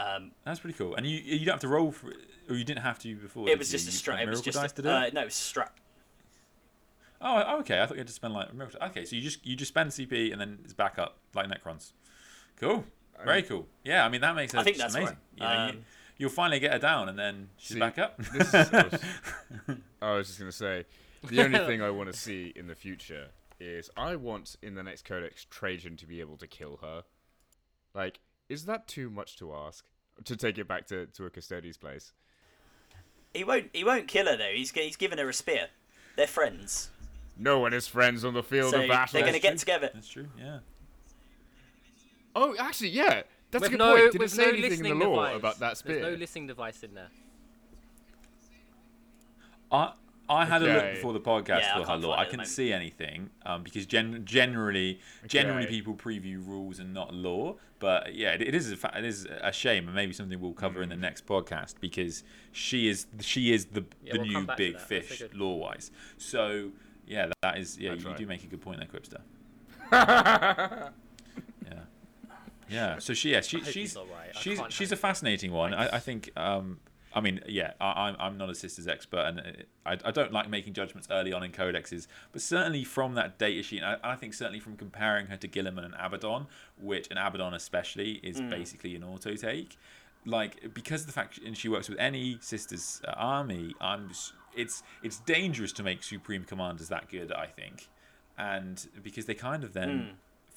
Um, 0.00 0.30
That's 0.44 0.60
pretty 0.60 0.76
cool. 0.78 0.94
And 0.94 1.06
you 1.06 1.18
you 1.18 1.44
don't 1.44 1.54
have 1.54 1.60
to 1.60 1.68
roll 1.68 1.92
for, 1.92 2.12
or 2.48 2.54
you 2.56 2.64
didn't 2.64 2.82
have 2.82 2.98
to 3.00 3.14
before. 3.16 3.48
it 3.48 3.58
was 3.58 3.72
you? 3.72 3.78
just 3.78 3.88
a 3.88 3.90
You 3.92 3.96
strat. 3.98 4.02
spent 4.16 4.20
It 4.22 4.28
was 4.30 4.38
miracle 4.38 4.42
just 4.44 4.58
dice 4.58 4.72
a, 4.72 4.74
to 4.76 4.82
do 4.82 4.88
uh, 4.88 5.10
no, 5.12 5.20
it 5.22 5.24
was 5.24 5.34
a 5.34 5.60
strat. 5.60 5.68
Oh, 7.22 7.58
okay. 7.60 7.80
I 7.82 7.86
thought 7.86 7.94
you 7.94 8.00
had 8.00 8.06
to 8.06 8.12
spend 8.12 8.32
like 8.34 8.54
miracle. 8.54 8.78
Okay, 8.82 9.04
so 9.04 9.14
you 9.16 9.22
just 9.22 9.46
you 9.46 9.54
just 9.56 9.68
spend 9.70 9.90
CP 9.90 10.32
and 10.32 10.40
then 10.40 10.58
it's 10.64 10.72
back 10.72 10.98
up 10.98 11.18
like 11.34 11.48
Necrons. 11.48 11.92
Cool. 12.56 12.84
Very 13.24 13.42
cool. 13.42 13.66
Yeah, 13.84 14.04
I 14.04 14.08
mean 14.08 14.22
that 14.22 14.34
makes 14.34 14.54
it 14.54 14.58
I 14.58 14.62
think 14.64 14.78
that's 14.78 14.94
amazing. 14.94 15.16
right. 15.16 15.36
You 15.36 15.42
know, 15.58 15.64
you, 15.66 15.70
Um, 15.72 15.84
you'll 16.16 16.30
finally 16.30 16.58
get 16.60 16.72
her 16.72 16.78
down 16.78 17.08
and 17.10 17.18
then 17.18 17.50
she's 17.58 17.74
See, 17.74 17.80
back 17.80 17.98
up. 17.98 18.16
This 18.32 18.48
is, 18.48 18.54
I, 18.54 18.82
was, 18.88 19.00
I 20.02 20.12
was 20.14 20.26
just 20.28 20.38
gonna 20.38 20.52
say, 20.52 20.86
the 21.24 21.42
only 21.44 21.58
thing 21.58 21.82
I 21.82 21.90
want 21.90 22.10
to 22.10 22.18
see 22.18 22.52
in 22.56 22.66
the 22.66 22.74
future 22.74 23.26
is 23.58 23.90
I 23.98 24.16
want 24.16 24.56
in 24.62 24.74
the 24.74 24.82
next 24.82 25.04
Codex 25.04 25.44
Trajan 25.50 25.96
to 25.98 26.06
be 26.06 26.20
able 26.20 26.38
to 26.38 26.46
kill 26.46 26.78
her. 26.80 27.04
Like, 27.94 28.20
is 28.50 28.66
that 28.66 28.86
too 28.86 29.08
much 29.08 29.36
to 29.36 29.54
ask? 29.54 29.86
To 30.24 30.36
take 30.36 30.58
it 30.58 30.68
back 30.68 30.86
to, 30.88 31.06
to 31.06 31.24
a 31.24 31.30
custodian's 31.30 31.78
place. 31.78 32.12
He 33.32 33.44
won't. 33.44 33.70
He 33.72 33.84
won't 33.84 34.08
kill 34.08 34.26
her 34.26 34.36
though. 34.36 34.52
He's 34.52 34.70
he's 34.72 34.96
given 34.96 35.18
her 35.18 35.28
a 35.28 35.32
spear. 35.32 35.68
They're 36.16 36.26
friends, 36.26 36.90
No 37.38 37.60
one 37.60 37.72
is 37.72 37.86
friends 37.86 38.24
on 38.24 38.34
the 38.34 38.42
field 38.42 38.72
so 38.72 38.82
of 38.82 38.88
battle. 38.88 39.12
they're 39.12 39.22
going 39.22 39.32
to 39.32 39.40
get 39.40 39.50
true. 39.52 39.58
together. 39.58 39.90
That's 39.94 40.08
true. 40.08 40.26
Yeah. 40.36 40.58
Oh, 42.34 42.54
actually, 42.58 42.90
yeah, 42.90 43.22
that's 43.50 43.62
with 43.62 43.68
a 43.68 43.70
good 43.70 43.78
no, 43.78 43.96
point. 43.96 44.12
Did 44.12 44.14
it 44.16 44.24
with 44.24 44.30
say 44.32 44.42
no 44.42 44.48
anything 44.48 44.64
in 44.64 44.70
listening 44.70 44.98
the 44.98 45.04
lore 45.06 45.24
device. 45.24 45.36
about 45.38 45.58
that 45.60 45.76
spear? 45.78 46.00
There's 46.00 46.12
no 46.12 46.18
listening 46.18 46.46
device 46.48 46.82
in 46.82 46.94
there. 46.94 47.08
I 49.72 49.92
I 50.30 50.44
had 50.44 50.62
a 50.62 50.66
look 50.66 50.90
before 50.94 51.12
the 51.12 51.20
podcast 51.20 51.60
Yeah, 51.60 51.78
for 51.82 51.90
her 51.90 51.96
lore. 51.96 52.16
I 52.18 52.22
it 52.22 52.30
couldn't 52.30 52.46
see 52.46 52.72
anything 52.72 53.30
um, 53.44 53.62
because 53.62 53.84
gen- 53.86 54.22
generally 54.24 55.00
generally 55.26 55.64
Okay. 55.64 55.72
people 55.76 55.94
preview 55.94 56.46
rules 56.46 56.78
and 56.78 56.94
not 56.94 57.12
lore. 57.12 57.56
But 57.80 58.14
yeah, 58.14 58.32
it, 58.34 58.42
it 58.42 58.54
is 58.54 58.70
a 58.70 58.76
fa- 58.76 58.92
it 58.96 59.04
is 59.04 59.26
a 59.42 59.50
shame, 59.52 59.86
and 59.86 59.94
maybe 59.94 60.12
something 60.12 60.38
we'll 60.40 60.52
cover 60.52 60.82
in 60.82 60.90
Hmm. 60.90 60.96
the 61.00 61.00
next 61.00 61.26
podcast 61.26 61.74
because 61.80 62.22
she 62.52 62.88
is 62.88 63.06
she 63.20 63.52
is 63.52 63.66
the 63.66 63.84
Yeah, 64.04 64.12
the 64.12 64.18
we'll 64.20 64.26
new 64.28 64.32
come 64.34 64.46
back 64.46 64.56
to 64.58 64.62
big 64.72 64.78
fish 64.78 65.08
figured. 65.08 65.34
lore 65.34 65.58
wise. 65.58 65.90
So 66.18 66.70
yeah, 67.06 67.26
that, 67.26 67.34
that 67.42 67.58
is 67.58 67.78
yeah. 67.78 67.90
That's 67.90 68.02
you 68.04 68.08
right. 68.10 68.18
do 68.18 68.26
make 68.26 68.44
a 68.44 68.46
good 68.46 68.60
point 68.60 68.78
there, 68.80 68.88
Quipster. 68.88 69.20
yeah. 71.66 71.80
Yeah, 72.68 72.98
so 73.00 73.14
she 73.14 73.32
yeah 73.32 73.40
she, 73.40 73.56
hope 73.58 73.66
she's 73.66 73.96
alright. 73.96 74.30
I 74.36 74.38
she's 74.40 74.60
she's 74.68 74.92
a 74.92 74.96
fascinating 74.96 75.50
one. 75.50 75.74
I, 75.74 75.96
I 75.96 75.98
think 75.98 76.30
um, 76.36 76.78
I 77.12 77.20
mean 77.20 77.40
yeah 77.46 77.72
I, 77.80 78.08
I'm 78.08 78.16
I'm 78.18 78.38
not 78.38 78.50
a 78.50 78.54
sisters 78.54 78.86
expert 78.86 79.18
and 79.26 79.64
I, 79.84 79.98
I 80.04 80.10
don't 80.10 80.32
like 80.32 80.48
making 80.48 80.74
judgments 80.74 81.08
early 81.10 81.32
on 81.32 81.42
in 81.42 81.52
codexes, 81.52 82.06
but 82.32 82.42
certainly 82.42 82.84
from 82.84 83.14
that 83.14 83.38
data 83.38 83.62
sheet, 83.62 83.82
I, 83.82 83.96
I 84.02 84.16
think 84.16 84.34
certainly 84.34 84.60
from 84.60 84.76
comparing 84.76 85.26
her 85.26 85.36
to 85.36 85.48
Guilliman 85.48 85.84
and 85.84 85.94
Abaddon, 85.98 86.46
which 86.78 87.08
and 87.10 87.18
Abaddon 87.18 87.54
especially 87.54 88.20
is 88.22 88.40
basically 88.40 88.94
an 88.96 89.04
auto 89.04 89.34
take. 89.34 89.76
Like 90.26 90.74
because 90.74 91.02
of 91.02 91.06
the 91.06 91.12
fact 91.12 91.38
and 91.44 91.56
she 91.56 91.68
works 91.68 91.88
with 91.88 91.98
any 91.98 92.38
sisters 92.40 93.00
uh, 93.08 93.12
army, 93.16 93.74
I'm 93.80 94.10
it's 94.54 94.82
it's 95.02 95.18
dangerous 95.20 95.72
to 95.72 95.82
make 95.82 96.02
supreme 96.02 96.44
commanders 96.44 96.88
that 96.88 97.08
good. 97.08 97.32
I 97.32 97.46
think, 97.46 97.88
and 98.36 98.86
because 99.02 99.24
they 99.24 99.34
kind 99.34 99.64
of 99.64 99.72
then 99.72 100.10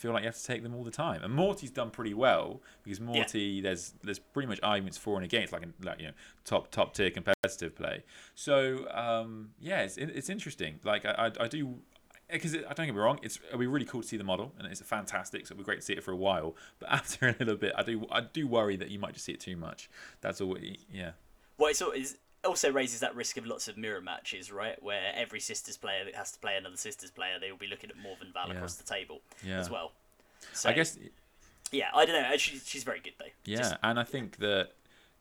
feel 0.03 0.13
like 0.13 0.21
you 0.23 0.27
have 0.27 0.37
to 0.37 0.43
take 0.45 0.61
them 0.63 0.75
all 0.75 0.83
the 0.83 0.91
time. 0.91 1.23
And 1.23 1.33
Morty's 1.33 1.71
done 1.71 1.89
pretty 1.89 2.13
well 2.13 2.61
because 2.83 2.99
Morty, 2.99 3.61
there's 3.61 3.93
there's 4.03 4.19
pretty 4.19 4.47
much 4.47 4.59
arguments 4.61 4.97
for 4.97 5.15
and 5.15 5.25
against, 5.25 5.51
like, 5.53 5.63
like 5.81 5.99
you 5.99 6.07
know, 6.07 6.13
top 6.45 6.69
top 6.71 6.93
tier 6.93 7.09
competitive 7.09 7.75
play. 7.75 8.03
So 8.35 8.87
um, 8.91 9.49
yeah, 9.59 9.81
it's 9.81 9.97
it- 9.97 10.11
it's 10.15 10.29
interesting. 10.29 10.79
Like 10.83 11.05
I 11.05 11.11
I, 11.39 11.43
I 11.45 11.47
do. 11.47 11.75
Because 12.31 12.55
I 12.55 12.73
don't 12.73 12.85
get 12.87 12.95
me 12.95 13.01
wrong, 13.01 13.19
it's 13.21 13.37
it'll 13.47 13.59
be 13.59 13.67
really 13.67 13.85
cool 13.85 14.01
to 14.01 14.07
see 14.07 14.17
the 14.17 14.23
model, 14.23 14.53
and 14.57 14.65
it's 14.67 14.81
fantastic. 14.81 15.45
So 15.45 15.51
it'll 15.53 15.59
be 15.59 15.65
great 15.65 15.81
to 15.81 15.85
see 15.85 15.93
it 15.93 16.03
for 16.03 16.11
a 16.11 16.15
while. 16.15 16.55
But 16.79 16.89
after 16.99 17.27
a 17.27 17.35
little 17.37 17.57
bit, 17.57 17.73
I 17.77 17.83
do 17.83 18.07
I 18.11 18.21
do 18.21 18.47
worry 18.47 18.75
that 18.77 18.89
you 18.89 18.97
might 18.97 19.13
just 19.13 19.25
see 19.25 19.33
it 19.33 19.39
too 19.39 19.55
much. 19.57 19.89
That's 20.21 20.39
all. 20.41 20.57
Yeah, 20.91 21.11
Well, 21.57 21.69
it's, 21.69 21.81
al- 21.81 21.91
it's 21.91 22.15
also 22.45 22.71
raises 22.71 22.99
that 23.01 23.15
risk 23.15 23.37
of 23.37 23.45
lots 23.45 23.67
of 23.67 23.77
mirror 23.77 24.01
matches, 24.01 24.51
right? 24.51 24.81
Where 24.83 25.11
every 25.15 25.39
sisters 25.39 25.77
player 25.77 26.03
that 26.05 26.15
has 26.15 26.31
to 26.31 26.39
play 26.39 26.55
another 26.57 26.77
sisters 26.77 27.11
player, 27.11 27.39
they 27.39 27.51
will 27.51 27.57
be 27.57 27.67
looking 27.67 27.89
at 27.89 27.97
Morven 27.97 28.27
Val 28.33 28.47
Yeah. 28.49 28.55
across 28.55 28.75
the 28.75 28.83
table 28.83 29.21
Yeah. 29.45 29.59
as 29.59 29.69
well. 29.69 29.91
So, 30.53 30.69
I 30.69 30.73
guess 30.73 30.97
Yeah, 31.71 31.89
I 31.93 32.05
don't 32.05 32.21
know. 32.21 32.37
She, 32.37 32.57
she's 32.59 32.83
very 32.83 32.99
good 32.99 33.13
though. 33.17 33.25
Yeah, 33.45 33.57
Just- 33.59 33.75
and 33.81 33.99
I 33.99 34.03
think 34.03 34.37
that 34.37 34.71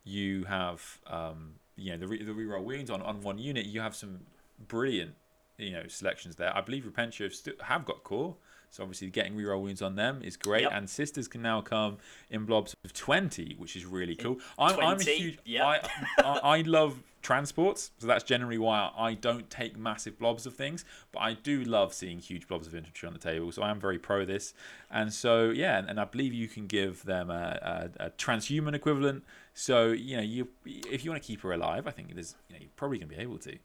you 0.05 0.45
have, 0.45 0.99
um, 1.07 1.55
you 1.77 1.93
know, 1.93 1.97
the 1.99 2.09
re- 2.09 2.23
the 2.23 2.33
reroll 2.33 2.65
wounds 2.65 2.91
on, 2.91 3.01
on 3.03 3.23
one 3.23 3.39
unit. 3.39 3.67
You 3.67 3.81
have 3.81 3.95
some 3.97 4.21
brilliant, 4.69 5.15
you 5.59 5.71
know 5.71 5.87
selections 5.87 6.37
there. 6.37 6.55
I 6.57 6.61
believe 6.61 6.85
Repentia 6.85 7.23
have, 7.25 7.35
st- 7.35 7.63
have 7.63 7.85
got 7.85 8.03
core, 8.05 8.37
so 8.71 8.83
obviously 8.83 9.09
getting 9.11 9.35
reroll 9.37 9.63
wounds 9.63 9.81
on 9.81 9.95
them 9.95 10.21
is 10.23 10.37
great. 10.37 10.63
Yep. 10.63 10.73
And 10.75 10.91
sisters 10.91 11.29
can 11.29 11.41
now 11.41 11.61
come 11.63 11.99
in 12.31 12.45
blobs 12.45 12.75
of 12.85 12.93
twenty, 12.93 13.55
which 13.59 13.77
is 13.77 13.87
really 13.87 14.17
cool. 14.17 14.39
I'm, 14.59 14.79
I'm 14.81 15.01
a 15.01 15.05
huge. 15.05 15.39
yep. 15.45 15.63
I, 15.65 15.81
I 16.19 16.39
I 16.59 16.61
love 16.63 17.03
transports, 17.23 17.91
so 17.99 18.07
that's 18.07 18.25
generally 18.25 18.59
why 18.59 18.91
I 18.97 19.15
don't 19.15 19.49
take 19.49 19.77
massive 19.77 20.19
blobs 20.19 20.47
of 20.47 20.55
things. 20.55 20.85
But 21.13 21.21
I 21.21 21.35
do 21.35 21.63
love 21.63 21.95
seeing 21.95 22.19
huge 22.19 22.49
blobs 22.49 22.67
of 22.67 22.75
infantry 22.75 23.07
on 23.07 23.13
the 23.13 23.19
table, 23.19 23.51
so 23.53 23.63
I 23.63 23.71
am 23.71 23.81
very 23.81 23.99
pro 23.99 24.25
this. 24.25 24.55
And 24.91 25.13
so 25.13 25.51
yeah, 25.51 25.83
and, 25.87 25.99
I 26.01 26.05
believe 26.05 26.35
you 26.35 26.49
can 26.49 26.67
give 26.67 27.05
them 27.05 27.31
a, 27.31 27.91
a, 27.99 28.07
a 28.07 28.11
transhuman 28.11 28.75
equivalent. 28.75 29.25
So 29.55 29.89
you 29.89 30.17
know, 30.17 30.23
you 30.23 30.49
if 30.67 31.05
you 31.05 31.11
want 31.11 31.23
to 31.23 31.27
keep 31.27 31.43
her 31.43 31.53
alive, 31.53 31.87
I 31.87 31.91
think 31.91 32.15
there's 32.15 32.35
you 32.49 32.55
know 32.55 32.61
you're 32.61 32.71
probably 32.77 32.99
gonna 32.99 33.09
be 33.09 33.17
able 33.17 33.39
to. 33.39 33.57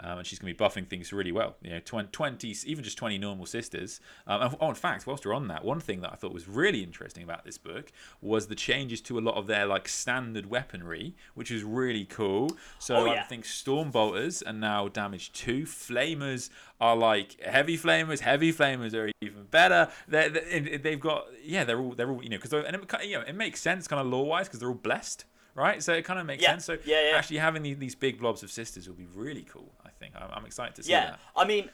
Um, 0.00 0.18
and 0.18 0.26
she's 0.26 0.40
going 0.40 0.52
to 0.52 0.58
be 0.58 0.64
buffing 0.64 0.88
things 0.88 1.12
really 1.12 1.30
well. 1.30 1.54
You 1.62 1.70
know, 1.70 1.80
20, 1.84 2.08
20 2.10 2.54
even 2.66 2.82
just 2.82 2.98
20 2.98 3.16
normal 3.18 3.46
sisters. 3.46 4.00
Um, 4.26 4.42
and, 4.42 4.56
oh, 4.60 4.68
in 4.70 4.74
fact, 4.74 5.06
whilst 5.06 5.24
we're 5.24 5.32
on 5.34 5.46
that, 5.48 5.64
one 5.64 5.78
thing 5.78 6.00
that 6.00 6.12
I 6.12 6.16
thought 6.16 6.32
was 6.32 6.48
really 6.48 6.82
interesting 6.82 7.22
about 7.22 7.44
this 7.44 7.58
book 7.58 7.92
was 8.20 8.48
the 8.48 8.56
changes 8.56 9.00
to 9.02 9.18
a 9.18 9.20
lot 9.20 9.36
of 9.36 9.46
their 9.46 9.66
like 9.66 9.86
standard 9.88 10.46
weaponry, 10.50 11.14
which 11.34 11.50
is 11.52 11.62
really 11.62 12.04
cool. 12.06 12.50
So 12.80 12.96
Oh, 12.96 13.06
I 13.06 13.14
yeah. 13.14 13.22
think 13.24 13.44
storm 13.44 13.90
bolters 13.92 14.42
are 14.42 14.52
now 14.52 14.88
damage 14.88 15.32
two. 15.32 15.64
Flamers 15.64 16.50
are 16.80 16.96
like 16.96 17.40
heavy 17.40 17.78
flamers. 17.78 18.18
Heavy 18.20 18.52
flamers 18.52 18.94
are 18.94 19.10
even 19.20 19.44
better. 19.44 19.88
They're, 20.08 20.28
they 20.28 20.76
they've 20.78 20.98
got 21.00 21.26
yeah, 21.44 21.62
they're 21.62 21.78
all 21.78 21.92
they're 21.92 22.10
all 22.10 22.22
you 22.22 22.30
know 22.30 22.36
because 22.38 22.52
and 22.52 22.74
it, 22.74 22.82
you 23.06 23.16
know 23.18 23.24
it 23.24 23.34
makes 23.36 23.60
sense 23.60 23.86
kind 23.86 24.00
of 24.00 24.08
lore 24.08 24.26
wise 24.26 24.48
because 24.48 24.58
they're 24.58 24.68
all 24.68 24.74
blessed. 24.74 25.24
Right, 25.56 25.80
so 25.80 25.92
it 25.92 26.04
kind 26.04 26.18
of 26.18 26.26
makes 26.26 26.42
Yeah, 26.42 26.50
sense. 26.50 26.64
So 26.64 26.78
yeah, 26.84 27.10
yeah. 27.10 27.16
actually 27.16 27.36
having 27.36 27.62
these, 27.62 27.76
these 27.78 27.94
big 27.94 28.18
blobs 28.18 28.42
of 28.42 28.50
sisters 28.50 28.88
will 28.88 28.96
be 28.96 29.06
really 29.14 29.46
cool. 29.48 29.72
Think 30.04 30.22
I'm, 30.22 30.30
I'm 30.32 30.44
excited 30.44 30.74
to 30.76 30.82
see 30.82 30.90
Yeah, 30.90 31.12
that. 31.12 31.20
I 31.34 31.46
mean, 31.46 31.70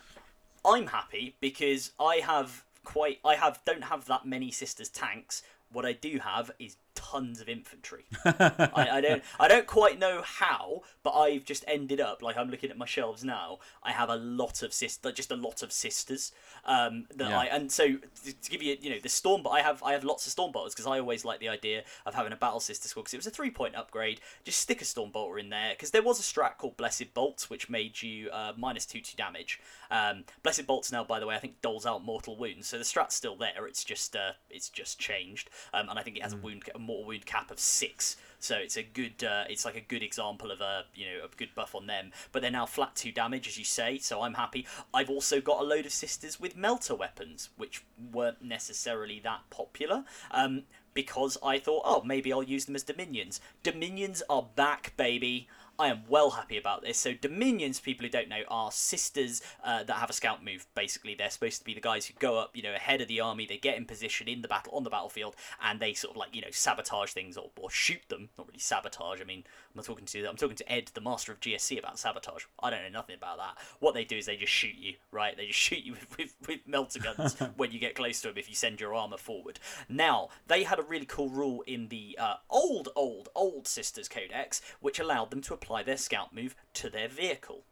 I'm 0.65 0.87
happy 0.87 1.35
because 1.41 1.91
I 1.99 2.17
have 2.17 2.63
quite. 2.85 3.19
I 3.25 3.35
have 3.35 3.61
don't 3.65 3.85
have 3.85 4.05
that 4.07 4.25
many 4.25 4.53
sisters 4.53 4.89
tanks. 4.89 5.43
What 5.73 5.85
I 5.85 5.93
do 5.93 6.21
have 6.23 6.51
is 6.59 6.77
tons 7.01 7.41
of 7.41 7.49
infantry. 7.49 8.05
I, 8.25 8.89
I 8.93 9.01
don't. 9.01 9.23
I 9.39 9.49
don't 9.49 9.67
quite 9.67 9.99
know 9.99 10.23
how, 10.23 10.83
but 11.03 11.13
I've 11.13 11.45
just 11.45 11.65
ended 11.67 12.01
up 12.01 12.23
like 12.23 12.37
I'm 12.37 12.51
looking 12.51 12.71
at 12.71 12.77
my 12.77 12.87
shelves 12.87 13.25
now. 13.25 13.59
I 13.83 13.93
have 13.93 14.11
a 14.11 14.17
lot 14.17 14.63
of 14.63 14.73
sisters, 14.73 15.13
just 15.15 15.31
a 15.31 15.37
lot 15.37 15.63
of 15.63 15.73
sisters. 15.73 16.33
Um, 16.65 17.07
that 17.17 17.31
Yeah. 17.31 17.39
I 17.39 17.45
and 17.47 17.73
so 17.73 17.87
to 17.87 18.51
give 18.51 18.63
you, 18.63 18.77
you 18.81 18.91
know, 18.91 18.99
the 19.03 19.09
storm. 19.09 19.43
But 19.43 19.51
I 19.51 19.63
have 19.63 19.83
I 19.83 19.93
have 19.93 20.05
lots 20.05 20.27
of 20.27 20.33
storm 20.33 20.53
bolters 20.53 20.75
because 20.75 20.87
I 20.87 20.99
always 20.99 21.25
like 21.25 21.41
the 21.41 21.49
idea 21.49 21.85
of 22.05 22.15
having 22.15 22.33
a 22.33 22.37
battle 22.37 22.61
sister 22.61 22.89
squad 22.89 23.03
because 23.03 23.15
it 23.15 23.19
was 23.19 23.27
a 23.27 23.31
three 23.31 23.51
point 23.51 23.75
upgrade. 23.75 24.21
Just 24.45 24.61
stick 24.61 24.83
a 24.83 24.85
storm 24.85 25.11
bolter 25.11 25.39
in 25.39 25.49
there 25.49 25.71
because 25.71 25.91
there 25.91 26.03
was 26.03 26.21
a 26.21 26.23
strat 26.23 26.59
called 26.59 26.77
Blessed 26.77 27.15
Bolts 27.15 27.49
which 27.49 27.71
made 27.71 28.03
you 28.03 28.29
uh, 28.31 28.53
minus 28.57 28.85
two 28.87 29.01
to 29.01 29.17
damage. 29.17 29.61
Um, 29.91 30.25
Blessed 30.43 30.67
Bolts 30.67 30.93
now, 30.93 31.05
by 31.05 31.19
the 31.19 31.27
way, 31.27 31.35
I 31.35 31.39
think 31.39 31.63
doles 31.63 31.87
out 31.87 32.05
mortal 32.05 32.37
wounds, 32.37 32.69
so 32.69 32.79
the 32.79 32.85
strat's 32.85 33.15
still 33.15 33.37
there. 33.37 33.67
It's 33.67 33.85
just 33.85 34.15
uh, 34.15 34.33
it's 34.49 34.69
just 34.69 34.99
changed, 34.99 35.51
um, 35.73 35.89
and 35.89 35.99
I 35.99 36.03
think 36.03 36.17
it 36.17 36.23
has 36.23 36.33
a 36.33 36.37
wound 36.37 36.63
a 36.75 36.79
mortal 36.91 37.07
wound 37.07 37.27
cap 37.27 37.51
of 37.51 37.61
six. 37.61 38.17
So 38.41 38.57
it's 38.57 38.77
a 38.77 38.83
good, 38.83 39.23
uh, 39.23 39.45
it's 39.49 39.65
like 39.65 39.77
a 39.77 39.83
good 39.83 40.03
example 40.03 40.51
of 40.51 40.61
a 40.61 40.85
you 40.95 41.05
know 41.07 41.25
a 41.25 41.37
good 41.37 41.55
buff 41.55 41.75
on 41.75 41.87
them. 41.87 42.11
But 42.33 42.43
they're 42.43 42.51
now 42.51 42.67
flat 42.67 42.97
two 42.97 43.13
damage, 43.13 43.47
as 43.47 43.59
you 43.59 43.65
say. 43.65 43.99
So 43.99 44.23
I'm 44.23 44.35
happy. 44.35 44.67
I've 44.93 45.11
also 45.11 45.41
got 45.41 45.61
a 45.61 45.65
load 45.65 45.87
of 45.87 45.93
sisters 45.93 46.41
with 46.41 46.57
melter 46.57 46.95
weapons, 46.95 47.51
which 47.57 47.85
weren't 48.13 48.43
necessarily 48.43 49.21
that 49.21 49.41
popular. 49.51 50.05
Um, 50.31 50.63
because 50.93 51.39
I 51.45 51.61
thought, 51.61 51.83
oh, 51.85 52.03
maybe 52.03 52.33
I'll 52.33 52.43
use 52.43 52.65
them 52.65 52.75
as 52.75 52.83
dominions. 52.83 53.41
Dominions 53.63 54.25
are 54.29 54.47
back, 54.57 54.93
baby. 54.97 55.47
I 55.81 55.89
am 55.89 56.03
well 56.11 56.29
happy 56.29 56.59
about 56.59 56.83
this. 56.83 56.99
So 56.99 57.15
Dominions, 57.15 57.81
people 57.81 58.05
who 58.05 58.11
don't 58.11 58.29
know, 58.29 58.43
are 58.49 58.71
sisters 58.71 59.41
uh, 59.65 59.83
that 59.85 59.95
have 59.95 60.11
a 60.11 60.13
scout 60.13 60.45
move. 60.45 60.67
Basically, 60.75 61.15
they're 61.15 61.31
supposed 61.31 61.59
to 61.61 61.65
be 61.65 61.73
the 61.73 61.81
guys 61.81 62.05
who 62.05 62.13
go 62.19 62.39
up, 62.39 62.55
you 62.55 62.63
know, 62.63 62.75
ahead 62.75 63.01
of 63.01 63.09
the 63.09 63.21
army. 63.21 63.47
They 63.47 63.57
get 63.57 63.79
in 63.79 63.87
position 63.87 64.29
in 64.29 64.43
the 64.43 64.49
battle 64.49 64.75
on 64.75 64.85
the 64.85 64.91
battlefield, 64.91 65.37
and 65.65 65.81
they 65.81 65.95
sort 65.95 66.11
of 66.11 66.19
like 66.19 66.35
you 66.35 66.43
know 66.43 66.51
sabotage 66.51 67.13
things 67.13 67.39
or, 67.39 67.49
or 67.59 67.71
shoot 67.71 68.03
them. 68.11 68.29
Not 68.37 68.47
really 68.49 68.59
sabotage. 68.59 69.23
I 69.23 69.25
mean, 69.25 69.45
I'm 69.73 69.77
not 69.79 69.85
talking 69.85 70.07
to 70.07 70.27
I'm 70.27 70.37
talking 70.37 70.57
to 70.57 70.73
Ed, 70.73 70.91
the 70.95 71.01
master 71.01 71.31
of 71.31 71.39
GSC, 71.39 71.79
about 71.79 71.97
sabotage. 71.97 72.45
I 72.61 72.71
don't 72.71 72.83
know 72.83 72.89
nothing 72.89 73.15
about 73.15 73.39
that. 73.39 73.57
What 73.79 73.95
they 73.95 74.05
do 74.05 74.17
is 74.17 74.27
they 74.27 74.37
just 74.37 74.53
shoot 74.53 74.75
you, 74.77 74.95
right? 75.13 75.37
They 75.37 75.47
just 75.47 75.59
shoot 75.61 75.85
you 75.85 75.93
with 75.93 76.19
with, 76.19 76.35
with 76.49 76.61
melter 76.67 76.99
guns 76.99 77.37
when 77.57 77.71
you 77.71 77.79
get 77.79 77.95
close 77.95 78.21
to 78.23 78.29
them 78.29 78.39
if 78.39 78.49
you 78.49 78.57
send 78.57 78.81
your 78.81 78.95
armor 78.95 79.17
forward. 79.17 79.61
Now 79.89 80.31
they 80.49 80.65
had 80.65 80.81
a 80.81 80.83
really 80.83 81.07
cool 81.07 81.29
rule 81.29 81.63
in 81.69 81.89
the 81.89 82.19
uh, 82.21 82.37
old, 82.49 82.89
old, 82.97 83.29
old 83.35 83.69
Sisters 83.69 84.09
Codex, 84.09 84.61
which 84.81 84.99
allowed 84.99 85.31
them 85.31 85.41
to 85.43 85.55
apply 85.55 85.85
their 85.85 85.97
scout 85.97 86.35
move 86.35 86.57
to 86.75 86.91
their 86.91 87.09
vehicle. 87.09 87.65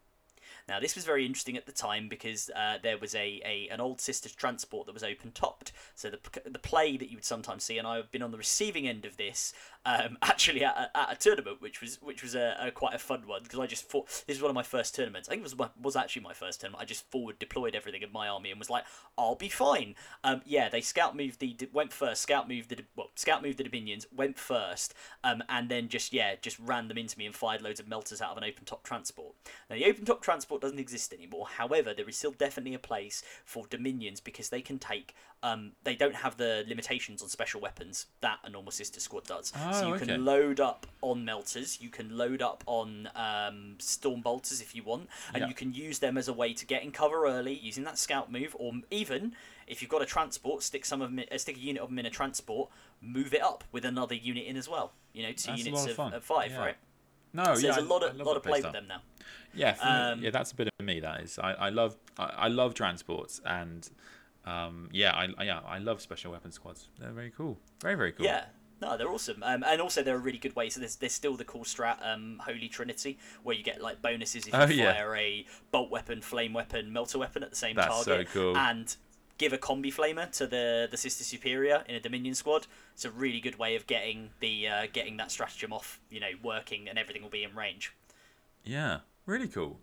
Now, 0.68 0.78
this 0.78 0.94
was 0.94 1.06
very 1.06 1.24
interesting 1.24 1.56
at 1.56 1.64
the 1.64 1.72
time 1.72 2.08
because 2.08 2.50
uh, 2.54 2.76
there 2.82 2.98
was 2.98 3.14
a, 3.14 3.40
a 3.44 3.68
an 3.72 3.80
old 3.80 4.00
Sisters 4.00 4.34
transport 4.34 4.86
that 4.86 4.92
was 4.92 5.02
open 5.02 5.32
topped. 5.32 5.72
So 5.94 6.10
the 6.10 6.18
the 6.44 6.58
play 6.58 6.98
that 6.98 7.08
you 7.08 7.16
would 7.16 7.24
sometimes 7.24 7.64
see, 7.64 7.78
and 7.78 7.86
I've 7.86 8.10
been 8.10 8.22
on 8.22 8.32
the 8.32 8.38
receiving 8.38 8.86
end 8.86 9.06
of 9.06 9.16
this 9.16 9.54
um, 9.86 10.18
actually 10.22 10.64
at 10.64 10.76
a, 10.76 10.98
at 10.98 11.12
a 11.12 11.16
tournament, 11.16 11.60
which 11.60 11.80
was 11.80 12.00
which 12.02 12.22
was 12.22 12.34
a, 12.34 12.56
a 12.60 12.70
quite 12.70 12.94
a 12.94 12.98
fun 12.98 13.26
one 13.26 13.42
because 13.42 13.58
I 13.58 13.66
just 13.66 13.88
thought 13.88 14.06
this 14.26 14.36
was 14.36 14.42
one 14.42 14.50
of 14.50 14.54
my 14.54 14.62
first 14.62 14.94
tournaments. 14.94 15.28
I 15.28 15.32
think 15.32 15.40
it 15.40 15.44
was 15.44 15.58
my- 15.58 15.70
was 15.80 15.96
actually 15.96 16.22
my 16.22 16.32
first 16.32 16.60
tournament. 16.60 16.82
I 16.82 16.84
just 16.84 17.10
forward 17.10 17.38
deployed 17.38 17.74
everything 17.74 18.02
in 18.02 18.12
my 18.12 18.28
army 18.28 18.50
and 18.50 18.58
was 18.58 18.70
like, 18.70 18.84
I'll 19.16 19.34
be 19.34 19.48
fine. 19.48 19.94
Um, 20.24 20.42
yeah, 20.44 20.68
they 20.68 20.80
scout 20.80 21.16
moved 21.16 21.40
the 21.40 21.56
went 21.72 21.92
first. 21.92 22.22
Scout 22.22 22.48
moved 22.48 22.70
the 22.70 22.84
well, 22.96 23.10
scout 23.14 23.42
moved 23.42 23.58
the 23.58 23.64
dominions 23.64 24.06
went 24.14 24.38
first, 24.38 24.94
um, 25.24 25.42
and 25.48 25.68
then 25.68 25.88
just 25.88 26.12
yeah 26.12 26.34
just 26.40 26.58
ran 26.58 26.88
them 26.88 26.98
into 26.98 27.18
me 27.18 27.26
and 27.26 27.34
fired 27.34 27.62
loads 27.62 27.80
of 27.80 27.88
melters 27.88 28.20
out 28.20 28.32
of 28.32 28.38
an 28.38 28.44
open 28.44 28.64
top 28.64 28.82
transport. 28.82 29.34
Now 29.70 29.76
the 29.76 29.86
open 29.86 30.04
top 30.04 30.22
transport 30.22 30.60
doesn't 30.60 30.78
exist 30.78 31.12
anymore. 31.12 31.46
However, 31.56 31.94
there 31.94 32.08
is 32.08 32.16
still 32.16 32.32
definitely 32.32 32.74
a 32.74 32.78
place 32.78 33.22
for 33.44 33.66
dominions 33.68 34.20
because 34.20 34.48
they 34.50 34.60
can 34.60 34.78
take. 34.78 35.14
Um, 35.40 35.72
they 35.84 35.94
don't 35.94 36.16
have 36.16 36.36
the 36.36 36.64
limitations 36.68 37.22
on 37.22 37.28
special 37.28 37.60
weapons 37.60 38.06
that 38.22 38.38
a 38.42 38.50
normal 38.50 38.72
sister 38.72 38.98
squad 38.98 39.24
does. 39.24 39.52
So 39.78 39.84
Oh, 39.86 39.88
you 39.88 39.94
okay. 39.94 40.06
can 40.06 40.24
load 40.24 40.60
up 40.60 40.86
on 41.02 41.24
melters. 41.24 41.80
You 41.80 41.88
can 41.90 42.16
load 42.16 42.42
up 42.42 42.62
on 42.66 43.08
um, 43.14 43.76
storm 43.78 44.20
bolters 44.20 44.60
if 44.60 44.74
you 44.74 44.82
want, 44.82 45.08
and 45.32 45.42
Yeah. 45.42 45.48
you 45.48 45.54
can 45.54 45.72
use 45.72 45.98
them 46.00 46.16
as 46.18 46.28
a 46.28 46.32
way 46.32 46.52
to 46.54 46.66
get 46.66 46.82
in 46.82 46.90
cover 46.92 47.26
early 47.26 47.54
using 47.54 47.84
that 47.84 47.98
scout 47.98 48.30
move, 48.32 48.54
or 48.58 48.72
even 48.90 49.34
if 49.66 49.80
you've 49.82 49.90
got 49.90 50.02
a 50.02 50.06
transport, 50.06 50.62
stick 50.62 50.84
some 50.84 51.00
of 51.02 51.10
'em 51.10 51.18
in- 51.20 51.28
uh, 51.32 51.38
stick 51.38 51.56
a 51.56 51.60
unit 51.60 51.82
of 51.82 51.88
them 51.90 51.98
in 51.98 52.06
a 52.06 52.10
transport, 52.10 52.70
move 53.00 53.32
it 53.34 53.42
up 53.42 53.64
with 53.72 53.84
another 53.84 54.14
unit 54.14 54.46
in 54.46 54.56
as 54.56 54.68
well. 54.68 54.92
You 55.12 55.22
know, 55.24 55.32
two 55.32 55.48
That's 55.52 55.64
units 55.64 55.84
of 55.86 55.98
of, 56.00 56.12
of 56.14 56.24
five, 56.24 56.50
Yeah. 56.52 56.58
right? 56.58 56.76
No, 57.32 57.44
So 57.44 57.50
yeah, 57.52 57.60
there's 57.72 57.76
a 57.76 57.80
lot 57.88 58.02
of 58.02 58.16
lot 58.16 58.36
of 58.36 58.42
play 58.42 58.62
with 58.62 58.72
them 58.72 58.86
now. 58.88 59.02
Yeah, 59.54 59.76
Um, 59.80 60.22
yeah, 60.22 60.30
that's 60.30 60.52
a 60.52 60.54
bit 60.54 60.68
of 60.78 60.84
me. 60.86 61.00
That 61.00 61.20
is, 61.20 61.38
I, 61.38 61.52
I 61.52 61.68
love, 61.68 61.96
I, 62.18 62.24
I 62.24 62.48
love 62.48 62.74
transports, 62.74 63.40
and 63.44 63.88
um, 64.46 64.88
yeah, 64.92 65.12
I, 65.14 65.28
I- 65.36 65.44
yeah, 65.44 65.60
I 65.60 65.78
love 65.78 66.00
special 66.00 66.32
weapon 66.32 66.52
squads. 66.52 66.88
They're 66.98 67.12
very 67.12 67.30
cool, 67.30 67.58
very 67.82 67.94
very 67.96 68.12
cool. 68.12 68.24
Yeah. 68.24 68.46
No, 68.80 68.96
they're 68.96 69.08
awesome, 69.10 69.42
um, 69.42 69.64
and 69.66 69.80
also 69.80 70.02
they're 70.04 70.14
a 70.14 70.18
really 70.20 70.38
good 70.38 70.54
way. 70.54 70.70
So 70.70 70.78
there's 70.78 70.96
there's 70.96 71.12
still 71.12 71.34
the 71.34 71.44
cool 71.44 71.64
strat, 71.64 71.96
um, 72.06 72.40
Holy 72.44 72.68
Trinity, 72.68 73.18
where 73.42 73.56
you 73.56 73.64
get 73.64 73.82
like 73.82 74.00
bonuses 74.00 74.46
if 74.46 74.52
you 74.52 74.58
Oh, 74.60 74.66
yeah. 74.66 74.92
fire 74.94 75.16
a 75.16 75.44
bolt 75.72 75.90
weapon, 75.90 76.20
flame 76.20 76.52
weapon, 76.52 76.92
melter 76.92 77.18
weapon 77.18 77.42
at 77.42 77.50
the 77.50 77.56
same 77.56 77.74
That's 77.74 78.04
so 78.04 78.12
target, 78.12 78.28
cool. 78.32 78.56
and 78.56 78.94
give 79.36 79.52
a 79.52 79.58
combi 79.58 79.92
flamer 79.92 80.30
to 80.32 80.46
the 80.46 80.86
the 80.90 80.96
Sister 80.96 81.24
Superior 81.24 81.82
in 81.88 81.96
a 81.96 82.00
Dominion 82.00 82.34
squad. 82.36 82.66
It's 82.94 83.04
a 83.04 83.10
really 83.10 83.40
good 83.40 83.58
way 83.58 83.74
of 83.74 83.86
getting 83.88 84.30
the 84.38 84.68
uh, 84.68 84.86
getting 84.92 85.16
that 85.16 85.32
stratagem 85.32 85.72
off, 85.72 85.98
you 86.08 86.20
know, 86.20 86.30
working, 86.42 86.88
and 86.88 86.98
everything 86.98 87.22
will 87.22 87.30
be 87.30 87.42
in 87.42 87.56
range. 87.56 87.92
Yeah, 88.64 88.98
really 89.26 89.48
cool. 89.48 89.80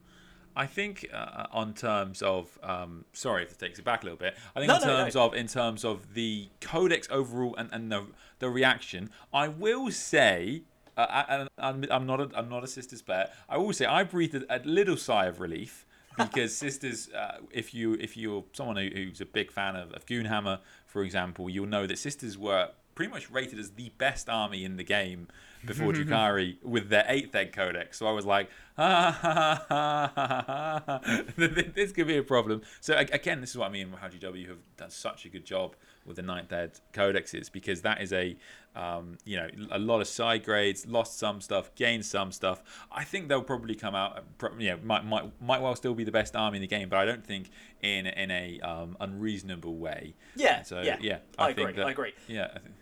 I 0.56 0.66
think 0.68 1.08
uh, 1.14 1.47
on 1.51 1.74
terms 1.74 2.22
of 2.22 2.58
um, 2.64 3.06
sorry 3.14 3.43
if 3.43 3.51
it 3.51 3.60
takes 3.60 3.80
it 3.80 3.86
back 3.86 4.01
a 4.03 4.06
little 4.06 4.18
bit. 4.18 4.36
I 4.56 4.60
think 4.60 4.70
No, 4.70 4.76
in 4.76 4.82
no, 4.82 4.88
no. 4.88 4.97
terms 5.03 5.16
of 5.16 5.34
in 5.34 5.47
terms 5.47 5.84
of 5.84 6.14
the 6.14 6.49
codex 6.62 7.08
overall 7.12 7.56
and, 7.58 7.70
and 7.72 7.91
the 7.91 8.06
the 8.39 8.49
reaction, 8.49 9.10
I 9.34 9.47
will 9.47 9.91
say. 9.91 10.64
Uh, 10.97 11.08
I- 11.28 11.47
I'm, 11.58 11.84
I'm 11.91 12.06
not 12.06 12.22
a, 12.22 12.30
I'm 12.36 12.47
not 12.47 12.64
a 12.64 12.68
sisters 12.68 13.01
player. 13.01 13.28
I 13.49 13.58
will 13.58 13.74
say 13.74 13.86
I 13.86 14.03
breathed 14.06 14.36
a, 14.36 14.45
a 14.58 14.60
little 14.64 14.95
sigh 14.95 15.26
of 15.26 15.41
relief 15.41 15.86
because 16.18 16.56
sisters, 16.56 17.10
uh, 17.12 17.39
if 17.51 17.74
you 17.74 17.95
if 17.95 18.16
you're 18.16 18.45
someone 18.53 18.78
who, 18.78 18.88
who's 18.93 19.20
a 19.20 19.26
big 19.26 19.51
fan 19.51 19.76
of, 19.76 19.91
of 19.91 20.06
Goonhammer, 20.06 20.60
for 20.86 21.03
example, 21.03 21.49
you'll 21.49 21.66
know 21.66 21.86
that 21.86 21.97
sisters 21.99 22.38
were 22.38 22.70
pretty 22.96 23.12
much 23.12 23.30
rated 23.30 23.60
as 23.60 23.72
the 23.72 23.89
best 23.98 24.30
army 24.30 24.64
in 24.66 24.78
the 24.78 24.84
game 24.84 25.28
before 25.66 25.91
Drukhari 25.93 26.56
with 26.64 26.89
their 26.89 27.06
eighth 27.08 27.36
egg 27.36 27.52
codex. 27.54 27.98
So 28.00 28.08
I 28.08 28.12
was 28.12 28.26
like, 28.26 28.50
ha 28.78 29.12
ha 29.22 29.66
ha 29.68 31.02
this 31.38 31.91
could 31.91 32.08
be 32.08 32.18
a 32.18 32.24
problem. 32.24 32.62
So 32.82 32.96
again, 32.98 33.41
this 33.41 33.52
is 33.52 33.58
what 33.58 33.68
I 33.68 33.72
mean. 33.72 33.91
How 34.00 34.08
GW 34.08 34.48
have 34.48 34.58
done 34.78 34.89
such 34.89 35.26
a 35.26 35.30
good 35.30 35.46
job 35.46 35.76
with 36.06 36.18
the 36.18 36.22
ninth 36.22 36.54
ed 36.54 36.80
codexes 36.93 37.52
because 37.52 37.82
that 37.82 38.00
is 38.02 38.14
a 38.14 38.38
um, 38.76 39.18
you 39.26 39.38
know 39.38 39.48
a 39.72 39.80
lot 39.80 40.02
of 40.02 40.08
side 40.08 40.43
grades, 40.43 40.86
lost 40.86 41.18
some 41.18 41.41
stuff, 41.41 41.74
gained 41.76 42.06
some 42.06 42.32
stuff. 42.32 42.62
I 42.91 43.04
think 43.04 43.28
they'll 43.30 43.41
probably 43.41 43.76
come 43.76 43.96
out. 43.96 44.24
uh, 44.43 44.50
You 44.58 44.72
know, 44.72 44.80
might 44.84 45.06
might 45.06 45.41
might 45.41 45.62
well 45.62 45.76
still 45.76 45.96
be 45.96 46.04
the 46.04 46.12
best 46.12 46.36
army 46.36 46.58
in 46.58 46.62
the 46.62 46.68
game, 46.68 46.89
but 46.89 46.98
I 46.98 47.06
don't 47.06 47.26
think 47.26 47.50
in 47.82 48.06
in 48.08 48.30
a 48.32 48.60
um, 48.62 48.98
unreasonable 49.00 49.76
way. 49.78 50.16
Yeah, 50.36 50.62
So 50.64 50.82
yeah, 50.82 50.98
yeah, 51.02 51.20
I 51.39 51.54
think 51.54 51.70
agree, 51.70 51.82
that- 51.82 51.88
I 51.88 51.91
agree. 51.91 52.14
Yeah, 52.28 52.48
I 52.54 52.60
think, 52.60 52.76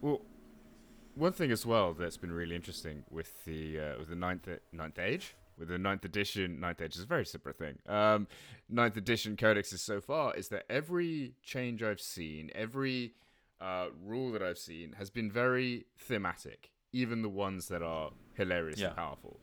Well, 0.00 0.20
one 1.14 1.32
thing 1.32 1.50
as 1.50 1.66
well 1.66 1.94
that's 1.94 2.16
been 2.16 2.32
really 2.32 2.54
interesting 2.54 3.04
with 3.10 3.44
the 3.44 3.78
uh, 3.80 3.98
with 3.98 4.08
the 4.08 4.16
ninth 4.16 4.48
ninth 4.72 4.98
age 4.98 5.34
with 5.58 5.68
the 5.68 5.78
ninth 5.78 6.04
edition, 6.04 6.60
ninth 6.60 6.80
age 6.80 6.94
is 6.94 7.02
a 7.02 7.06
very 7.06 7.26
separate 7.26 7.58
thing. 7.58 7.78
Um, 7.88 8.28
ninth 8.68 8.96
edition 8.96 9.36
codexes 9.36 9.80
so 9.80 10.00
far 10.00 10.34
is 10.36 10.48
that 10.50 10.64
every 10.70 11.34
change 11.42 11.82
I've 11.82 12.00
seen, 12.00 12.50
every 12.54 13.14
uh, 13.60 13.86
rule 14.04 14.30
that 14.32 14.42
I've 14.42 14.58
seen 14.58 14.92
has 14.98 15.10
been 15.10 15.30
very 15.32 15.86
thematic, 15.98 16.70
even 16.92 17.22
the 17.22 17.28
ones 17.28 17.66
that 17.68 17.82
are 17.82 18.12
hilarious 18.34 18.78
Yeah. 18.78 18.88
and 18.88 18.96
powerful. 18.96 19.40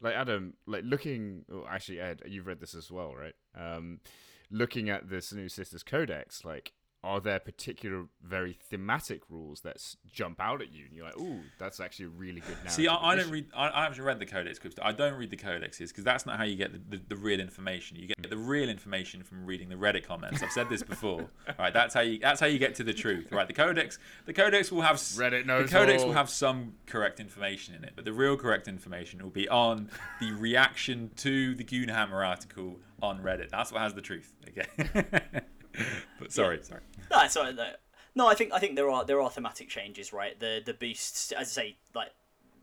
Like 0.00 0.14
Adam, 0.16 0.54
like 0.66 0.82
looking. 0.84 1.44
Oh, 1.52 1.64
actually, 1.70 2.00
Ed, 2.00 2.22
you've 2.26 2.48
read 2.48 2.58
this 2.58 2.74
as 2.74 2.90
well, 2.90 3.14
right? 3.14 3.34
Um, 3.56 4.00
looking 4.50 4.90
at 4.90 5.08
this 5.10 5.32
new 5.32 5.48
Sisters 5.48 5.84
Codex, 5.84 6.44
like, 6.44 6.72
are 7.04 7.20
there 7.20 7.40
particular 7.40 8.04
very 8.22 8.52
thematic 8.52 9.22
rules 9.28 9.62
that 9.62 9.74
s- 9.74 9.96
jump 10.10 10.40
out 10.40 10.62
at 10.62 10.72
you, 10.72 10.84
and 10.86 10.94
you're 10.94 11.04
like, 11.04 11.18
"Ooh, 11.18 11.40
that's 11.58 11.80
actually 11.80 12.06
a 12.06 12.10
really 12.10 12.40
good." 12.40 12.56
Now. 12.64 12.70
See, 12.70 12.86
I, 12.86 12.94
I 12.94 13.16
don't 13.16 13.30
read. 13.32 13.46
I, 13.56 13.80
I 13.80 13.82
haven't 13.84 14.02
read 14.02 14.20
the 14.20 14.26
codex 14.26 14.60
I 14.80 14.92
don't 14.92 15.14
read 15.14 15.30
the 15.30 15.36
codexes 15.36 15.88
because 15.88 16.04
that's 16.04 16.26
not 16.26 16.36
how 16.38 16.44
you 16.44 16.54
get 16.56 16.72
the, 16.72 16.96
the, 16.96 17.02
the 17.08 17.16
real 17.16 17.40
information. 17.40 17.96
You 17.96 18.06
get 18.08 18.30
the 18.30 18.36
real 18.36 18.68
information 18.68 19.24
from 19.24 19.44
reading 19.44 19.68
the 19.68 19.74
Reddit 19.74 20.04
comments. 20.04 20.42
I've 20.42 20.52
said 20.52 20.68
this 20.68 20.82
before. 20.82 21.28
right, 21.58 21.72
that's 21.72 21.94
how 21.94 22.00
you. 22.00 22.18
That's 22.20 22.40
how 22.40 22.46
you 22.46 22.58
get 22.58 22.76
to 22.76 22.84
the 22.84 22.94
truth. 22.94 23.32
Right, 23.32 23.48
the 23.48 23.54
codex. 23.54 23.98
The 24.26 24.32
codex 24.32 24.70
will 24.70 24.82
have. 24.82 24.96
Reddit 24.96 25.44
knows 25.44 25.70
The 25.70 25.76
codex 25.76 26.02
all. 26.02 26.08
will 26.08 26.14
have 26.14 26.30
some 26.30 26.74
correct 26.86 27.18
information 27.18 27.74
in 27.74 27.84
it, 27.84 27.92
but 27.96 28.04
the 28.04 28.12
real 28.12 28.36
correct 28.36 28.68
information 28.68 29.20
will 29.22 29.30
be 29.30 29.48
on 29.48 29.90
the 30.20 30.30
reaction 30.32 31.10
to 31.16 31.54
the 31.56 31.64
Goonhammer 31.64 32.24
article 32.26 32.78
on 33.02 33.20
Reddit. 33.20 33.50
That's 33.50 33.72
what 33.72 33.80
has 33.80 33.94
the 33.94 34.00
truth. 34.02 34.32
Okay. 34.48 34.66
but 36.18 36.30
sorry, 36.32 36.60
sorry. 36.62 36.82
No, 37.12 37.18
right, 37.18 37.54
no. 37.54 37.66
No, 38.14 38.26
I 38.26 38.34
think 38.34 38.52
I 38.52 38.58
think 38.58 38.76
there 38.76 38.90
are 38.90 39.04
there 39.04 39.20
are 39.20 39.30
thematic 39.30 39.68
changes, 39.68 40.12
right? 40.12 40.38
The 40.38 40.60
the 40.64 40.74
boosts, 40.74 41.32
as 41.32 41.48
I 41.56 41.62
say, 41.62 41.76
like 41.94 42.10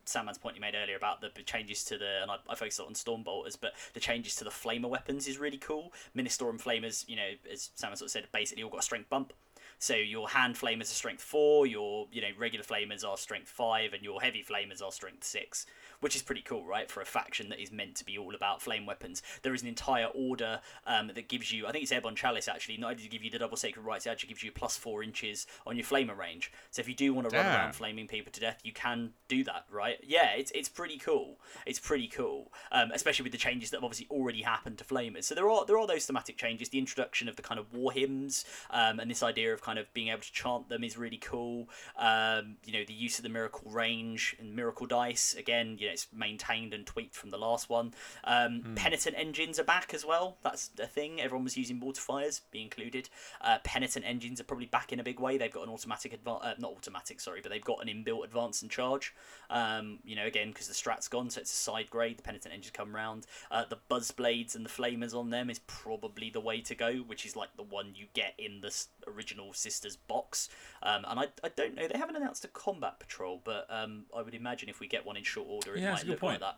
Sandman's 0.06 0.38
point 0.38 0.56
you 0.56 0.62
made 0.62 0.76
earlier 0.76 0.98
about 0.98 1.22
the 1.22 1.30
changes 1.44 1.84
to 1.86 1.98
the, 1.98 2.22
and 2.22 2.32
I, 2.32 2.38
I 2.50 2.56
focused 2.56 2.80
on 2.80 2.96
storm 2.96 3.24
bolters, 3.24 3.56
but 3.56 3.74
the 3.94 4.00
changes 4.00 4.36
to 4.38 4.44
the 4.44 4.50
flamer 4.50 4.90
weapons 4.90 5.28
is 5.28 5.38
really 5.38 5.58
cool. 5.58 5.94
Ministorum 6.18 6.62
flamers, 6.62 7.08
you 7.08 7.16
know, 7.16 7.30
as 7.52 7.70
Sandman 7.76 7.98
sort 7.98 8.08
of 8.08 8.12
said, 8.12 8.28
basically 8.32 8.64
all 8.64 8.72
got 8.72 8.80
a 8.80 8.84
strength 8.84 9.10
bump. 9.10 9.34
So 9.78 9.96
your 9.96 10.28
hand 10.28 10.56
flamers 10.56 10.92
are 10.92 10.96
strength 10.96 11.22
four, 11.22 11.66
your 11.66 12.08
you 12.12 12.22
know 12.22 12.28
regular 12.38 12.66
flamers 12.66 13.08
are 13.08 13.18
strength 13.18 13.48
five, 13.48 13.94
and 13.94 14.04
your 14.04 14.20
heavy 14.20 14.44
flamers 14.44 14.82
are 14.84 14.92
strength 14.92 15.24
six, 15.24 15.66
which 16.02 16.16
is 16.16 16.22
pretty 16.22 16.42
cool, 16.42 16.66
right? 16.66 16.90
For 16.90 17.02
a 17.02 17.06
faction 17.06 17.50
that 17.50 17.62
is 17.62 17.72
meant 17.72 17.96
to 17.96 18.06
be 18.06 18.18
all 18.18 18.36
about 18.36 18.62
flame 18.62 18.86
weapons, 18.86 19.22
there 19.42 19.54
is 19.54 19.62
an 19.62 19.68
entire 19.68 20.08
order 20.08 20.62
um, 20.86 21.12
that 21.16 21.28
gives 21.28 21.52
you, 21.52 21.68
I 21.68 21.72
think 21.72 21.84
it's 21.84 21.92
Airborne 21.92 22.16
Chalice 22.16 22.48
actually, 22.48 22.78
not 22.78 22.92
only 22.92 23.04
does 23.04 23.08
give 23.08 23.24
you 23.24 23.32
the 23.32 23.40
double 23.40 23.58
sacred 23.58 23.84
rites, 23.84 24.06
it 24.06 24.10
actually 24.10 24.30
gives 24.30 24.44
you 24.44 24.52
plus 24.52 24.78
four 24.78 25.04
inches 25.04 25.48
on 25.66 25.76
your 25.76 25.86
flamer 25.86 26.18
range. 26.18 26.52
So 26.72 26.82
if 26.82 26.88
you 26.88 26.96
do 26.96 27.14
want 27.14 27.30
to 27.30 27.36
run 27.36 27.46
Damn. 27.46 27.56
around 27.56 27.76
flaming 27.76 28.08
people 28.08 28.32
to 28.32 28.40
death, 28.40 28.60
you 28.64 28.74
can 28.74 29.12
do 29.28 29.44
that, 29.44 29.66
right? 29.72 29.98
Yeah, 30.06 30.32
it's 30.32 30.52
it's 30.52 30.70
pretty 30.70 30.98
cool. 30.98 31.40
It's 31.66 31.80
pretty 31.80 32.08
cool, 32.08 32.52
um, 32.72 32.92
especially 32.94 33.24
with 33.24 33.32
the 33.32 33.38
changes 33.38 33.70
that 33.70 33.78
have 33.78 33.84
obviously 33.84 34.08
already 34.10 34.42
happened 34.42 34.78
to 34.80 34.84
flamers. 34.84 35.26
So 35.26 35.36
there 35.36 35.50
are 35.50 35.66
there 35.66 35.78
are 35.78 35.88
those 35.88 36.06
thematic 36.06 36.38
changes. 36.38 36.70
The 36.70 36.80
introduction 36.80 37.30
of 37.30 37.36
the 37.36 37.42
kind 37.42 37.60
of 37.60 37.74
war 37.74 37.92
hymns 37.92 38.46
um, 38.70 39.00
and 39.00 39.10
this 39.10 39.24
idea 39.24 39.54
of 39.54 39.62
kind 39.62 39.80
of 39.80 39.92
being 39.94 40.10
able 40.10 40.22
to 40.22 40.32
chant 40.32 40.70
them 40.70 40.84
is 40.84 40.98
really 40.98 41.18
cool. 41.18 41.70
Um, 41.98 42.58
you 42.66 42.74
know, 42.74 42.84
the 42.86 42.94
use 42.94 43.20
of 43.20 43.24
the 43.24 43.30
miracle 43.30 43.70
range 43.72 44.36
and 44.40 44.56
miracle 44.56 44.86
dice 44.86 45.36
again. 45.38 45.78
You 45.80 45.89
know, 45.89 45.89
it's 45.90 46.08
maintained 46.14 46.74
and 46.74 46.86
tweaked 46.86 47.16
from 47.16 47.30
the 47.30 47.38
last 47.38 47.70
one. 47.70 47.94
Um, 48.24 48.74
Penitent 48.76 49.16
engines 49.18 49.60
are 49.60 49.64
back 49.64 49.94
as 49.94 50.06
well. 50.06 50.38
That's 50.44 50.72
a 50.82 50.88
thing. 50.88 51.20
Everyone 51.20 51.44
was 51.44 51.58
using 51.58 51.80
mortifiers, 51.80 52.42
be 52.52 52.62
included. 52.62 53.10
Uh, 53.42 53.58
penitent 53.64 54.06
engines 54.06 54.40
are 54.40 54.44
probably 54.44 54.66
back 54.66 54.94
in 54.94 55.00
a 55.00 55.04
big 55.04 55.20
way. 55.20 55.38
They've 55.38 55.52
got 55.52 55.64
an 55.64 55.74
automatic 55.74 56.24
adva- 56.24 56.46
uh, 56.46 56.54
not 56.60 56.72
automatic, 56.72 57.20
sorry, 57.20 57.42
but 57.42 57.52
they've 57.52 57.64
got 57.64 57.86
an 57.86 57.88
inbuilt 57.88 58.24
advance 58.24 58.62
and 58.62 58.72
charge. 58.72 59.14
Um, 59.50 60.00
you 60.04 60.16
know, 60.16 60.26
again 60.26 60.50
because 60.50 60.68
the 60.68 60.74
strat's 60.74 61.08
gone, 61.08 61.30
so 61.30 61.42
it's 61.42 61.52
a 61.52 61.56
side 61.56 61.90
grade. 61.90 62.18
The 62.18 62.24
penitent 62.24 62.54
engines 62.54 62.72
come 62.72 62.96
round. 62.96 63.26
Uh, 63.50 63.66
the 63.70 63.80
buzz 63.88 64.12
blades 64.12 64.56
and 64.56 64.66
the 64.66 64.70
flamers 64.70 65.14
on 65.14 65.30
them 65.30 65.50
is 65.50 65.60
probably 65.60 66.30
the 66.30 66.40
way 66.40 66.62
to 66.62 66.76
go, 66.76 66.94
which 67.08 67.26
is 67.26 67.36
like 67.36 67.56
the 67.58 67.64
one 67.64 67.94
you 67.96 68.06
get 68.14 68.34
in 68.38 68.62
the 68.62 68.86
original 69.08 69.54
Sisters 69.54 69.96
box. 69.96 70.50
Um, 70.84 71.06
and 71.08 71.20
I, 71.20 71.28
I 71.44 71.50
don't 71.50 71.76
know, 71.76 71.88
they 71.88 71.98
haven't 71.98 72.16
announced 72.16 72.46
a 72.46 72.48
combat 72.48 73.00
patrol, 73.00 73.42
but 73.44 73.66
um, 73.70 74.06
I 74.16 74.22
would 74.22 74.34
imagine 74.36 74.70
if 74.70 74.80
we 74.80 74.88
get 74.88 75.06
one 75.06 75.18
in 75.18 75.24
short 75.24 75.48
order, 75.50 75.78
it 75.80 75.86
Yeah, 75.86 75.92
might 75.92 76.04
a 76.04 76.06
good 76.06 76.12
like 76.14 76.20
point. 76.20 76.40
that. 76.42 76.58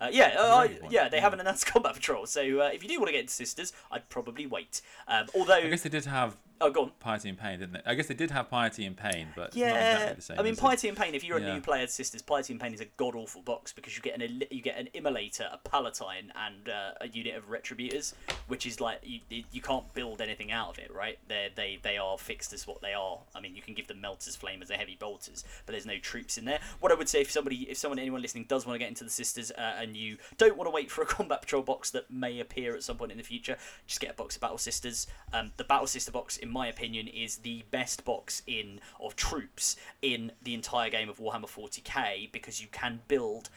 Uh, 0.00 0.08
yeah, 0.10 0.34
uh, 0.36 0.66
good 0.66 0.80
yeah, 0.90 1.08
they 1.08 1.20
haven't 1.20 1.38
announced 1.40 1.66
combat 1.66 1.94
patrol, 1.94 2.26
so 2.26 2.40
uh, 2.60 2.70
if 2.72 2.82
you 2.82 2.88
do 2.88 2.98
want 2.98 3.06
to 3.08 3.12
get 3.12 3.20
into 3.20 3.32
Sisters, 3.32 3.72
I'd 3.90 4.08
probably 4.08 4.46
wait. 4.46 4.82
Um, 5.06 5.26
although, 5.34 5.54
I 5.54 5.68
guess 5.68 5.82
they 5.82 5.90
did 5.90 6.06
have 6.06 6.36
oh, 6.62 6.70
go 6.70 6.82
on. 6.84 6.92
piety 7.00 7.28
and 7.28 7.38
pain, 7.38 7.58
didn't 7.58 7.72
they? 7.74 7.80
I 7.84 7.94
guess 7.94 8.06
they 8.06 8.14
did 8.14 8.30
have 8.30 8.48
piety 8.50 8.84
and 8.86 8.96
pain, 8.96 9.28
but 9.36 9.54
Yeah, 9.54 9.68
not 9.70 9.76
exactly 9.80 10.14
the 10.14 10.22
same. 10.22 10.38
I 10.38 10.42
mean, 10.42 10.52
is 10.52 10.58
it? 10.58 10.62
Piety 10.62 10.88
and 10.88 10.96
Pain. 10.96 11.14
If 11.14 11.24
you're 11.24 11.38
a 11.38 11.40
Yeah. 11.40 11.54
new 11.54 11.60
player 11.60 11.86
Sisters, 11.86 12.22
Piety 12.22 12.52
and 12.52 12.60
Pain 12.60 12.72
is 12.74 12.80
a 12.80 12.86
god 12.96 13.14
awful 13.14 13.42
box 13.42 13.72
because 13.72 13.96
you 13.96 14.02
get 14.02 14.20
an 14.20 14.42
you 14.50 14.62
get 14.62 14.78
an 14.78 14.88
Immolator, 14.94 15.52
a 15.52 15.58
Palatine, 15.58 16.32
and 16.34 16.68
uh, 16.68 16.92
a 17.00 17.08
unit 17.08 17.34
of 17.34 17.48
Retributors, 17.50 18.14
which 18.48 18.66
is 18.66 18.80
like 18.80 19.00
you 19.04 19.20
you 19.28 19.60
can't 19.60 19.92
build 19.94 20.20
anything 20.20 20.52
out 20.52 20.70
of 20.70 20.78
it, 20.78 20.92
right? 20.94 21.18
They 21.28 21.50
they 21.54 21.78
they 21.82 21.98
are 21.98 22.16
fixed 22.18 22.52
as 22.52 22.66
what 22.66 22.80
they 22.80 22.94
are. 22.94 23.18
I 23.34 23.40
mean, 23.40 23.54
you 23.56 23.62
can 23.62 23.74
give 23.74 23.86
them 23.88 24.00
Melters, 24.00 24.36
Flamers, 24.36 24.68
they're 24.68 24.78
heavy 24.78 24.96
bolters, 24.98 25.44
but 25.66 25.72
there's 25.72 25.86
no 25.86 25.98
troops 25.98 26.38
in 26.38 26.44
there. 26.44 26.60
What 26.80 26.92
I 26.92 26.94
would 26.94 27.08
say 27.08 27.20
if 27.20 27.30
somebody, 27.30 27.68
if 27.70 27.76
someone, 27.76 27.98
anyone 27.98 28.22
listening 28.22 28.44
does 28.48 28.66
want 28.66 28.74
to 28.74 28.78
get 28.78 28.88
into 28.88 29.04
the 29.04 29.10
Sisters 29.10 29.50
uh, 29.52 29.74
and 29.78 29.96
you 29.96 30.16
don't 30.38 30.56
want 30.56 30.66
to 30.66 30.70
wait 30.70 30.90
for 30.90 31.02
a 31.02 31.06
Combat 31.12 31.40
Patrol 31.42 31.62
box 31.62 31.90
that 31.90 32.10
may 32.10 32.38
appear 32.40 32.74
at 32.74 32.82
some 32.82 32.96
point 32.96 33.10
in 33.12 33.18
the 33.18 33.24
future, 33.24 33.56
just 33.86 34.00
get 34.00 34.10
a 34.10 34.14
box 34.14 34.36
of 34.36 34.40
Battle 34.42 34.58
Sisters. 34.58 35.06
Um, 35.32 35.52
the 35.56 35.64
Battle 35.64 35.86
Sister 35.86 36.12
box, 36.12 36.36
in 36.36 36.51
my 36.52 36.66
opinion, 36.68 37.08
is 37.08 37.38
the 37.38 37.64
best 37.70 38.04
box 38.04 38.42
in 38.46 38.80
of 39.00 39.16
troops 39.16 39.76
in 40.00 40.32
the 40.42 40.54
entire 40.54 40.90
game 40.90 41.08
of 41.08 41.18
Warhammer 41.18 41.50
40k 41.50 42.30
because 42.32 42.60
you 42.60 42.68
can 42.70 43.00
build 43.08 43.50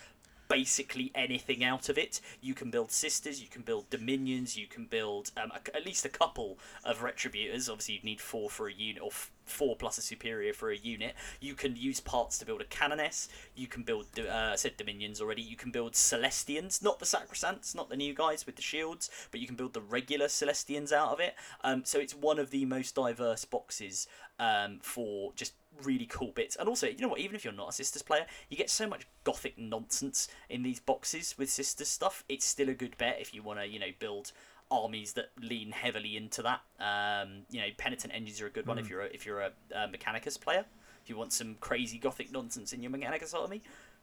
basically 0.48 1.12
anything 1.16 1.64
out 1.64 1.89
of 1.89 1.98
it. 1.98 2.22
You 2.41 2.54
can 2.54 2.70
build 2.70 2.91
sisters, 2.91 3.41
you 3.41 3.48
can 3.48 3.62
build 3.62 3.89
dominions, 3.89 4.58
you 4.58 4.68
can 4.68 4.86
build 4.86 5.32
um, 5.38 5.52
a, 5.52 5.76
at 5.76 5.86
least 5.86 6.06
a 6.06 6.10
couple 6.10 6.58
of 6.84 7.00
retributors. 7.00 7.70
Obviously, 7.70 7.96
you'd 7.96 8.04
need 8.04 8.22
four 8.22 8.50
for 8.50 8.68
a 8.68 8.74
unit, 8.74 9.02
or 9.02 9.10
f- 9.10 9.32
four 9.46 9.76
plus 9.76 9.98
a 9.98 10.02
superior 10.02 10.54
for 10.54 10.72
a 10.72 10.78
unit. 10.78 11.16
You 11.39 11.54
can 11.54 11.76
use 11.76 12.00
parts 12.00 12.38
to 12.39 12.46
build 12.46 12.62
a 12.62 12.66
canoness. 12.66 13.30
You 13.56 13.68
can 13.68 13.84
build, 13.84 14.08
uh, 14.18 14.52
I 14.54 14.56
said 14.56 14.78
dominions 14.78 15.22
already. 15.22 15.41
You 15.41 15.56
can 15.56 15.72
build 15.72 15.93
Celestians, 15.93 16.84
not 16.84 17.00
the 17.00 17.06
Sacresants, 17.06 17.76
not 17.76 17.89
the 17.89 17.98
new 17.98 18.14
guys 18.14 18.46
with 18.46 18.56
the 18.56 18.62
shields, 18.62 19.10
but 19.32 19.39
you 19.39 19.48
can 19.48 19.56
build 19.56 19.74
the 19.74 19.82
regular 19.82 20.28
Celestians 20.28 20.91
out 20.91 21.12
of 21.12 21.20
it. 21.20 21.36
Um, 21.64 21.86
so 21.86 22.00
it's 22.00 22.16
one 22.16 22.39
of 22.39 22.50
the 22.50 22.66
most 22.66 22.96
diverse 22.96 23.46
boxes 23.46 24.08
um, 24.39 24.80
for 24.82 25.32
just 25.36 25.54
really 25.84 26.06
cool 26.06 26.32
bits. 26.32 26.56
And 26.56 26.68
also, 26.70 26.88
you 26.88 27.00
know 27.00 27.10
what? 27.10 27.20
Even 27.20 27.36
if 27.36 27.44
you're 27.44 27.54
not 27.54 27.70
a 27.70 27.72
Sisters 27.72 28.02
player, 28.02 28.26
you 28.50 28.58
get 28.58 28.70
so 28.70 28.88
much 28.88 29.08
gothic 29.24 29.58
nonsense 29.58 30.28
in 30.50 30.64
these 30.64 30.80
boxes 30.80 31.36
with 31.38 31.50
Sisters 31.50 31.88
stuff. 31.88 32.24
It's 32.30 32.46
still 32.46 32.70
a 32.70 32.74
good 32.74 32.98
bet 32.98 33.18
if 33.20 33.34
you 33.34 33.44
want 33.44 33.60
to, 33.60 33.68
you 33.68 33.80
know, 33.80 33.92
build 34.00 34.32
armies 34.72 35.14
that 35.14 35.30
lean 35.40 35.72
heavily 35.72 36.18
into 36.18 36.42
that. 36.42 36.62
Um, 36.80 37.44
you 37.50 37.62
know, 37.62 37.68
penitent 37.78 38.14
engines 38.14 38.42
are 38.42 38.48
a 38.48 38.50
good 38.50 38.68
one 38.68 38.78
if 38.80 38.90
you're 38.90 39.02
a, 39.02 39.06
if 39.08 39.26
you're 39.26 39.42
a, 39.42 39.52
a 39.72 39.88
Mechanicus 39.88 40.40
player. 40.40 40.66
If 41.04 41.10
you 41.10 41.18
want 41.18 41.34
some 41.34 41.56
crazy 41.60 42.00
gothic 42.00 42.32
nonsense 42.32 42.74
in 42.74 42.82
your 42.82 42.92
Mechanicus 42.92 43.36
army, 43.36 43.62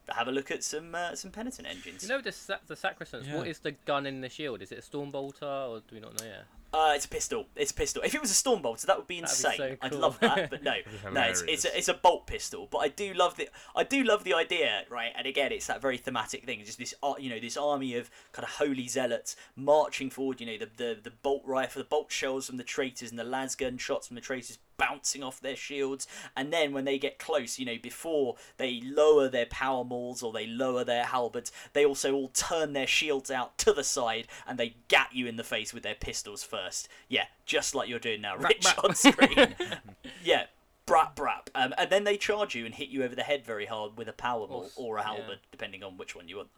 have 0.08 0.28
a 0.28 0.32
look 0.32 0.50
at 0.50 0.64
some 0.64 0.94
uh, 0.94 1.14
some 1.14 1.30
penitent 1.30 1.66
engines. 1.68 2.02
You 2.02 2.08
know 2.08 2.20
the 2.20 2.32
sa- 2.32 2.58
the 2.66 2.74
Sacresant. 2.74 3.26
Yeah. 3.26 3.36
What 3.36 3.46
is 3.46 3.60
the 3.60 3.72
gun 3.72 4.06
in 4.06 4.20
the 4.20 4.28
shield? 4.28 4.62
Is 4.62 4.72
it 4.72 4.78
a 4.78 4.82
Stormbolter 4.82 5.42
or 5.70 5.78
do 5.80 5.94
we 5.94 6.00
not 6.00 6.18
know 6.20 6.26
yet? 6.26 6.44
Uh, 6.74 6.92
it's 6.94 7.04
a 7.04 7.08
pistol. 7.08 7.44
It's 7.54 7.70
a 7.70 7.74
pistol. 7.74 8.02
If 8.02 8.14
it 8.14 8.20
was 8.22 8.30
a 8.30 8.34
storm 8.34 8.62
bolter, 8.62 8.86
that 8.86 8.96
would 8.96 9.06
be 9.06 9.20
That'd 9.20 9.28
be 9.28 9.50
insane. 9.50 9.56
so 9.58 9.76
I'd 9.82 9.92
love 9.94 10.18
that, 10.20 10.48
but 10.48 10.62
no, 10.62 10.72
no, 11.12 11.20
it's, 11.20 11.42
it's 11.42 11.66
a, 11.66 11.76
it's 11.76 11.88
a 11.88 11.92
bolt 11.94 12.26
pistol. 12.26 12.66
But 12.70 12.78
I 12.78 12.88
do 12.88 13.12
love 13.12 13.36
the 13.36 13.50
I 13.76 13.84
do 13.84 14.02
love 14.02 14.24
the 14.24 14.32
idea, 14.32 14.84
right? 14.88 15.12
And 15.14 15.26
again, 15.26 15.52
it's 15.52 15.66
that 15.66 15.82
very 15.82 15.98
thematic 15.98 16.46
thing. 16.46 16.64
Just 16.64 16.78
this, 16.78 16.94
ar- 17.02 17.20
you 17.20 17.28
know, 17.28 17.38
this 17.38 17.58
army 17.58 17.94
of 17.96 18.10
kind 18.32 18.44
of 18.48 18.54
holy 18.54 18.88
zealots 18.88 19.36
marching 19.54 20.08
forward. 20.08 20.40
You 20.40 20.46
know, 20.46 20.56
the 20.56 20.70
the, 20.74 20.98
the 21.02 21.10
bolt 21.10 21.42
rifle, 21.44 21.82
the 21.82 21.88
bolt 21.88 22.10
shells 22.10 22.46
from 22.46 22.56
the 22.56 22.64
traitors, 22.64 23.10
and 23.10 23.18
the 23.18 23.24
lasgun 23.24 23.78
shots 23.78 24.06
from 24.06 24.14
the 24.14 24.22
traitors 24.22 24.58
bouncing 24.82 25.22
off 25.22 25.40
their 25.40 25.56
shields. 25.56 26.06
And 26.36 26.52
then 26.52 26.72
when 26.72 26.84
they 26.84 26.98
get 26.98 27.18
close, 27.18 27.58
you 27.58 27.66
know, 27.66 27.76
before 27.80 28.36
they 28.56 28.80
lower 28.84 29.28
their 29.28 29.46
power 29.46 29.84
mauls 29.84 30.22
or 30.22 30.32
they 30.32 30.46
lower 30.46 30.82
their 30.84 31.04
halberds, 31.04 31.52
they 31.72 31.84
also 31.84 32.12
all 32.14 32.28
turn 32.28 32.72
their 32.72 32.86
shields 32.86 33.30
out 33.30 33.56
to 33.58 33.72
the 33.72 33.84
side 33.84 34.26
and 34.46 34.58
they 34.58 34.74
gat 34.88 35.10
you 35.12 35.26
in 35.26 35.36
the 35.36 35.44
face 35.44 35.72
with 35.72 35.84
their 35.84 35.94
pistols 35.94 36.42
first. 36.42 36.88
Yeah, 37.08 37.26
just 37.46 37.74
like 37.74 37.88
you're 37.88 37.98
doing 37.98 38.22
now, 38.22 38.36
Rich 38.36 38.66
on 38.82 38.94
screen. 38.94 39.54
yeah. 40.24 40.46
Brap 40.84 41.14
brap, 41.14 41.46
um, 41.54 41.72
and 41.78 41.90
then 41.90 42.02
they 42.02 42.16
charge 42.16 42.56
you 42.56 42.66
and 42.66 42.74
hit 42.74 42.88
you 42.88 43.04
over 43.04 43.14
the 43.14 43.22
head 43.22 43.44
very 43.46 43.66
hard 43.66 43.96
with 43.96 44.08
a 44.08 44.12
power 44.12 44.48
maul 44.48 44.68
or 44.74 44.96
a 44.96 45.00
yeah. 45.00 45.06
halberd, 45.06 45.38
depending 45.52 45.84
on 45.84 45.96
which 45.96 46.16
one 46.16 46.26
you 46.26 46.38
want. 46.38 46.48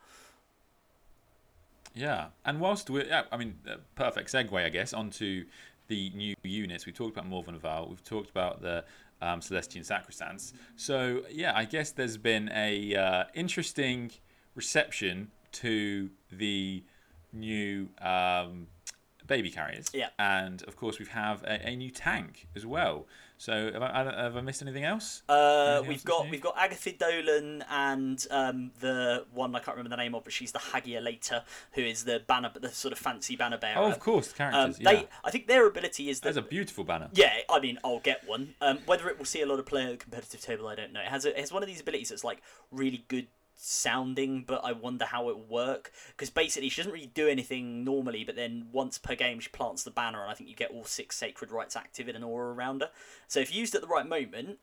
Yeah, 1.95 2.29
and 2.43 2.59
whilst 2.59 2.89
we're, 2.89 3.05
yeah, 3.05 3.25
I 3.31 3.37
mean, 3.37 3.59
uh, 3.71 3.77
perfect 3.95 4.33
segue, 4.33 4.65
I 4.65 4.71
guess, 4.71 4.95
onto 4.95 5.45
the 5.89 6.11
new 6.11 6.35
units. 6.43 6.87
We've 6.87 6.95
talked 6.95 7.17
about 7.17 7.31
Morvenn 7.31 7.59
Vahl. 7.61 7.89
We've 7.89 8.05
talked 8.05 8.31
about 8.31 8.63
the 8.63 8.85
um, 9.21 9.41
Celestian 9.41 9.87
Sacresants. 9.87 10.53
So 10.77 11.23
yeah, 11.31 11.53
I 11.55 11.65
guess 11.65 11.91
there's 11.91 12.17
been 12.17 12.51
a 12.55 12.95
uh, 12.95 13.25
interesting 13.35 14.11
reception 14.55 15.31
to 15.53 16.11
the 16.31 16.83
new 17.33 17.89
um, 18.01 18.69
baby 19.27 19.51
carriers. 19.51 19.91
Yeah. 19.93 20.09
And 20.19 20.63
of 20.65 20.77
course, 20.77 20.99
we 20.99 21.07
have 21.07 21.43
a, 21.45 21.69
a 21.69 21.77
new 21.77 21.91
tank 21.91 22.49
as 22.55 22.67
well. 22.67 23.07
So 23.37 23.71
have 23.73 23.83
I, 23.83 24.05
have 24.23 24.37
I 24.37 24.41
missed 24.41 24.63
anything 24.63 24.85
else? 24.85 25.23
Uh, 25.29 25.81
Anything 25.85 25.89
we've 25.89 25.97
else 25.97 26.03
got 26.05 26.31
we've 26.31 26.41
got 26.41 26.57
Agathae 26.57 26.93
Dolan 26.99 27.65
and 27.69 28.27
um, 28.31 28.71
the 28.81 29.27
one 29.35 29.55
I 29.55 29.59
can't 29.59 29.77
remember 29.77 29.95
the 29.97 30.01
name 30.03 30.15
of, 30.15 30.25
but 30.25 30.33
she's 30.33 30.53
the 30.53 30.61
Hagia 30.61 31.01
later, 31.01 31.43
who 31.73 31.83
is 31.83 32.05
the 32.05 32.21
banner, 32.27 32.51
the 32.59 32.71
sort 32.71 32.93
of 32.93 32.99
fancy 32.99 33.37
banner 33.37 33.59
bearer. 33.59 33.79
Oh, 33.81 33.87
of 33.91 33.99
course, 33.99 34.33
the 34.33 34.45
Um, 34.45 34.53
characters. 34.53 34.81
yeah. 34.81 35.03
I 35.25 35.31
think 35.31 35.47
their 35.49 35.67
ability 35.67 36.09
is 36.09 36.21
that 36.21 36.35
That's 36.35 36.47
a 36.47 36.49
beautiful 36.49 36.85
banner. 36.85 37.09
Yeah, 37.13 37.33
I 37.51 37.61
mean, 37.61 37.79
I'll 37.85 37.99
get 38.01 38.27
one. 38.27 38.55
Um, 38.61 38.79
whether 38.87 39.09
it 39.09 39.19
will 39.19 39.25
see 39.27 39.43
a 39.43 39.47
lot 39.47 39.59
of 39.59 39.67
play 39.67 39.85
at 39.85 39.91
the 39.91 39.97
competitive 39.97 40.41
table, 40.41 40.69
I 40.69 40.75
don't 40.77 40.93
know. 40.93 41.01
It 41.01 41.09
has 41.09 41.25
a, 41.25 41.31
it 41.31 41.41
has 41.41 41.53
one 41.53 41.63
of 41.63 41.67
these 41.69 41.81
abilities 41.81 42.11
that's 42.11 42.25
like 42.25 42.41
really 42.71 43.05
good 43.09 43.27
sounding, 43.57 44.45
but 44.47 44.65
I 44.65 44.73
wonder 44.73 45.05
how 45.05 45.29
it 45.29 45.37
will 45.37 45.47
work. 45.47 45.93
Because 46.09 46.31
basically, 46.31 46.69
she 46.69 46.81
doesn't 46.81 46.93
really 46.93 47.07
do 47.07 47.29
anything 47.29 47.85
normally, 47.85 48.25
but 48.25 48.37
then 48.37 48.69
once 48.73 48.99
per 48.99 49.15
game, 49.15 49.41
she 49.41 49.49
plants 49.49 49.83
the 49.83 49.91
banner, 49.91 50.23
and 50.23 50.31
I 50.31 50.35
think 50.35 50.51
you 50.51 50.57
get 50.57 50.71
all 50.71 50.85
six 50.85 51.17
sacred 51.17 51.51
rites 51.51 51.77
active 51.77 52.09
in 52.09 52.17
an 52.17 52.23
aura 52.23 52.53
around 52.53 52.83
her. 52.83 52.91
So 53.29 53.41
if 53.41 53.55
used 53.55 53.75
at 53.75 53.81
the 53.81 53.89
right 53.89 54.07
moment, 54.07 54.59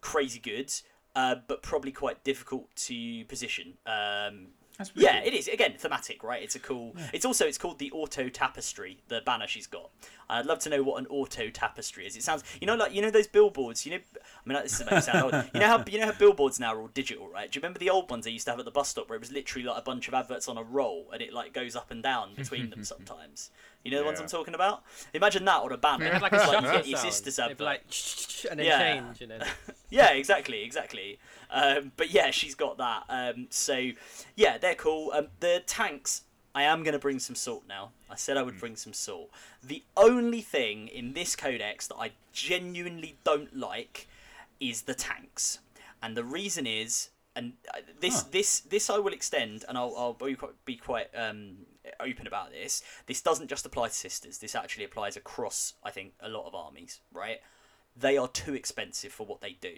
crazy 0.00 0.38
good. 0.38 0.72
Uh, 1.16 1.36
but 1.46 1.62
probably 1.62 1.92
quite 1.92 2.24
difficult 2.24 2.74
to 2.74 3.24
position. 3.26 3.74
Um, 3.86 4.48
yeah, 4.94 5.20
cool. 5.20 5.28
it 5.28 5.34
is. 5.34 5.48
Again, 5.48 5.74
thematic, 5.78 6.22
right? 6.22 6.42
It's 6.42 6.54
a 6.54 6.58
cool. 6.58 6.94
It's 7.12 7.24
also 7.24 7.46
it's 7.46 7.58
called 7.58 7.78
the 7.78 7.90
auto 7.92 8.28
tapestry. 8.28 8.98
The 9.08 9.22
banner 9.24 9.46
she's 9.46 9.66
got. 9.66 9.90
I'd 10.28 10.46
love 10.46 10.58
to 10.60 10.70
know 10.70 10.82
what 10.82 11.00
an 11.00 11.06
auto 11.08 11.50
tapestry 11.50 12.06
is. 12.06 12.16
It 12.16 12.22
sounds, 12.22 12.44
you 12.60 12.66
know, 12.66 12.74
like 12.74 12.92
you 12.94 13.02
know 13.02 13.10
those 13.10 13.26
billboards. 13.26 13.84
You 13.86 13.92
know, 13.92 13.98
I 13.98 14.48
mean, 14.48 14.54
like, 14.54 14.64
this 14.64 14.80
is 14.80 14.90
make 14.90 15.02
sound 15.02 15.32
old. 15.32 15.44
You 15.54 15.60
know 15.60 15.66
how 15.66 15.84
you 15.86 15.98
know 15.98 16.06
how 16.06 16.12
billboards 16.12 16.58
now 16.58 16.74
are 16.74 16.80
all 16.80 16.88
digital, 16.88 17.28
right? 17.28 17.50
Do 17.50 17.56
you 17.56 17.60
remember 17.60 17.78
the 17.78 17.90
old 17.90 18.10
ones 18.10 18.24
they 18.24 18.30
used 18.30 18.46
to 18.46 18.52
have 18.52 18.58
at 18.58 18.64
the 18.64 18.70
bus 18.70 18.88
stop 18.88 19.08
where 19.08 19.16
it 19.16 19.20
was 19.20 19.32
literally 19.32 19.66
like 19.66 19.78
a 19.78 19.82
bunch 19.82 20.08
of 20.08 20.14
adverts 20.14 20.48
on 20.48 20.58
a 20.58 20.62
roll 20.62 21.06
and 21.12 21.22
it 21.22 21.32
like 21.32 21.52
goes 21.52 21.76
up 21.76 21.90
and 21.90 22.02
down 22.02 22.34
between 22.34 22.70
them 22.70 22.84
sometimes. 22.84 23.50
You 23.84 23.90
know 23.90 23.98
the 23.98 24.04
ones 24.06 24.18
I'm 24.18 24.26
talking 24.26 24.54
about? 24.54 24.82
Imagine 25.12 25.44
that 25.44 25.60
on 25.62 25.70
a 25.72 25.76
banner. 25.76 26.04
They 26.04 26.10
had 26.10 26.22
like 26.22 26.32
a 26.32 26.36
It's 26.36 26.44
shutter 26.46 26.66
you 26.66 26.72
get 26.72 26.86
your 26.88 26.96
sound. 26.98 27.12
sister's 27.12 27.36
They'd 27.36 27.42
advert. 27.42 27.58
be 27.58 27.64
like, 27.64 27.82
and 28.50 28.58
then 28.60 28.66
Yeah. 28.66 28.78
change, 28.78 29.20
and 29.20 29.30
then 29.40 29.42
Yeah, 29.90 30.10
exactly, 30.12 30.62
exactly. 30.62 31.18
Um, 31.50 31.92
but 31.96 32.10
yeah, 32.10 32.30
she's 32.30 32.54
got 32.54 32.78
that. 32.78 33.04
Um, 33.08 33.46
so 33.50 33.90
yeah, 34.36 34.58
they're 34.58 34.74
cool. 34.74 35.12
Um, 35.14 35.28
the 35.40 35.62
tanks, 35.66 36.22
I 36.54 36.62
am 36.62 36.82
going 36.82 36.94
to 36.94 36.98
bring 36.98 37.18
some 37.18 37.36
salt 37.36 37.64
now. 37.68 37.90
I 38.10 38.16
said 38.16 38.36
I 38.36 38.42
would 38.42 38.58
bring 38.58 38.76
some 38.76 38.92
salt. 38.92 39.30
The 39.62 39.82
only 39.96 40.40
thing 40.40 40.88
in 40.88 41.12
this 41.12 41.36
codex 41.36 41.86
that 41.88 41.96
I 41.96 42.12
genuinely 42.32 43.16
don't 43.24 43.54
like 43.56 44.08
is 44.60 44.82
the 44.82 44.94
tanks, 44.94 45.58
and 46.02 46.16
the 46.16 46.24
reason 46.24 46.66
is, 46.66 47.10
and 47.36 47.54
uh, 47.74 47.78
this 48.00 48.22
Huh. 48.22 48.28
this 48.30 48.60
this 48.60 48.88
I 48.88 48.98
will 48.98 49.12
extend, 49.12 49.64
and 49.68 49.76
I'll, 49.76 49.94
I'll 49.96 50.12
be 50.14 50.34
quite, 50.36 50.52
be 50.64 50.76
quite 50.76 51.08
um, 51.14 51.56
open 52.00 52.26
about 52.26 52.50
this. 52.50 52.82
This 53.06 53.20
doesn't 53.20 53.48
just 53.48 53.66
apply 53.66 53.88
to 53.88 53.94
sisters. 53.94 54.38
This 54.38 54.54
actually 54.54 54.84
applies 54.84 55.16
across, 55.16 55.74
I 55.82 55.90
think, 55.90 56.14
a 56.20 56.28
lot 56.28 56.46
of 56.46 56.54
armies. 56.54 57.00
Right? 57.12 57.40
They 57.96 58.16
are 58.16 58.28
too 58.28 58.54
expensive 58.54 59.12
for 59.12 59.26
what 59.26 59.40
they 59.40 59.56
do. 59.60 59.76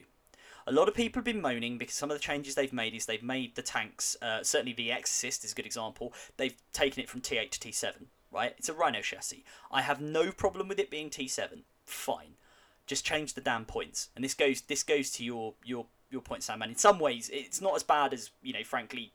A 0.68 0.72
lot 0.72 0.88
of 0.88 0.94
people 0.94 1.20
have 1.20 1.24
been 1.24 1.40
moaning 1.40 1.78
because 1.78 1.94
some 1.94 2.10
of 2.10 2.16
the 2.16 2.22
changes 2.22 2.56
they've 2.56 2.72
made 2.72 2.92
is 2.92 3.06
they've 3.06 3.22
made 3.22 3.54
the 3.54 3.62
tanks, 3.62 4.16
uh, 4.20 4.42
certainly 4.42 4.72
the 4.72 4.90
Exorcist 4.90 5.44
is 5.44 5.52
a 5.52 5.54
good 5.54 5.66
example, 5.66 6.12
they've 6.38 6.56
taken 6.72 7.00
it 7.00 7.08
from 7.08 7.20
T8 7.20 7.50
to 7.52 7.60
T7, 7.60 8.06
right? 8.32 8.52
It's 8.58 8.68
a 8.68 8.74
Rhino 8.74 9.00
chassis. 9.00 9.44
I 9.70 9.82
have 9.82 10.00
no 10.00 10.32
problem 10.32 10.66
with 10.66 10.80
it 10.80 10.90
being 10.90 11.08
T7. 11.08 11.60
Fine. 11.84 12.34
Just 12.86 13.04
change 13.04 13.34
the 13.34 13.40
damn 13.40 13.64
points. 13.64 14.08
And 14.16 14.24
this 14.24 14.34
goes 14.34 14.60
this 14.62 14.82
goes 14.82 15.10
to 15.12 15.24
your 15.24 15.54
your 15.64 15.86
your 16.10 16.20
point, 16.20 16.42
Sam, 16.42 16.62
and 16.62 16.72
in 16.72 16.78
some 16.78 16.98
ways 16.98 17.30
it's 17.32 17.60
not 17.60 17.76
as 17.76 17.82
bad 17.82 18.12
as, 18.12 18.30
you 18.42 18.52
know, 18.52 18.64
frankly, 18.64 19.12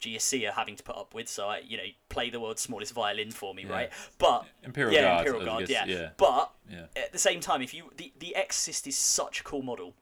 GSC 0.00 0.48
are 0.48 0.52
having 0.52 0.76
to 0.76 0.82
put 0.82 0.96
up 0.96 1.14
with, 1.14 1.28
so 1.28 1.48
I, 1.48 1.58
you 1.58 1.76
know, 1.76 1.84
play 2.08 2.30
the 2.30 2.40
world's 2.40 2.62
smallest 2.62 2.92
violin 2.92 3.30
for 3.30 3.54
me, 3.54 3.62
Yeah. 3.64 3.72
right? 3.72 3.92
But 4.18 4.46
Imperial 4.62 4.94
yeah, 4.94 5.02
Guard, 5.02 5.26
Imperial 5.26 5.44
Guard, 5.46 5.66
guess, 5.68 5.88
yeah. 5.88 5.94
yeah. 5.94 6.10
But 6.16 6.52
Yeah. 6.70 6.86
at 6.96 7.12
the 7.12 7.18
same 7.18 7.40
time, 7.40 7.62
if 7.62 7.72
you 7.72 7.90
the 7.96 8.12
the 8.18 8.36
Exorcist 8.36 8.86
is 8.86 8.96
such 8.96 9.40
a 9.40 9.44
cool 9.44 9.62
model. 9.62 9.94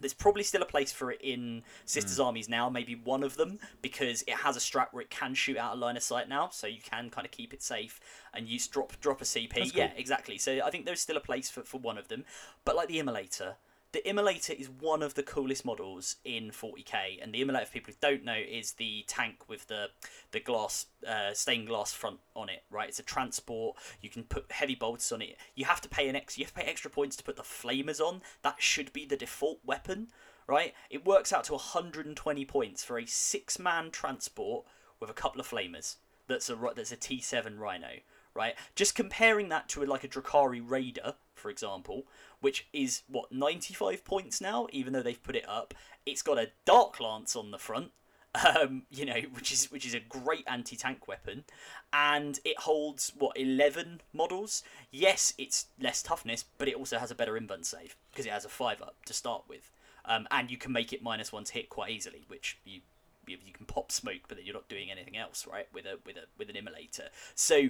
There's 0.00 0.14
probably 0.14 0.44
still 0.44 0.62
a 0.62 0.66
place 0.66 0.92
for 0.92 1.10
it 1.10 1.20
in 1.22 1.64
Sisters 1.84 2.20
mm. 2.20 2.26
Armies 2.26 2.48
now, 2.48 2.70
maybe 2.70 2.94
one 2.94 3.24
of 3.24 3.36
them, 3.36 3.58
because 3.82 4.22
it 4.28 4.34
has 4.34 4.56
a 4.56 4.60
strap 4.60 4.92
where 4.92 5.02
it 5.02 5.10
can 5.10 5.34
shoot 5.34 5.56
out 5.56 5.74
a 5.74 5.76
line 5.76 5.96
of 5.96 6.04
sight 6.04 6.28
now, 6.28 6.50
so 6.50 6.68
you 6.68 6.80
can 6.80 7.10
kind 7.10 7.24
of 7.24 7.32
keep 7.32 7.52
it 7.52 7.62
safe 7.64 7.98
and 8.32 8.48
use 8.48 8.68
drop 8.68 8.92
drop 9.00 9.20
a 9.20 9.24
CP. 9.24 9.74
Yeah, 9.74 9.90
exactly. 9.96 10.38
So 10.38 10.60
I 10.64 10.70
think 10.70 10.84
there's 10.84 11.00
still 11.00 11.16
a 11.16 11.20
place 11.20 11.50
for, 11.50 11.62
for 11.62 11.78
one 11.80 11.98
of 11.98 12.06
them. 12.06 12.24
But 12.64 12.76
like 12.76 12.86
the 12.86 12.98
Immolator, 13.00 13.54
the 14.04 14.10
Immolator 14.10 14.54
is 14.58 14.68
one 14.68 15.02
of 15.02 15.14
the 15.14 15.22
coolest 15.22 15.64
models 15.64 16.16
in 16.24 16.50
40k, 16.50 17.22
and 17.22 17.32
the 17.32 17.44
Immolator, 17.44 17.66
for 17.66 17.72
people 17.72 17.92
who 17.92 17.98
don't 18.00 18.24
know, 18.24 18.36
is 18.36 18.72
the 18.72 19.04
tank 19.08 19.48
with 19.48 19.66
the 19.66 19.88
the 20.30 20.40
glass 20.40 20.86
uh, 21.06 21.32
stained 21.32 21.66
glass 21.66 21.92
front 21.92 22.20
on 22.36 22.48
it. 22.48 22.62
Right, 22.70 22.88
it's 22.88 23.00
a 23.00 23.04
transport. 23.04 23.76
You 24.00 24.10
can 24.10 24.24
put 24.24 24.52
heavy 24.52 24.74
bolts 24.74 25.10
on 25.10 25.22
it. 25.22 25.36
You 25.54 25.64
have 25.64 25.80
to 25.80 25.88
pay 25.88 26.08
an 26.08 26.16
ex. 26.16 26.38
You 26.38 26.44
have 26.44 26.54
to 26.54 26.60
pay 26.60 26.66
extra 26.66 26.90
points 26.90 27.16
to 27.16 27.24
put 27.24 27.36
the 27.36 27.42
flamers 27.42 28.00
on. 28.00 28.22
That 28.42 28.56
should 28.58 28.92
be 28.92 29.04
the 29.04 29.16
default 29.16 29.58
weapon. 29.64 30.08
Right, 30.46 30.74
it 30.90 31.04
works 31.04 31.32
out 31.32 31.44
to 31.44 31.52
120 31.52 32.44
points 32.46 32.82
for 32.82 32.98
a 32.98 33.04
six-man 33.04 33.90
transport 33.90 34.64
with 34.98 35.10
a 35.10 35.14
couple 35.14 35.40
of 35.40 35.48
flamers. 35.48 35.96
That's 36.26 36.48
a 36.48 36.56
that's 36.74 36.92
a 36.92 36.96
T7 36.96 37.58
Rhino. 37.58 37.88
Right, 38.34 38.54
just 38.76 38.94
comparing 38.94 39.48
that 39.48 39.68
to 39.70 39.82
a, 39.82 39.86
like 39.86 40.04
a 40.04 40.08
Drukhari 40.08 40.62
Raider, 40.64 41.14
for 41.34 41.50
example, 41.50 42.06
which 42.40 42.66
is 42.72 43.02
what 43.08 43.32
95 43.32 44.04
points 44.04 44.40
now, 44.40 44.66
even 44.72 44.92
though 44.92 45.02
they've 45.02 45.22
put 45.22 45.36
it 45.36 45.48
up. 45.48 45.74
It's 46.06 46.22
got 46.22 46.38
a 46.38 46.50
Dark 46.64 47.00
Lance 47.00 47.36
on 47.36 47.50
the 47.50 47.58
front, 47.58 47.90
um, 48.34 48.82
you 48.90 49.04
know, 49.04 49.20
which 49.32 49.52
is 49.52 49.70
which 49.70 49.86
is 49.86 49.94
a 49.94 50.00
great 50.00 50.44
anti-tank 50.46 51.08
weapon, 51.08 51.44
and 51.92 52.38
it 52.44 52.60
holds 52.60 53.12
what 53.18 53.38
11 53.38 54.00
models. 54.12 54.62
Yes, 54.90 55.34
it's 55.38 55.66
less 55.80 56.02
toughness, 56.02 56.44
but 56.58 56.68
it 56.68 56.74
also 56.74 56.98
has 56.98 57.10
a 57.10 57.14
better 57.14 57.38
invuln 57.38 57.64
save 57.64 57.96
because 58.10 58.26
it 58.26 58.32
has 58.32 58.44
a 58.44 58.48
five 58.48 58.80
up 58.82 58.96
to 59.06 59.12
start 59.12 59.44
with, 59.48 59.70
um, 60.04 60.26
and 60.30 60.50
you 60.50 60.56
can 60.56 60.72
make 60.72 60.92
it 60.92 61.02
minus 61.02 61.32
one 61.32 61.44
to 61.44 61.52
hit 61.52 61.68
quite 61.68 61.90
easily, 61.90 62.24
which 62.28 62.58
you 62.64 62.80
you 63.26 63.36
you 63.44 63.52
can 63.52 63.66
pop 63.66 63.92
smoke, 63.92 64.22
but 64.26 64.36
then 64.36 64.46
you're 64.46 64.54
not 64.54 64.68
doing 64.68 64.90
anything 64.90 65.16
else, 65.16 65.46
right? 65.50 65.66
With 65.72 65.86
a 65.86 65.98
with 66.06 66.16
a 66.16 66.24
with 66.38 66.48
an 66.48 66.56
immolator. 66.56 67.08
So 67.34 67.68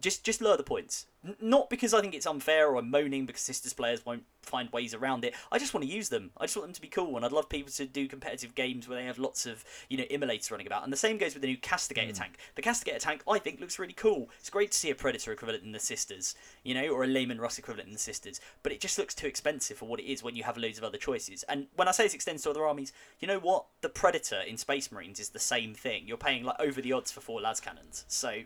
just 0.00 0.24
just 0.24 0.40
lower 0.40 0.56
the 0.56 0.62
points. 0.62 1.06
N- 1.24 1.36
not 1.40 1.70
because 1.70 1.94
I 1.94 2.00
think 2.00 2.14
it's 2.14 2.26
unfair 2.26 2.68
or 2.68 2.76
I'm 2.76 2.90
moaning 2.90 3.26
because 3.26 3.42
sisters 3.42 3.72
players 3.72 4.04
won't 4.04 4.24
find 4.42 4.70
ways 4.70 4.94
around 4.94 5.24
it. 5.24 5.34
I 5.50 5.58
just 5.58 5.74
want 5.74 5.84
to 5.84 5.92
use 5.92 6.08
them. 6.08 6.30
I 6.36 6.44
just 6.44 6.56
want 6.56 6.68
them 6.68 6.74
to 6.74 6.80
be 6.80 6.88
cool, 6.88 7.16
and 7.16 7.24
I'd 7.24 7.32
love 7.32 7.48
people 7.48 7.72
to 7.72 7.86
do 7.86 8.06
competitive 8.06 8.54
games 8.54 8.88
where 8.88 8.98
they 8.98 9.06
have 9.06 9.18
lots 9.18 9.46
of 9.46 9.64
you 9.88 9.98
know 9.98 10.04
immolators 10.10 10.50
running 10.50 10.66
about. 10.66 10.84
And 10.84 10.92
the 10.92 10.96
same 10.96 11.18
goes 11.18 11.34
with 11.34 11.42
the 11.42 11.48
new 11.48 11.56
castigator 11.56 12.08
hmm. 12.08 12.22
tank. 12.22 12.36
The 12.54 12.62
castigator 12.62 12.98
tank 12.98 13.22
I 13.28 13.38
think 13.38 13.60
looks 13.60 13.78
really 13.78 13.92
cool. 13.92 14.30
It's 14.38 14.50
great 14.50 14.72
to 14.72 14.78
see 14.78 14.90
a 14.90 14.94
predator 14.94 15.32
equivalent 15.32 15.64
in 15.64 15.72
the 15.72 15.80
sisters, 15.80 16.34
you 16.62 16.74
know, 16.74 16.88
or 16.88 17.04
a 17.04 17.08
Leman 17.08 17.40
Russ 17.40 17.58
equivalent 17.58 17.88
in 17.88 17.92
the 17.92 17.98
sisters. 17.98 18.40
But 18.62 18.72
it 18.72 18.80
just 18.80 18.98
looks 18.98 19.14
too 19.14 19.26
expensive 19.26 19.78
for 19.78 19.86
what 19.86 20.00
it 20.00 20.10
is 20.10 20.22
when 20.22 20.36
you 20.36 20.44
have 20.44 20.56
loads 20.56 20.78
of 20.78 20.84
other 20.84 20.98
choices. 20.98 21.42
And 21.44 21.66
when 21.76 21.88
I 21.88 21.92
say 21.92 22.06
it 22.06 22.14
extends 22.14 22.42
to 22.42 22.50
other 22.50 22.66
armies, 22.66 22.92
you 23.20 23.28
know 23.28 23.38
what? 23.38 23.66
The 23.80 23.88
predator 23.88 24.40
in 24.40 24.56
Space 24.56 24.92
Marines 24.92 25.20
is 25.20 25.30
the 25.30 25.38
same 25.38 25.74
thing. 25.74 26.06
You're 26.06 26.16
paying 26.16 26.44
like 26.44 26.60
over 26.60 26.80
the 26.80 26.92
odds 26.92 27.10
for 27.10 27.20
four 27.20 27.40
las 27.40 27.60
cannons. 27.60 28.04
So. 28.08 28.42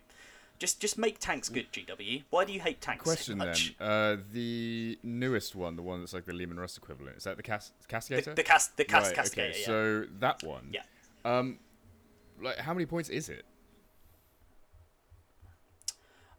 Just, 0.60 0.78
just 0.78 0.96
make 0.98 1.18
tanks 1.18 1.48
good, 1.48 1.72
GW. 1.72 2.22
Why 2.30 2.44
do 2.44 2.52
you 2.52 2.60
hate 2.60 2.80
tanks 2.82 3.02
Question 3.02 3.38
so 3.40 3.44
then. 3.44 3.48
much? 3.48 3.74
Uh, 3.80 4.16
the 4.32 4.98
newest 5.02 5.56
one, 5.56 5.74
the 5.74 5.82
one 5.82 6.00
that's 6.00 6.12
like 6.12 6.26
the 6.26 6.34
Leman 6.34 6.60
Russ 6.60 6.76
equivalent, 6.76 7.16
is 7.16 7.24
that 7.24 7.36
the 7.38 7.42
cas- 7.42 7.72
Castigator? 7.88 8.24
The, 8.26 8.34
the 8.34 8.42
cast, 8.42 8.76
the 8.76 8.84
cast, 8.84 9.06
right, 9.08 9.16
castigator. 9.16 9.48
okay. 9.50 9.60
yeah. 9.60 9.66
So 9.66 10.04
that 10.20 10.42
one. 10.44 10.70
Yeah. 10.72 10.82
Um, 11.24 11.58
like 12.42 12.58
how 12.58 12.74
many 12.74 12.84
points 12.86 13.08
is 13.08 13.28
it? 13.30 13.44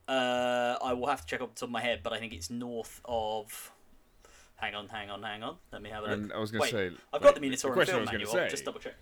Uh, 0.08 0.78
I 0.84 0.94
will 0.94 1.08
have 1.08 1.22
to 1.22 1.28
check 1.28 1.42
off 1.42 1.54
the 1.56 1.60
top 1.62 1.70
of 1.70 1.72
my 1.72 1.82
head, 1.82 2.02
but 2.04 2.14
I 2.14 2.20
think 2.20 2.34
it's 2.34 2.50
north 2.50 3.02
of. 3.06 3.72
Hang 4.56 4.76
on, 4.76 4.88
hang 4.88 5.10
on, 5.10 5.24
hang 5.24 5.42
on. 5.42 5.56
Let 5.72 5.82
me 5.82 5.90
have 5.90 6.04
a 6.04 6.08
look. 6.08 6.12
And 6.20 6.34
I 6.34 6.38
was 6.38 6.52
gonna 6.52 6.68
say, 6.68 6.88
I've 6.88 6.94
like, 7.14 7.22
got 7.22 7.22
the 7.22 7.26
the- 7.28 7.34
the 7.34 7.40
Minotaur 7.42 7.74
question 7.74 7.96
I 7.96 7.98
film 7.98 8.02
was 8.02 8.10
gonna 8.10 8.18
manual. 8.26 8.34
say- 8.34 8.50
Just 8.52 8.66
double 8.66 8.80
check. 8.80 8.94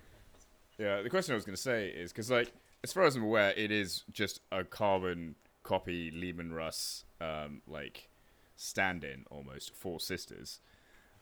Yeah, 0.78 1.02
the 1.02 1.10
question 1.10 1.34
I 1.34 1.36
was 1.36 1.44
going 1.44 1.58
to 1.58 1.62
say 1.62 1.90
is 1.90 2.14
because, 2.14 2.32
like, 2.32 2.54
as 2.84 2.94
far 2.94 3.04
as 3.04 3.16
I'm 3.16 3.24
aware, 3.24 3.54
it 3.56 3.72
is 3.72 4.04
just 4.12 4.40
a 4.52 4.64
carbon 4.64 5.36
copy 5.64 6.12
Leman 6.12 6.54
Russ, 6.54 7.04
um, 7.22 7.62
like, 7.68 8.10
stand-in 8.56 9.26
almost 9.30 9.74
for 9.76 10.00
sisters. 10.00 10.60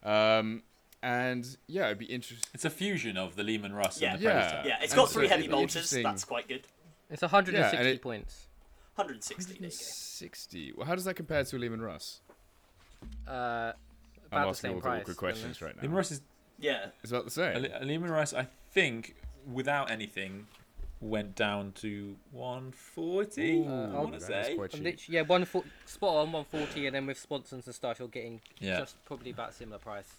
Um, 0.03 0.63
and 1.03 1.57
yeah, 1.67 1.85
it'd 1.87 1.99
be 1.99 2.05
interesting. 2.05 2.47
It's 2.53 2.65
a 2.65 2.69
fusion 2.69 3.17
of 3.17 3.35
the 3.35 3.43
Leman 3.43 3.73
Russ 3.73 4.01
Yeah. 4.01 4.13
and 4.13 4.19
the 4.19 4.23
Yeah. 4.25 4.31
Predator. 4.49 4.67
Yeah, 4.69 4.77
it's 4.81 4.93
And 4.93 4.97
got 4.99 5.09
so 5.09 5.19
three 5.19 5.27
heavy 5.27 5.43
it'd 5.43 5.51
bolters. 5.51 5.89
That's 5.91 6.23
quite 6.25 6.47
good. 6.47 6.67
it's 7.09 7.21
160 7.21 7.75
Yeah, 7.75 7.79
and 7.79 7.87
it- 7.87 8.01
points. 8.01 8.47
160. 8.95 9.59
There 9.59 9.69
60. 9.69 10.73
Well, 10.73 10.87
how 10.87 10.95
does 10.95 11.05
that 11.05 11.13
compare 11.15 11.43
to 11.43 11.55
a 11.55 11.59
Leman 11.59 11.81
Russ? 11.81 12.21
Uh, 13.27 13.31
I'm 13.31 13.31
about 13.31 13.75
the 14.31 14.37
asking 14.37 14.53
same 14.55 14.71
all 14.71 14.75
the 14.77 14.81
price. 14.81 15.01
awkward 15.01 15.17
questions 15.17 15.61
right 15.61 15.75
now. 15.75 15.81
Leman 15.83 15.97
Russ 15.97 16.11
is 16.11 16.21
Yeah. 16.59 16.89
It's 17.03 17.11
about 17.11 17.25
the 17.25 17.27
a 17.27 17.53
same. 17.53 17.61
Le- 17.61 17.79
a 17.79 17.85
Leman 17.85 18.09
Russ. 18.09 18.33
I 18.33 18.47
think 18.71 19.15
without 19.45 19.91
anything 19.91 20.47
went 20.99 21.35
down 21.35 21.71
to 21.73 22.15
140. 22.31 23.51
Ooh, 23.59 23.65
I 23.65 23.87
want 23.99 24.13
to 24.13 24.19
say. 24.21 24.55
quite 24.55 24.73
I'm 24.73 24.79
cheap. 24.79 24.83
literally, 24.83 25.15
yeah, 25.17 25.21
one 25.21 25.45
fo- 25.45 25.63
spot 25.85 26.15
on 26.15 26.31
140, 26.31 26.87
and 26.87 26.95
then 26.95 27.05
with 27.05 27.19
sponsors 27.19 27.65
and 27.65 27.75
stuff, 27.75 27.99
you're 27.99 28.07
getting 28.07 28.41
Yeah. 28.59 28.79
just 28.79 29.03
probably 29.05 29.31
about 29.31 29.53
similar 29.53 29.77
price, 29.79 30.09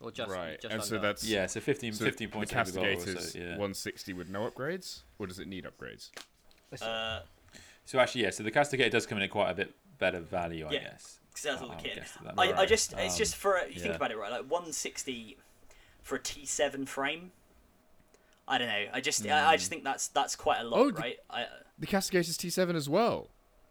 or 0.00 0.10
just 0.10 0.30
right, 0.30 0.60
just 0.60 0.72
and 0.74 0.82
so 0.82 0.98
that's 0.98 1.24
Yeah, 1.24 1.46
so 1.46 1.60
15, 1.60 1.92
so 1.92 2.04
15 2.04 2.30
points. 2.30 2.50
The 2.52 2.58
over 2.60 2.70
the 2.70 2.78
Castigator's 2.80 3.32
so, 3.32 3.38
yeah. 3.38 3.44
160 3.50 4.12
with 4.12 4.28
no 4.28 4.50
upgrades, 4.50 5.02
or 5.18 5.26
does 5.26 5.38
it 5.38 5.46
need 5.48 5.64
upgrades? 5.64 6.10
Uh, 6.82 7.20
So 7.84 8.00
actually, 8.00 8.24
yeah. 8.24 8.30
So 8.30 8.42
the 8.42 8.50
Castigator 8.50 8.90
does 8.90 9.06
come 9.06 9.18
in 9.18 9.22
at 9.24 9.30
quite 9.30 9.50
a 9.50 9.54
bit 9.54 9.72
better 9.98 10.18
value, 10.18 10.66
I 10.66 10.72
Yeah. 10.72 10.80
guess. 10.82 11.20
Because 11.28 11.42
that's 11.44 11.62
all 11.62 11.68
the 11.68 11.76
kit. 11.76 11.94
guess 11.94 12.12
that. 12.24 12.34
I, 12.36 12.48
I 12.48 12.52
Right. 12.52 12.68
just 12.68 12.92
it's 12.94 13.12
Um, 13.14 13.18
just 13.18 13.36
for 13.36 13.64
you 13.68 13.80
think 13.80 13.94
about 13.94 14.10
it 14.10 14.16
right, 14.16 14.32
like 14.32 14.50
160 14.50 15.36
for 16.02 16.16
a 16.16 16.18
T7 16.18 16.86
frame. 16.88 17.30
I 18.48 18.58
don't 18.58 18.68
know. 18.68 18.84
I 18.92 19.00
just 19.00 19.26
I, 19.26 19.50
I 19.50 19.56
just 19.56 19.66
mm. 19.66 19.70
think 19.70 19.84
that's 19.84 20.08
that's 20.08 20.36
quite 20.36 20.60
a 20.60 20.64
lot, 20.64 20.78
Oh, 20.80 20.90
the- 20.90 21.00
right? 21.00 21.16
I, 21.30 21.46
The 21.78 21.86
Castigator's 21.86 22.38
T7 22.38 22.74
as 22.74 22.88
well. 22.88 23.28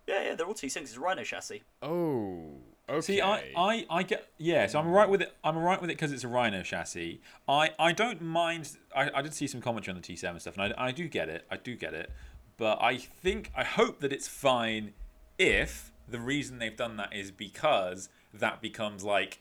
yeah, 0.07 0.23
yeah, 0.23 0.35
they're 0.35 0.45
all 0.45 0.53
T6. 0.53 0.76
It's 0.77 0.95
a 0.97 0.99
Rhino 0.99 1.23
chassis. 1.23 1.64
Oh, 1.81 2.57
okay. 2.89 3.02
See, 3.02 3.22
I, 3.22 3.52
I, 3.56 3.85
I 3.89 4.03
get 4.03 4.27
yeah. 4.38 4.68
So 4.68 4.80
I'm 4.80 4.89
right 4.89 5.10
with 5.10 5.22
it. 5.22 5.34
I'm 5.43 5.57
right 5.57 5.80
with 5.80 5.89
it 5.89 5.93
because 5.93 6.11
it's 6.11 6.23
a 6.23 6.27
Rhino 6.27 6.61
chassis. 6.61 7.22
I, 7.47 7.72
I 7.80 7.91
don't 7.93 8.22
mind. 8.22 8.72
I, 8.95 9.10
I 9.15 9.22
did 9.22 9.34
see 9.34 9.47
some 9.47 9.61
commentary 9.61 9.95
on 9.95 10.02
the 10.02 10.14
T7 10.14 10.41
stuff, 10.41 10.57
and 10.57 10.73
I, 10.77 10.88
I 10.88 10.91
do 10.91 11.07
get 11.07 11.30
it. 11.30 11.45
I 11.49 11.57
do 11.57 11.76
get 11.76 11.93
it. 11.93 12.11
But 12.57 12.81
I 12.81 12.97
think 12.97 13.52
I 13.56 13.64
hope 13.64 13.99
that 14.02 14.14
it's 14.14 14.27
fine 14.27 14.93
if 15.38 15.91
the 16.07 16.19
reason 16.19 16.60
they've 16.60 16.76
done 16.76 16.97
that 16.97 17.14
is 17.14 17.31
because 17.31 18.10
that 18.34 18.61
becomes 18.61 19.03
like 19.03 19.39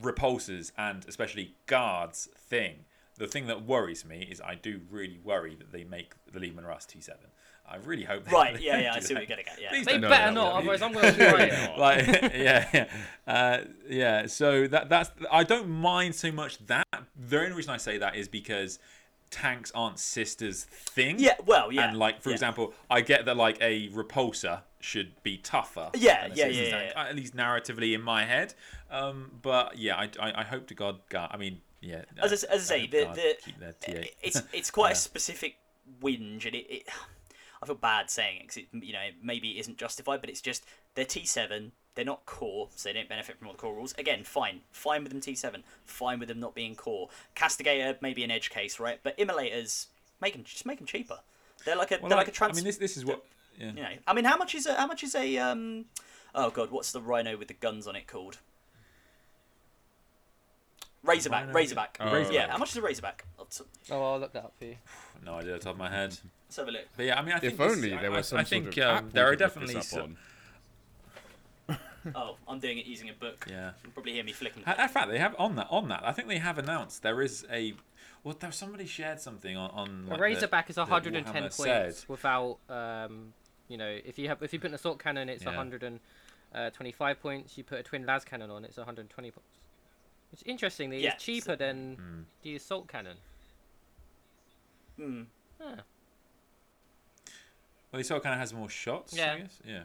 repulsors 0.00 0.72
and 0.76 1.04
especially 1.08 1.54
guards 1.66 2.28
thing. 2.36 2.84
The 3.18 3.26
thing 3.26 3.46
that 3.46 3.64
worries 3.64 4.04
me 4.04 4.28
is 4.30 4.40
I 4.40 4.54
do 4.54 4.80
really 4.90 5.18
worry 5.24 5.54
that 5.56 5.72
they 5.72 5.84
make 5.84 6.14
the 6.30 6.38
Leman 6.40 6.64
Russ 6.64 6.86
T7. 6.86 7.10
I 7.68 7.76
really 7.78 8.04
hope 8.04 8.24
they 8.24 8.30
Right, 8.32 8.60
yeah, 8.60 8.78
yeah, 8.78 8.92
I 8.92 9.00
do 9.00 9.06
see 9.06 9.14
what 9.14 9.22
you're 9.22 9.26
getting 9.26 9.46
at, 9.48 9.60
yeah. 9.60 9.70
Please 9.70 9.86
They 9.86 9.92
don't 9.92 10.02
No, 10.02 10.08
better 10.08 10.30
no, 10.32 10.42
not, 10.44 10.54
otherwise 10.56 10.82
I'm 10.82 10.92
going 10.92 11.12
to 11.14 11.30
try 11.30 11.42
it. 11.44 11.78
like 11.78 12.06
yeah 12.34 12.68
yeah 12.72 12.86
uh, 13.26 13.58
yeah 13.88 14.26
so 14.26 14.68
that 14.68 14.88
that's 14.88 15.10
i 15.32 15.42
don't 15.42 15.68
mind 15.68 16.14
so 16.14 16.30
much 16.30 16.64
that 16.66 16.86
the 17.18 17.40
only 17.40 17.52
reason 17.52 17.72
i 17.72 17.76
say 17.76 17.98
that 17.98 18.14
is 18.14 18.28
because 18.28 18.78
tanks 19.30 19.72
aren't 19.74 19.98
sisters 19.98 20.62
thing 20.64 21.16
Yeah, 21.18 21.34
well, 21.44 21.72
yeah. 21.72 21.88
and 21.88 21.98
like 21.98 22.22
for 22.22 22.28
yeah. 22.30 22.34
example 22.34 22.72
i 22.88 23.00
get 23.00 23.24
that 23.24 23.36
like 23.36 23.58
a 23.60 23.88
repulsor 23.88 24.60
should 24.78 25.20
be 25.24 25.36
tougher 25.38 25.90
Yeah, 25.94 26.28
than 26.28 26.36
yeah, 26.38 26.44
Sisters 26.46 26.68
yeah, 26.70 26.90
yeah. 26.94 27.04
at 27.08 27.16
least 27.16 27.34
narratively 27.34 27.92
in 27.96 28.02
my 28.02 28.24
head 28.24 28.54
um 28.92 29.32
but 29.42 29.76
yeah 29.76 29.96
i 29.96 30.08
i, 30.20 30.40
I 30.42 30.44
hope 30.44 30.68
to 30.68 30.74
god 30.74 31.00
god 31.08 31.30
i 31.32 31.36
mean 31.36 31.60
yeah 31.86 32.02
as 32.22 32.44
I, 32.44 32.54
as 32.54 32.70
I 32.70 32.76
say, 32.78 32.86
the, 32.86 33.04
the 33.14 33.36
keep 33.44 33.58
their 33.58 33.72
T8. 33.72 34.10
it's 34.22 34.42
it's 34.52 34.70
quite 34.70 34.88
Yeah. 34.90 34.92
a 34.92 34.96
specific 34.96 35.56
whinge, 36.02 36.44
and 36.46 36.54
it, 36.54 36.66
it 36.70 36.88
I 37.62 37.66
feel 37.66 37.74
bad 37.76 38.10
saying 38.10 38.36
it 38.38 38.42
because 38.42 38.56
it 38.58 38.66
you 38.72 38.92
know 38.92 39.06
maybe 39.22 39.50
it 39.52 39.60
isn't 39.60 39.78
justified, 39.78 40.20
but 40.20 40.28
it's 40.30 40.40
just 40.40 40.64
they're 40.94 41.04
T 41.04 41.24
seven. 41.24 41.72
They're 41.94 42.04
not 42.04 42.26
core, 42.26 42.68
so 42.76 42.90
they 42.90 42.92
don't 42.92 43.08
benefit 43.08 43.38
from 43.38 43.46
all 43.46 43.54
the 43.54 43.58
core 43.58 43.74
rules. 43.74 43.94
Again, 43.96 44.22
fine, 44.22 44.60
fine 44.70 45.02
with 45.02 45.12
them 45.12 45.20
T 45.22 45.34
seven, 45.34 45.64
fine 45.86 46.18
with 46.18 46.28
them 46.28 46.38
not 46.40 46.54
being 46.54 46.74
core. 46.74 47.08
Castigator 47.34 47.96
maybe 48.02 48.22
an 48.22 48.30
edge 48.30 48.50
case, 48.50 48.78
right? 48.78 49.00
But 49.02 49.14
immolators, 49.18 49.86
make 50.20 50.34
them 50.34 50.44
just 50.44 50.66
make 50.66 50.76
them 50.78 50.86
cheaper. 50.86 51.20
They're 51.64 51.74
like 51.76 51.90
a 51.92 51.98
Well, 52.00 52.10
they're 52.10 52.18
like, 52.18 52.26
like 52.26 52.34
a 52.34 52.36
trans. 52.36 52.52
i 52.52 52.60
mean 52.60 52.64
this 52.64 52.76
this 52.76 52.96
is 52.98 53.04
what 53.06 53.24
yeah. 53.58 53.68
you 53.68 53.82
know, 53.82 53.88
I 54.06 54.12
mean, 54.12 54.26
how 54.26 54.36
much 54.36 54.54
is 54.54 54.66
a 54.66 54.74
how 54.74 54.86
much 54.86 55.02
is 55.02 55.14
a 55.14 55.38
um? 55.38 55.86
Oh 56.34 56.50
god, 56.50 56.70
what's 56.70 56.92
the 56.92 57.00
rhino 57.00 57.38
with 57.38 57.48
the 57.48 57.54
guns 57.54 57.86
on 57.86 57.96
it 57.96 58.06
called? 58.06 58.36
Razorback, 61.06 61.40
Rhino- 61.46 61.52
Razorback. 61.54 61.96
Oh. 62.00 62.30
Yeah, 62.30 62.50
how 62.50 62.58
much 62.58 62.70
is 62.70 62.76
a 62.76 62.82
Razorback? 62.82 63.24
Oh, 63.90 64.12
I'll 64.12 64.18
look 64.20 64.32
that 64.32 64.44
up 64.44 64.54
for 64.58 64.64
you. 64.64 64.76
no 65.24 65.34
idea 65.34 65.54
off 65.54 65.60
the 65.60 65.64
top 65.64 65.74
of 65.74 65.78
my 65.78 65.90
head 65.90 66.16
let's 66.46 66.56
have 66.56 66.68
a 66.68 66.70
look. 66.70 66.82
but 66.96 67.06
yeah 67.06 67.18
i 67.18 67.22
mean 67.22 67.32
i 67.34 67.38
think 67.40 67.54
If 67.54 67.60
only 67.60 67.92
I- 67.94 68.00
there 68.02 68.12
I- 68.12 68.16
was 68.18 68.28
some 68.28 68.38
I 68.38 68.42
sort 68.42 68.48
think 68.50 68.76
of 68.76 68.96
um, 69.04 69.10
there 69.12 69.26
are 69.26 69.34
definitely 69.36 69.80
some. 69.82 70.16
Oh, 72.14 72.36
I'm 72.46 72.60
doing 72.60 72.78
it 72.78 72.86
using 72.86 73.08
a 73.08 73.12
book. 73.12 73.46
yeah 73.50 73.68
You 73.78 73.82
can 73.82 73.90
probably 73.92 74.12
hear 74.12 74.22
me 74.22 74.30
flicking. 74.32 74.62
In 74.66 74.88
fact, 74.88 75.08
they 75.10 75.18
have 75.18 75.34
on 75.40 75.56
that. 75.56 75.66
On 75.70 75.88
that, 75.88 76.02
I 76.04 76.12
think 76.12 76.28
they 76.28 76.38
have 76.38 76.56
announced 76.58 77.02
there 77.02 77.20
is 77.20 77.44
a. 77.50 77.74
Well, 78.22 78.36
there 78.38 78.52
somebody 78.52 78.86
shared 78.86 79.20
something 79.20 79.56
on 79.56 79.70
on. 79.70 80.04
A 80.06 80.10
like, 80.12 80.20
Razorback 80.20 80.70
is 80.70 80.76
110 80.76 81.32
points 81.42 81.56
said. 81.56 81.94
without, 82.06 82.58
um, 82.68 83.32
you 83.68 83.76
know, 83.76 83.88
if 84.04 84.18
you 84.20 84.28
have 84.28 84.40
if 84.40 84.52
you 84.52 84.60
put 84.60 84.68
an 84.70 84.74
assault 84.74 85.00
cannon, 85.00 85.28
it's 85.28 85.42
Yeah. 85.42 85.48
125 85.48 87.20
points. 87.20 87.58
You 87.58 87.64
put 87.64 87.80
a 87.80 87.82
twin 87.82 88.06
las 88.06 88.24
cannon 88.24 88.50
on, 88.52 88.64
it's 88.64 88.76
120 88.76 89.30
points. 89.32 89.48
It's 90.36 90.42
interesting. 90.44 90.90
that 90.90 91.00
Yeah, 91.00 91.14
It's 91.14 91.24
cheaper 91.24 91.56
than 91.56 91.94
Hmm. 91.94 92.20
the 92.42 92.56
assault 92.56 92.88
cannon. 92.88 93.16
Hmm. 94.98 95.22
Huh. 95.58 95.76
Well, 97.90 97.98
they 97.98 98.02
sort 98.02 98.18
of 98.18 98.22
kind 98.24 98.34
of 98.34 98.40
has 98.40 98.52
more 98.52 98.68
shots. 98.68 99.14
Yeah. 99.16 99.32
I 99.32 99.38
guess. 99.38 99.58
Yeah. 99.64 99.82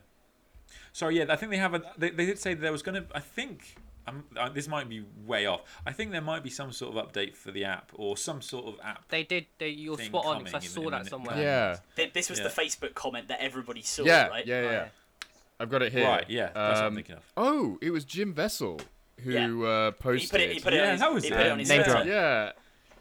Sorry, 0.91 1.17
yeah, 1.17 1.25
I 1.29 1.37
think 1.37 1.51
they 1.51 1.57
have 1.57 1.73
a. 1.73 1.81
They, 1.97 2.09
they 2.09 2.25
did 2.25 2.37
say 2.37 2.53
there 2.53 2.71
was 2.73 2.81
going 2.83 3.01
to. 3.01 3.07
I 3.15 3.21
think. 3.21 3.75
Um, 4.07 4.25
uh, 4.35 4.49
this 4.49 4.67
might 4.67 4.89
be 4.89 5.05
way 5.25 5.45
off. 5.45 5.61
I 5.85 5.93
think 5.93 6.11
there 6.11 6.21
might 6.21 6.43
be 6.43 6.49
some 6.49 6.71
sort 6.73 6.97
of 6.97 7.07
update 7.07 7.35
for 7.35 7.51
the 7.51 7.63
app 7.65 7.91
or 7.93 8.17
some 8.17 8.41
sort 8.41 8.65
of 8.65 8.79
app. 8.83 9.07
They 9.07 9.23
did. 9.23 9.45
They, 9.57 9.69
you're 9.69 9.97
spot 9.99 10.25
on 10.25 10.39
because 10.43 10.55
I 10.55 10.59
saw 10.67 10.81
in 10.85 10.91
that 10.91 11.03
the- 11.05 11.09
somewhere. 11.11 11.37
Yeah, 11.37 11.77
Th- 11.95 12.11
This 12.11 12.29
was 12.29 12.39
Yeah. 12.39 12.47
the 12.47 12.61
Facebook 12.61 12.93
comment 12.95 13.27
that 13.29 13.39
everybody 13.39 13.83
saw, 13.83 14.03
yeah, 14.03 14.27
right? 14.27 14.45
yeah, 14.45 14.55
Oh, 14.55 14.71
yeah. 14.71 14.87
I've 15.61 15.69
got 15.69 15.81
it 15.83 15.93
here. 15.93 16.05
Right, 16.07 16.27
yeah, 16.29 16.45
that's 16.47 16.55
what 16.55 16.77
I'm 16.79 16.85
Um, 16.87 16.95
thinking 16.95 17.15
of. 17.15 17.23
Oh, 17.37 17.77
it 17.81 17.91
was 17.91 18.03
Jim 18.03 18.33
Vessel 18.33 18.81
who 19.23 19.65
uh, 19.65 19.91
He 19.91 19.97
posted. 19.97 20.31
put 20.31 20.41
it. 20.41 20.51
He 20.53 20.59
put 20.59 20.73
it. 20.73 20.77
Yeah, 20.77 20.83
on 20.85 20.91
his, 20.91 20.99
that 21.01 21.13
was 21.13 21.23
he 21.23 21.29
it. 21.29 21.35
put 21.37 21.45
it 21.45 21.51
on 21.51 21.59
his 21.59 21.69
Name 21.69 21.83
drop. 21.83 22.05
Yeah, 22.05 22.51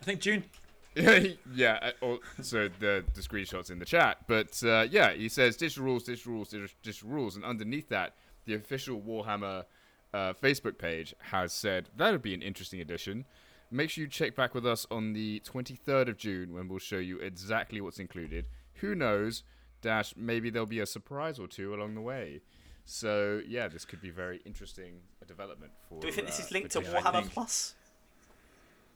I 0.01 0.05
think 0.05 0.20
June. 0.20 0.44
yeah. 0.94 1.78
uh, 1.82 1.90
or- 2.01 2.18
So 2.42 2.68
the 2.80 3.05
the 3.14 3.20
screenshots 3.20 3.70
in 3.70 3.78
the 3.78 3.84
chat, 3.84 4.18
but 4.26 4.60
uh, 4.64 4.86
yeah, 4.90 5.12
he 5.12 5.28
says 5.28 5.56
digital 5.56 5.84
rules, 5.84 6.05
digital 6.05 6.32
rules, 6.32 6.48
digital, 6.48 6.74
digital 6.82 7.09
rules, 7.10 7.36
and 7.36 7.44
underneath 7.44 7.88
that, 7.90 8.14
the 8.47 8.55
official 8.55 9.01
Warhammer 9.01 9.64
uh, 10.12 10.32
Facebook 10.42 10.78
page 10.78 11.14
has 11.30 11.52
said 11.52 11.88
that 11.97 12.10
would 12.10 12.22
be 12.22 12.34
an 12.34 12.42
interesting 12.42 12.80
addition. 12.80 13.24
Make 13.70 13.90
sure 13.90 14.02
you 14.02 14.10
check 14.10 14.34
back 14.34 14.52
with 14.52 14.66
us 14.66 14.84
on 14.90 15.12
the 15.12 15.40
23rd 15.48 16.09
of 16.09 16.16
June 16.16 16.52
when 16.52 16.66
we'll 16.66 16.80
show 16.80 16.98
you 16.98 17.18
exactly 17.20 17.80
what's 17.80 18.01
included. 18.01 18.47
Who 18.80 18.97
knows? 18.97 19.44
Dash, 19.80 20.12
maybe 20.16 20.51
there'll 20.51 20.66
be 20.66 20.80
a 20.80 20.86
surprise 20.86 21.38
or 21.38 21.47
two 21.47 21.72
along 21.72 21.94
the 21.94 22.01
way. 22.01 22.40
So 22.84 23.40
yeah, 23.47 23.68
this 23.68 23.84
could 23.84 24.01
be 24.02 24.10
very 24.10 24.40
interesting 24.44 25.02
a 25.22 25.24
development 25.24 25.72
for. 25.88 26.01
Do 26.01 26.06
we 26.06 26.12
think 26.12 26.26
this 26.26 26.40
uh, 26.40 26.44
is 26.44 26.51
linked 26.52 26.70
to 26.72 26.80
Warhammer 26.80 27.28
Plus? 27.30 27.74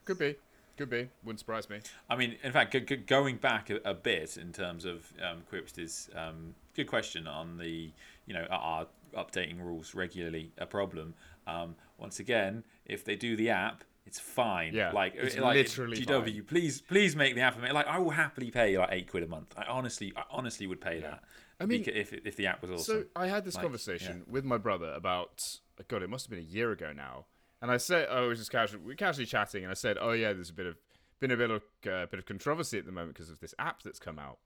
Could 0.05 0.19
be, 0.19 0.37
could 0.77 0.91
be. 0.91 1.09
Wouldn't 1.25 1.39
surprise 1.41 1.69
me. 1.71 1.81
I 2.11 2.17
mean, 2.17 2.37
in 2.43 2.53
fact, 2.53 2.73
g- 2.73 2.81
g- 2.81 2.97
going 2.97 3.37
back 3.37 3.71
a, 3.71 3.77
a 3.85 3.95
bit 3.95 4.37
in 4.37 4.53
terms 4.53 4.85
of 4.85 5.13
um, 5.23 5.43
Quipst's 5.51 6.11
um, 6.15 6.55
good 6.75 6.87
question 6.87 7.27
on 7.27 7.57
the, 7.59 7.91
you 8.27 8.35
know, 8.35 8.47
are 8.51 8.87
updating 9.17 9.61
rules 9.61 9.95
regularly 9.95 10.53
a 10.59 10.67
problem? 10.67 11.15
Um, 11.47 11.77
once 11.99 12.21
again, 12.21 12.65
if 12.87 13.05
they 13.05 13.17
do 13.17 13.37
the 13.37 13.51
app, 13.51 13.85
it's 14.07 14.21
fine. 14.21 14.75
Yeah, 14.75 14.93
like 14.93 15.15
it's 15.17 15.39
like 15.39 15.57
literally 15.57 15.97
GW, 15.97 16.25
fine. 16.35 16.45
please, 16.45 16.83
please 16.83 17.17
make 17.17 17.35
the 17.35 17.41
app. 17.41 17.55
For 17.55 17.61
me. 17.61 17.73
Like 17.73 17.87
I 17.87 17.99
will 17.99 18.11
happily 18.11 18.51
pay 18.51 18.77
like 18.77 18.91
eight 18.93 19.11
quid 19.11 19.23
a 19.23 19.27
month. 19.27 19.55
I 19.57 19.65
honestly, 19.65 20.13
I 20.17 20.25
honestly 20.31 20.67
would 20.67 20.81
pay 20.81 21.01
that. 21.01 21.23
I 21.59 21.65
mean, 21.65 21.85
if 21.87 22.13
if 22.13 22.37
the 22.37 22.47
app 22.47 22.61
was 22.61 22.71
awesome. 22.71 22.85
So 22.85 23.05
I 23.17 23.29
had 23.29 23.45
this 23.47 23.55
Like, 23.55 23.63
conversation 23.63 24.25
with 24.29 24.45
my 24.45 24.59
brother 24.59 24.93
about 24.95 25.41
God, 25.89 26.03
it 26.03 26.11
must 26.11 26.27
have 26.27 26.31
been 26.31 26.39
a 26.39 26.43
year 26.43 26.73
ago 26.73 26.93
now, 26.93 27.27
and 27.61 27.71
I 27.71 27.77
said, 27.77 28.09
"Oh, 28.11 28.27
it 28.27 28.29
was 28.29 28.39
just 28.39 28.53
casual. 28.53 28.81
We 28.81 28.93
were 28.93 28.97
casually 28.97 29.27
chatting, 29.27 29.65
and 29.65 29.71
I 29.71 29.75
said, 29.75 29.97
"Oh 30.01 30.13
yeah, 30.13 30.33
there's 30.33 30.51
a 30.51 30.55
bit 30.55 30.67
of 30.67 30.77
been 31.21 31.31
a 31.31 31.37
bit 31.37 31.51
of 31.51 31.63
uh, 31.87 32.07
bit 32.07 32.19
of 32.19 32.27
controversy 32.27 32.79
at 32.79 32.87
the 32.87 32.93
moment 32.93 33.15
because 33.15 33.31
of 33.31 33.41
this 33.41 33.55
app 33.59 33.83
that's 33.83 33.99
come 33.99 34.19
out." 34.19 34.39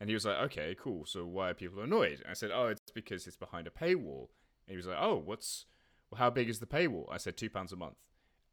And 0.00 0.10
he 0.10 0.14
was 0.14 0.24
like, 0.26 0.38
"Okay, 0.38 0.76
cool. 0.78 1.06
So 1.06 1.24
why 1.24 1.50
are 1.50 1.54
people 1.54 1.80
annoyed?" 1.80 2.20
And 2.20 2.30
I 2.30 2.34
said, 2.34 2.50
"Oh, 2.52 2.66
it's 2.66 2.90
because 2.92 3.26
it's 3.26 3.36
behind 3.36 3.66
a 3.66 3.70
paywall." 3.70 4.28
And 4.66 4.72
he 4.72 4.76
was 4.76 4.86
like, 4.86 4.98
"Oh, 5.00 5.16
what's 5.16 5.66
well, 6.10 6.18
how 6.18 6.30
big 6.30 6.48
is 6.48 6.58
the 6.60 6.66
paywall?" 6.66 7.06
I 7.10 7.16
said, 7.16 7.36
two 7.36 7.50
pounds 7.50 7.72
a 7.72 7.76
month," 7.76 7.96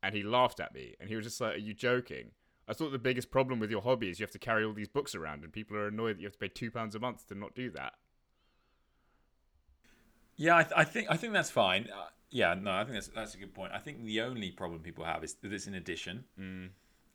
and 0.01 0.15
he 0.15 0.23
laughed 0.23 0.59
at 0.59 0.73
me, 0.73 0.95
and 0.99 1.09
he 1.09 1.15
was 1.15 1.25
just 1.25 1.41
like, 1.41 1.55
"Are 1.55 1.59
you 1.59 1.73
joking?" 1.73 2.31
I 2.67 2.73
thought 2.73 2.91
the 2.91 2.99
biggest 2.99 3.31
problem 3.31 3.59
with 3.59 3.71
your 3.71 3.81
hobby 3.81 4.09
is 4.09 4.19
you 4.19 4.23
have 4.23 4.31
to 4.31 4.39
carry 4.39 4.63
all 4.63 4.73
these 4.73 4.87
books 4.87 5.15
around, 5.15 5.43
and 5.43 5.51
people 5.51 5.75
are 5.75 5.87
annoyed 5.87 6.17
that 6.17 6.21
you 6.21 6.27
have 6.27 6.33
to 6.33 6.39
pay 6.39 6.47
two 6.47 6.71
pounds 6.71 6.95
a 6.95 6.99
month 6.99 7.27
to 7.27 7.35
not 7.35 7.55
do 7.55 7.69
that. 7.71 7.95
Yeah, 10.37 10.57
I, 10.57 10.63
th- 10.63 10.73
I 10.75 10.83
think 10.85 11.07
I 11.09 11.17
think 11.17 11.33
that's 11.33 11.51
fine. 11.51 11.89
Yeah, 12.31 12.53
no, 12.53 12.71
I 12.71 12.83
think 12.83 12.93
that's 12.93 13.07
that's 13.09 13.35
a 13.35 13.37
good 13.37 13.53
point. 13.53 13.71
I 13.73 13.79
think 13.79 14.03
the 14.03 14.21
only 14.21 14.51
problem 14.51 14.79
people 14.81 15.03
have 15.03 15.23
is 15.23 15.33
that 15.41 15.51
it's 15.51 15.67
an 15.67 15.75
addition, 15.75 16.23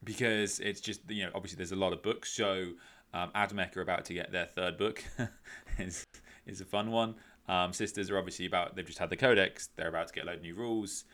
because 0.04 0.60
it's 0.60 0.80
just 0.80 1.00
you 1.10 1.24
know 1.24 1.30
obviously 1.34 1.56
there's 1.56 1.72
a 1.72 1.76
lot 1.76 1.92
of 1.92 2.02
books. 2.02 2.32
So 2.32 2.72
um, 3.14 3.30
Admech 3.34 3.76
are 3.76 3.80
about 3.82 4.04
to 4.06 4.14
get 4.14 4.30
their 4.32 4.46
third 4.46 4.76
book. 4.76 5.02
is 5.78 6.06
is 6.46 6.60
a 6.60 6.64
fun 6.64 6.90
one. 6.90 7.14
Um, 7.48 7.72
Sisters 7.72 8.10
are 8.10 8.18
obviously 8.18 8.46
about 8.46 8.76
they've 8.76 8.86
just 8.86 8.98
had 8.98 9.10
the 9.10 9.16
codex. 9.16 9.68
They're 9.76 9.88
about 9.88 10.08
to 10.08 10.14
get 10.14 10.24
a 10.24 10.26
load 10.26 10.36
of 10.36 10.42
new 10.42 10.54
rules. 10.54 11.04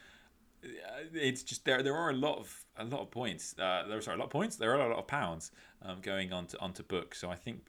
Uh, 0.64 0.68
It's 1.12 1.42
just 1.42 1.64
there. 1.64 1.82
There 1.82 1.96
are 1.96 2.10
a 2.10 2.14
lot 2.14 2.38
of 2.38 2.64
a 2.76 2.84
lot 2.84 3.00
of 3.00 3.10
points. 3.10 3.54
Uh, 3.58 3.84
there 3.88 3.98
are 3.98 4.00
sorry, 4.00 4.16
a 4.16 4.18
lot 4.18 4.26
of 4.26 4.30
points. 4.30 4.56
There 4.56 4.72
are 4.72 4.80
a 4.80 4.88
lot 4.88 4.98
of 4.98 5.06
pounds 5.06 5.52
um, 5.82 6.00
going 6.00 6.32
on 6.32 6.46
to 6.46 6.60
onto 6.60 6.82
books. 6.82 7.20
So 7.20 7.30
I 7.30 7.36
think 7.36 7.66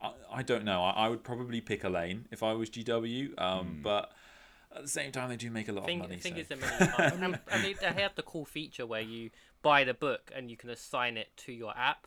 I, 0.00 0.12
I 0.32 0.42
don't 0.42 0.64
know. 0.64 0.82
I, 0.82 0.90
I 1.06 1.08
would 1.08 1.22
probably 1.22 1.60
pick 1.60 1.84
a 1.84 1.88
lane 1.88 2.26
if 2.32 2.42
I 2.42 2.52
was 2.54 2.70
GW. 2.70 3.40
Um, 3.40 3.80
But 3.82 4.12
at 4.76 4.82
the 4.82 4.88
same 4.88 5.12
time, 5.12 5.28
they 5.28 5.36
do 5.36 5.50
make 5.50 5.68
a 5.68 5.72
lot 5.72 5.86
thing, 5.86 6.00
of 6.00 6.08
money. 6.08 6.20
thing 6.20 6.34
so. 6.34 6.40
is, 6.40 6.50
a 6.50 6.56
million 6.56 6.88
times. 6.92 7.12
and, 7.20 7.38
and 7.50 7.64
they, 7.64 7.72
they 7.74 8.02
have 8.02 8.14
the 8.14 8.22
cool 8.22 8.44
feature 8.44 8.86
where 8.86 9.00
you 9.00 9.30
buy 9.62 9.84
the 9.84 9.94
book 9.94 10.30
and 10.34 10.50
you 10.50 10.56
can 10.56 10.70
assign 10.70 11.16
it 11.16 11.28
to 11.36 11.52
your 11.52 11.76
app. 11.76 12.06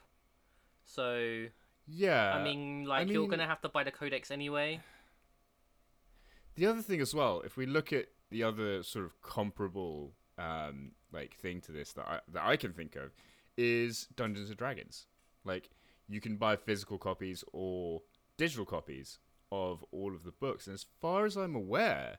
So 0.84 1.46
Yeah. 1.88 2.36
I 2.36 2.44
mean, 2.44 2.86
like 2.86 3.10
you're 3.10 3.28
gonna 3.28 3.48
have 3.48 3.62
to 3.62 3.70
buy 3.70 3.84
the 3.84 3.92
codex 3.92 4.32
anyway. 4.32 4.80
The 6.56 6.66
other 6.66 6.82
thing 6.82 7.02
as 7.02 7.14
well, 7.14 7.42
if 7.46 7.58
we 7.58 7.66
look 7.66 7.94
at 7.94 8.08
the 8.30 8.44
other 8.44 8.84
sort 8.84 9.06
of 9.06 9.22
comparable 9.22 10.14
um, 10.38 10.92
like 11.12 11.36
thing 11.36 11.62
to 11.62 11.72
this 11.72 11.94
that 11.94 12.08
I, 12.08 12.20
that 12.34 12.44
I 12.46 12.56
can 12.56 12.74
think 12.74 12.96
of, 12.96 13.12
is 13.58 14.08
Dungeons 14.16 14.50
and 14.50 14.58
Dragons. 14.58 15.08
Like 15.44 15.70
you 16.08 16.22
can 16.22 16.38
buy 16.38 16.56
physical 16.56 16.98
copies 16.98 17.44
or 17.54 18.02
digital 18.38 18.66
copies 18.66 19.20
of 19.52 19.84
all 19.92 20.14
of 20.14 20.24
the 20.24 20.32
books. 20.32 20.68
And 20.68 20.74
as 20.74 20.86
far 21.02 21.26
as 21.26 21.36
I'm 21.36 21.56
aware, 21.56 22.18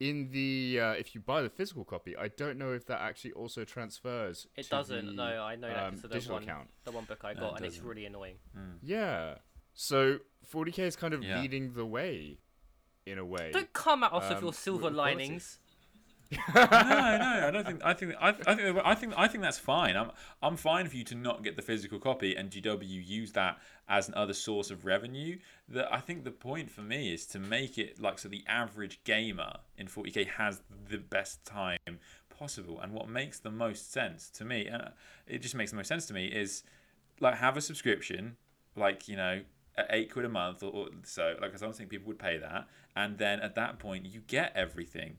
in 0.00 0.30
the 0.30 0.78
uh, 0.80 0.90
if 0.92 1.14
you 1.14 1.20
buy 1.20 1.42
the 1.42 1.50
physical 1.50 1.84
copy, 1.84 2.16
I 2.16 2.28
don't 2.28 2.56
know 2.58 2.72
if 2.72 2.86
that 2.86 3.00
actually 3.00 3.32
also 3.32 3.64
transfers. 3.64 4.46
It 4.56 4.64
to 4.64 4.70
doesn't. 4.70 5.06
the, 5.06 5.12
no, 5.12 5.42
I 5.42 5.56
know 5.56 5.68
that 5.68 5.84
um, 5.88 5.94
of 5.94 6.02
the 6.02 6.08
digital 6.08 6.34
one, 6.34 6.42
account. 6.44 6.68
the 6.84 6.92
one 6.92 7.04
book 7.04 7.20
I 7.24 7.32
No, 7.34 7.40
got, 7.40 7.52
it 7.52 7.56
and 7.58 7.66
it's 7.66 7.78
really 7.80 8.06
annoying. 8.06 8.36
Yeah. 8.82 9.34
So 9.74 10.18
40k 10.52 10.78
is 10.80 10.96
kind 10.96 11.14
of 11.14 11.22
Yeah. 11.22 11.40
leading 11.40 11.72
the 11.74 11.86
way, 11.86 12.38
in 13.06 13.18
a 13.18 13.24
way. 13.24 13.50
Don't 13.52 13.72
come 13.72 14.02
at 14.04 14.12
us 14.12 14.28
with 14.28 14.38
Um, 14.38 14.44
your 14.44 14.52
silver 14.52 14.84
with 14.84 14.94
quality. 14.94 15.16
linings. 15.18 15.58
No, 16.30 16.38
no, 16.54 16.60
I 16.60 17.50
don't 17.52 17.66
think. 17.66 17.80
I 17.84 17.94
think. 17.94 18.14
I, 18.20 18.28
I 18.28 18.32
think. 18.54 18.78
I 18.84 18.94
think. 18.94 19.14
I 19.16 19.28
think 19.28 19.42
that's 19.42 19.58
fine. 19.58 19.96
I'm. 19.96 20.10
I'm 20.42 20.56
fine 20.56 20.86
for 20.88 20.96
you 20.96 21.04
to 21.04 21.14
not 21.14 21.42
get 21.42 21.56
the 21.56 21.62
physical 21.62 21.98
copy 21.98 22.34
and 22.36 22.50
GW 22.50 23.06
use 23.06 23.32
that 23.32 23.58
as 23.88 24.08
another 24.08 24.34
source 24.34 24.70
of 24.70 24.84
revenue. 24.84 25.38
That 25.68 25.92
I 25.92 26.00
think 26.00 26.24
the 26.24 26.30
point 26.30 26.70
for 26.70 26.82
me 26.82 27.12
is 27.12 27.24
to 27.26 27.38
make 27.38 27.78
it 27.78 28.00
like 28.00 28.18
so 28.18 28.28
the 28.28 28.44
average 28.46 29.02
gamer 29.04 29.54
in 29.76 29.86
40k 29.86 30.28
has 30.28 30.60
the 30.88 30.98
best 30.98 31.44
time 31.44 31.78
possible, 32.28 32.80
and 32.80 32.92
what 32.92 33.08
makes 33.08 33.38
the 33.38 33.50
most 33.50 33.90
sense 33.90 34.28
to 34.30 34.44
me, 34.44 34.66
and 34.66 34.82
uh, 34.82 34.88
it 35.26 35.40
just 35.40 35.54
makes 35.54 35.70
the 35.70 35.76
most 35.76 35.88
sense 35.88 36.06
to 36.06 36.14
me 36.14 36.26
is 36.26 36.62
like 37.20 37.36
have 37.36 37.56
a 37.56 37.60
subscription, 37.60 38.36
like 38.76 39.08
you 39.08 39.16
know. 39.16 39.42
At 39.76 39.86
eight 39.90 40.12
quid 40.12 40.24
a 40.24 40.28
month 40.28 40.64
or, 40.64 40.72
or 40.72 40.88
so, 41.04 41.36
like 41.40 41.54
I 41.54 41.56
don't 41.56 41.72
think 41.72 41.88
people 41.88 42.08
would 42.08 42.18
pay 42.18 42.36
that, 42.38 42.66
and 42.96 43.16
then 43.16 43.38
at 43.38 43.54
that 43.54 43.78
point 43.78 44.06
you 44.06 44.22
get 44.26 44.50
everything 44.56 45.18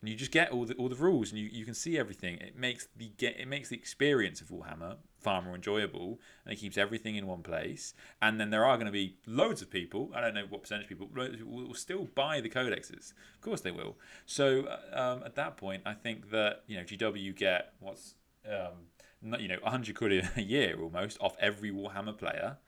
and 0.00 0.08
you 0.08 0.14
just 0.14 0.30
get 0.30 0.50
all 0.52 0.64
the 0.64 0.74
all 0.74 0.88
the 0.88 0.96
rules 0.96 1.30
and 1.30 1.40
you, 1.40 1.48
you 1.50 1.64
can 1.64 1.74
see 1.74 1.98
everything. 1.98 2.36
It 2.38 2.56
makes 2.56 2.88
the 2.96 3.10
get 3.16 3.38
it 3.38 3.48
makes 3.48 3.68
the 3.68 3.76
experience 3.76 4.40
of 4.40 4.48
warhammer 4.48 4.96
far 5.18 5.42
more 5.42 5.56
enjoyable 5.56 6.20
and 6.44 6.52
it 6.52 6.56
keeps 6.56 6.78
everything 6.78 7.16
in 7.16 7.26
one 7.26 7.42
place. 7.42 7.94
And 8.22 8.40
then 8.40 8.50
there 8.50 8.64
are 8.64 8.76
going 8.76 8.86
to 8.86 8.92
be 8.92 9.16
loads 9.26 9.62
of 9.62 9.70
people 9.70 10.10
i 10.14 10.20
don't 10.20 10.34
know 10.34 10.44
what 10.48 10.62
percentage 10.62 10.84
of 10.84 10.88
people 10.88 11.08
of 11.16 11.32
people 11.32 11.52
will 11.52 11.74
still 11.74 12.08
buy 12.14 12.40
the 12.40 12.48
codexes. 12.48 13.12
Of 13.34 13.40
course 13.40 13.60
they 13.60 13.72
will. 13.72 13.96
So 14.26 14.66
uh, 14.66 15.00
um, 15.00 15.22
at 15.24 15.34
that 15.34 15.56
point 15.56 15.82
i 15.84 15.94
think 15.94 16.30
that 16.30 16.62
you 16.66 16.76
know 16.76 16.84
gw 16.84 17.36
get 17.36 17.72
what's 17.80 18.14
um, 18.46 19.40
you 19.40 19.48
know 19.48 19.58
100 19.62 19.96
quid 19.96 20.28
a 20.36 20.42
year 20.42 20.80
almost 20.80 21.18
off 21.20 21.34
every 21.40 21.72
warhammer 21.72 22.16
player 22.16 22.58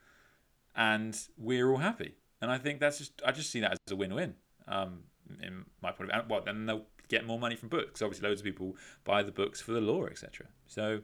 and 0.75 1.17
we're 1.37 1.69
all 1.71 1.77
happy. 1.77 2.15
And 2.41 2.51
i 2.51 2.57
think 2.57 2.81
that's 2.81 2.97
just 2.97 3.21
i 3.25 3.31
just 3.31 3.51
see 3.51 3.61
that 3.61 3.71
as 3.71 3.91
a 3.91 3.95
win-win 3.95 4.35
um, 4.67 5.03
in 5.41 5.65
my 5.81 5.91
point 5.91 6.11
of 6.11 6.25
view. 6.25 6.29
Well, 6.29 6.41
then 6.43 6.65
they'll 6.65 6.85
get 7.11 7.25
more 7.27 7.37
money 7.37 7.55
from 7.55 7.69
books. 7.69 8.01
Obviously, 8.01 8.27
loads 8.27 8.41
of 8.41 8.45
people 8.45 8.75
buy 9.03 9.21
the 9.21 9.31
books 9.31 9.61
for 9.61 9.73
the 9.73 9.81
lore, 9.81 10.09
etc. 10.09 10.47
So, 10.67 11.01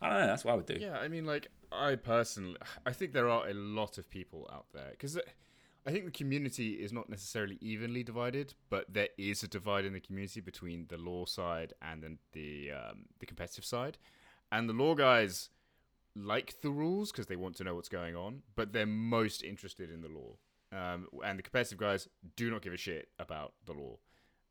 I 0.00 0.08
don't 0.08 0.20
know. 0.20 0.26
That's 0.26 0.44
what 0.44 0.52
I 0.52 0.56
would 0.56 0.66
do. 0.66 0.78
Yeah, 0.80 0.96
I 0.98 1.08
mean, 1.08 1.26
like, 1.26 1.48
I 1.70 1.96
personally, 1.96 2.56
I 2.86 2.92
think 2.92 3.12
there 3.12 3.28
are 3.28 3.48
a 3.48 3.54
lot 3.54 3.98
of 3.98 4.08
people 4.08 4.48
out 4.52 4.66
there 4.72 4.90
because 4.92 5.18
I 5.86 5.90
think 5.90 6.04
the 6.04 6.10
community 6.10 6.74
is 6.74 6.92
not 6.92 7.08
necessarily 7.08 7.58
evenly 7.60 8.02
divided, 8.02 8.54
but 8.70 8.92
there 8.92 9.08
is 9.16 9.42
a 9.42 9.48
divide 9.48 9.84
in 9.84 9.92
the 9.92 10.00
community 10.00 10.40
between 10.40 10.86
the 10.88 10.98
lore 10.98 11.26
side 11.26 11.72
and 11.82 12.02
then 12.02 12.18
the 12.32 12.72
um, 12.72 13.06
the 13.18 13.26
competitive 13.26 13.64
side, 13.64 13.98
and 14.52 14.68
the 14.68 14.72
lore 14.72 14.94
guys 14.94 15.50
like 16.14 16.60
the 16.62 16.70
rules 16.70 17.12
because 17.12 17.26
they 17.26 17.36
want 17.36 17.56
to 17.56 17.64
know 17.64 17.74
what's 17.74 17.88
going 17.88 18.16
on, 18.16 18.42
but 18.56 18.72
they're 18.72 18.86
most 18.86 19.42
interested 19.42 19.90
in 19.90 20.00
the 20.00 20.08
lore, 20.08 20.36
um, 20.72 21.06
and 21.24 21.38
the 21.38 21.42
competitive 21.42 21.78
guys 21.78 22.08
do 22.36 22.50
not 22.50 22.62
give 22.62 22.72
a 22.72 22.76
shit 22.76 23.08
about 23.18 23.54
the 23.66 23.72
lore. 23.72 23.98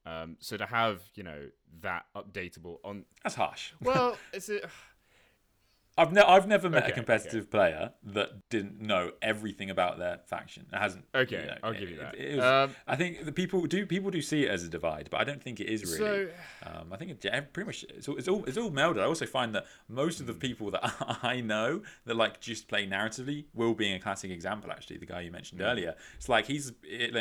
Um, 0.08 0.38
so 0.40 0.56
to 0.56 0.66
have 0.66 1.02
you 1.16 1.24
know 1.24 1.50
that 1.82 2.06
updatable 2.16 2.78
on 2.84 3.04
That's 3.24 3.36
harsh. 3.36 3.74
well, 3.82 4.18
it's 4.34 4.48
a, 4.50 4.62
I've, 5.98 6.14
ne- 6.14 6.22
I've 6.22 6.48
never 6.48 6.70
met 6.70 6.84
Okay, 6.84 6.92
a 6.92 6.96
competitive 6.96 7.50
player 7.50 7.92
that 8.04 8.50
didn't 8.50 8.80
know 8.82 9.12
everything 9.22 9.70
about 9.70 9.98
their 9.98 10.20
faction. 10.28 10.68
It 10.72 10.78
hasn't. 10.78 11.06
Okay, 11.16 11.42
you 11.42 11.48
know, 11.48 11.58
I'll 11.64 11.74
give 11.74 11.90
you 11.90 11.98
that. 11.98 12.16
it- 12.16 12.34
it 12.34 12.36
was- 12.38 12.46
Um, 12.70 12.76
I 12.88 12.96
think 12.96 13.26
the 13.26 13.32
people 13.32 13.66
do 13.66 13.86
people 13.86 14.12
do 14.12 14.22
see 14.22 14.44
it 14.46 14.50
as 14.52 14.64
a 14.64 14.70
divide, 14.70 15.10
but 15.10 15.20
I 15.20 15.24
don't 15.24 15.42
think 15.42 15.60
it 15.60 15.68
is 15.68 15.84
really. 16.00 16.28
So- 16.28 16.30
um, 16.72 16.94
I 16.94 16.98
think 16.98 17.12
it, 17.12 17.26
yeah, 17.26 17.40
pretty 17.42 17.66
much 17.68 17.84
it's 17.90 18.08
all, 18.08 18.18
it's 18.18 18.28
all 18.28 18.46
it's 18.46 18.58
all 18.58 18.70
melded. 18.72 19.00
I 19.02 19.06
also 19.06 19.26
find 19.26 19.56
that 19.56 19.66
most 19.88 20.20
of 20.20 20.28
the 20.28 20.34
people 20.34 20.70
that 20.72 20.82
I 21.24 21.42
know 21.42 21.82
that 22.06 22.16
like 22.16 22.40
just 22.40 22.68
play 22.68 22.86
narratively, 22.88 23.46
Will 23.54 23.74
being 23.74 23.94
a 23.96 24.00
classic 24.00 24.30
example. 24.32 24.72
Actually, 24.72 24.98
the 24.98 25.06
guy 25.08 25.22
you 25.22 25.32
mentioned 25.32 25.62
earlier, 25.62 25.96
it's 26.16 26.30
like 26.30 26.46
he's 26.46 26.72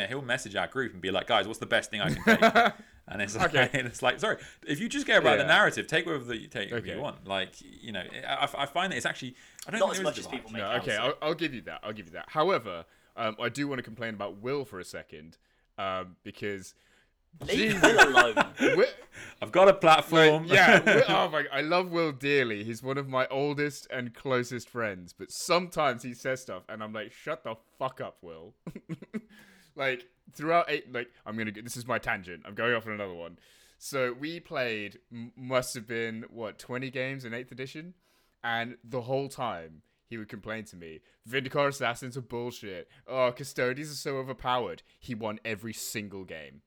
he'll 0.08 0.22
message 0.22 0.54
our 0.56 0.66
group 0.66 0.92
and 0.92 1.00
be 1.00 1.10
like, 1.10 1.26
guys, 1.26 1.46
what's 1.46 1.60
the 1.60 1.66
best 1.66 1.90
thing 1.90 2.00
I 2.00 2.10
can 2.14 2.24
take? 2.38 2.72
And 3.08 3.22
it's 3.22 3.36
like, 3.36 3.54
Okay. 3.54 3.70
and 3.78 3.86
it's 3.86 4.02
like, 4.02 4.18
sorry, 4.20 4.38
if 4.66 4.80
you 4.80 4.88
just 4.88 5.06
care 5.06 5.18
about 5.18 5.38
the 5.38 5.44
narrative, 5.44 5.86
take 5.86 6.06
whatever 6.06 6.34
you 6.34 6.48
take 6.48 6.72
Okay. 6.72 6.94
you 6.94 7.00
want. 7.00 7.26
Like, 7.26 7.50
you 7.60 7.92
know, 7.92 8.02
I, 8.28 8.48
I 8.58 8.66
find 8.66 8.92
that 8.92 8.96
it's 8.96 9.06
actually 9.06 9.34
I 9.66 9.70
don't 9.70 9.80
Not 9.80 9.90
think 9.90 10.00
as 10.00 10.04
much 10.04 10.18
as 10.18 10.26
people 10.26 10.50
make 10.50 10.62
No, 10.62 10.72
okay, 10.72 10.96
I'll, 10.96 11.14
I'll 11.22 11.34
give 11.34 11.54
you 11.54 11.60
that. 11.62 11.80
I'll 11.82 11.92
give 11.92 12.06
you 12.06 12.12
that. 12.12 12.26
However, 12.28 12.84
um, 13.16 13.36
I 13.40 13.48
do 13.48 13.68
want 13.68 13.78
to 13.78 13.82
complain 13.82 14.14
about 14.14 14.38
Will 14.38 14.64
for 14.64 14.78
a 14.80 14.84
second, 14.84 15.38
um, 15.78 16.16
because 16.24 16.74
Leave 17.46 17.72
Jesus. 17.74 17.82
Will 17.82 18.08
alone. 18.08 18.34
I've 19.42 19.52
got 19.52 19.68
a 19.68 19.72
like, 19.72 19.80
platform. 19.80 20.44
yeah, 20.46 20.80
Will, 20.86 21.04
oh 21.08 21.28
my, 21.28 21.44
I 21.52 21.60
love 21.60 21.90
Will 21.90 22.12
dearly. 22.12 22.64
He's 22.64 22.82
one 22.82 22.98
of 22.98 23.08
my 23.08 23.26
oldest 23.28 23.86
and 23.90 24.14
closest 24.14 24.68
friends, 24.68 25.12
but 25.12 25.30
sometimes 25.30 26.02
he 26.02 26.14
says 26.14 26.40
stuff, 26.40 26.62
and 26.68 26.82
I'm 26.82 26.92
like, 26.92 27.12
shut 27.12 27.44
the 27.44 27.56
fuck 27.78 28.00
up, 28.00 28.16
Will. 28.22 28.54
Like 29.76 30.06
throughout 30.32 30.66
eight, 30.68 30.92
like 30.92 31.08
I'm 31.24 31.36
gonna. 31.36 31.52
go- 31.52 31.60
This 31.62 31.76
is 31.76 31.86
my 31.86 31.98
tangent. 31.98 32.42
I'm 32.46 32.54
going 32.54 32.74
off 32.74 32.86
on 32.86 32.92
another 32.92 33.14
one. 33.14 33.38
So 33.78 34.14
we 34.18 34.40
played, 34.40 34.98
m- 35.12 35.32
must 35.36 35.74
have 35.74 35.86
been 35.86 36.24
what 36.30 36.58
20 36.58 36.90
games 36.90 37.26
in 37.26 37.34
eighth 37.34 37.52
edition, 37.52 37.92
and 38.42 38.78
the 38.82 39.02
whole 39.02 39.28
time 39.28 39.82
he 40.08 40.16
would 40.16 40.30
complain 40.30 40.64
to 40.64 40.76
me, 40.76 41.00
Vindicare 41.28 41.68
assassins 41.68 42.16
are 42.16 42.22
bullshit. 42.22 42.88
Oh, 43.06 43.30
custodians 43.32 43.90
are 43.92 43.94
so 43.96 44.16
overpowered. 44.16 44.82
He 44.98 45.14
won 45.14 45.40
every 45.44 45.74
single 45.74 46.24
game, 46.24 46.62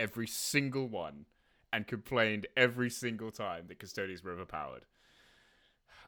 every 0.00 0.26
single 0.26 0.88
one, 0.88 1.26
and 1.72 1.86
complained 1.86 2.48
every 2.56 2.90
single 2.90 3.30
time 3.30 3.66
that 3.68 3.78
custodians 3.78 4.24
were 4.24 4.32
overpowered. 4.32 4.84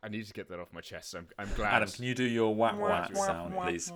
I 0.02 0.08
need 0.08 0.26
to 0.26 0.32
get 0.32 0.48
that 0.48 0.58
off 0.58 0.72
my 0.72 0.80
chest. 0.80 1.14
I'm, 1.14 1.28
I'm 1.38 1.50
glad. 1.54 1.74
Adam, 1.74 1.90
can 1.90 2.04
you 2.04 2.14
do 2.14 2.24
your 2.24 2.52
whack 2.54 2.76
whack 2.80 3.14
sound, 3.14 3.54
please? 3.54 3.92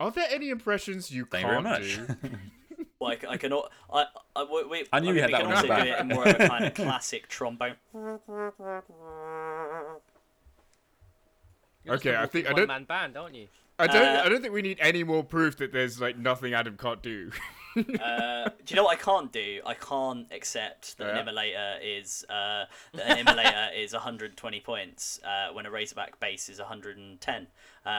Are 0.00 0.10
there 0.10 0.26
any 0.30 0.50
impressions 0.50 1.10
you 1.10 1.24
Thank 1.24 1.44
you 1.46 1.50
very 1.50 1.62
can't 1.62 1.80
much. 2.08 2.18
do? 2.22 2.30
Like 3.00 3.24
I 3.28 3.36
can, 3.36 3.52
al- 3.52 3.70
I, 3.92 4.06
I, 4.34 4.42
we, 4.52 4.64
we, 4.64 4.84
I 4.92 4.98
knew 4.98 5.10
I 5.10 5.12
you 5.14 5.20
had 5.20 5.28
we 5.28 5.32
that 5.32 5.40
can 5.42 5.46
one 5.50 5.56
also 5.56 5.68
back. 5.68 5.84
do 5.84 5.90
it 5.92 6.00
in 6.00 6.08
more 6.08 6.26
of 6.28 6.34
a 6.40 6.48
kind 6.48 6.64
of 6.64 6.74
classic 6.82 7.28
trombone. 7.28 7.74
You're 11.84 11.94
Okay, 11.94 12.16
I 12.16 12.26
think- 12.26 12.48
I 12.48 12.52
don't- 12.54 12.66
man 12.66 12.82
band, 12.84 13.16
aren't 13.16 13.36
you? 13.36 13.46
I 13.78 13.86
don't. 13.86 14.02
Uh, 14.02 14.22
I 14.24 14.28
don't 14.28 14.42
think 14.42 14.52
we 14.52 14.62
need 14.62 14.78
any 14.80 15.04
more 15.04 15.22
proof 15.22 15.56
that 15.58 15.72
there's 15.72 16.00
like 16.00 16.18
nothing 16.18 16.52
Adam 16.54 16.76
can't 16.76 17.00
do. 17.00 17.30
Uh, 18.00 18.48
do 18.64 18.72
you 18.72 18.76
know 18.76 18.84
what 18.84 18.98
I 18.98 19.00
can't 19.00 19.32
do? 19.32 19.60
I 19.66 19.74
can't 19.74 20.26
accept 20.32 20.98
that 20.98 21.06
Yeah. 21.14 21.18
an 21.20 21.26
immolator 21.26 21.78
is 21.82 22.24
uh, 22.28 22.64
that 22.94 23.18
an 23.18 23.24
immolator 23.26 23.76
is 23.76 23.92
120 23.92 24.60
points 24.60 25.20
uh, 25.24 25.52
when 25.52 25.66
a 25.66 25.70
Razorback 25.70 26.18
base 26.20 26.48
is 26.48 26.58
110. 26.58 27.46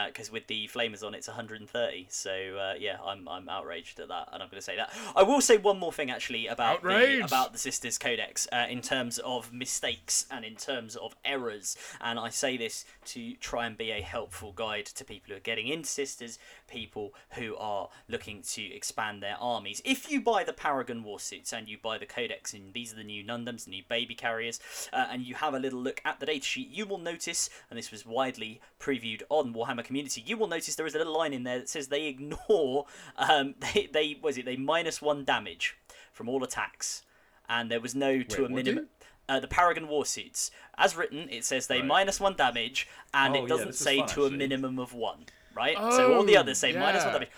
Because 0.08 0.32
with 0.32 0.46
the 0.46 0.68
flamers 0.68 1.04
on, 1.04 1.16
it's 1.16 1.28
130. 1.28 2.08
So 2.12 2.30
uh, 2.32 2.74
yeah, 2.80 2.98
I'm 3.04 3.28
I'm 3.28 3.50
outraged 3.50 4.00
at 4.00 4.08
that, 4.10 4.28
and 4.32 4.44
I'm 4.44 4.50
going 4.50 4.60
to 4.60 4.66
say 4.66 4.76
that. 4.76 4.92
I 5.16 5.24
will 5.24 5.42
say 5.42 5.58
one 5.58 5.80
more 5.80 5.92
thing 5.92 6.12
actually 6.12 6.46
about 6.46 6.84
the, 6.84 6.88
about 7.26 7.54
the 7.54 7.58
Sisters 7.60 7.98
Codex 7.98 8.48
uh, 8.52 8.68
in 8.70 8.82
terms 8.82 9.18
of 9.20 9.52
mistakes 9.52 10.28
and 10.30 10.46
in 10.46 10.56
terms 10.56 10.96
of 10.96 11.16
errors. 11.26 11.76
And 12.02 12.20
I 12.20 12.30
say 12.30 12.56
this 12.56 12.86
to 13.06 13.34
try 13.38 13.66
and 13.66 13.76
be 13.78 13.90
a 13.90 14.02
helpful 14.02 14.52
guide 14.52 14.86
to 14.88 15.04
people 15.04 15.32
who 15.32 15.38
are 15.38 15.40
getting 15.40 15.68
into 15.68 15.90
Sisters, 15.90 16.38
people 16.68 17.16
who 17.32 17.56
are 17.56 17.90
looking 18.08 18.44
to 18.44 18.62
expand 18.62 19.24
their 19.24 19.38
armies. 19.60 19.82
If 19.84 20.10
you 20.10 20.22
buy 20.22 20.44
the 20.44 20.54
Paragon 20.54 21.04
Warsuits 21.04 21.52
and 21.52 21.68
you 21.68 21.78
buy 21.82 21.98
the 21.98 22.06
Codex, 22.06 22.54
and 22.54 22.74
these 22.74 22.94
are 22.94 22.96
the 22.96 23.04
new 23.04 23.24
Nundums, 23.24 23.66
the 23.66 23.72
new 23.72 23.84
baby 23.90 24.16
carriers, 24.16 24.60
uh, 24.94 25.08
and 25.12 25.22
you 25.24 25.36
have 25.36 25.54
a 25.54 25.60
little 25.60 25.80
look 25.82 26.02
at 26.06 26.20
the 26.20 26.26
datasheet, 26.26 26.68
you 26.72 26.86
will 26.86 26.98
notice, 26.98 27.50
and 27.70 27.78
this 27.78 27.92
was 27.92 28.06
widely 28.06 28.62
previewed 28.80 29.22
on 29.30 29.54
Warhammer 29.54 29.84
Community, 29.84 30.24
you 30.26 30.38
will 30.38 30.48
notice 30.48 30.76
there 30.76 30.86
is 30.86 30.96
a 30.96 30.98
little 30.98 31.18
line 31.18 31.34
in 31.34 31.44
there 31.44 31.60
that 31.60 31.70
says 31.70 31.88
they 31.90 32.06
ignore, 32.08 32.86
um, 33.18 33.56
they, 33.74 33.90
they 33.92 34.18
was 34.22 34.38
it, 34.38 34.46
they 34.46 34.56
minus 34.56 35.02
one 35.02 35.26
damage 35.26 35.78
from 36.14 36.30
all 36.30 36.44
attacks, 36.44 37.04
and 37.50 37.70
there 37.70 37.82
was 37.82 37.94
no 37.96 38.22
to 38.24 38.46
a 38.46 38.50
minimum. 38.50 38.88
Uh, 39.28 39.40
the 39.40 39.48
Paragon 39.48 39.88
Warsuits, 39.88 40.50
as 40.78 40.96
written, 40.96 41.28
it 41.30 41.44
says 41.46 41.68
they 41.68 41.80
Right. 41.80 41.86
minus 41.86 42.20
one 42.20 42.36
damage, 42.36 42.88
and 43.14 43.36
Oh, 43.36 43.46
it 43.46 43.48
doesn't 43.50 43.70
is 43.70 43.78
say 43.78 44.00
fun, 44.00 44.08
to 44.10 44.26
a 44.26 44.30
minimum 44.32 44.80
of 44.80 44.94
one. 44.94 45.26
Right, 45.54 45.76
so 45.94 46.14
all 46.14 46.24
the 46.24 46.38
Oh, 46.38 46.42
others 46.42 46.58
say 46.60 46.72
minus 46.72 47.04
one 47.04 47.14
damage. 47.14 47.30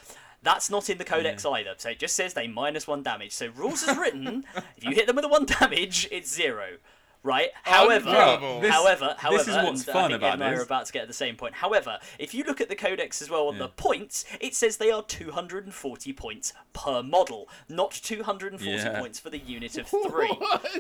That's 0.44 0.70
not 0.70 0.90
in 0.90 0.98
the 0.98 1.04
codex 1.06 1.46
either. 1.46 1.76
So 1.78 1.90
it 1.90 2.00
just 2.00 2.16
says 2.16 2.34
they 2.34 2.48
minus 2.48 2.88
one 2.88 3.04
damage. 3.04 3.32
So 3.32 3.50
rules 3.56 3.88
as 3.88 3.98
written, 3.98 4.44
if 4.78 4.84
you 4.84 4.92
hit 4.92 5.08
them 5.08 5.16
with 5.16 5.26
a 5.26 5.30
one 5.30 5.46
damage, 5.46 6.08
it's 6.12 6.34
zero. 6.34 6.78
Right? 7.24 7.50
Oh, 7.68 7.72
however, 7.72 8.06
this- 8.62 8.72
however, 8.72 9.16
however, 9.20 9.38
this 9.44 9.48
is 9.48 9.56
what's 9.56 9.82
and 9.82 9.90
I 9.90 9.94
fun 9.94 10.10
think 10.12 10.18
about 10.22 10.28
Ed 10.30 10.34
and 10.34 10.44
I 10.44 10.50
this. 10.52 10.60
are 10.60 10.64
about 10.64 10.86
to 10.88 10.92
get 10.94 11.02
at 11.04 11.08
the 11.08 11.14
same 11.14 11.36
point. 11.36 11.56
However, 11.56 12.00
if 12.18 12.34
you 12.34 12.44
look 12.44 12.60
at 12.62 12.70
the 12.70 12.76
codex 12.76 13.22
as 13.22 13.30
well 13.30 13.48
on 13.48 13.58
the 13.60 13.68
points, 13.68 14.26
it 14.40 14.56
says 14.56 14.78
they 14.78 14.92
are 14.92 15.04
240 15.04 16.14
points 16.14 16.54
per 16.74 17.04
model, 17.04 17.48
not 17.70 17.92
240 17.92 18.66
Yeah. 18.66 19.00
points 19.00 19.20
for 19.20 19.30
the 19.30 19.38
unit 19.38 19.78
of 19.78 19.88
three. 20.10 20.38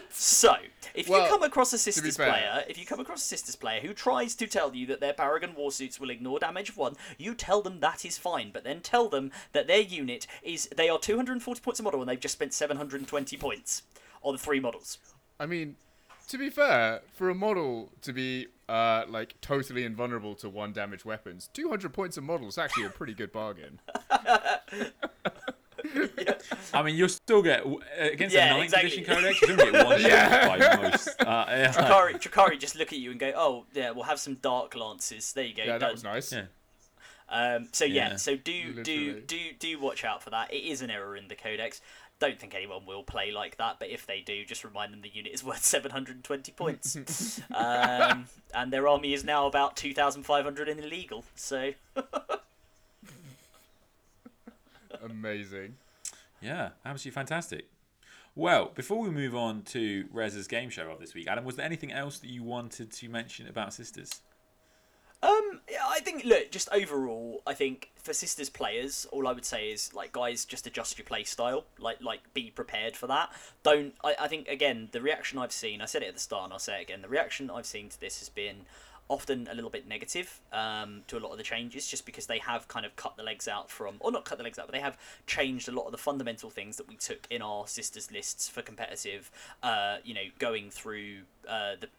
So, 0.09 0.55
if 0.95 1.07
you 1.07 1.15
come 1.29 1.43
across 1.43 1.73
a 1.73 1.77
Sisters 1.77 2.15
player, 2.17 2.63
if 2.67 2.77
you 2.77 2.85
come 2.85 2.99
across 2.99 3.21
a 3.21 3.25
Sisters 3.27 3.55
player 3.55 3.81
who 3.81 3.93
tries 3.93 4.35
to 4.35 4.47
tell 4.47 4.73
you 4.75 4.85
that 4.87 4.99
their 4.99 5.13
Paragon 5.13 5.53
Warsuits 5.53 5.99
will 5.99 6.09
ignore 6.09 6.39
damage 6.39 6.69
of 6.69 6.77
one, 6.77 6.95
you 7.17 7.33
tell 7.35 7.61
them 7.61 7.79
that 7.81 8.03
is 8.05 8.17
fine, 8.17 8.51
but 8.51 8.63
then 8.63 8.81
tell 8.81 9.09
them 9.09 9.31
that 9.53 9.67
their 9.67 9.81
unit 9.81 10.27
is 10.43 10.67
they 10.75 10.89
are 10.89 10.97
240 10.99 11.61
points 11.61 11.79
a 11.79 11.83
model 11.83 12.01
and 12.01 12.09
they've 12.09 12.19
just 12.19 12.33
spent 12.33 12.53
720 12.53 13.37
points 13.37 13.83
on 14.23 14.33
the 14.33 14.39
three 14.39 14.59
models. 14.59 14.97
I 15.39 15.45
mean, 15.45 15.75
to 16.31 16.37
be 16.37 16.49
fair, 16.49 17.01
for 17.13 17.29
a 17.29 17.35
model 17.35 17.91
to 18.01 18.13
be 18.13 18.47
uh, 18.69 19.03
like 19.09 19.35
totally 19.41 19.83
invulnerable 19.83 20.33
to 20.35 20.47
one 20.49 20.71
damage 20.71 21.03
weapons, 21.03 21.49
200 21.53 21.91
points 21.91 22.15
a 22.15 22.21
model 22.21 22.47
is 22.47 22.57
actually 22.57 22.85
a 22.85 22.89
pretty 22.89 23.13
good 23.13 23.33
bargain. 23.33 23.79
I 26.73 26.83
mean, 26.83 26.95
you'll 26.95 27.09
still 27.09 27.41
get 27.41 27.65
uh, 27.65 27.75
against 27.99 28.33
Yeah, 28.33 28.51
a 28.55 28.57
ninth 28.59 28.63
exactly. 28.65 28.91
edition 29.03 29.13
codex. 29.15 29.41
You'll 29.41 29.61
only 29.61 29.71
get 29.71 29.85
one 29.85 29.99
shot 30.59 30.77
by 30.77 30.89
most. 30.89 31.07
Uh, 31.19 31.45
yeah. 31.49 31.71
Drukhari, 31.73 32.13
Drukhari 32.21 32.59
just 32.59 32.75
look 32.75 32.93
at 32.93 32.99
you 32.99 33.11
and 33.11 33.19
go, 33.19 33.33
"Oh, 33.35 33.65
yeah, 33.73 33.91
we'll 33.91 34.03
have 34.05 34.19
some 34.19 34.35
dark 34.35 34.75
lances." 34.75 35.33
There 35.33 35.43
you 35.43 35.53
go. 35.53 35.63
Yeah, 35.63 35.71
done. 35.73 35.79
that 35.81 35.91
was 35.91 36.03
nice. 36.03 36.31
Yeah. 36.31 36.43
Um, 37.29 37.69
so 37.71 37.85
yeah, 37.85 38.11
Yeah. 38.11 38.15
so 38.17 38.35
do 38.35 38.83
do 38.83 39.21
do 39.21 39.39
do 39.57 39.79
watch 39.79 40.03
out 40.05 40.21
for 40.21 40.29
that. 40.31 40.53
It 40.53 40.63
is 40.65 40.81
an 40.81 40.89
error 40.91 41.15
in 41.15 41.27
the 41.29 41.35
codex. 41.35 41.81
Don't 42.21 42.39
think 42.39 42.53
anyone 42.53 42.85
will 42.85 43.01
play 43.01 43.31
like 43.31 43.57
that, 43.57 43.77
but 43.79 43.89
if 43.89 44.05
they 44.05 44.21
do, 44.21 44.45
just 44.45 44.63
remind 44.63 44.93
them 44.93 45.01
the 45.01 45.09
unit 45.09 45.33
is 45.33 45.43
worth 45.43 45.63
720 45.63 46.51
points. 46.51 47.41
um, 47.55 48.27
and 48.53 48.71
their 48.71 48.87
army 48.87 49.13
is 49.13 49.23
now 49.23 49.47
about 49.47 49.75
2,500 49.75 50.69
and 50.69 50.79
illegal. 50.79 51.25
So 51.35 51.71
Amazing. 55.03 55.77
Yeah, 56.41 56.69
absolutely 56.85 57.15
fantastic. 57.15 57.67
Well, 58.35 58.71
before 58.75 58.99
we 58.99 59.09
move 59.09 59.35
on 59.35 59.63
to 59.63 60.05
Rez's 60.11 60.47
game 60.47 60.69
show 60.69 60.91
of 60.91 60.99
this 60.99 61.15
week, 61.15 61.27
Adam, 61.27 61.43
was 61.43 61.55
there 61.55 61.65
anything 61.65 61.91
else 61.91 62.19
that 62.19 62.29
you 62.29 62.43
wanted 62.43 62.91
to 62.91 63.09
mention 63.09 63.47
about 63.47 63.73
Sisters? 63.73 64.21
Um, 65.23 65.61
yeah, 65.69 65.83
I 65.87 65.99
think 66.01 66.23
look, 66.23 66.51
just 66.51 66.69
overall, 66.71 67.41
I 67.45 67.53
think 67.55 67.90
for 68.03 68.13
sisters 68.13 68.49
players, 68.49 69.05
all 69.11 69.27
I 69.27 69.31
would 69.31 69.45
say 69.45 69.71
is 69.71 69.93
like 69.93 70.11
guys, 70.11 70.45
just 70.45 70.67
adjust 70.67 70.97
your 70.97 71.05
play 71.05 71.23
style. 71.23 71.65
Like 71.79 72.01
like 72.01 72.33
be 72.33 72.51
prepared 72.51 72.95
for 72.95 73.07
that. 73.07 73.29
Don't 73.63 73.93
I, 74.03 74.15
I 74.19 74.27
think 74.27 74.47
again 74.47 74.89
the 74.91 75.01
reaction 75.01 75.37
I've 75.39 75.51
seen, 75.51 75.81
I 75.81 75.85
said 75.85 76.03
it 76.03 76.07
at 76.07 76.13
the 76.13 76.19
start 76.19 76.45
and 76.45 76.53
I'll 76.53 76.59
say 76.59 76.79
it 76.79 76.83
again, 76.83 77.01
the 77.01 77.09
reaction 77.09 77.49
I've 77.49 77.65
seen 77.65 77.89
to 77.89 77.99
this 77.99 78.19
has 78.19 78.29
been 78.29 78.65
often 79.09 79.45
a 79.51 79.53
little 79.53 79.69
bit 79.69 79.85
negative 79.85 80.39
um, 80.53 81.01
to 81.05 81.17
a 81.17 81.19
lot 81.19 81.31
of 81.31 81.37
the 81.37 81.43
changes 81.43 81.85
just 81.85 82.05
because 82.05 82.27
they 82.27 82.39
have 82.39 82.69
kind 82.69 82.85
of 82.85 82.95
cut 82.95 83.17
the 83.17 83.23
legs 83.23 83.45
out 83.45 83.69
from 83.69 83.95
or 83.99 84.09
not 84.09 84.23
cut 84.23 84.37
the 84.37 84.43
legs 84.43 84.57
out 84.57 84.67
but 84.67 84.73
they 84.73 84.79
have 84.79 84.97
changed 85.27 85.67
a 85.67 85.71
lot 85.71 85.85
of 85.85 85.91
the 85.91 85.97
fundamental 85.97 86.49
things 86.49 86.77
that 86.77 86.87
we 86.87 86.95
took 86.95 87.27
in 87.29 87.41
our 87.41 87.67
sisters 87.67 88.09
lists 88.09 88.47
for 88.47 88.61
competitive 88.61 89.29
uh, 89.63 89.97
you 90.05 90.13
know 90.13 90.21
going 90.39 90.69
through 90.69 91.17
uh, 91.49 91.75
the 91.81 91.89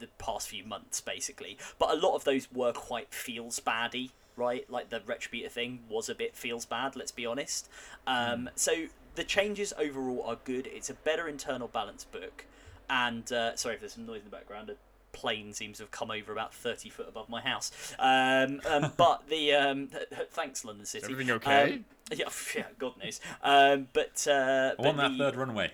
the 0.00 0.08
past 0.18 0.48
few 0.48 0.64
months, 0.64 1.00
basically. 1.00 1.56
But 1.78 1.90
a 1.90 1.94
lot 1.94 2.16
of 2.16 2.24
those 2.24 2.50
were 2.52 2.72
quite 2.72 3.14
feels 3.14 3.60
baddy, 3.60 4.10
right? 4.36 4.68
Like 4.70 4.90
the 4.90 5.00
Retributor 5.00 5.50
thing 5.50 5.80
was 5.88 6.08
a 6.08 6.14
bit 6.14 6.36
feels 6.36 6.64
bad. 6.66 6.96
Let's 6.96 7.12
be 7.12 7.26
honest. 7.26 7.68
Um, 8.06 8.50
So 8.54 8.86
the 9.14 9.24
changes 9.24 9.72
overall 9.78 10.22
are 10.26 10.38
good. 10.44 10.66
It's 10.66 10.90
a 10.90 10.94
better 10.94 11.28
internal 11.28 11.68
balance 11.68 12.04
book, 12.04 12.44
and 12.88 13.30
uh, 13.32 13.56
sorry 13.56 13.74
if 13.74 13.80
there's 13.80 13.94
some 13.94 14.06
noise 14.06 14.20
in 14.20 14.24
the 14.24 14.30
background. 14.30 14.70
A 14.70 14.74
plane 15.12 15.52
seems 15.52 15.78
to 15.78 15.82
have 15.82 15.90
come 15.90 16.10
over 16.12 16.30
about 16.32 16.54
thirty 16.54 16.88
foot 16.88 17.08
above 17.08 17.28
my 17.28 17.40
house. 17.40 17.72
Um, 17.98 18.60
um, 18.68 18.92
but 18.96 19.28
the 19.28 19.52
um, 19.54 19.88
thanks, 20.30 20.64
London 20.64 20.86
City. 20.86 21.04
everything 21.04 21.30
okay? 21.32 21.72
Um, 21.74 21.84
yeah, 22.12 22.28
yeah, 22.56 22.64
God 22.78 22.94
knows. 23.02 23.20
Um, 23.42 23.88
but 23.92 24.26
uh, 24.28 24.74
On 24.78 24.96
that 24.96 25.10
the- 25.12 25.18
third 25.18 25.36
runway. 25.36 25.72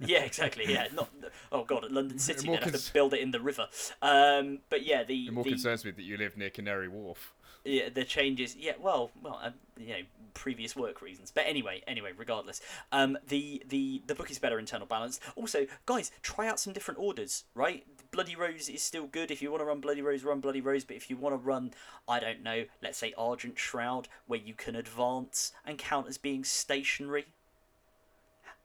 yeah, 0.00 0.24
exactly. 0.24 0.64
Yeah, 0.68 0.88
not. 0.94 1.08
Oh 1.52 1.64
god, 1.64 1.84
at 1.84 1.92
London 1.92 2.18
City, 2.18 2.46
more 2.48 2.56
they'd 2.56 2.72
have 2.72 2.84
to 2.84 2.92
build 2.92 3.14
it 3.14 3.20
in 3.20 3.30
the 3.30 3.40
river. 3.40 3.68
Um, 4.02 4.58
but 4.68 4.84
yeah, 4.84 5.04
the 5.04 5.26
It 5.28 5.32
more 5.32 5.44
the, 5.44 5.50
concerns 5.50 5.84
me 5.84 5.92
that 5.92 6.02
you 6.02 6.16
live 6.16 6.36
near 6.36 6.50
Canary 6.50 6.88
Wharf. 6.88 7.32
Yeah, 7.64 7.88
the 7.92 8.04
changes. 8.04 8.56
Yeah, 8.56 8.72
well, 8.80 9.10
well, 9.22 9.38
um, 9.42 9.54
you 9.78 9.88
know, 9.88 10.00
previous 10.34 10.74
work 10.74 11.02
reasons. 11.02 11.30
But 11.30 11.44
anyway, 11.46 11.82
anyway, 11.86 12.10
regardless, 12.16 12.60
um, 12.90 13.18
the 13.28 13.62
the 13.68 14.02
the 14.06 14.14
book 14.14 14.30
is 14.30 14.38
better 14.38 14.58
internal 14.58 14.86
balance. 14.86 15.20
Also, 15.36 15.66
guys, 15.86 16.10
try 16.22 16.48
out 16.48 16.58
some 16.60 16.72
different 16.72 16.98
orders. 17.00 17.44
Right, 17.54 17.84
Bloody 18.10 18.34
Rose 18.36 18.68
is 18.68 18.82
still 18.82 19.06
good. 19.06 19.30
If 19.30 19.42
you 19.42 19.50
want 19.50 19.60
to 19.60 19.64
run 19.66 19.80
Bloody 19.80 20.02
Rose, 20.02 20.24
run 20.24 20.40
Bloody 20.40 20.60
Rose. 20.60 20.84
But 20.84 20.96
if 20.96 21.08
you 21.10 21.16
want 21.16 21.34
to 21.34 21.38
run, 21.38 21.72
I 22.08 22.18
don't 22.20 22.42
know, 22.42 22.64
let's 22.82 22.98
say 22.98 23.14
Argent 23.16 23.58
Shroud, 23.58 24.08
where 24.26 24.40
you 24.40 24.54
can 24.54 24.74
advance 24.76 25.52
and 25.64 25.78
count 25.78 26.08
as 26.08 26.18
being 26.18 26.44
stationary. 26.44 27.26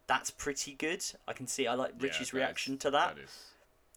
That's 0.08 0.32
pretty 0.32 0.74
good. 0.74 1.04
I 1.28 1.34
can 1.34 1.48
see. 1.48 1.68
I 1.68 1.74
like 1.74 1.92
Yeah, 1.98 2.04
Richie's 2.08 2.32
that 2.32 2.38
reaction 2.38 2.74
is- 2.76 2.80
to 2.82 2.92
that. 2.92 3.16
That. 3.16 3.26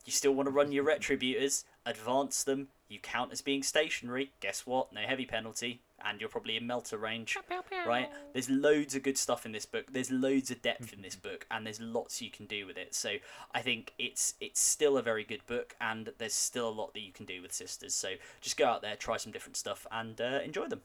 You 0.06 0.12
still 0.12 0.32
want 0.32 0.46
to 0.46 0.50
run 0.50 0.72
your 0.72 0.82
retributors, 0.84 1.64
advance 1.86 2.42
them, 2.42 2.68
you 2.90 2.98
count 2.98 3.32
as 3.32 3.40
being 3.40 3.62
stationary. 3.62 4.32
Guess 4.40 4.66
what? 4.66 4.92
No 4.92 5.00
heavy 5.02 5.24
penalty, 5.24 5.80
and 6.04 6.20
you're 6.20 6.28
probably 6.28 6.56
in 6.56 6.66
melter 6.66 6.98
range. 6.98 7.38
Right? 7.86 8.10
There's 8.32 8.50
loads 8.50 8.94
of 8.94 9.02
good 9.02 9.16
stuff 9.16 9.46
in 9.46 9.52
this 9.52 9.64
book. 9.64 9.92
There's 9.92 10.10
loads 10.10 10.50
of 10.50 10.60
depth 10.60 10.92
in 10.92 11.02
this 11.02 11.16
book, 11.16 11.46
and 11.50 11.64
there's 11.64 11.80
lots 11.80 12.20
you 12.20 12.30
can 12.30 12.46
do 12.46 12.66
with 12.66 12.76
it. 12.76 12.94
So 12.94 13.14
I 13.54 13.60
think 13.60 13.94
it's 13.98 14.34
it's 14.40 14.60
still 14.60 14.98
a 14.98 15.02
very 15.02 15.24
good 15.24 15.46
book, 15.46 15.76
and 15.80 16.12
there's 16.18 16.34
still 16.34 16.68
a 16.68 16.70
lot 16.70 16.92
that 16.94 17.00
you 17.00 17.12
can 17.12 17.26
do 17.26 17.40
with 17.40 17.52
sisters. 17.52 17.94
So 17.94 18.14
just 18.40 18.56
go 18.56 18.66
out 18.66 18.82
there, 18.82 18.96
try 18.96 19.16
some 19.16 19.32
different 19.32 19.56
stuff, 19.56 19.86
and 19.92 20.20
uh, 20.20 20.40
enjoy 20.44 20.66
them. 20.66 20.80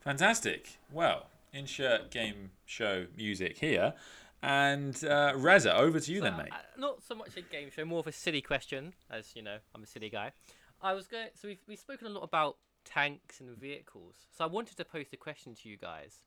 Fantastic. 0.00 0.78
Well, 0.90 1.26
insert 1.52 2.10
game 2.10 2.50
show 2.66 3.06
music 3.16 3.58
here. 3.58 3.94
And 4.42 4.94
uh, 5.04 5.34
Rezza, 5.34 5.74
over 5.74 6.00
to 6.00 6.12
you 6.12 6.20
then, 6.20 6.36
mate. 6.36 6.48
Uh, 6.50 6.56
not 6.76 7.02
so 7.02 7.14
much 7.14 7.36
a 7.36 7.42
game 7.42 7.70
show, 7.70 7.84
more 7.84 8.00
of 8.00 8.06
a 8.06 8.12
silly 8.12 8.40
question, 8.40 8.92
as 9.10 9.36
you 9.36 9.42
know, 9.42 9.58
I'm 9.74 9.82
a 9.82 9.86
silly 9.86 10.10
guy. 10.10 10.32
I 10.80 10.94
was 10.94 11.06
going. 11.06 11.28
So 11.34 11.48
we've 11.48 11.60
we've 11.68 11.78
spoken 11.78 12.08
a 12.08 12.10
lot 12.10 12.22
about 12.22 12.56
tanks 12.84 13.40
and 13.40 13.56
vehicles. 13.56 14.16
So 14.36 14.44
I 14.44 14.48
wanted 14.48 14.76
to 14.78 14.84
pose 14.84 15.06
a 15.12 15.16
question 15.16 15.54
to 15.62 15.68
you 15.68 15.76
guys. 15.76 16.22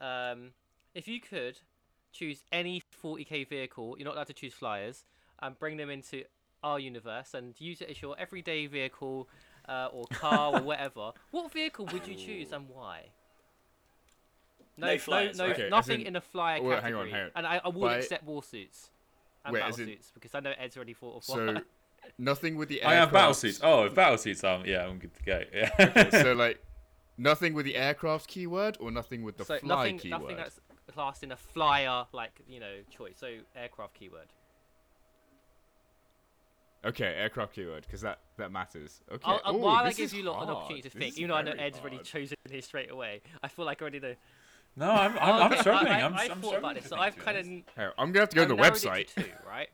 Um, 0.00 0.50
if 0.94 1.06
you 1.06 1.20
could 1.20 1.58
choose 2.12 2.42
any 2.52 2.82
40k 3.02 3.48
vehicle, 3.48 3.94
you're 3.96 4.04
not 4.04 4.14
allowed 4.14 4.26
to 4.26 4.32
choose 4.32 4.52
flyers, 4.52 5.04
and 5.40 5.58
bring 5.58 5.76
them 5.76 5.90
into 5.90 6.24
our 6.62 6.78
universe 6.78 7.34
and 7.34 7.60
use 7.60 7.80
it 7.80 7.90
as 7.90 8.00
your 8.00 8.16
everyday 8.18 8.66
vehicle 8.66 9.28
uh, 9.68 9.88
or 9.92 10.04
car 10.06 10.54
or 10.54 10.62
whatever, 10.62 11.12
what 11.30 11.52
vehicle 11.52 11.86
would 11.92 12.06
you 12.06 12.14
choose 12.14 12.52
and 12.52 12.68
why? 12.68 13.06
No 14.78 14.98
flyers, 14.98 15.36
no, 15.38 15.46
right? 15.46 15.52
Okay, 15.54 15.68
nothing 15.68 16.00
in- 16.00 16.06
in, 16.08 16.16
a 16.16 16.20
flyer 16.20 16.62
wait, 16.62 16.74
hang 16.74 16.82
category. 16.82 17.08
on, 17.10 17.14
hang 17.14 17.24
on. 17.24 17.30
And 17.36 17.46
I, 17.46 17.60
I 17.64 17.68
will 17.68 17.82
By- 17.82 17.96
accept 17.96 18.24
war 18.24 18.42
suits 18.42 18.90
and 19.44 19.52
Wait, 19.52 19.60
battle 19.60 19.74
as 19.74 19.80
in- 19.80 19.86
suits 19.86 20.10
because 20.14 20.34
I 20.34 20.40
know 20.40 20.52
Ed's 20.58 20.76
already 20.76 20.94
thought 20.94 21.16
of 21.18 21.24
So 21.24 21.56
nothing 22.18 22.56
with 22.56 22.68
the 22.68 22.76
aircraft. 22.82 22.92
I 22.96 23.00
have 23.00 23.12
battle 23.12 23.34
suits. 23.34 23.60
Oh, 23.62 23.84
if 23.84 23.94
battle 23.94 24.18
suits, 24.18 24.42
um, 24.44 24.62
yeah, 24.64 24.86
I'm 24.86 24.98
good 24.98 25.14
to 25.14 25.22
go. 25.22 25.42
Yeah. 25.52 26.10
so 26.22 26.32
like 26.34 26.64
nothing 27.18 27.52
with 27.54 27.66
the 27.66 27.76
aircraft 27.76 28.28
keyword 28.28 28.78
or 28.80 28.90
nothing 28.90 29.22
with 29.22 29.36
the 29.36 29.44
so 29.44 29.58
fly 29.58 29.76
nothing, 29.76 29.98
keyword. 29.98 30.22
nothing 30.22 30.36
that's 30.36 30.60
classed 30.92 31.22
in 31.22 31.32
a 31.32 31.36
flyer 31.36 32.06
like 32.12 32.40
you 32.48 32.58
know 32.60 32.76
choice. 32.90 33.16
So 33.18 33.28
aircraft 33.54 33.94
keyword. 33.94 34.28
Okay, 36.84 37.04
aircraft 37.16 37.54
keyword 37.54 37.84
because 37.86 38.00
that 38.00 38.18
that 38.38 38.50
matters. 38.50 39.00
Okay. 39.12 39.22
I'll, 39.24 39.54
Ooh, 39.54 39.58
while 39.58 39.84
I 39.84 39.88
this 39.88 39.96
give 39.98 40.06
is 40.06 40.14
you 40.14 40.24
lot 40.24 40.42
an 40.42 40.48
opportunity 40.50 40.82
to 40.82 40.88
This 40.88 40.98
think, 40.98 41.12
is 41.12 41.18
even 41.18 41.30
though 41.30 41.36
I 41.36 41.42
know 41.42 41.52
very 41.52 41.62
Ed's 41.66 41.78
already 41.78 41.98
chosen 41.98 42.36
his 42.50 42.64
straight 42.64 42.90
away, 42.90 43.20
I 43.42 43.48
feel 43.48 43.64
like 43.64 43.80
I 43.80 43.82
already 43.82 44.00
know. 44.00 44.14
No, 44.76 44.90
I'm, 44.90 45.18
I'm, 45.18 45.34
I'm 45.34 45.52
Okay, 45.52 45.60
struggling. 45.60 45.92
I, 45.92 46.00
I, 46.00 46.04
I'm, 46.06 46.14
I 46.14 46.22
I'm 46.24 46.28
thought 46.28 46.36
struggling 46.38 46.58
about 46.58 46.74
this. 46.76 46.86
So 46.86 46.96
I've 46.96 47.16
kind 47.16 47.36
of 47.38 47.46
I'm 47.98 48.12
gonna 48.12 48.20
have 48.20 48.28
to 48.30 48.36
go 48.36 48.42
to 48.42 48.48
the 48.48 48.54
narrowed 48.54 48.76
it 48.76 48.82
website. 48.82 49.06
to 49.14 49.22
two, 49.24 49.30
right? 49.46 49.68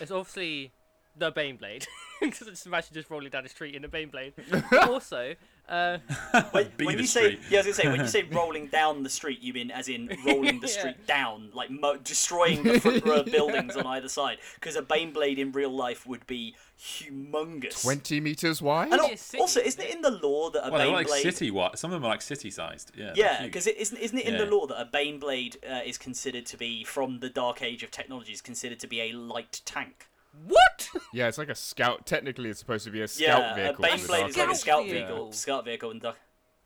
It's 0.00 0.10
obviously 0.10 0.72
the 1.16 1.30
Baneblade, 1.32 1.86
because 2.20 2.46
I 2.48 2.50
just 2.50 2.66
imagine 2.66 2.94
just 2.94 3.10
rolling 3.10 3.30
down 3.30 3.42
the 3.44 3.48
street 3.48 3.74
in 3.74 3.82
the 3.82 3.88
Baneblade. 3.88 4.32
But 4.70 4.88
also, 4.90 5.34
uh, 5.68 5.98
When, 6.50 6.66
when 6.78 6.96
the 6.96 7.02
you 7.02 7.06
say 7.06 7.38
yeah, 7.50 7.60
I 7.60 7.62
was 7.62 7.66
gonna 7.66 7.74
say 7.74 7.88
when 7.88 8.00
you 8.00 8.06
say 8.08 8.22
rolling 8.24 8.66
down 8.66 9.02
the 9.02 9.08
street, 9.10 9.40
you 9.40 9.52
mean 9.52 9.70
as 9.70 9.88
in 9.88 10.08
rolling 10.26 10.60
the 10.60 10.66
Yeah. 10.66 10.78
street 10.78 11.06
down, 11.06 11.50
like 11.54 11.70
mo- 11.70 11.96
destroying 11.96 12.62
the 12.64 12.80
front 12.80 13.04
row 13.04 13.20
of 13.20 13.26
buildings 13.26 13.76
on 13.76 13.86
either 13.86 14.08
side? 14.08 14.38
Because 14.56 14.76
a 14.76 14.82
Baneblade 14.82 15.38
in 15.38 15.52
real 15.52 15.70
life 15.70 16.06
would 16.06 16.26
be 16.26 16.56
humongous. 16.78 17.82
Twenty 17.82 18.20
meters 18.20 18.60
wide. 18.60 18.92
And 18.92 19.00
al- 19.00 19.16
city, 19.16 19.38
also, 19.40 19.60
isn't 19.60 19.80
isn't 19.80 19.82
it 19.82 19.90
it? 19.90 19.94
in 19.96 20.00
the 20.02 20.10
lore 20.10 20.50
that 20.50 20.66
a 20.66 20.70
Well, 20.70 20.78
they're 20.78 20.88
Baneblade? 21.04 21.08
like 21.10 21.22
city. 21.22 21.50
What? 21.50 21.78
Some 21.78 21.92
of 21.92 22.00
them 22.00 22.04
are 22.04 22.08
like 22.10 22.22
city-sized. 22.22 22.92
Yeah. 22.96 23.12
Yeah, 23.14 23.38
huge. 23.38 23.52
because 23.52 23.66
it 23.66 23.76
isn't 23.78 23.98
isn't 23.98 24.18
it 24.18 24.26
in 24.26 24.36
the 24.38 24.46
lore 24.46 24.66
that 24.66 24.80
a 24.80 24.86
Baneblade 24.86 25.56
uh, 25.70 25.80
is 25.84 25.98
considered 25.98 26.46
to 26.46 26.56
be 26.56 26.84
from 26.84 27.20
the 27.20 27.28
Dark 27.30 27.62
Age 27.62 27.82
of 27.82 27.90
technology 27.90 28.32
is 28.32 28.40
considered 28.40 28.80
to 28.80 28.86
be 28.86 29.00
a 29.00 29.12
light 29.12 29.60
tank? 29.64 30.06
What? 30.46 30.88
Yeah, 31.12 31.28
it's 31.28 31.38
like 31.38 31.48
a 31.48 31.54
scout. 31.54 32.06
Technically, 32.06 32.50
it's 32.50 32.58
supposed 32.58 32.84
to 32.84 32.90
be 32.90 33.02
a 33.02 33.08
scout 33.08 33.26
yeah, 33.26 33.52
a 33.52 33.54
vehicle. 33.54 33.74
for 33.76 33.82
the 33.82 33.88
Baneblade 33.88 34.28
is 34.28 34.36
like 34.36 34.50
a 34.50 34.54
scout 34.54 34.84
vehicle. 34.84 35.06
vehicle. 35.08 35.32
Scout 35.32 35.64
vehicle 35.64 35.90
in 35.92 35.98
Dark. 36.00 36.16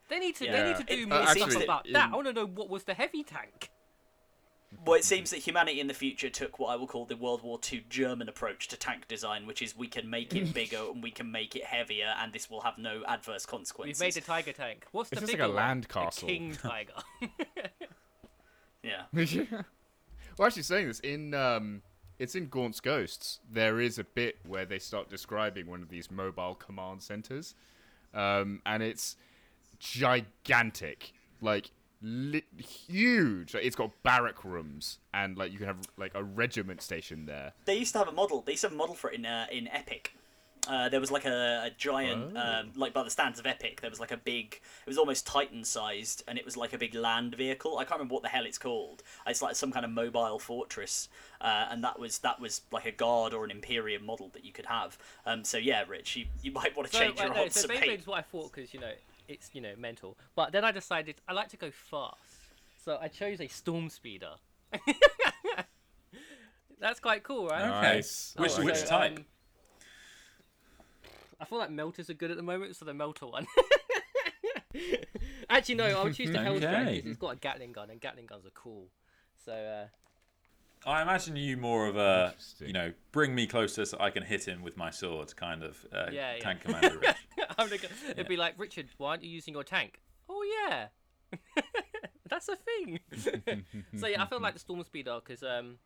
They 0.09 0.19
need 0.19 0.35
to. 0.37 0.45
Yeah. 0.45 0.51
They 0.63 0.67
need 0.69 0.77
to 0.77 0.83
do 0.95 1.03
It- 1.03 1.09
more 1.09 1.17
uh, 1.19 1.25
stuff 1.27 1.47
actually, 1.47 1.63
about 1.65 1.85
in- 1.85 1.93
that. 1.93 2.09
I 2.11 2.15
want 2.15 2.27
to 2.27 2.33
know 2.33 2.45
what 2.45 2.69
was 2.69 2.83
the 2.83 2.93
heavy 2.95 3.23
tank. 3.23 3.69
well, 4.85 4.95
it 4.95 5.03
seems 5.03 5.29
that 5.31 5.37
humanity 5.37 5.79
in 5.79 5.87
the 5.87 5.93
future 5.93 6.29
took 6.29 6.57
what 6.59 6.67
I 6.67 6.75
will 6.75 6.85
call 6.87 7.05
the 7.05 7.15
World 7.15 7.41
War 7.43 7.59
II 7.71 7.85
German 7.89 8.27
approach 8.29 8.67
to 8.69 8.77
tank 8.77 9.07
design, 9.07 9.45
which 9.47 9.61
is 9.63 9.75
we 9.77 9.87
can 9.87 10.09
make 10.09 10.35
it 10.35 10.51
bigger 10.61 10.77
and 10.91 11.01
we 11.01 11.09
can 11.11 11.31
make 11.31 11.55
it 11.55 11.63
heavier, 11.65 12.13
and 12.19 12.31
this 12.33 12.49
will 12.49 12.61
have 12.61 12.77
no 12.77 13.03
adverse 13.07 13.45
consequences. 13.47 13.99
We've 13.99 14.07
made 14.15 14.17
a 14.17 14.25
tiger 14.25 14.51
tank. 14.53 14.85
What's 14.91 15.11
It's 15.11 15.21
the 15.21 15.27
just 15.27 15.33
like 15.33 15.37
bigger 15.39 15.43
a 15.45 15.55
one? 15.55 15.55
land 15.55 15.89
castle. 15.89 16.27
A 16.27 16.31
king 16.31 16.55
tiger. 16.55 16.93
Yeah. 18.83 19.03
yeah. 19.13 19.43
Well, 20.37 20.45
actually, 20.47 20.63
saying 20.63 20.87
this 20.87 20.99
in 21.01 21.33
um, 21.33 21.81
it's 22.19 22.35
in 22.35 22.47
Gaunt's 22.47 22.79
Ghosts. 22.79 23.39
There 23.49 23.79
is 23.79 23.97
a 23.97 24.03
bit 24.03 24.37
where 24.45 24.65
they 24.65 24.77
start 24.79 25.09
describing 25.09 25.67
one 25.67 25.81
of 25.81 25.89
these 25.89 26.11
mobile 26.11 26.53
command 26.53 27.01
centers, 27.01 27.55
um, 28.13 28.61
and 28.65 28.83
it's 28.83 29.15
gigantic, 29.79 31.13
like 31.41 31.71
li- 32.01 32.43
huge. 32.57 33.53
Like, 33.53 33.63
it's 33.63 33.75
got 33.75 33.91
barrack 34.03 34.43
rooms, 34.43 34.99
and 35.13 35.37
like 35.37 35.51
you 35.51 35.57
can 35.57 35.67
have 35.67 35.79
like 35.97 36.11
a 36.13 36.23
regiment 36.23 36.81
station 36.81 37.25
there. 37.25 37.53
They 37.65 37.77
used 37.77 37.93
to 37.93 37.99
have 37.99 38.09
a 38.09 38.13
model. 38.13 38.41
They 38.41 38.53
used 38.53 38.61
to 38.61 38.67
have 38.67 38.73
a 38.75 38.77
model 38.77 38.95
for 38.95 39.09
it 39.09 39.19
in 39.19 39.25
uh, 39.25 39.47
in 39.51 39.67
Epic. 39.69 40.13
Uh, 40.67 40.89
there 40.89 40.99
was 40.99 41.09
like 41.09 41.25
a, 41.25 41.63
a 41.65 41.71
giant, 41.77 42.33
Oh. 42.35 42.39
um, 42.39 42.71
like 42.75 42.93
by 42.93 43.01
the 43.03 43.09
stands 43.09 43.39
of 43.39 43.45
Epic, 43.47 43.81
there 43.81 43.89
was 43.89 43.99
like 43.99 44.11
a 44.11 44.17
big. 44.17 44.59
It 44.85 44.87
was 44.89 44.97
almost 44.97 45.25
Titan-sized, 45.25 46.23
and 46.27 46.37
it 46.37 46.45
was 46.45 46.57
like 46.57 46.73
a 46.73 46.77
big 46.77 46.93
land 46.93 47.33
vehicle. 47.35 47.77
I 47.77 47.85
can't 47.85 47.99
remember 47.99 48.13
what 48.13 48.23
the 48.23 48.29
hell 48.29 48.45
it's 48.45 48.57
called. 48.57 49.01
It's 49.25 49.41
like 49.41 49.55
some 49.55 49.71
kind 49.71 49.85
of 49.85 49.91
mobile 49.91 50.37
fortress, 50.37 51.07
uh, 51.41 51.67
and 51.71 51.83
that 51.83 51.97
was 51.97 52.19
that 52.19 52.39
was 52.39 52.61
like 52.71 52.85
a 52.85 52.91
guard 52.91 53.33
or 53.33 53.45
an 53.45 53.51
Imperium 53.51 54.05
model 54.05 54.29
that 54.33 54.43
you 54.43 54.51
could 54.51 54.65
have. 54.65 54.97
Um, 55.25 55.43
so 55.43 55.57
yeah, 55.57 55.83
Rich, 55.87 56.17
you, 56.17 56.25
you 56.43 56.51
might 56.59 56.75
want 56.75 56.89
to 56.91 56.95
so, 56.95 57.03
change 57.03 57.19
uh, 57.19 57.23
your 57.23 57.33
no, 57.35 57.43
odds 57.43 57.55
so 57.59 57.67
to 57.67 57.73
Baneblade 57.73 57.99
is 57.99 58.07
what 58.07 58.19
I 58.19 58.21
thought 58.23 58.51
because 58.53 58.73
you 58.73 58.79
know 58.81 58.91
it's 59.27 59.49
you 59.53 59.61
know 59.61 59.73
mental. 59.77 60.17
But 60.35 60.51
then 60.51 60.65
I 60.65 60.71
decided 60.71 61.15
I 61.27 61.33
like 61.33 61.47
to 61.49 61.57
go 61.57 61.71
fast, 61.71 62.17
so 62.83 62.97
I 63.01 63.07
chose 63.07 63.39
a 63.39 63.47
storm 63.47 63.89
speeder. 63.89 64.33
That's 66.79 66.99
quite 66.99 67.23
cool, 67.23 67.47
right? 67.47 67.61
Okay. 67.63 67.95
Nice. 67.95 68.33
Which 68.37 68.51
So, 68.51 68.63
which 68.63 68.85
type? 68.85 69.17
um, 69.17 69.25
I 71.39 71.45
feel 71.45 71.57
like 71.57 71.71
melters 71.71 72.09
are 72.09 72.13
good 72.13 72.31
at 72.31 72.37
the 72.37 72.43
moment, 72.43 72.75
so 72.75 72.85
the 72.85 72.93
melter 72.93 73.25
one. 73.27 73.47
Actually, 75.49 75.75
no, 75.75 75.85
I'll 75.85 76.11
choose 76.11 76.31
the 76.31 76.37
Hailstrike 76.37 76.63
Okay. 76.63 76.95
because 76.97 77.09
it's 77.11 77.17
got 77.19 77.33
a 77.33 77.35
Gatling 77.37 77.71
gun, 77.71 77.89
and 77.89 77.99
Gatling 77.99 78.25
guns 78.27 78.45
are 78.45 78.51
cool. 78.51 78.87
So, 79.43 79.53
uh, 79.53 80.89
I 80.89 81.01
imagine 81.01 81.35
you 81.35 81.57
more 81.57 81.87
of 81.87 81.97
a, 81.97 82.33
you 82.59 82.73
know, 82.73 82.93
bring 83.11 83.33
me 83.35 83.47
closer 83.47 83.85
so 83.85 83.97
I 83.99 84.09
can 84.11 84.23
hit 84.23 84.45
him 84.47 84.61
with 84.61 84.77
my 84.77 84.91
sword 84.91 85.35
kind 85.35 85.63
of 85.63 85.85
uh, 85.93 86.07
Yeah, 86.11 86.35
yeah. 86.35 86.39
tank 86.39 86.61
commander. 86.65 86.99
Rich. 86.99 87.15
I'm 87.57 87.67
gonna 87.67 87.77
go, 87.77 87.87
it'd 88.11 88.27
be 88.27 88.37
like, 88.37 88.55
Richard, 88.57 88.87
why 88.97 89.11
aren't 89.11 89.23
you 89.23 89.29
using 89.29 89.53
your 89.53 89.63
tank? 89.63 90.01
Oh 90.29 90.45
yeah, 90.67 90.87
that's 92.29 92.47
a 92.47 92.55
thing. 92.55 92.99
so 93.97 94.07
yeah, 94.07 94.21
I 94.23 94.27
feel 94.27 94.39
like 94.39 94.53
the 94.53 94.59
storm 94.59 94.83
speeder 94.83 95.19
because 95.23 95.41
um, 95.43 95.77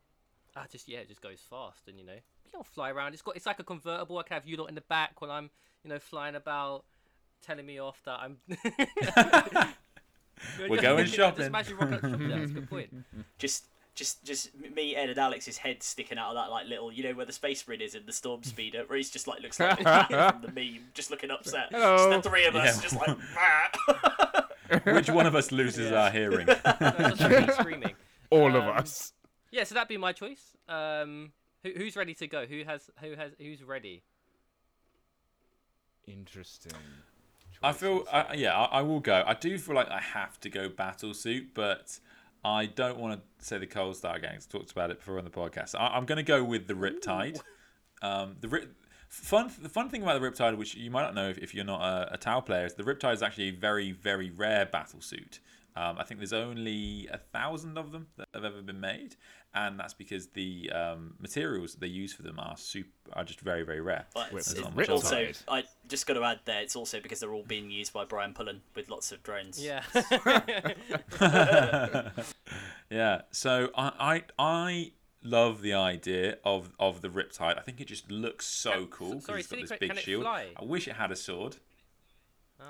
I 0.55 0.65
just 0.69 0.87
yeah, 0.87 0.99
it 0.99 1.07
just 1.07 1.21
goes 1.21 1.39
fast 1.49 1.87
and 1.87 1.97
you 1.97 2.05
know 2.05 2.19
you 2.53 2.57
don't 2.57 2.65
fly 2.67 2.91
around. 2.91 3.13
It's 3.13 3.21
got 3.21 3.35
it's 3.35 3.45
like 3.45 3.59
a 3.59 3.63
convertible. 3.63 4.17
I 4.19 4.23
can 4.23 4.35
have 4.35 4.45
you 4.47 4.57
lot 4.57 4.69
in 4.69 4.75
the 4.75 4.81
back 4.81 5.21
while 5.21 5.31
I'm 5.31 5.49
you 5.83 5.89
know 5.89 5.99
flying 5.99 6.35
about, 6.35 6.83
telling 7.45 7.65
me 7.65 7.79
off 7.79 8.01
that 8.05 8.19
I'm. 8.19 8.37
We're 10.59 10.81
going 10.81 11.05
Just 11.05 11.15
shopping. 11.15 11.45
imagine 11.45 11.77
rocking 11.77 11.93
up 11.95 12.01
shopping. 12.01 12.27
That's 12.29 12.51
a 12.51 12.53
good 12.53 12.69
point. 12.69 12.93
Just, 13.37 13.65
just, 13.95 14.23
just 14.25 14.49
me, 14.75 14.95
Ed, 14.95 15.09
and 15.09 15.17
Alex's 15.19 15.57
head 15.57 15.83
sticking 15.83 16.17
out 16.17 16.29
of 16.29 16.35
that 16.35 16.49
like 16.49 16.65
little, 16.67 16.91
you 16.91 17.03
know, 17.03 17.13
where 17.13 17.25
the 17.27 17.31
space 17.31 17.61
bridge 17.61 17.81
is 17.81 17.93
in 17.93 18.05
the 18.07 18.11
storm 18.11 18.41
speeder, 18.43 18.83
where 18.87 18.97
he's 18.97 19.11
just 19.11 19.27
like 19.27 19.41
looks 19.41 19.59
like 19.59 19.77
from 19.77 20.41
the 20.41 20.51
meme, 20.53 20.79
just 20.95 21.11
looking 21.11 21.29
upset. 21.29 21.67
Hello. 21.71 21.97
Just 22.11 22.23
the 22.23 22.29
three 22.29 22.45
of 22.45 22.55
us, 22.55 22.75
Yeah. 22.75 22.81
just 22.81 22.95
like. 24.81 24.85
Which 24.95 25.09
one 25.11 25.27
of 25.27 25.35
us 25.35 25.51
loses 25.51 25.91
Yeah. 25.91 26.05
our 26.05 26.11
hearing? 26.11 26.47
That's 26.47 27.19
just 27.19 27.29
me 27.47 27.53
screaming. 27.53 27.93
All 28.31 28.47
of 28.55 28.63
Um, 28.63 28.77
us. 28.77 29.13
Yeah, 29.51 29.63
so 29.63 29.75
that'd 29.75 29.87
be 29.87 29.97
my 29.97 30.11
choice. 30.11 30.41
Um, 30.67 31.31
who, 31.63 31.71
who's 31.75 31.95
ready 31.95 32.13
to 32.15 32.27
go? 32.27 32.45
Who 32.45 32.63
has 32.63 32.89
who 33.01 33.15
has 33.15 33.31
who's 33.39 33.63
ready? 33.63 34.03
Interesting. 36.05 36.73
I 37.61 37.71
feel. 37.71 38.03
I, 38.11 38.33
yeah, 38.33 38.57
I, 38.57 38.79
I 38.79 38.81
will 38.81 38.99
go. 38.99 39.23
I 39.25 39.33
do 39.33 39.57
feel 39.57 39.75
like 39.75 39.89
I 39.89 40.01
have 40.01 40.39
to 40.41 40.49
go 40.49 40.67
battle 40.69 41.13
suit, 41.13 41.53
but 41.53 41.99
I 42.43 42.65
don't 42.65 42.97
want 42.97 43.21
to 43.21 43.45
say 43.45 43.57
the 43.57 43.67
Cold 43.67 43.95
Star 43.95 44.19
Gangs. 44.19 44.45
Talked 44.45 44.71
about 44.71 44.91
it 44.91 44.99
before 44.99 45.17
on 45.17 45.23
the 45.23 45.31
podcast. 45.31 45.75
I, 45.75 45.87
I'm 45.87 46.05
going 46.05 46.17
to 46.17 46.23
go 46.23 46.43
with 46.43 46.67
the 46.67 46.73
Riptide. 46.73 47.39
Um, 48.01 48.35
the 48.41 48.49
Rip, 48.49 48.75
fun, 49.07 49.49
the 49.61 49.69
fun 49.69 49.89
thing 49.89 50.03
about 50.03 50.19
the 50.19 50.27
Riptide, 50.29 50.57
which 50.57 50.75
you 50.75 50.91
might 50.91 51.03
not 51.03 51.15
know 51.15 51.29
if, 51.29 51.37
if 51.37 51.55
you're 51.55 51.63
not 51.63 51.81
a, 51.81 52.15
a 52.15 52.17
Tau 52.17 52.41
player, 52.41 52.65
is 52.65 52.73
the 52.73 52.83
Riptide 52.83 53.13
is 53.13 53.23
actually 53.23 53.47
a 53.47 53.51
very, 53.51 53.93
very 53.93 54.29
rare 54.29 54.65
battle 54.65 54.99
suit. 54.99 55.39
Um, 55.75 55.97
I 55.97 56.03
think 56.03 56.19
there's 56.19 56.33
only 56.33 57.07
a 57.11 57.17
thousand 57.17 57.77
of 57.77 57.91
them 57.91 58.07
that 58.17 58.27
have 58.33 58.43
ever 58.43 58.61
been 58.61 58.79
made, 58.81 59.15
and 59.55 59.79
that's 59.79 59.93
because 59.93 60.27
the 60.27 60.71
um, 60.71 61.15
materials 61.19 61.73
that 61.73 61.81
they 61.81 61.87
use 61.87 62.13
for 62.13 62.23
them 62.23 62.39
are 62.39 62.57
super, 62.57 62.89
are 63.13 63.23
just 63.23 63.39
very, 63.41 63.63
very 63.63 63.81
rare. 63.81 64.05
But 64.13 64.31
it's, 64.31 64.53
it's 64.53 64.89
also, 64.89 65.27
I 65.47 65.63
just 65.87 66.07
got 66.07 66.13
to 66.15 66.23
add 66.23 66.39
there, 66.45 66.61
it's 66.61 66.75
also 66.75 66.99
because 66.99 67.19
they're 67.19 67.33
all 67.33 67.43
being 67.43 67.69
used 67.69 67.93
by 67.93 68.05
Brian 68.05 68.33
Pullen 68.33 68.61
with 68.75 68.89
lots 68.89 69.11
of 69.11 69.21
drones. 69.23 69.63
Yeah. 69.63 69.83
Yeah, 72.89 73.21
so 73.31 73.69
I, 73.75 73.91
I 73.99 74.23
I 74.37 74.91
love 75.23 75.61
the 75.63 75.73
idea 75.73 76.37
of 76.45 76.71
of 76.79 77.01
the 77.01 77.09
Riptide. 77.09 77.57
I 77.57 77.61
think 77.61 77.81
it 77.81 77.87
just 77.87 78.11
looks 78.11 78.45
so 78.45 78.71
Can- 78.71 78.87
cool 78.87 79.21
sorry, 79.21 79.39
it's 79.39 79.47
got 79.49 79.61
this 79.61 79.69
que- 79.71 79.77
big 79.79 79.89
can 79.89 79.97
it 79.97 80.03
shield. 80.03 80.23
fly? 80.23 80.49
I 80.55 80.63
wish 80.63 80.87
it 80.87 80.93
had 80.93 81.11
a 81.11 81.15
sword. 81.15 81.57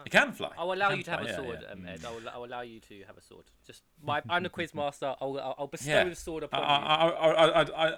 It 0.06 0.11
can 0.11 0.32
fly. 0.34 0.52
I'll 0.57 0.74
allow 0.74 0.90
you 0.91 1.03
to 1.03 1.11
can 1.11 1.20
have 1.20 1.22
a 1.22 1.24
fly, 1.26 1.32
yeah, 1.32 1.36
sword, 1.38 1.60
yeah. 1.64 1.72
um, 1.74 1.86
Ed. 1.88 2.02
I'll, 2.06 2.30
I'll 2.36 2.45
allow 2.45 2.61
you 2.61 2.80
to 2.82 3.03
have 3.07 3.18
a 3.18 3.22
sword. 3.22 3.45
Just 3.65 3.84
my, 4.03 4.22
I'm 4.30 4.44
the 4.44 4.49
quiz 4.49 4.74
master. 4.74 5.15
I'll, 5.22 5.40
I'll, 5.40 5.56
I'll 5.60 5.68
bestow 5.68 5.90
Yeah. 5.91 6.03
the 6.06 6.15
sword 6.15 6.44
upon 6.44 6.60
you. 6.61 6.65
I, 6.65 6.76
I, 7.10 7.30
I, 7.32 7.61
I, 7.61 7.88
I, 7.90 7.94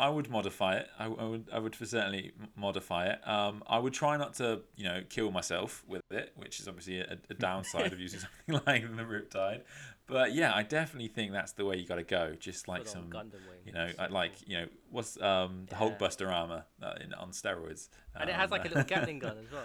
I 0.00 0.08
would 0.10 0.28
modify 0.30 0.76
it. 0.76 0.88
I, 0.98 1.06
I 1.06 1.24
would 1.24 1.48
I 1.50 1.58
would 1.58 1.74
for 1.74 1.86
certainly 1.86 2.32
modify 2.56 3.06
it. 3.06 3.26
Um, 3.26 3.62
I 3.66 3.78
would 3.78 3.94
try 3.94 4.18
not 4.18 4.34
to 4.34 4.60
you 4.76 4.84
know 4.84 5.02
kill 5.08 5.30
myself 5.30 5.82
with 5.88 6.02
it, 6.10 6.32
which 6.36 6.60
is 6.60 6.68
obviously 6.68 7.00
a, 7.00 7.16
a 7.30 7.34
downside 7.34 7.92
of 7.92 7.98
using 7.98 8.20
something 8.48 8.62
like 8.66 8.82
the 8.96 9.02
Riptide. 9.02 9.62
But 10.06 10.34
yeah, 10.34 10.54
I 10.54 10.62
definitely 10.62 11.08
think 11.08 11.32
that's 11.32 11.52
the 11.52 11.64
way 11.64 11.76
you 11.78 11.86
got 11.86 11.96
to 11.96 12.02
go. 12.02 12.34
Just 12.38 12.68
like 12.68 12.82
Good 12.84 12.88
some 12.88 13.02
old 13.04 13.10
Gundam 13.14 13.32
wing. 13.48 13.60
you 13.64 13.72
know, 13.72 13.88
I 13.98 14.06
like 14.08 14.32
you 14.46 14.58
know, 14.58 14.66
what's 14.90 15.18
um 15.22 15.66
the 15.70 15.76
Yeah. 15.76 15.80
Hulkbuster 15.80 16.30
armor 16.30 16.64
uh, 16.82 16.94
in, 17.02 17.14
on 17.14 17.30
steroids, 17.30 17.88
and 18.14 18.28
it 18.28 18.36
has 18.36 18.44
Um, 18.46 18.58
like 18.58 18.66
a 18.66 18.68
little 18.68 18.84
Gatling 18.94 19.20
gun 19.20 19.38
as 19.38 19.50
well. 19.50 19.64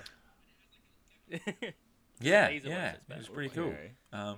yeah, 2.21 2.49
yeah, 2.49 2.49
ones, 2.49 2.97
it's 3.07 3.09
it 3.09 3.17
was 3.17 3.29
pretty 3.29 3.49
cool. 3.49 3.67
Okay. 3.69 3.91
Um, 4.11 4.37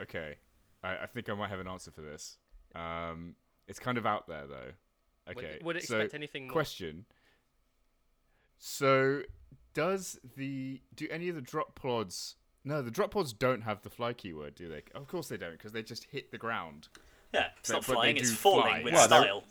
Okay, 0.00 0.36
I, 0.82 0.96
I 1.02 1.06
think 1.06 1.28
I 1.28 1.34
might 1.34 1.50
have 1.50 1.60
an 1.60 1.68
answer 1.68 1.90
for 1.90 2.00
this. 2.00 2.38
Um, 2.74 3.34
it's 3.68 3.78
kind 3.78 3.98
of 3.98 4.06
out 4.06 4.26
there 4.28 4.46
though. 4.46 5.32
Okay, 5.32 5.58
would 5.62 5.76
it 5.76 5.84
so 5.84 5.96
expect 5.96 6.14
anything 6.14 6.44
more? 6.46 6.52
question. 6.52 7.04
So, 8.58 9.22
does 9.74 10.18
the 10.36 10.80
do 10.94 11.06
any 11.10 11.28
of 11.28 11.34
the 11.34 11.40
drop 11.42 11.74
pods? 11.74 12.36
No, 12.64 12.82
the 12.82 12.90
drop 12.90 13.10
pods 13.10 13.32
don't 13.32 13.62
have 13.62 13.82
the 13.82 13.90
fly 13.90 14.12
keyword, 14.12 14.54
do 14.54 14.68
they? 14.68 14.82
Of 14.94 15.06
course 15.08 15.28
they 15.28 15.36
don't, 15.36 15.52
because 15.52 15.72
they 15.72 15.82
just 15.82 16.04
hit 16.04 16.30
the 16.30 16.38
ground. 16.38 16.88
Yeah, 17.32 17.48
it's 17.58 17.68
But- 17.68 17.74
not 17.76 17.84
flying, 17.84 18.16
it's 18.16 18.32
falling 18.32 18.62
fly. 18.64 18.82
with 18.82 18.92
Well, 18.94 19.04
style. 19.06 19.44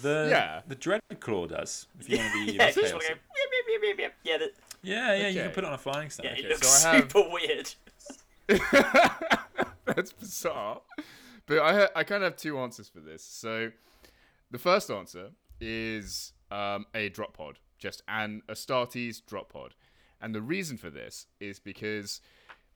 the 0.00 0.28
Yeah. 0.30 0.62
the 0.66 0.76
Dreadclaw 0.76 1.48
does. 1.50 1.86
If 2.00 2.08
you 2.08 2.18
want 2.18 2.32
to 2.32 2.46
be 2.46 2.52
Yeah, 2.56 2.64
a 2.64 2.68
you 2.68 2.72
just 2.82 2.94
Yeah, 4.82 5.14
yeah, 5.14 5.20
yeah, 5.22 5.28
you 5.28 5.40
can 5.42 5.50
put 5.52 5.64
it 5.64 5.68
on 5.68 5.74
a 5.74 5.78
flying 5.78 6.10
stand. 6.10 6.28
yeah, 6.30 6.34
it 6.34 6.38
Okay, 6.40 6.48
looks 6.54 6.68
so 6.68 6.88
I 6.88 6.94
have- 6.96 7.10
super 7.12 7.28
weird. 7.30 7.74
That's 9.84 10.12
bizarre. 10.12 10.80
But 11.46 11.58
I 11.60 11.72
ha- 11.80 11.88
I 11.96 12.04
kind 12.04 12.22
of 12.22 12.32
have 12.32 12.36
two 12.40 12.58
answers 12.58 12.88
for 12.88 13.00
this. 13.00 13.22
So, 13.24 13.70
the 14.50 14.58
first 14.58 14.90
answer 14.90 15.30
is 15.60 16.32
um, 16.50 16.86
a 16.94 17.08
drop 17.08 17.36
pod, 17.36 17.58
just 17.78 18.02
an 18.08 18.42
Astartes 18.48 19.24
drop 19.26 19.52
pod, 19.52 19.74
and 20.20 20.34
the 20.34 20.42
reason 20.42 20.76
for 20.76 20.90
this 20.90 21.26
is 21.40 21.58
because, 21.58 22.20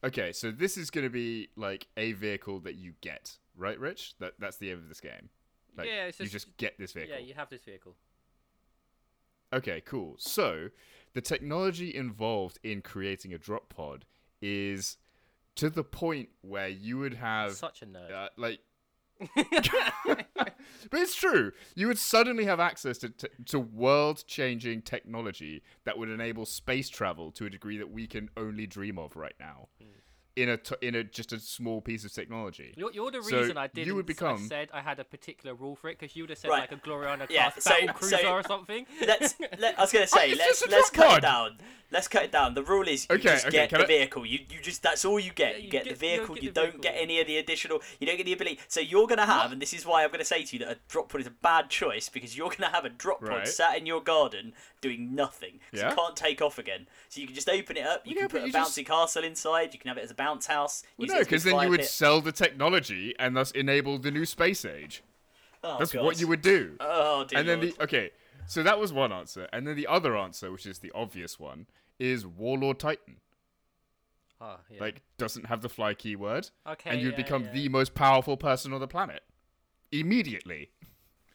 okay, 0.04 0.32
so 0.32 0.50
this 0.50 0.76
is 0.76 0.90
going 0.90 1.04
to 1.06 1.10
be 1.10 1.48
like 1.56 1.86
a 1.96 2.12
vehicle 2.12 2.60
that 2.60 2.74
you 2.74 2.94
get, 3.00 3.36
right, 3.56 3.78
Rich? 3.78 4.14
That 4.18 4.34
that's 4.38 4.56
the 4.58 4.70
aim 4.70 4.78
of 4.78 4.88
this 4.88 5.00
game. 5.00 5.30
Like, 5.76 5.88
Yeah, 5.88 6.06
it's 6.06 6.18
you 6.18 6.24
just- 6.26 6.46
just 6.46 6.56
get 6.56 6.78
this 6.78 6.92
vehicle. 6.92 7.14
Yeah, 7.14 7.20
you 7.20 7.34
have 7.34 7.48
this 7.50 7.62
vehicle. 7.62 7.94
Okay, 9.52 9.80
cool. 9.86 10.16
So, 10.18 10.68
the 11.16 11.22
technology 11.22 11.94
involved 11.94 12.58
in 12.62 12.82
creating 12.82 13.32
a 13.32 13.38
drop 13.38 13.70
pod 13.70 14.04
is 14.42 14.98
to 15.54 15.70
the 15.70 15.82
point 15.82 16.28
where 16.42 16.68
you 16.68 16.98
would 16.98 17.14
have 17.14 17.52
Such 17.52 17.80
a 17.80 17.86
nerd. 17.86 18.12
uh, 18.12 18.28
like 18.36 18.60
but 19.34 21.00
it's 21.00 21.14
true. 21.14 21.52
You 21.74 21.86
would 21.86 21.98
suddenly 21.98 22.44
have 22.44 22.60
access 22.60 22.98
to, 22.98 23.08
to, 23.08 23.30
to 23.46 23.58
world 23.58 24.24
changing 24.26 24.82
technology 24.82 25.62
that 25.86 25.96
would 25.96 26.10
enable 26.10 26.44
space 26.44 26.90
travel 26.90 27.30
to 27.32 27.46
a 27.46 27.50
degree 27.50 27.78
that 27.78 27.90
we 27.90 28.06
can 28.06 28.28
only 28.36 28.66
dream 28.66 28.98
of 28.98 29.16
right 29.16 29.36
now. 29.40 29.68
In 30.36 30.48
a 30.50 30.56
t- 30.58 30.74
in 30.82 30.94
a 30.94 31.02
just 31.02 31.32
a 31.32 31.40
small 31.40 31.80
piece 31.80 32.04
of 32.04 32.12
technology. 32.12 32.74
You're, 32.76 32.92
you're 32.92 33.10
the 33.10 33.22
So 33.22 33.38
reason 33.40 33.56
I 33.56 33.64
you 33.64 33.70
didn't. 33.74 33.94
would 33.96 34.04
I 34.04 34.06
become- 34.06 34.46
said 34.48 34.68
I 34.72 34.80
had 34.82 35.00
a 35.00 35.04
particular 35.04 35.54
rule 35.54 35.74
for 35.76 35.88
it 35.88 35.98
because 35.98 36.14
you 36.14 36.22
would 36.24 36.30
have 36.30 36.38
said 36.38 36.50
Right. 36.50 36.60
like 36.60 36.72
a 36.72 36.76
Gloriana 36.76 37.26
Yeah, 37.30 37.50
class 37.50 37.64
so- 37.64 37.70
battle 37.70 37.88
so- 37.88 37.92
cruiser 37.94 38.26
or 38.28 38.42
something. 38.42 38.86
let's. 39.06 39.34
Let, 39.58 39.78
I 39.78 39.82
was 39.82 39.92
gonna 39.92 40.04
oh, 40.04 40.16
say 40.18 40.34
let's 40.34 40.66
let's 40.68 40.90
cut 40.90 41.06
pod. 41.08 41.18
it 41.18 41.20
down. 41.22 41.58
Let's 41.90 42.08
cut 42.08 42.24
it 42.24 42.32
down. 42.32 42.54
The 42.54 42.64
rule 42.64 42.86
is 42.88 43.06
you 43.08 43.14
Okay, 43.14 43.22
just 43.22 43.46
okay, 43.46 43.68
get 43.68 43.70
the 43.70 43.84
I- 43.84 43.86
vehicle. 43.86 44.26
You 44.26 44.40
you 44.50 44.60
just 44.60 44.82
that's 44.82 45.04
all 45.04 45.18
you 45.20 45.30
get. 45.32 45.52
Yeah, 45.52 45.56
you 45.58 45.64
you 45.64 45.70
get, 45.70 45.84
get- 45.84 45.98
the 45.98 46.06
you 46.06 46.16
vehicle. 46.16 46.34
get 46.34 46.44
You 46.44 46.50
the 46.50 46.54
don't 46.54 46.64
vehicle. 46.72 46.80
get 46.82 46.94
any 46.98 47.20
of 47.20 47.26
the 47.26 47.36
additional. 47.38 47.80
You 48.00 48.06
don't 48.06 48.16
get 48.16 48.26
the 48.26 48.32
ability. 48.32 48.58
So 48.68 48.80
you're 48.80 49.06
gonna 49.06 49.24
have, 49.26 49.52
and 49.52 49.62
this 49.62 49.72
is 49.72 49.86
why 49.86 50.04
I'm 50.04 50.10
gonna 50.10 50.24
say 50.24 50.42
to 50.44 50.56
you 50.58 50.64
that 50.64 50.72
a 50.72 50.78
drop 50.88 51.08
pod 51.10 51.20
is 51.22 51.26
a 51.26 51.30
bad 51.30 51.70
choice 51.70 52.08
because 52.08 52.36
you're 52.36 52.50
gonna 52.50 52.72
have 52.72 52.84
a 52.84 52.88
drop 52.90 53.20
pod 53.20 53.28
Right. 53.30 53.48
sat 53.48 53.78
in 53.78 53.86
your 53.86 54.02
garden 54.02 54.52
doing 54.82 55.14
nothing. 55.14 55.60
Yeah. 55.72 55.90
You 55.90 55.96
can't 55.96 56.16
take 56.16 56.42
off 56.42 56.58
again. 56.58 56.86
So 57.08 57.20
you 57.20 57.26
can 57.26 57.34
just 57.36 57.48
open 57.48 57.76
it 57.76 57.86
up. 57.86 58.02
You 58.06 58.14
Yeah, 58.14 58.22
can 58.22 58.28
put 58.30 58.42
a 58.42 58.46
bouncy 58.46 58.76
just- 58.78 58.86
castle 58.86 59.24
inside. 59.24 59.72
You 59.72 59.78
can 59.78 59.88
have 59.88 59.96
it 59.98 60.04
as 60.04 60.10
a 60.10 60.14
bounce 60.26 60.46
house. 60.46 60.82
Well, 60.96 61.08
no, 61.08 61.14
it 61.14 61.20
as 61.20 61.26
a 61.26 61.30
because 61.30 61.44
then 61.44 61.60
you 61.60 61.68
would 61.70 61.80
pit. 61.80 61.88
sell 61.88 62.20
the 62.20 62.32
technology 62.32 63.14
and 63.18 63.36
thus 63.36 63.50
enable 63.52 63.98
the 63.98 64.10
new 64.10 64.24
space 64.24 64.64
age. 64.64 65.02
Oh, 65.62 65.76
That's 65.78 65.92
God. 65.92 66.04
what 66.04 66.20
you 66.20 66.28
would 66.28 66.42
do. 66.42 66.76
Oh 66.80 67.24
dear 67.24 67.38
and 67.38 67.48
then 67.48 67.60
Lord. 67.60 67.74
the 67.76 67.82
okay, 67.84 68.10
so 68.46 68.62
that 68.62 68.78
was 68.78 68.92
one 68.92 69.12
answer, 69.12 69.48
and 69.52 69.66
then 69.66 69.76
the 69.76 69.86
other 69.86 70.16
answer, 70.16 70.52
which 70.52 70.66
is 70.66 70.78
the 70.78 70.92
obvious 70.94 71.38
one, 71.38 71.66
is 71.98 72.26
Warlord 72.26 72.78
Titan. 72.78 73.16
Oh, 74.40 74.58
yeah. 74.70 74.80
Like 74.80 75.00
doesn't 75.16 75.46
have 75.46 75.62
the 75.62 75.68
fly 75.68 75.94
keyword, 75.94 76.50
okay, 76.66 76.90
and 76.90 77.00
you'd 77.00 77.12
yeah, 77.12 77.16
become 77.16 77.44
yeah. 77.44 77.52
the 77.52 77.68
most 77.68 77.94
powerful 77.94 78.36
person 78.36 78.72
on 78.72 78.80
the 78.80 78.88
planet 78.88 79.22
immediately. 79.92 80.70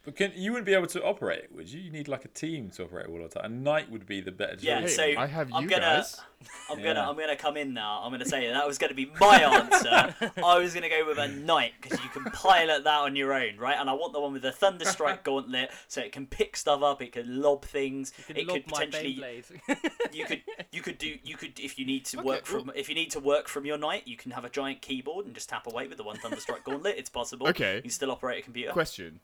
But 0.04 0.16
can, 0.16 0.32
you 0.36 0.52
wouldn't 0.52 0.66
be 0.66 0.74
able 0.74 0.88
to 0.88 1.04
operate 1.04 1.44
it, 1.44 1.52
would 1.56 1.72
you? 1.72 1.80
You 1.80 1.92
need 1.92 2.08
like 2.08 2.26
a 2.26 2.30
team 2.30 2.72
to 2.72 2.84
operate 2.86 3.06
all 3.08 3.22
the 3.22 3.28
time. 3.30 3.46
A 3.46 3.50
knight 3.50 3.92
would 3.92 4.08
be 4.08 4.20
the 4.20 4.32
better 4.32 4.56
choice. 4.56 4.64
Yeah, 4.64 4.82
Hey, 4.82 4.88
so 4.88 5.04
I 5.04 5.28
have 5.28 5.54
I'm 5.54 5.68
gonna, 5.68 5.82
guys. 5.82 6.20
I'm 6.72 6.80
Yeah. 6.80 6.94
gonna, 6.96 7.08
I'm 7.08 7.16
gonna 7.16 7.36
come 7.36 7.56
in 7.56 7.72
now. 7.76 8.02
I'm 8.04 8.12
gonna 8.12 8.26
say 8.26 8.48
that 8.52 8.66
was 8.68 8.80
gonna 8.80 8.96
be 8.96 9.12
my 9.20 9.44
answer. 9.44 10.16
I 10.44 10.58
was 10.58 10.74
gonna 10.74 10.90
go 10.90 11.06
with 11.06 11.20
a 11.20 11.28
knight 11.28 11.74
because 11.80 12.04
you 12.04 12.10
can 12.10 12.24
pilot 12.32 12.84
that 12.84 13.00
on 13.02 13.16
your 13.16 13.32
own, 13.32 13.58
right? 13.58 13.76
And 13.80 13.88
I 13.92 13.94
want 13.94 14.14
the 14.14 14.20
one 14.20 14.34
with 14.34 14.42
the 14.42 14.50
thunderstrike 14.52 15.22
gauntlet, 15.24 15.70
so 15.88 16.02
it 16.02 16.12
can 16.12 16.26
pick 16.26 16.58
stuff 16.58 16.82
up, 16.82 17.00
it 17.04 17.12
can 17.12 17.40
lob 17.40 17.64
things, 17.66 18.12
You 18.18 18.24
can 18.24 18.38
it 18.38 18.48
lob 18.48 18.56
could 18.56 18.66
potentially. 18.74 19.44
Beyblade. 19.68 19.78
You 20.14 20.26
could, 20.26 20.42
you 20.72 20.82
could 20.82 20.98
do, 20.98 21.16
you 21.24 21.38
could, 21.38 21.60
if 21.60 21.78
you 21.78 21.86
need 21.86 22.06
to 22.06 22.18
Okay, 22.18 22.26
work 22.28 22.46
from, 22.48 22.66
well- 22.68 22.76
if 22.76 22.90
you 22.90 22.96
need 22.96 23.12
to 23.12 23.20
work 23.20 23.48
from 23.48 23.66
your 23.68 23.78
knight, 23.78 24.08
you 24.08 24.18
can 24.18 24.32
have 24.32 24.46
a 24.46 24.50
giant 24.50 24.82
keyboard 24.82 25.28
and 25.28 25.36
just 25.36 25.48
tap 25.50 25.68
away 25.68 25.88
with 25.88 25.98
the 25.98 26.04
one 26.04 26.18
thunderstrike 26.18 26.64
gauntlet. 26.64 26.96
It's 26.98 27.10
possible. 27.12 27.48
Okay. 27.50 27.76
You 27.76 27.82
can 27.84 27.92
still 27.92 28.10
operate 28.10 28.40
a 28.40 28.42
computer. 28.42 28.72
Question. 28.72 29.20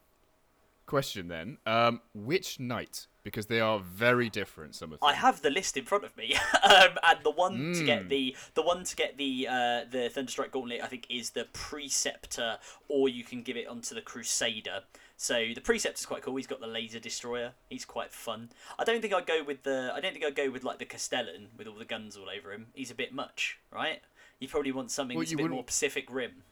Question 0.88 1.27
then. 1.27 1.57
Um, 1.65 2.01
which 2.15 2.59
knight? 2.59 3.07
Because 3.23 3.47
they 3.47 3.59
are 3.59 3.77
very 3.80 4.30
different. 4.30 4.73
Some 4.73 4.93
of 4.93 4.99
them. 5.01 5.07
I 5.09 5.14
have 5.14 5.41
the 5.41 5.49
list 5.49 5.76
in 5.76 5.84
front 5.84 6.05
of 6.05 6.15
me, 6.15 6.34
um, 6.64 6.97
and 7.03 7.19
the 7.23 7.30
one 7.31 7.73
to 7.73 7.84
get 7.84 8.05
Mm. 8.05 8.09
the 8.09 8.35
the 8.53 8.61
one 8.61 8.85
to 8.85 8.95
get 8.95 9.18
the 9.18 9.47
uh, 9.49 9.81
the 9.91 10.09
Thunderstrike 10.15 10.51
Gauntlet, 10.51 10.81
I 10.81 10.88
think, 10.88 11.05
is 11.09 11.31
the 11.31 11.45
Preceptor, 11.51 12.57
or 12.88 13.09
you 13.09 13.26
can 13.26 13.41
give 13.43 13.57
it 13.57 13.68
onto 13.68 13.93
the 13.93 14.01
Crusader. 14.01 14.84
So 15.18 15.47
the 15.53 15.59
Preceptor's 15.61 16.05
quite 16.05 16.22
cool. 16.22 16.38
He's 16.38 16.47
got 16.47 16.61
the 16.61 16.68
laser 16.68 16.99
destroyer. 16.99 17.51
He's 17.69 17.84
quite 17.84 18.14
fun. 18.14 18.49
I 18.80 18.85
don't 18.85 19.01
think 19.01 19.14
I'd 19.14 19.26
go 19.26 19.43
with 19.43 19.64
the. 19.64 19.91
I 19.93 19.99
don't 19.99 20.14
think 20.14 20.23
I'd 20.23 20.35
go 20.35 20.49
with 20.49 20.64
like 20.64 20.80
the 20.80 20.85
Castellan 20.85 21.47
with 21.57 21.68
all 21.68 21.76
the 21.76 21.85
guns 21.85 22.15
all 22.15 22.30
over 22.30 22.53
him. 22.53 22.68
He's 22.73 22.91
a 22.91 22.95
bit 22.95 23.14
much, 23.14 23.59
right? 23.73 23.99
You 24.39 24.47
probably 24.47 24.72
want 24.72 24.91
something 24.91 25.18
Well, 25.18 25.23
that's 25.23 25.34
a 25.34 25.35
bit 25.35 25.43
wouldn't- 25.43 25.57
more 25.57 25.64
Pacific 25.65 26.05
Rim. 26.09 26.43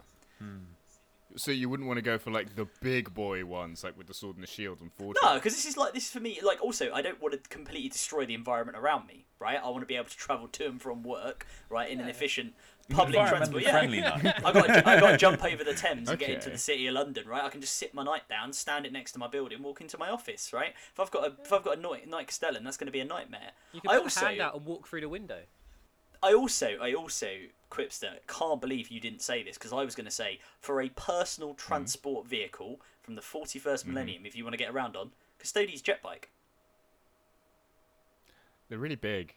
So 1.37 1.51
you 1.51 1.69
wouldn't 1.69 1.87
want 1.87 1.97
to 1.97 2.01
go 2.01 2.17
for 2.17 2.31
like 2.31 2.55
the 2.55 2.67
big 2.81 3.13
boy 3.13 3.45
ones, 3.45 3.83
like 3.83 3.97
with 3.97 4.07
the 4.07 4.13
sword 4.13 4.35
and 4.35 4.43
the 4.43 4.47
shield 4.47 4.81
and 4.81 4.91
forge. 4.93 5.17
No, 5.21 5.35
because 5.35 5.53
this 5.53 5.65
is 5.65 5.77
like 5.77 5.93
this 5.93 6.05
is 6.05 6.11
for 6.11 6.19
me. 6.19 6.39
Like 6.43 6.61
also, 6.63 6.91
I 6.93 7.01
don't 7.01 7.21
want 7.21 7.33
to 7.33 7.49
completely 7.49 7.89
destroy 7.89 8.25
the 8.25 8.33
environment 8.33 8.77
around 8.77 9.07
me, 9.07 9.25
right? 9.39 9.59
I 9.61 9.69
want 9.69 9.81
to 9.81 9.85
be 9.85 9.95
able 9.95 10.09
to 10.09 10.17
travel 10.17 10.47
to 10.47 10.65
and 10.65 10.81
from 10.81 11.03
work, 11.03 11.45
right, 11.69 11.89
in 11.89 11.99
an 11.99 12.07
efficient 12.07 12.53
public 12.89 13.15
transport. 13.27 13.63
Environmentally 13.63 13.65
Yeah, 13.65 13.71
friendly 13.71 14.01
knight. 14.01 14.25
I 14.45 14.51
got 14.51 14.69
I 14.69 14.99
got 14.99 15.11
to 15.11 15.17
jump 15.17 15.43
over 15.43 15.63
the 15.63 15.73
Thames 15.73 16.09
and 16.09 16.19
get 16.19 16.29
into 16.29 16.49
the 16.49 16.57
city 16.57 16.87
of 16.87 16.93
London, 16.93 17.27
right? 17.27 17.43
I 17.43 17.49
can 17.49 17.61
just 17.61 17.75
sit 17.77 17.93
my 17.93 18.03
night 18.03 18.27
down, 18.29 18.53
stand 18.53 18.85
it 18.85 18.93
next 18.93 19.11
to 19.13 19.19
my 19.19 19.27
building, 19.27 19.61
walk 19.63 19.81
into 19.81 19.97
my 19.97 20.09
office, 20.09 20.53
right? 20.53 20.73
If 20.93 20.99
I've 20.99 21.11
got 21.11 21.27
a 21.27 21.33
if 21.43 21.51
I've 21.51 21.63
got 21.63 21.77
a 21.77 21.81
night 21.81 22.07
night 22.07 22.27
Castellan, 22.27 22.63
that's 22.63 22.77
going 22.77 22.87
to 22.87 22.91
be 22.91 22.99
a 22.99 23.05
nightmare. 23.05 23.51
You 23.73 23.81
can 23.81 23.91
I 23.91 23.95
put 23.95 24.03
also 24.03 24.25
a 24.25 24.29
hand 24.29 24.41
out 24.41 24.55
and 24.55 24.65
walk 24.65 24.87
through 24.87 25.01
the 25.01 25.09
window. 25.09 25.41
I 26.23 26.33
also, 26.33 26.77
I 26.81 26.93
also, 26.93 27.27
Quipster, 27.71 28.13
can't 28.27 28.61
believe 28.61 28.89
you 28.89 28.99
didn't 28.99 29.21
say 29.21 29.43
this 29.43 29.57
because 29.57 29.73
I 29.73 29.83
was 29.83 29.95
going 29.95 30.05
to 30.05 30.11
say 30.11 30.39
for 30.59 30.81
a 30.81 30.89
personal 30.89 31.49
Mm-hmm. 31.49 31.67
transport 31.67 32.27
vehicle 32.27 32.79
from 33.01 33.15
the 33.15 33.21
41st 33.21 33.85
millennium, 33.85 34.25
if 34.25 34.35
you 34.35 34.43
want 34.43 34.53
to 34.53 34.57
get 34.57 34.73
around 34.73 34.95
on, 34.95 35.11
Custodes 35.39 35.81
jet 35.81 36.01
bike. 36.01 36.29
They're 38.69 38.79
really 38.79 38.95
big. 38.95 39.35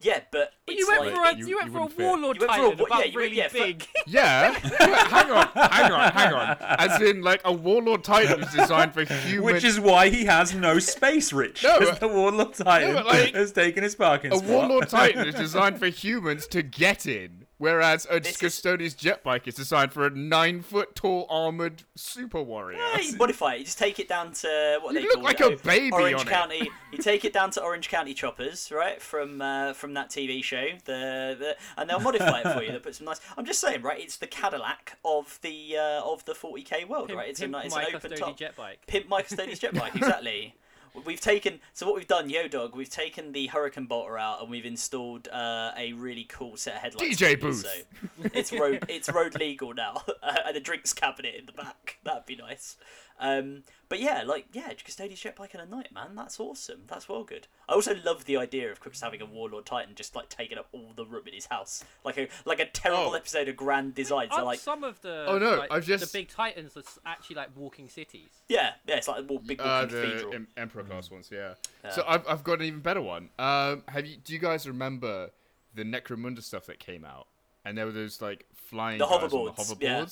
Yeah, 0.00 0.20
but 0.30 0.52
But 0.64 0.74
it's 0.76 0.78
you 0.80 0.86
went 0.88 1.00
like 1.06 1.14
for 1.14 1.22
a 1.24 1.32
you- 1.32 1.38
you, 1.38 1.48
you 1.48 1.56
went 1.58 1.72
for 1.72 1.78
a 1.78 1.80
wouldn't 1.82 1.96
fit. 1.96 2.06
warlord 2.06 2.36
You 2.40 2.46
went 2.46 2.52
for 2.52 2.60
a 2.60 2.68
titan 2.70 2.78
wa- 2.78 2.86
about 2.86 2.98
yeah, 3.00 3.04
you 3.12 3.18
really 3.18 3.36
yeah, 3.36 3.48
for- 3.48 3.54
big. 3.58 3.88
Yeah. 4.06 4.52
hang 4.78 5.30
on, 5.32 5.48
hang 5.54 5.92
on, 5.92 6.12
hang 6.12 6.32
on. 6.34 6.56
As 6.60 7.00
in, 7.02 7.22
like 7.22 7.40
a 7.44 7.52
warlord 7.52 8.04
titan 8.04 8.40
is 8.44 8.52
designed 8.54 8.94
for 8.94 9.02
human. 9.04 9.54
Which 9.54 9.64
is 9.64 9.80
why 9.80 10.08
he 10.10 10.24
has 10.26 10.54
no 10.54 10.78
space, 10.78 11.32
Rich. 11.32 11.64
No, 11.64 11.80
Because 11.80 11.98
but- 11.98 12.00
the 12.00 12.14
Warlord 12.14 12.54
Titan 12.54 12.94
but, 12.94 13.06
like, 13.06 13.34
has 13.34 13.50
taken 13.50 13.82
his 13.82 13.96
parking 13.96 14.32
a 14.32 14.36
spot. 14.36 14.48
warlord 14.48 14.88
titan 14.88 15.26
is 15.26 15.34
designed 15.46 15.80
for 15.80 15.86
humans 15.88 16.46
to 16.48 16.62
get 16.62 17.04
in, 17.06 17.46
whereas 17.58 18.06
a 18.10 18.18
This 18.20 18.32
is- 18.32 18.36
Custodes 18.38 18.94
jet 18.94 19.22
bike 19.22 19.46
is 19.46 19.54
designed 19.54 19.92
for 19.92 20.06
a 20.06 20.10
nine 20.10 20.62
foot 20.62 20.94
tall 20.94 21.26
armored 21.28 21.82
super 21.94 22.42
warrior. 22.42 22.78
Yeah, 22.78 23.00
you 23.00 23.16
modify 23.16 23.54
it. 23.54 23.58
You 23.60 23.64
just 23.66 23.78
take 23.78 23.98
it 23.98 24.08
down 24.08 24.32
to 24.32 24.78
what 24.82 24.94
You 24.94 25.00
they 25.00 25.06
look 25.06 25.14
call 25.14 25.22
like 25.24 25.40
it, 25.40 25.60
a 25.60 25.64
baby 25.66 25.90
Orange 25.92 26.14
on 26.20 26.26
it. 26.26 26.30
County. 26.30 26.70
You 26.92 26.98
take 26.98 27.24
it 27.24 27.32
down 27.32 27.50
to 27.52 27.62
Orange 27.62 27.88
County 27.88 28.14
Choppers, 28.14 28.70
right? 28.72 29.00
From 29.02 29.42
uh, 29.42 29.72
from 29.74 29.94
that 29.94 30.08
TV 30.10 30.42
show, 30.42 30.68
the, 30.84 31.36
the 31.38 31.56
and 31.76 31.88
they'll 31.90 32.00
modify 32.00 32.40
it 32.40 32.52
for 32.54 32.62
you. 32.62 32.70
They'll 32.70 32.80
put 32.80 32.94
some 32.94 33.04
nice. 33.06 33.20
I'm 33.36 33.44
just 33.44 33.60
saying, 33.60 33.82
right? 33.82 34.00
It's 34.00 34.16
the 34.16 34.26
Cadillac 34.26 34.96
of 35.04 35.38
the 35.42 35.76
uh, 35.76 36.02
of 36.04 36.24
the 36.24 36.32
40k 36.32 36.88
world, 36.88 37.08
Pimp, 37.08 37.18
right? 37.18 37.28
It's 37.28 37.40
pimp 37.40 37.54
a 37.54 37.58
it's 37.64 37.74
my 37.74 37.82
an 37.82 37.86
open 37.88 38.00
Custodes 38.00 38.20
top. 38.20 38.36
jet 38.38 38.56
bike. 38.56 38.80
Pimp 38.86 39.08
my 39.08 39.22
Custodes 39.22 39.58
jet 39.58 39.74
bike, 39.74 39.94
exactly. 39.96 40.54
We've 41.04 41.20
taken 41.20 41.60
so 41.72 41.86
what 41.86 41.94
we've 41.94 42.06
done, 42.06 42.30
Yo 42.30 42.48
Dog. 42.48 42.74
We've 42.74 42.90
taken 42.90 43.32
the 43.32 43.46
Hurricane 43.48 43.86
bolter 43.86 44.18
out 44.18 44.40
and 44.40 44.50
we've 44.50 44.66
installed 44.66 45.28
uh, 45.28 45.72
a 45.76 45.92
really 45.94 46.24
cool 46.24 46.56
set 46.56 46.76
of 46.76 46.80
headlights. 46.82 47.16
DJ 47.16 47.40
booth. 47.40 47.66
So 47.66 48.28
it's 48.34 48.52
road 48.52 48.84
it's 48.88 49.08
road 49.08 49.38
legal 49.38 49.74
now, 49.74 50.02
uh, 50.22 50.36
and 50.46 50.56
a 50.56 50.60
drinks 50.60 50.92
cabinet 50.92 51.34
in 51.34 51.46
the 51.46 51.52
back. 51.52 51.98
That'd 52.04 52.26
be 52.26 52.36
nice. 52.36 52.76
Um, 53.20 53.64
but 53.88 53.98
yeah, 54.00 54.22
like 54.24 54.46
yeah, 54.52 54.72
Custodes 54.84 55.18
jet 55.20 55.34
bike 55.36 55.54
in 55.54 55.60
a 55.60 55.66
night, 55.66 55.92
man. 55.92 56.14
That's 56.14 56.38
awesome. 56.38 56.82
That's 56.86 57.08
well 57.08 57.24
good. 57.24 57.48
I 57.68 57.72
also 57.72 57.94
love 58.04 58.26
the 58.26 58.36
idea 58.36 58.70
of 58.70 58.80
Quips 58.80 59.00
having 59.00 59.20
a 59.20 59.26
Warlord 59.26 59.66
Titan 59.66 59.94
just 59.94 60.14
like 60.14 60.28
taking 60.28 60.56
up 60.58 60.68
all 60.72 60.92
the 60.94 61.04
room 61.04 61.26
in 61.26 61.34
his 61.34 61.46
house, 61.46 61.84
like 62.04 62.16
a 62.18 62.28
like 62.44 62.60
a 62.60 62.66
terrible 62.66 63.10
Oh. 63.12 63.14
episode 63.14 63.48
of 63.48 63.56
Grand 63.56 63.94
Design. 63.94 64.28
So 64.30 64.44
like 64.44 64.60
some 64.60 64.84
of 64.84 65.00
the 65.02 65.24
Oh, 65.26 65.38
no, 65.38 65.56
like, 65.56 65.72
I've 65.72 65.84
just- 65.84 66.12
the 66.12 66.18
big 66.18 66.28
titans 66.28 66.76
are 66.76 66.82
actually 67.06 67.36
like 67.36 67.48
walking 67.56 67.88
cities. 67.88 68.28
yeah, 68.48 68.74
yeah, 68.86 68.96
it's 68.96 69.08
like 69.08 69.20
a 69.20 69.22
more 69.22 69.40
big 69.40 69.60
Uh, 69.60 69.86
the 69.86 70.00
cathedral. 70.02 70.34
em- 70.34 70.48
emperor 70.56 70.84
class 70.84 71.10
ones, 71.10 71.28
yeah. 71.32 71.54
Yeah. 71.82 71.90
So 71.90 72.04
I've 72.06 72.26
I've 72.28 72.44
got 72.44 72.60
an 72.60 72.66
even 72.66 72.80
better 72.80 73.02
one. 73.02 73.30
Um, 73.38 73.82
have 73.88 74.06
you? 74.06 74.16
Do 74.16 74.32
you 74.32 74.38
guys 74.38 74.68
remember 74.68 75.30
the 75.74 75.82
Necromunda 75.82 76.42
stuff 76.42 76.66
that 76.66 76.78
came 76.78 77.04
out? 77.04 77.26
And 77.64 77.76
there 77.76 77.84
were 77.86 77.92
those 77.92 78.22
like 78.22 78.46
flying 78.54 78.98
The 78.98 79.06
guys 79.06 79.32
on 79.32 79.44
the 79.44 79.52
hoverboards, 79.52 79.80
yeah. 79.80 80.04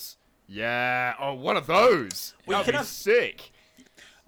Hoverboards. 0.49 0.55
Yeah. 0.55 1.13
Oh, 1.19 1.33
one 1.33 1.57
of 1.57 1.67
those. 1.67 2.33
Well, 2.45 2.59
you 2.59 2.63
That'd 2.63 2.65
could 2.65 2.71
be 2.73 2.77
have- 2.77 2.87
sick. 2.87 3.51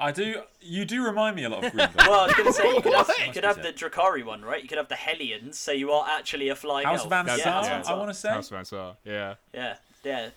I 0.02 0.14
do. 0.14 0.44
You 0.62 0.86
do 0.86 1.04
remind 1.06 1.36
me 1.36 1.44
a 1.44 1.50
lot 1.50 1.66
of 1.66 1.74
Greenville. 1.74 1.96
Well, 2.08 2.22
I 2.22 2.26
was 2.28 2.36
gonna 2.36 2.54
say 2.54 2.74
you 2.74 2.82
could 2.82 2.94
have, 2.94 3.10
you 3.28 3.34
could 3.34 3.44
have 3.44 3.62
the 3.62 3.74
Drukhari 3.74 4.24
one, 4.24 4.42
right? 4.44 4.64
You 4.64 4.70
could 4.70 4.78
have 4.78 4.88
the 4.88 4.96
Hellions, 4.96 5.60
so 5.60 5.74
you 5.74 5.92
are 5.92 6.08
actually 6.10 6.48
a 6.48 6.56
flying 6.56 6.86
House 6.88 7.02
elf. 7.02 7.10
Van 7.10 7.28
yeah, 7.28 7.36
Sar, 7.36 7.52
House 7.52 7.66
yeah. 7.66 7.82
Van 7.84 7.94
I 7.94 7.98
want 7.98 8.10
to 8.10 8.14
say. 8.14 8.30
House 8.30 8.48
Van 8.48 8.64
Saar. 8.64 8.96
Yeah. 9.04 9.36
Yeah, 9.54 9.76
yeah. 10.06 10.30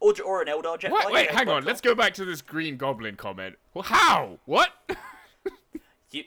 Or, 0.00 0.12
or 0.24 0.42
an 0.42 0.48
Eldar 0.48 0.78
jet 0.78 0.90
What? 0.90 1.04
bike, 1.04 1.12
Wait, 1.14 1.30
hang 1.30 1.48
on. 1.48 1.64
Let's 1.64 1.80
go 1.80 1.94
back 1.94 2.12
to 2.14 2.26
this 2.26 2.42
Green 2.42 2.76
Goblin 2.76 3.16
comment. 3.16 3.56
Well, 3.72 3.84
how? 3.84 4.38
What? 4.44 4.68
You, 6.10 6.24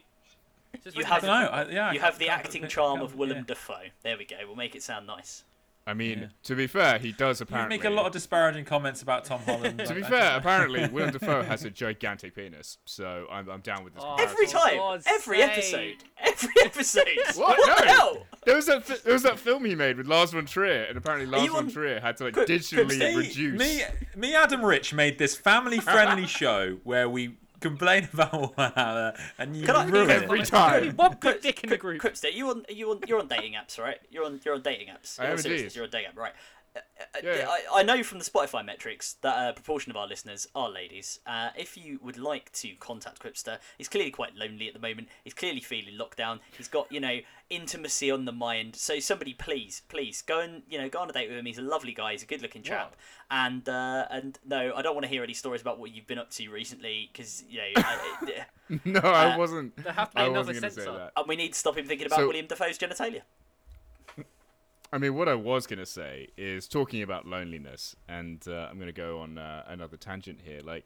You 0.95 1.03
I 1.05 1.07
have- 1.07 1.21
don't 1.21 1.29
know. 1.43 1.47
I, 1.49 1.67
yeah, 1.69 1.89
I 1.89 1.93
you 1.93 1.99
have 1.99 2.17
the 2.19 2.25
can't 2.25 2.39
acting 2.39 2.61
put 2.63 2.71
it 2.71 2.73
charm 2.73 3.01
of 3.01 3.15
Willem 3.15 3.37
yeah. 3.37 3.43
Dafoe. 3.47 3.83
There 4.01 4.17
we 4.17 4.25
go. 4.25 4.35
We'll 4.47 4.55
make 4.55 4.75
it 4.75 4.81
sound 4.83 5.05
nice. 5.07 5.43
I 5.85 5.93
mean, 5.93 6.19
Yeah. 6.19 6.27
to 6.43 6.55
be 6.55 6.65
fair, 6.67 6.97
he 6.97 7.11
does 7.11 7.41
You 7.41 7.43
apparently. 7.43 7.77
make 7.77 7.83
a 7.85 7.89
lot 7.89 8.05
of 8.05 8.13
disparaging 8.13 8.63
comments 8.63 9.01
about 9.01 9.25
Tom 9.25 9.41
Holland. 9.45 9.79
to 9.85 9.93
be 9.93 10.01
I- 10.03 10.07
I 10.07 10.09
fair, 10.09 10.37
apparently 10.37 10.87
Willem 10.91 11.11
Dafoe 11.11 11.43
has 11.43 11.65
a 11.65 11.69
gigantic 11.69 12.35
penis, 12.35 12.77
so 12.85 13.27
I'm, 13.29 13.49
I'm 13.49 13.59
down 13.59 13.83
with 13.83 13.93
this. 13.93 14.03
Oh. 14.05 14.15
Every 14.17 14.47
time, 14.47 14.77
God's 14.77 15.05
every 15.07 15.39
sake. 15.39 15.49
episode, 15.49 15.95
every 16.19 16.53
episode. 16.63 17.07
What? 17.35 17.57
What 17.57 17.77
the 17.79 17.85
No. 17.85 17.91
hell? 17.91 18.27
There 18.45 18.55
was 18.55 18.65
that 18.67 18.85
fi- 18.85 18.97
there 19.03 19.13
was 19.13 19.23
that 19.23 19.39
film 19.39 19.65
he 19.65 19.75
made 19.75 19.97
with 19.97 20.07
Lars 20.07 20.31
von 20.31 20.45
Trier, 20.45 20.83
and 20.83 20.97
apparently 20.97 21.25
Lars 21.27 21.43
you 21.45 21.51
von 21.51 21.65
on- 21.65 21.71
Trier 21.71 21.99
had 21.99 22.15
to 22.17 22.25
like 22.25 22.33
Quick- 22.33 22.45
quick, 22.47 22.61
digitally 22.61 22.91
Steve, 22.93 23.17
reduce. 23.17 23.59
Me, 23.59 23.81
me, 24.15 24.35
Adam 24.35 24.63
Rich 24.63 24.93
made 24.93 25.17
this 25.17 25.35
family-friendly 25.35 26.27
show 26.27 26.77
where 26.83 27.09
we 27.09 27.37
complain 27.63 28.07
about 28.13 28.31
Warhammer, 28.33 29.17
and 29.39 29.55
you 29.57 29.65
Can 29.65 29.75
I- 29.75 29.85
ruin 29.85 30.09
Every 30.11 30.41
it. 30.41 30.45
time. 30.45 30.95
One 30.95 31.17
good 31.19 31.41
dick 31.41 31.63
in 31.63 31.69
the 31.71 31.77
group. 31.77 32.01
Quipster, 32.01 32.31
you 32.31 32.49
on 32.49 32.65
you 32.69 32.91
on 32.91 32.99
you're 33.07 33.19
on 33.19 33.27
dating 33.27 33.53
apps, 33.53 33.79
right? 33.79 33.99
You're 34.11 34.25
on 34.25 34.39
you're 34.43 34.55
on 34.55 34.61
dating 34.61 34.89
apps. 34.89 35.19
I 35.19 35.25
am 35.25 35.37
In 35.39 35.51
all. 35.51 35.69
You're 35.75 35.85
on 35.85 35.89
dating 35.89 36.07
app, 36.11 36.17
right? 36.17 36.33
Yeah. 37.23 37.47
I, 37.47 37.79
I 37.79 37.83
know 37.83 38.01
from 38.03 38.17
the 38.19 38.25
Spotify 38.25 38.65
metrics 38.65 39.13
that 39.21 39.49
a 39.49 39.53
proportion 39.53 39.91
of 39.91 39.97
our 39.97 40.07
listeners 40.07 40.47
are 40.55 40.69
ladies. 40.69 41.19
Uh, 41.25 41.49
if 41.57 41.77
you 41.77 41.99
would 42.01 42.17
like 42.17 42.51
to 42.53 42.73
contact 42.79 43.21
Quipster, 43.21 43.59
he's 43.77 43.87
clearly 43.87 44.09
quite 44.11 44.35
lonely 44.35 44.67
at 44.67 44.73
the 44.73 44.79
moment. 44.79 45.07
He's 45.23 45.33
clearly 45.35 45.59
feeling 45.61 45.97
locked 45.97 46.17
down. 46.17 46.39
He's 46.57 46.67
got 46.67 46.91
you 46.91 46.99
know 46.99 47.19
intimacy 47.49 48.09
on 48.09 48.25
the 48.25 48.31
mind. 48.31 48.75
So 48.75 48.99
somebody, 48.99 49.33
please, 49.33 49.83
please 49.87 50.21
go 50.23 50.39
and 50.39 50.63
you 50.67 50.77
know 50.79 50.89
go 50.89 50.99
on 50.99 51.09
a 51.09 51.13
date 51.13 51.29
with 51.29 51.37
him. 51.37 51.45
He's 51.45 51.59
a 51.59 51.61
lovely 51.63 51.93
guy. 51.93 52.13
He's 52.13 52.23
a 52.23 52.27
good-looking 52.27 52.63
chap. 52.63 52.95
And 53.29 53.67
uh, 53.69 54.07
and 54.09 54.37
no, 54.45 54.73
I 54.75 54.81
don't 54.81 54.95
want 54.95 55.03
to 55.05 55.09
hear 55.09 55.23
any 55.23 55.33
stories 55.33 55.61
about 55.61 55.79
what 55.79 55.91
you've 55.95 56.07
been 56.07 56.19
up 56.19 56.31
to 56.31 56.49
recently 56.49 57.09
because 57.13 57.43
you 57.47 57.59
know. 57.59 57.67
I, 57.77 58.45
no, 58.85 58.99
Uh, 58.99 59.07
I 59.33 59.37
wasn't. 59.37 59.75
There 59.77 59.93
have 59.93 60.09
to 60.11 60.15
be 60.15 60.21
I 60.21 60.25
another 60.25 60.47
wasn't 60.47 60.61
going 60.61 60.69
to 60.73 60.79
say 60.79 60.85
censor. 60.85 60.97
that. 60.97 61.11
and 61.17 61.27
we 61.27 61.35
need 61.35 61.53
to 61.53 61.59
stop 61.59 61.77
him 61.77 61.85
thinking 61.85 62.07
about 62.07 62.19
So- 62.19 62.27
William 62.27 62.47
Dafoe's 62.47 62.77
genitalia. 62.79 63.21
I 64.93 64.99
mean, 64.99 65.15
what 65.15 65.27
I 65.27 65.33
was 65.33 65.65
going 65.65 65.79
to 65.79 65.87
say 65.87 66.27
is 66.37 66.67
talking 66.67 67.01
about 67.01 67.25
loneliness, 67.27 67.95
and 68.07 68.45
uh, 68.47 68.67
I'm 68.69 68.75
going 68.75 68.85
to 68.85 68.91
go 68.93 69.21
on 69.21 69.39
uh, 69.39 69.63
another 69.67 69.97
tangent 69.97 70.41
here. 70.45 70.61
Like, 70.63 70.85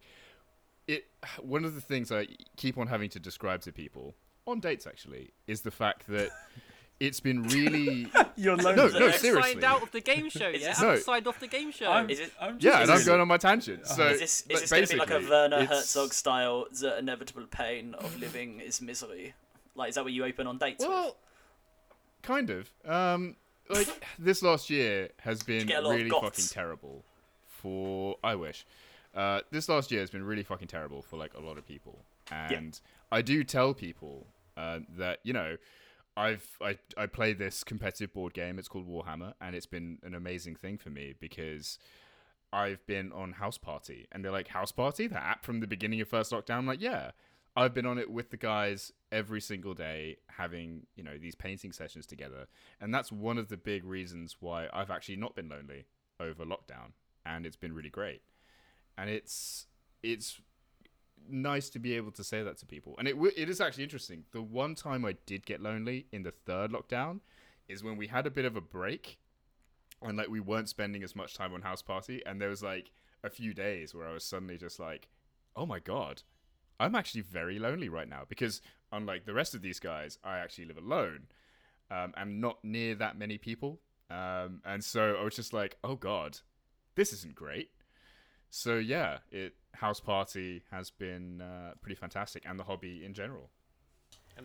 it. 0.88 1.08
One 1.42 1.66
of 1.66 1.76
the 1.76 1.82
things 1.82 2.10
I 2.10 2.28
keep 2.56 2.78
on 2.78 2.88
having 2.88 3.10
to 3.10 3.20
describe 3.20 3.62
to 3.64 3.74
people 3.74 4.16
on 4.46 4.62
dates, 4.62 4.88
actually, 4.88 5.32
is 5.46 5.60
the 5.62 5.72
fact 5.72 6.08
that 6.08 6.30
it's 7.02 7.20
been 7.20 7.44
really. 7.50 8.10
You're 8.38 8.56
no, 8.56 8.64
lonely. 8.72 8.98
no, 8.98 9.08
Next 9.08 9.20
seriously. 9.20 9.52
Signed 9.52 9.64
out 9.66 9.84
of 9.84 9.92
the 9.92 10.00
game 10.00 10.30
show, 10.30 10.48
Is 10.48 10.62
yeah? 10.62 10.70
this- 10.70 10.80
No. 10.82 10.88
Haven't 10.88 11.04
signed 11.04 11.28
off 11.28 11.40
the 11.42 11.48
game 11.48 11.72
show. 11.72 11.92
I'm, 11.92 12.10
Is 12.10 12.22
it- 12.22 12.32
I'm 12.40 12.60
just 12.60 12.64
Yeah, 12.64 12.84
and 12.84 12.92
I'm 12.92 13.04
going 13.06 13.20
on 13.20 13.28
my 13.28 13.38
tangent. 13.38 13.86
So 13.88 14.08
Is 14.08 14.20
this, 14.22 14.42
is 14.42 14.50
like, 14.50 14.60
this 14.62 14.70
going 14.72 14.86
to 14.86 14.94
be 14.94 15.00
like 15.00 15.12
a 15.26 15.30
Werner 15.30 15.58
it's- 15.58 15.70
Herzog 15.70 16.14
style? 16.14 16.66
The 16.72 16.98
inevitable 17.00 17.48
pain 17.52 17.94
of 17.96 18.18
living 18.20 18.62
is 18.62 18.80
misery. 18.82 19.34
Like, 19.76 19.90
is 19.90 19.96
that 19.96 20.06
what 20.06 20.14
you 20.14 20.24
open 20.24 20.48
on 20.48 20.60
dates 20.60 20.80
with? 20.80 20.90
Well, 20.90 21.18
kind 22.22 22.50
of. 22.52 22.72
Um, 22.86 23.36
like 23.70 23.88
this 24.18 24.42
last 24.42 24.70
year 24.70 25.10
has 25.20 25.44
been 25.44 25.68
get 25.68 25.84
a 25.84 25.88
lot 25.88 25.92
of 25.92 25.98
really 25.98 26.10
fucking 26.10 26.46
terrible 26.46 27.04
for. 27.46 28.18
I 28.24 28.36
wish. 28.36 28.66
Uh, 29.16 29.42
this 29.52 29.68
last 29.68 29.92
year 29.92 30.02
has 30.02 30.10
been 30.10 30.24
really 30.24 30.44
fucking 30.44 30.68
terrible 30.68 31.02
for 31.02 31.18
like 31.18 31.34
a 31.34 31.40
lot 31.40 31.58
of 31.58 31.66
people, 31.66 32.00
and 32.32 32.80
I 33.12 33.22
do 33.22 33.44
tell 33.44 33.74
people 33.74 34.28
uh, 34.56 34.80
that 34.98 35.20
you 35.24 35.34
know. 35.34 35.58
I've 36.16 36.58
I, 36.60 36.80
I 36.98 37.06
play 37.06 37.34
this 37.34 37.64
competitive 37.64 38.12
board 38.12 38.34
game. 38.34 38.58
It's 38.58 38.68
called 38.68 38.90
Warhammer, 38.90 39.34
and 39.40 39.56
it's 39.56 39.68
been 39.68 40.00
an 40.02 40.16
amazing 40.16 40.56
thing 40.56 40.80
for 40.80 40.90
me 40.90 41.14
because 41.20 41.78
I've 42.52 42.86
been 42.88 43.12
on 43.12 43.34
House 43.34 43.60
Party, 43.60 44.08
and 44.12 44.26
they're 44.26 44.32
like 44.32 44.48
House 44.48 44.72
Party, 44.72 45.06
the 45.06 45.24
app 45.24 45.46
from 45.46 45.60
the 45.60 45.68
beginning 45.68 46.02
of 46.02 46.08
first 46.08 46.32
lockdown. 46.32 46.58
I'm 46.58 46.66
like, 46.66 46.82
yeah, 46.82 47.12
I've 47.56 47.74
been 47.74 47.86
on 47.86 47.98
it 47.98 48.10
with 48.10 48.30
the 48.30 48.38
guys 48.38 48.94
every 49.12 49.42
single 49.42 49.74
day, 49.74 50.18
having 50.28 50.86
you 50.96 51.04
know 51.04 51.18
these 51.18 51.36
painting 51.36 51.72
sessions 51.72 52.06
together, 52.06 52.48
and 52.82 52.94
that's 52.94 53.12
one 53.12 53.38
of 53.38 53.50
the 53.50 53.58
big 53.58 53.84
reasons 53.84 54.38
why 54.40 54.68
I've 54.74 54.92
actually 54.92 55.18
not 55.18 55.36
been 55.36 55.50
lonely 55.50 55.86
over 56.20 56.46
lockdown, 56.46 56.92
and 57.26 57.46
it's 57.46 57.56
been 57.56 57.74
really 57.74 57.90
great, 57.90 58.22
and 58.98 59.10
it's 59.10 59.68
it's 60.04 60.40
nice 61.30 61.70
to 61.70 61.80
be 61.80 61.94
able 61.94 62.12
to 62.12 62.24
say 62.24 62.44
that 62.44 62.58
to 62.60 62.66
people, 62.66 62.96
and 62.98 63.08
it 63.08 63.16
it 63.36 63.50
is 63.50 63.62
actually 63.62 63.84
interesting. 63.84 64.26
The 64.32 64.42
one 64.42 64.76
time 64.76 65.06
I 65.06 65.16
did 65.26 65.46
get 65.46 65.62
lonely 65.62 66.08
in 66.12 66.24
the 66.24 66.32
third 66.32 66.72
lockdown 66.72 67.22
is 67.68 67.84
when 67.84 67.98
we 67.98 68.08
had 68.08 68.26
a 68.26 68.32
bit 68.32 68.46
of 68.46 68.56
a 68.56 68.62
break 68.62 69.18
and 70.02 70.18
like 70.18 70.30
we 70.30 70.40
weren't 70.40 70.70
spending 70.70 71.04
as 71.04 71.16
much 71.16 71.34
time 71.36 71.54
on 71.54 71.62
house 71.62 71.82
party. 71.82 72.22
And 72.26 72.40
there 72.40 72.50
was 72.50 72.64
like 72.64 72.92
a 73.24 73.30
few 73.30 73.54
days 73.54 73.96
where 73.96 74.08
i 74.08 74.14
was 74.14 74.24
suddenly 74.24 74.58
just 74.58 74.80
like 74.80 75.08
oh 75.56 75.66
my 75.66 75.80
god 75.80 76.22
i'm 76.80 76.94
actually 76.94 77.22
very 77.22 77.60
lonely 77.60 77.90
right 77.90 78.10
now. 78.10 78.24
Because 78.28 78.62
unlike 78.92 79.26
the 79.26 79.34
rest 79.34 79.54
of 79.56 79.62
these 79.62 79.80
guys 79.80 80.18
i 80.24 80.38
actually 80.38 80.66
live 80.66 80.78
alone 80.78 81.22
um, 81.92 82.14
and 82.18 82.42
not 82.42 82.58
near 82.64 82.96
that 82.96 83.18
many 83.18 83.38
people 83.38 83.80
um, 84.10 84.62
and 84.66 84.84
so 84.84 85.16
i 85.20 85.24
was 85.24 85.36
just 85.36 85.54
like 85.54 85.78
oh 85.84 85.96
god 85.96 86.40
this 86.96 87.12
isn't 87.14 87.36
great 87.36 87.72
so 88.50 88.76
yeah 88.78 89.18
it 89.32 89.54
house 89.74 90.00
party 90.00 90.64
has 90.72 90.90
been 90.90 91.42
uh, 91.42 91.72
pretty 91.82 91.96
fantastic 91.96 92.44
and 92.48 92.58
the 92.60 92.64
hobby 92.64 93.04
in 93.06 93.14
general 93.14 93.50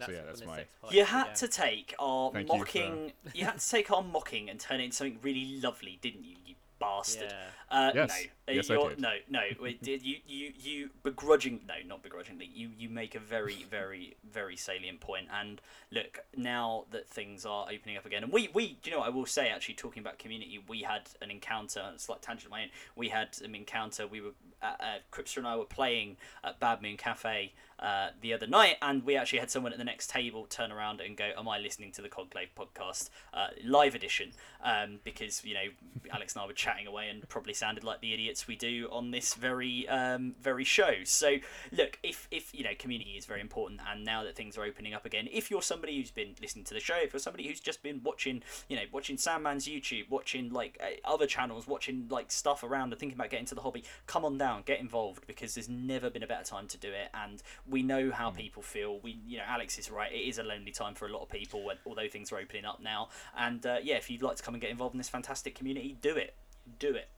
So, 0.07 0.11
yeah, 0.11 0.23
that's 0.27 0.45
my- 0.45 0.57
sex 0.57 0.69
You 0.91 1.05
had 1.05 1.25
began. 1.25 1.37
to 1.37 1.49
take 1.49 1.95
our 1.99 2.31
Thank 2.33 2.49
you 2.49 2.53
for- 2.55 2.59
mocking. 2.59 3.13
You, 3.35 3.45
had 3.45 3.59
to 3.59 3.69
take 3.69 3.91
our 3.91 4.03
mocking 4.03 4.49
and 4.51 4.59
turn 4.59 4.81
it 4.81 4.85
into 4.85 4.97
something 4.97 5.19
really 5.23 5.61
lovely, 5.61 5.99
didn't 6.01 6.25
you? 6.25 6.37
You 6.47 6.55
bastard. 6.83 7.31
Yeah. 7.31 7.77
Uh, 7.79 7.91
Yes. 7.95 8.09
No. 8.11 8.15
Uh, 8.53 8.55
Yes, 8.57 8.71
I 8.71 8.75
you're- 8.75 8.89
did. 8.91 9.01
No, 9.01 9.13
no. 9.31 9.41
It 9.67 9.83
did 9.83 10.03
you, 10.03 10.17
you, 10.27 10.53
you 10.59 10.91
begrudging? 11.03 11.61
No, 11.67 11.75
not 11.87 12.03
begrudgingly. 12.03 12.51
You, 12.53 12.71
you 12.77 12.89
make 12.89 13.15
a 13.15 13.21
very, 13.21 13.65
very, 13.71 14.17
very 14.31 14.57
salient 14.57 15.01
point. 15.01 15.29
And 15.33 15.61
look, 15.91 16.19
now 16.37 16.85
that 16.91 17.09
things 17.09 17.47
are 17.47 17.67
opening 17.73 17.97
up 17.97 18.05
again, 18.05 18.25
and 18.25 18.33
we, 18.33 18.49
we, 18.53 18.79
you 18.85 18.91
know, 18.93 18.99
what 18.99 19.07
I 19.07 19.11
will 19.11 19.27
say 19.27 19.49
actually, 19.49 19.75
talking 19.77 20.01
about 20.03 20.19
community, 20.19 20.63
we 20.69 20.83
had 20.83 21.03
an 21.23 21.31
encounter. 21.31 21.83
It's 21.95 22.09
like 22.09 22.21
tangent 22.21 22.47
of 22.47 22.51
my 22.51 22.63
own. 22.65 22.69
We 22.97 23.09
had 23.09 23.29
an 23.45 23.55
encounter. 23.55 24.07
We 24.07 24.21
were, 24.21 24.33
uh, 24.61 24.75
uh, 24.81 24.85
Quipster 25.13 25.39
and 25.39 25.47
I 25.47 25.57
were 25.57 25.65
playing 25.65 26.17
at 26.45 26.61
Bad 26.61 26.83
Moon 26.83 26.97
Cafe 26.97 27.53
uh, 27.83 28.11
the 28.21 28.33
other 28.33 28.47
night, 28.47 28.77
and 28.81 29.05
we 29.05 29.17
actually 29.17 29.41
had 29.41 29.51
someone 29.51 29.73
at 29.73 29.79
the 29.79 29.85
next 29.85 30.09
table 30.09 30.47
turn 30.47 30.71
around 30.71 31.01
and 31.01 31.17
go, 31.17 31.31
"Am 31.37 31.49
I 31.49 31.59
listening 31.59 31.91
to 31.93 32.03
the 32.03 32.09
Conclave 32.09 32.51
podcast 32.57 33.11
uh, 33.35 33.49
live 33.65 33.97
edition?" 33.97 34.31
Um, 34.63 35.01
because 35.03 35.45
you 35.45 35.55
know, 35.55 35.65
Alex 36.13 36.35
and 36.35 36.43
I 36.43 36.47
were 36.47 36.53
chatting 36.53 36.87
away 36.87 37.09
and 37.09 37.29
probably 37.29 37.55
sounded 37.55 37.83
like 37.83 38.01
the 38.01 38.15
idiots 38.15 38.47
we 38.47 38.55
do 38.55 38.89
on 38.93 39.11
this 39.11 39.35
very 39.35 39.89
um, 39.89 40.37
very 40.41 40.63
show. 40.63 40.93
So 41.03 41.39
look, 41.73 41.99
if 42.05 42.29
if 42.31 42.55
you 42.55 42.63
know, 42.63 42.71
community 42.79 43.13
is 43.13 43.27
very 43.27 43.41
important, 43.41 43.81
and 43.91 44.05
now 44.05 44.23
that 44.23 44.37
things 44.37 44.57
are 44.57 44.63
opening 44.63 44.95
up 44.95 45.05
again, 45.05 45.29
if 45.33 45.51
you're 45.51 45.61
somebody 45.61 45.99
who's 45.99 46.13
been 46.13 46.37
listening 46.41 46.65
to 46.67 46.75
the 46.75 46.81
show, 46.81 46.99
if 47.03 47.13
you're 47.13 47.21
somebody 47.21 47.49
who's 47.49 47.59
just 47.59 47.83
been 47.83 48.01
watching, 48.05 48.45
you 48.69 48.77
know, 48.77 48.83
watching 48.93 49.17
Sandman's 49.17 49.67
YouTube, 49.67 50.09
watching 50.09 50.53
like 50.53 50.81
uh, 50.81 51.11
other 51.11 51.27
channels, 51.27 51.67
watching 51.67 52.07
like 52.11 52.31
stuff 52.31 52.63
around 52.63 52.93
and 52.93 53.01
thinking 53.01 53.19
about 53.19 53.31
getting 53.31 53.47
to 53.47 53.57
the 53.57 53.63
hobby, 53.63 53.83
come 54.07 54.25
on 54.25 54.39
down, 54.39 54.63
get 54.65 54.79
involved 54.79 55.27
because 55.27 55.55
there's 55.55 55.69
never 55.69 56.11
been 56.11 56.23
a 56.23 56.29
better 56.29 56.45
time 56.45 56.69
to 56.69 56.79
do 56.79 56.89
it, 56.89 57.09
and 57.13 57.43
we 57.73 57.83
know 57.83 58.11
how 58.13 58.31
people 58.31 58.63
feel. 58.63 59.01
We, 59.01 59.19
you 59.27 59.39
know, 59.39 59.45
Alex 59.49 59.79
is 59.79 59.91
right. 59.91 60.13
It 60.13 60.29
is 60.29 60.39
a 60.39 60.45
lonely 60.45 60.71
time 60.71 60.95
for 60.95 61.09
a 61.09 61.13
lot 61.13 61.23
of 61.23 61.29
people, 61.31 61.65
when, 61.65 61.77
although 61.85 62.07
things 62.09 62.31
are 62.31 62.39
opening 62.39 62.65
up 62.65 62.81
now. 62.81 63.09
And 63.37 63.65
uh, 63.67 63.79
yeah, 63.83 63.97
if 63.97 64.09
you'd 64.11 64.23
like 64.23 64.37
to 64.37 64.43
come 64.45 64.55
and 64.55 64.61
get 64.61 64.71
involved 64.71 64.95
in 64.95 64.99
this 64.99 65.09
fantastic 65.09 65.55
community, 65.57 65.97
do 66.01 66.15
it. 66.17 66.35
Do 66.79 66.95
it. 66.95 67.09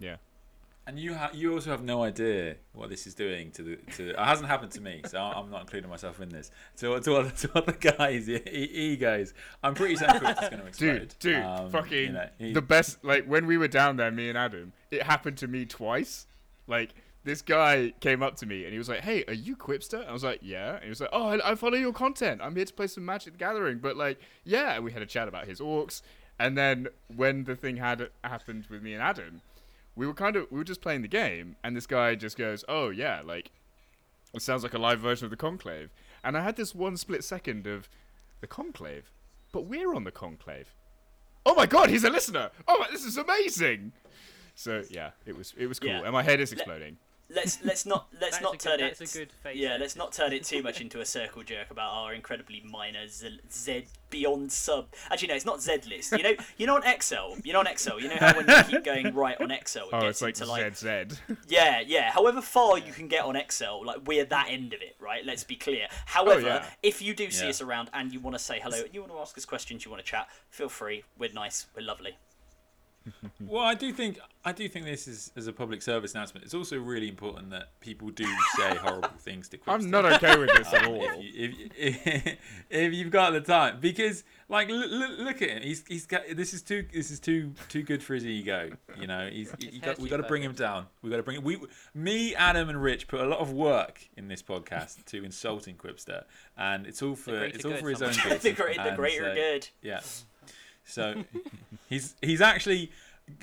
yeah 0.00 0.16
And 0.86 0.98
you 0.98 1.14
ha- 1.14 1.30
you 1.32 1.52
also 1.52 1.70
have 1.70 1.82
no 1.82 2.02
idea 2.02 2.56
what 2.72 2.90
this 2.90 3.06
is 3.06 3.14
doing 3.14 3.50
to 3.52 3.62
the 3.62 3.76
to. 3.96 4.10
It 4.10 4.18
hasn't 4.18 4.48
happened 4.48 4.72
to 4.72 4.80
me, 4.80 5.02
so 5.06 5.18
I'm 5.20 5.50
not 5.50 5.60
including 5.62 5.90
myself 5.90 6.20
in 6.20 6.28
this. 6.28 6.50
To 6.78 6.98
to 7.00 7.16
other, 7.16 7.30
to 7.30 7.58
other 7.58 7.72
guys, 7.72 8.28
e- 8.28 8.36
e- 8.46 8.92
egos. 8.92 9.34
I'm 9.62 9.74
pretty 9.74 9.96
certain 9.96 10.18
Chris 10.20 10.38
is 10.42 10.48
going 10.48 10.62
to 10.62 10.66
explode. 10.68 10.98
dude, 10.98 11.14
dude, 11.20 11.42
Um, 11.44 11.70
fucking 11.70 11.98
you 12.06 12.12
know, 12.12 12.28
he- 12.38 12.52
the 12.52 12.62
best. 12.62 13.04
Like 13.04 13.24
when 13.26 13.46
we 13.46 13.58
were 13.58 13.68
down 13.68 13.96
there, 13.96 14.10
me 14.10 14.28
and 14.28 14.38
Adam, 14.38 14.72
it 14.90 15.02
happened 15.02 15.38
to 15.38 15.48
me 15.48 15.64
twice. 15.66 16.26
Like 16.68 16.94
this 17.26 17.42
guy 17.42 17.92
came 18.00 18.22
up 18.22 18.36
to 18.36 18.46
me 18.46 18.62
and 18.64 18.72
he 18.72 18.78
was 18.78 18.88
like, 18.88 19.00
"Hey, 19.00 19.24
are 19.28 19.34
you 19.34 19.56
Quipster?" 19.56 20.08
I 20.08 20.12
was 20.12 20.24
like, 20.24 20.38
"Yeah." 20.42 20.76
And 20.76 20.84
he 20.84 20.88
was 20.88 21.00
like, 21.00 21.10
"Oh, 21.12 21.26
I, 21.28 21.50
I 21.52 21.54
follow 21.56 21.76
your 21.76 21.92
content. 21.92 22.40
I'm 22.42 22.54
here 22.56 22.64
to 22.64 22.72
play 22.72 22.86
some 22.86 23.04
Magic 23.04 23.32
the 23.34 23.38
Gathering." 23.38 23.78
But 23.78 23.96
like, 23.96 24.18
yeah, 24.44 24.74
and 24.74 24.84
we 24.84 24.92
had 24.92 25.02
a 25.02 25.06
chat 25.06 25.28
about 25.28 25.46
his 25.46 25.60
orcs. 25.60 26.00
And 26.38 26.56
then 26.56 26.88
when 27.14 27.44
the 27.44 27.56
thing 27.56 27.76
had 27.78 28.08
happened 28.22 28.66
with 28.70 28.82
me 28.82 28.94
and 28.94 29.02
Adam, 29.02 29.40
we 29.96 30.06
were 30.06 30.14
kind 30.14 30.36
of 30.36 30.46
we 30.50 30.58
were 30.58 30.64
just 30.64 30.80
playing 30.80 31.02
the 31.02 31.08
game, 31.08 31.56
and 31.64 31.76
this 31.76 31.86
guy 31.86 32.14
just 32.14 32.38
goes, 32.38 32.64
"Oh 32.68 32.88
yeah, 32.90 33.20
like 33.24 33.50
it 34.32 34.40
sounds 34.42 34.62
like 34.62 34.74
a 34.74 34.78
live 34.78 35.00
version 35.00 35.24
of 35.26 35.30
the 35.30 35.36
Conclave." 35.36 35.90
And 36.22 36.36
I 36.38 36.42
had 36.42 36.56
this 36.56 36.74
one 36.74 36.96
split 36.96 37.24
second 37.24 37.66
of 37.66 37.88
the 38.40 38.46
Conclave, 38.46 39.10
but 39.52 39.66
we're 39.66 39.94
on 39.94 40.04
the 40.04 40.10
Conclave. 40.12 40.74
Oh 41.44 41.54
my 41.54 41.66
god, 41.66 41.90
he's 41.90 42.04
a 42.04 42.10
listener! 42.10 42.50
Oh, 42.68 42.84
this 42.92 43.04
is 43.04 43.16
amazing. 43.16 43.92
So 44.54 44.82
yeah, 44.90 45.10
it 45.26 45.36
was 45.36 45.54
it 45.58 45.66
was 45.66 45.80
cool, 45.80 45.90
Yeah. 45.90 46.02
and 46.04 46.12
my 46.12 46.22
head 46.22 46.38
is 46.40 46.50
Let- 46.52 46.58
exploding. 46.58 46.98
Let's 47.28 47.58
let's 47.64 47.84
not 47.86 48.06
let's 48.20 48.40
not 48.40 48.58
turn 48.58 48.78
good, 48.78 48.86
it. 48.86 48.98
That's 48.98 49.14
a 49.14 49.18
good 49.18 49.32
face. 49.32 49.56
Yeah, 49.56 49.76
let's 49.80 49.96
not 49.96 50.12
turn 50.12 50.32
it 50.32 50.44
too 50.44 50.62
much 50.62 50.80
into 50.80 51.00
a 51.00 51.04
circle 51.04 51.42
jerk 51.42 51.70
about 51.70 51.92
our 51.92 52.14
incredibly 52.14 52.62
minor 52.64 53.08
Z, 53.08 53.40
Z 53.50 53.86
beyond 54.10 54.52
sub. 54.52 54.86
Actually, 55.10 55.28
no, 55.28 55.34
it's 55.34 55.44
not 55.44 55.60
Z 55.60 55.78
list. 55.88 56.12
You 56.12 56.22
know, 56.22 56.32
you 56.56 56.66
know 56.66 56.76
on 56.76 56.84
Excel, 56.84 57.36
you 57.42 57.52
know 57.52 57.60
on 57.60 57.66
Excel, 57.66 58.00
you 58.00 58.08
know 58.08 58.16
how 58.18 58.36
when 58.36 58.46
you 58.48 58.62
keep 58.64 58.84
going 58.84 59.12
right 59.14 59.38
on 59.40 59.50
Excel, 59.50 59.88
it 59.88 59.94
Oh, 59.94 60.00
gets 60.02 60.22
it's 60.22 60.40
like 60.40 60.62
into 60.62 60.84
like 60.84 61.08
ZZ. 61.08 61.20
yeah, 61.48 61.80
yeah. 61.84 62.10
However 62.12 62.40
far 62.40 62.78
you 62.78 62.92
can 62.92 63.08
get 63.08 63.24
on 63.24 63.34
Excel, 63.36 63.84
like 63.84 63.98
we're 64.06 64.24
that 64.26 64.46
end 64.50 64.72
of 64.72 64.80
it, 64.80 64.96
right? 65.00 65.24
Let's 65.26 65.42
be 65.44 65.56
clear. 65.56 65.88
Oh, 65.90 65.96
however, 66.06 66.46
yeah. 66.46 66.66
if 66.82 67.02
you 67.02 67.14
do 67.14 67.30
see 67.30 67.44
Yeah. 67.44 67.50
us 67.50 67.60
around 67.60 67.90
and 67.92 68.12
you 68.12 68.20
want 68.20 68.36
to 68.36 68.42
say 68.42 68.60
hello, 68.62 68.82
you 68.92 69.00
want 69.00 69.12
to 69.12 69.18
ask 69.18 69.36
us 69.36 69.44
questions, 69.44 69.84
you 69.84 69.90
want 69.90 70.04
to 70.04 70.08
chat, 70.10 70.28
feel 70.50 70.68
free. 70.68 71.02
We're 71.18 71.32
nice, 71.32 71.66
we're 71.76 71.82
lovely. 71.84 72.16
Well, 73.40 73.64
I 73.64 73.74
do 73.74 73.92
think 73.92 74.18
I 74.44 74.52
do 74.52 74.68
think 74.68 74.84
this 74.84 75.08
is 75.08 75.32
as 75.36 75.46
a 75.46 75.52
public 75.52 75.82
service 75.82 76.14
announcement. 76.14 76.44
It's 76.44 76.54
also 76.54 76.78
really 76.78 77.08
important 77.08 77.50
that 77.50 77.78
people 77.80 78.10
do 78.10 78.26
say 78.56 78.76
horrible 78.76 79.08
things 79.18 79.48
to. 79.50 79.58
I'm 79.66 79.90
not 79.90 80.04
okay 80.04 80.36
with 80.36 80.50
this 80.54 80.72
at 80.72 80.86
all. 80.88 81.02
if, 81.18 81.58
you, 81.58 81.70
if, 81.76 82.36
if 82.70 82.92
you've 82.92 83.10
got 83.10 83.32
the 83.32 83.40
time, 83.40 83.78
because 83.80 84.24
like 84.48 84.68
look, 84.68 85.18
look 85.18 85.42
at 85.42 85.50
him, 85.50 85.62
he's 85.62 85.84
he's 85.88 86.06
got 86.06 86.22
this 86.34 86.54
is 86.54 86.62
too 86.62 86.86
this 86.92 87.10
is 87.10 87.20
too 87.20 87.52
too 87.68 87.82
good 87.82 88.02
for 88.02 88.14
his 88.14 88.24
ego. 88.24 88.70
You 89.00 89.06
know, 89.06 89.28
he's 89.30 89.52
he 89.58 89.78
got, 89.78 89.98
we 89.98 90.08
got 90.08 90.18
to 90.18 90.22
bring 90.22 90.42
him 90.42 90.52
down. 90.52 90.86
We 91.02 91.10
got 91.10 91.16
to 91.16 91.22
bring 91.22 91.42
we 91.42 91.58
me 91.94 92.34
Adam 92.34 92.68
and 92.68 92.80
Rich 92.80 93.08
put 93.08 93.20
a 93.20 93.26
lot 93.26 93.40
of 93.40 93.52
work 93.52 94.08
in 94.16 94.28
this 94.28 94.42
podcast 94.42 95.04
to 95.06 95.24
insulting 95.24 95.76
Quipster, 95.76 96.24
and 96.56 96.86
it's 96.86 97.02
all 97.02 97.16
for 97.16 97.44
it's 97.44 97.64
all 97.64 97.72
good, 97.72 97.80
for 97.80 97.90
his 97.90 98.02
own 98.02 98.12
good. 98.22 98.40
the, 98.40 98.52
great, 98.52 98.82
the 98.82 98.92
greater 98.96 99.30
so- 99.30 99.34
good. 99.34 99.68
Yeah. 99.82 100.00
So 100.86 101.24
he's 101.88 102.14
he's 102.22 102.40
actually 102.40 102.90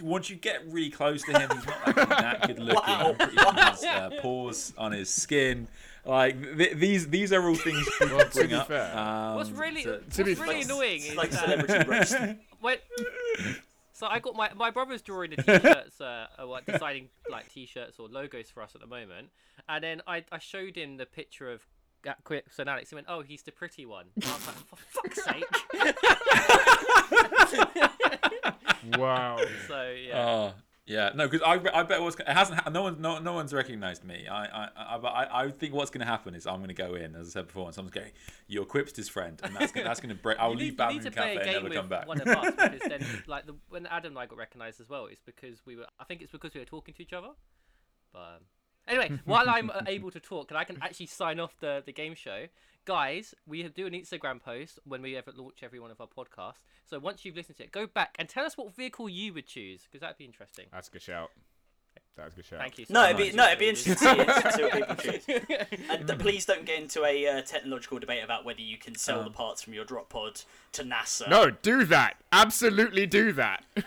once 0.01 0.29
you 0.29 0.37
get 0.37 0.65
really 0.71 0.89
close 0.89 1.21
to 1.23 1.33
him, 1.37 1.49
he's 1.55 1.65
not 1.65 1.87
actually 1.87 2.05
that 2.05 2.47
good 2.47 2.59
looking. 2.67 2.75
Wow. 2.75 3.09
I'm 3.09 3.15
pretty 3.15 3.37
sure 3.37 3.51
there's, 3.53 3.83
uh, 3.83 4.09
pores 4.21 4.73
on 4.77 4.91
his 4.93 5.09
skin. 5.09 5.67
Like 6.05 6.41
th- 6.57 6.77
these 6.77 7.07
these 7.09 7.31
are 7.33 7.47
all 7.47 7.55
things 7.55 7.87
people 7.99 8.17
Well, 8.17 8.25
to 8.25 8.31
bring 8.33 8.49
be 8.49 8.55
up. 8.55 8.67
fair- 8.67 8.97
Um, 8.97 9.35
What's 9.35 9.51
really 9.51 9.83
so- 9.83 9.99
to 9.99 10.23
be 10.23 10.31
what's 10.31 10.41
really 10.41 10.63
fair- 10.63 10.75
annoying 10.75 10.95
It's 11.01 11.09
is 11.11 11.15
like 11.15 11.31
celebrity 11.33 11.85
roast. 11.89 12.15
when 12.61 12.77
so 13.93 14.07
I 14.07 14.19
got 14.19 14.35
my 14.35 14.51
my 14.53 14.71
brother's 14.71 15.01
drawing 15.01 15.31
the 15.31 15.37
t-shirts, 15.37 16.01
uh, 16.01 16.27
uh, 16.41 16.47
what 16.47 16.65
designing 16.65 17.09
like 17.29 17.51
t-shirts 17.53 17.99
or 17.99 18.07
logos 18.09 18.49
for 18.49 18.63
us 18.63 18.73
at 18.75 18.81
the 18.81 18.87
moment, 18.87 19.29
and 19.69 19.83
then 19.83 20.01
I 20.07 20.23
I 20.31 20.39
showed 20.39 20.75
him 20.77 20.97
the 20.97 21.05
picture 21.05 21.51
of. 21.51 21.61
Gat 22.03 22.23
Quips 22.23 22.59
and 22.59 22.69
Alex, 22.69 22.89
he 22.89 22.95
went, 22.95 23.07
"Oh, 23.09 23.21
he's 23.21 23.43
the 23.43 23.51
pretty 23.51 23.85
one." 23.85 24.07
And 24.15 24.25
I 24.25 24.33
was 24.33 24.47
like, 24.47 24.55
"For 24.67 24.75
fuck's 24.75 25.23
sake!" 25.23 25.45
Wow. 28.97 29.39
so 29.67 29.91
yeah, 29.91 30.27
Oh 30.27 30.53
yeah, 30.85 31.11
no, 31.15 31.29
because 31.29 31.41
I, 31.45 31.79
I 31.79 31.83
bet 31.83 32.01
what's 32.01 32.19
it 32.19 32.27
hasn't 32.27 32.59
ha- 32.59 32.69
no 32.69 32.81
one 32.83 33.01
no 33.01 33.17
no 33.19 33.31
one's 33.31 33.53
recognized 33.53 34.03
me. 34.03 34.27
I 34.27 34.45
I 34.45 34.69
I, 34.75 34.97
I, 34.97 35.43
I 35.43 35.51
think 35.51 35.73
what's 35.73 35.89
going 35.89 36.01
to 36.01 36.05
happen 36.05 36.35
is 36.35 36.45
I'm 36.45 36.57
going 36.57 36.67
to 36.67 36.73
go 36.73 36.95
in 36.95 37.15
as 37.15 37.27
I 37.27 37.29
said 37.31 37.47
before, 37.47 37.67
and 37.67 37.73
someone's 37.73 37.95
going, 37.95 38.11
"You're 38.47 38.65
Quip's 38.65 38.93
his 38.93 39.07
friend," 39.07 39.39
and 39.41 39.55
that's 39.55 39.71
gonna, 39.71 39.85
that's 39.85 40.01
going 40.01 40.13
to 40.13 40.21
break. 40.21 40.37
I'll 40.41 40.51
you 40.51 40.57
leave 40.57 40.77
need, 40.77 40.83
you 40.83 40.99
need 40.99 41.03
Badminton 41.03 41.11
to 41.13 41.17
play 41.17 41.37
Cafe 41.37 41.53
a 41.53 41.55
and 41.55 41.63
never 41.63 41.75
come 41.75 41.87
back. 41.87 42.07
one 42.07 42.19
of 42.19 42.27
us 42.27 42.53
because 42.57 42.89
then, 42.89 43.05
like, 43.27 43.45
the, 43.45 43.55
when 43.69 43.85
Adam 43.87 44.11
and 44.11 44.19
I 44.19 44.25
got 44.25 44.37
recognised 44.37 44.81
as 44.81 44.89
well, 44.89 45.05
it's 45.05 45.21
because 45.25 45.65
we 45.65 45.77
were. 45.77 45.85
I 46.01 46.03
think 46.03 46.21
it's 46.21 46.33
because 46.33 46.53
we 46.53 46.59
were 46.59 46.65
talking 46.65 46.93
to 46.95 47.01
each 47.01 47.13
other. 47.13 47.29
But 48.11 48.19
um, 48.19 48.41
anyway, 48.87 49.19
while 49.25 49.49
I'm 49.49 49.69
uh, 49.69 49.81
able 49.87 50.11
to 50.11 50.19
talk 50.19 50.51
and 50.51 50.57
I 50.57 50.63
can 50.63 50.77
actually 50.81 51.07
sign 51.07 51.39
off 51.39 51.55
the 51.59 51.83
the 51.85 51.93
game 51.93 52.15
show, 52.15 52.45
guys, 52.85 53.33
we 53.47 53.63
do 53.63 53.87
an 53.87 53.93
Instagram 53.93 54.41
post 54.41 54.79
when 54.85 55.01
we 55.01 55.15
ever 55.15 55.31
launch 55.35 55.63
every 55.63 55.79
one 55.79 55.91
of 55.91 55.99
our 56.01 56.07
podcasts. 56.07 56.63
So 56.85 56.99
once 56.99 57.25
you've 57.25 57.35
listened 57.35 57.57
to 57.57 57.63
it, 57.63 57.71
go 57.71 57.87
back 57.87 58.15
and 58.19 58.27
tell 58.27 58.45
us 58.45 58.57
what 58.57 58.75
vehicle 58.75 59.09
you 59.09 59.33
would 59.33 59.47
choose 59.47 59.83
because 59.83 60.01
that'd 60.01 60.17
be 60.17 60.25
interesting. 60.25 60.65
That's 60.71 60.87
a 60.87 60.91
good 60.91 61.01
shout. 61.01 61.31
That's 62.15 62.33
a 62.33 62.35
good 62.35 62.45
shout. 62.45 62.59
Thank 62.59 62.77
you. 62.77 62.85
So 62.85 62.93
No, 62.93 63.05
it'd 63.05 63.17
be 63.17 63.31
no, 63.31 63.47
it'd 63.47 63.59
be 63.59 63.69
interesting 63.69 63.95
to 63.95 63.99
see, 63.99 64.19
it, 64.19 64.27
to 64.27 64.51
see 64.51 64.63
what 64.63 64.73
people 64.73 64.95
choose. 64.95 65.25
And 65.89 66.07
th- 66.07 66.19
please 66.19 66.45
don't 66.45 66.65
get 66.65 66.79
into 66.79 67.03
a 67.05 67.27
uh, 67.27 67.41
technological 67.41 67.97
debate 67.97 68.23
about 68.23 68.45
whether 68.45 68.61
you 68.61 68.77
can 68.77 68.95
sell 68.95 69.23
the 69.23 69.31
parts 69.31 69.61
from 69.63 69.73
your 69.73 69.85
drop 69.85 70.09
pod 70.09 70.41
to 70.73 70.83
NASA. 70.83 71.27
No, 71.29 71.49
do 71.49 71.85
that. 71.85 72.17
Absolutely 72.31 73.07
do 73.07 73.31
that. 73.33 73.63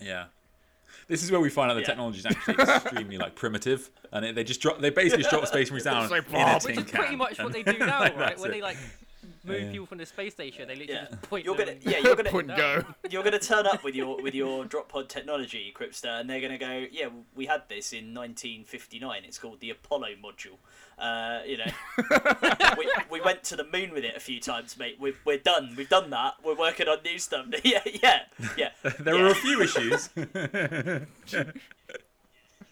Yeah. 0.00 0.26
This 1.08 1.22
is 1.22 1.30
where 1.32 1.40
we 1.40 1.48
find 1.48 1.70
out 1.70 1.74
the 1.74 1.80
Yeah. 1.80 1.86
technology 1.86 2.18
is 2.18 2.26
actually 2.26 2.54
extremely 2.58 3.16
like 3.18 3.34
primitive, 3.34 3.90
and 4.12 4.24
it, 4.26 4.34
they 4.34 4.44
just 4.44 4.60
drop. 4.60 4.78
They 4.80 4.90
basically 4.90 5.22
just 5.24 5.30
drop 5.30 5.46
Space 5.46 5.70
Marines 5.70 5.84
down 5.84 6.02
It's 6.04 6.10
like 6.12 6.28
in 6.28 6.34
a 6.36 6.60
tin 6.60 6.76
Which 6.76 6.78
is 6.78 6.84
can. 6.90 7.00
pretty 7.00 7.16
much 7.16 7.38
what 7.38 7.52
they 7.52 7.62
do 7.62 7.78
now, 7.78 8.00
right? 8.02 8.18
that's 8.18 8.42
When 8.42 8.50
it. 8.50 8.54
they 8.54 8.62
like 8.62 8.76
move 9.48 9.62
Yeah. 9.62 9.70
people 9.72 9.86
from 9.86 9.98
the 9.98 10.06
space 10.06 10.32
station, 10.34 10.68
they 10.68 10.74
literally 10.76 11.00
Yeah. 11.00 11.08
just 11.10 11.22
point 11.22 11.44
You're 11.44 11.56
gonna, 11.56 11.74
yeah, 11.80 11.98
you're 12.04 12.16
gonna, 12.16 12.30
Point 12.30 12.50
and 12.50 12.56
go. 12.58 12.84
you're 13.10 13.22
gonna 13.24 13.38
turn 13.38 13.66
up 13.66 13.82
with 13.82 13.94
your 13.94 14.22
with 14.22 14.34
your 14.34 14.64
drop 14.64 14.88
pod 14.88 15.08
technology, 15.08 15.72
Quipster, 15.76 16.20
and 16.20 16.28
they're 16.30 16.40
gonna 16.40 16.58
go, 16.58 16.86
yeah, 16.92 17.08
we 17.34 17.46
had 17.46 17.62
this 17.68 17.92
in 17.92 18.14
1959. 18.14 19.22
It's 19.24 19.38
called 19.38 19.60
the 19.60 19.70
Apollo 19.70 20.08
module. 20.22 20.58
Uh, 20.98 21.40
you 21.46 21.56
know, 21.56 21.70
we, 22.78 22.90
we 23.08 23.20
went 23.20 23.44
to 23.44 23.54
the 23.56 23.62
moon 23.72 23.92
with 23.92 24.04
it 24.04 24.16
a 24.16 24.20
few 24.20 24.40
times, 24.40 24.76
mate. 24.76 24.96
We're, 24.98 25.14
we're 25.24 25.38
done. 25.38 25.74
We've 25.76 25.88
done 25.88 26.10
that. 26.10 26.34
We're 26.44 26.56
working 26.56 26.88
on 26.88 26.98
new 27.04 27.18
stuff. 27.20 27.46
yeah, 27.62 27.82
yeah, 28.02 28.22
yeah. 28.56 28.70
there 28.98 29.14
yeah. 29.14 29.22
were 29.22 29.28
a 29.28 29.34
few 29.36 29.62
issues. 29.62 30.08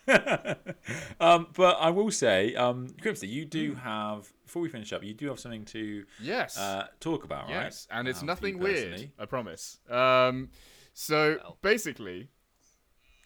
um, 1.21 1.49
but 1.55 1.77
I 1.81 1.91
will 1.91 2.11
say, 2.11 2.55
um, 2.55 2.89
you 3.23 3.45
do 3.45 3.73
Hmm. 3.73 3.79
have 3.79 4.33
before 4.45 4.63
we 4.63 4.69
finish 4.69 4.93
up, 4.93 5.03
you 5.03 5.15
do 5.15 5.29
have 5.29 5.41
something 5.41 5.65
to 5.67 6.05
Yes. 6.21 6.57
uh, 6.57 6.87
talk 7.01 7.25
about, 7.25 7.45
right? 7.49 7.65
yes, 7.65 7.89
and 7.91 8.07
it's 8.07 8.21
Um, 8.21 8.27
nothing 8.27 8.59
weird. 8.59 9.11
I 9.19 9.25
promise. 9.27 9.79
Um, 9.91 10.51
so 10.95 11.39
Well. 11.43 11.59
basically, 11.63 12.29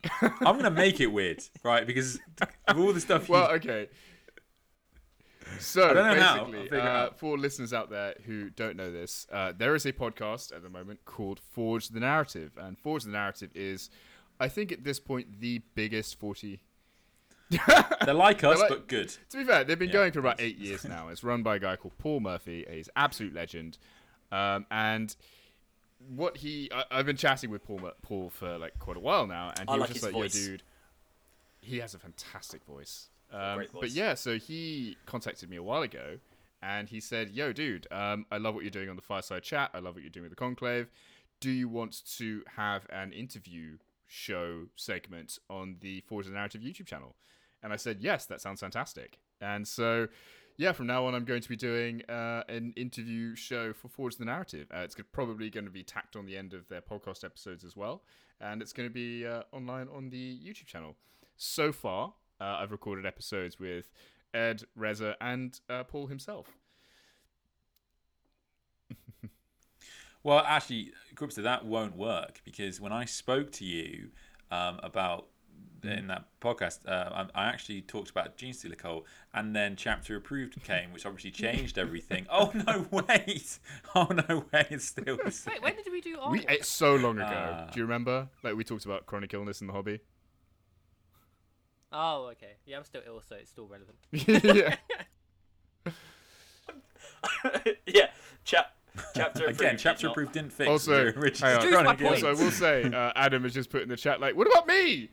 I'm 0.22 0.56
gonna 0.56 0.70
make 0.70 0.98
it 1.00 1.08
weird, 1.08 1.42
right? 1.62 1.86
Because 1.86 2.18
of 2.68 2.78
all 2.78 2.92
the 2.92 3.00
stuff. 3.00 3.28
well, 3.28 3.48
you, 3.50 3.56
okay. 3.56 3.88
So 5.58 5.90
I 5.90 5.92
don't 5.92 6.16
know 6.16 6.22
how. 6.22 6.44
Basically, 6.44 6.78
uh, 6.80 7.10
for 7.16 7.36
listeners 7.36 7.72
out 7.72 7.90
there 7.90 8.14
who 8.24 8.50
don't 8.50 8.76
know 8.76 8.90
this, 8.90 9.26
uh, 9.32 9.52
there 9.56 9.74
is 9.74 9.84
a 9.84 9.92
podcast 9.92 10.54
at 10.54 10.62
the 10.62 10.70
moment 10.70 11.04
called 11.04 11.40
Forge 11.40 11.88
the 11.88 12.00
Narrative, 12.00 12.52
and 12.56 12.78
Forge 12.78 13.04
the 13.04 13.10
Narrative 13.10 13.50
is, 13.54 13.90
I 14.38 14.48
think, 14.48 14.70
at 14.72 14.84
this 14.84 15.00
point, 15.00 15.40
the 15.40 15.60
biggest 15.74 16.18
forty. 16.18 16.60
they're 18.04 18.14
like 18.14 18.44
us, 18.44 18.58
like- 18.60 18.68
but 18.68 18.88
good. 18.88 19.14
To 19.30 19.36
be 19.36 19.44
fair, 19.44 19.64
they've 19.64 19.78
been 19.78 19.88
Yeah, 19.88 19.94
going 19.94 20.12
for 20.12 20.20
about 20.20 20.40
eight 20.40 20.58
years 20.58 20.84
now. 20.84 21.08
It's 21.08 21.24
run 21.24 21.42
by 21.42 21.56
a 21.56 21.58
guy 21.58 21.76
called 21.76 21.96
Paul 21.98 22.20
Murphy. 22.20 22.64
He's 22.70 22.88
an 22.88 22.92
absolute 22.96 23.34
legend. 23.34 23.78
Um, 24.30 24.66
and 24.70 25.14
what 26.08 26.38
he, 26.38 26.70
I, 26.72 26.84
I've 26.90 27.06
been 27.06 27.16
chatting 27.16 27.50
with 27.50 27.64
Paul, 27.64 27.90
Paul 28.02 28.30
for 28.30 28.58
like 28.58 28.78
quite 28.78 28.96
a 28.96 29.00
while 29.00 29.26
now, 29.26 29.52
and 29.58 29.68
he 29.68 29.74
I 29.74 29.78
was 29.78 29.80
like 29.80 29.90
just 29.92 30.04
like, 30.04 30.12
voice. 30.12 30.34
"Yo, 30.34 30.50
dude, 30.50 30.62
he 31.60 31.78
has 31.78 31.94
a 31.94 31.98
fantastic 31.98 32.64
voice." 32.64 33.08
Um, 33.32 33.56
Great 33.56 33.72
But 33.72 33.90
yeah, 33.90 34.14
so 34.14 34.38
he 34.38 34.96
contacted 35.06 35.48
me 35.50 35.56
a 35.56 35.62
while 35.62 35.82
ago, 35.82 36.18
and 36.62 36.88
he 36.88 37.00
said, 37.00 37.30
"Yo, 37.30 37.52
dude, 37.52 37.86
um, 37.90 38.26
I 38.30 38.38
love 38.38 38.54
what 38.54 38.64
you're 38.64 38.70
doing 38.70 38.88
on 38.88 38.96
the 38.96 39.02
Fireside 39.02 39.42
Chat. 39.42 39.70
I 39.74 39.78
love 39.80 39.94
what 39.94 40.02
you're 40.02 40.10
doing 40.10 40.24
with 40.24 40.32
the 40.32 40.36
Conclave. 40.36 40.88
Do 41.40 41.50
you 41.50 41.68
want 41.68 42.02
to 42.18 42.42
have 42.56 42.86
an 42.90 43.12
interview 43.12 43.78
show 44.06 44.66
segment 44.76 45.38
on 45.48 45.76
the 45.80 46.00
Forge 46.02 46.26
the 46.26 46.32
Narrative 46.32 46.60
YouTube 46.60 46.86
channel?" 46.86 47.14
And 47.62 47.72
I 47.72 47.76
said, 47.76 47.98
"Yes, 48.00 48.26
that 48.26 48.40
sounds 48.40 48.60
fantastic." 48.60 49.18
And 49.40 49.66
so, 49.66 50.08
yeah, 50.56 50.72
from 50.72 50.86
now 50.86 51.06
on, 51.06 51.14
I'm 51.14 51.24
going 51.24 51.42
to 51.42 51.48
be 51.48 51.56
doing 51.56 52.02
uh, 52.08 52.42
an 52.48 52.72
interview 52.76 53.34
show 53.34 53.72
for 53.72 53.88
Forge 53.88 54.16
the 54.16 54.24
Narrative. 54.24 54.68
Uh, 54.74 54.80
it's 54.80 54.96
probably 55.12 55.50
going 55.50 55.64
to 55.64 55.70
be 55.70 55.82
tacked 55.82 56.16
on 56.16 56.26
the 56.26 56.36
end 56.36 56.54
of 56.54 56.68
their 56.68 56.80
podcast 56.80 57.24
episodes 57.24 57.64
as 57.64 57.76
well, 57.76 58.02
and 58.40 58.62
it's 58.62 58.72
going 58.72 58.88
to 58.88 58.92
be 58.92 59.26
uh, 59.26 59.42
online 59.52 59.88
on 59.94 60.10
the 60.10 60.38
YouTube 60.38 60.66
channel. 60.66 60.96
So 61.36 61.72
far, 61.72 62.14
uh, 62.40 62.58
I've 62.60 62.72
recorded 62.72 63.06
episodes 63.06 63.58
with 63.58 63.90
Ed, 64.34 64.64
Rezza, 64.78 65.14
and 65.20 65.58
uh, 65.68 65.84
Paul 65.84 66.06
himself. 66.08 66.48
Well, 70.22 70.44
actually, 70.46 70.92
Quipster, 71.14 71.42
that 71.44 71.64
won't 71.64 71.96
work 71.96 72.42
because 72.44 72.80
when 72.80 72.92
I 72.92 73.06
spoke 73.06 73.52
to 73.52 73.64
you 73.64 74.10
um, 74.50 74.78
about 74.82 75.28
in 75.82 76.06
that 76.08 76.24
podcast, 76.40 76.86
uh, 76.88 77.26
I, 77.34 77.42
I 77.42 77.48
actually 77.48 77.82
talked 77.82 78.10
about 78.10 78.36
Genestealer 78.36 78.76
Cult, 78.76 79.04
and 79.32 79.54
then 79.54 79.76
Chapter 79.76 80.16
Approved 80.16 80.62
came, 80.64 80.92
which 80.92 81.06
obviously 81.06 81.30
changed 81.30 81.78
everything. 81.78 82.26
oh 82.30 82.52
no, 82.54 82.86
wait! 82.90 83.58
Oh 83.94 84.08
no, 84.10 84.44
wait! 84.52 84.66
It's 84.70 84.86
still 84.86 85.18
the 85.22 85.30
same. 85.30 85.54
Wait, 85.54 85.62
when 85.62 85.76
did 85.76 85.92
we 85.92 86.00
do 86.00 86.18
our 86.18 86.30
We 86.30 86.38
one? 86.38 86.46
it's 86.48 86.68
so 86.68 86.94
long 86.96 87.16
ago. 87.18 87.26
Ah. 87.28 87.70
Do 87.72 87.80
you 87.80 87.84
remember? 87.86 88.28
Like 88.42 88.56
we 88.56 88.64
talked 88.64 88.84
about 88.84 89.06
chronic 89.06 89.32
illness 89.34 89.60
in 89.60 89.66
the 89.66 89.72
hobby. 89.72 90.00
Oh, 91.92 92.28
okay. 92.32 92.52
Yeah, 92.66 92.76
I'm 92.78 92.84
still 92.84 93.02
ill, 93.06 93.20
so 93.28 93.34
it's 93.36 93.50
still 93.50 93.66
relevant. 93.66 93.98
yeah. 94.12 94.76
yeah, 97.86 98.10
chap, 98.44 98.74
chapter 99.14 99.46
Again, 99.46 99.76
Chapter 99.76 100.06
not- 100.06 100.12
Approved 100.12 100.32
didn't 100.32 100.52
fix 100.52 100.68
Also, 100.68 101.10
the 101.10 101.18
original 101.18 101.50
hang 101.50 101.56
on. 101.58 101.62
Choose 101.62 101.72
my 101.72 101.82
Chronic 101.82 102.00
point. 102.00 102.22
Illness. 102.22 102.22
Also, 102.22 102.42
I 102.42 102.44
will 102.44 102.50
say, 102.52 102.84
uh, 102.84 103.12
Adam 103.16 103.42
has 103.42 103.54
just 103.54 103.70
put 103.70 103.82
in 103.82 103.88
the 103.88 103.96
chat 103.96 104.20
like, 104.20 104.36
"What 104.36 104.46
about 104.46 104.66
me?" 104.66 105.10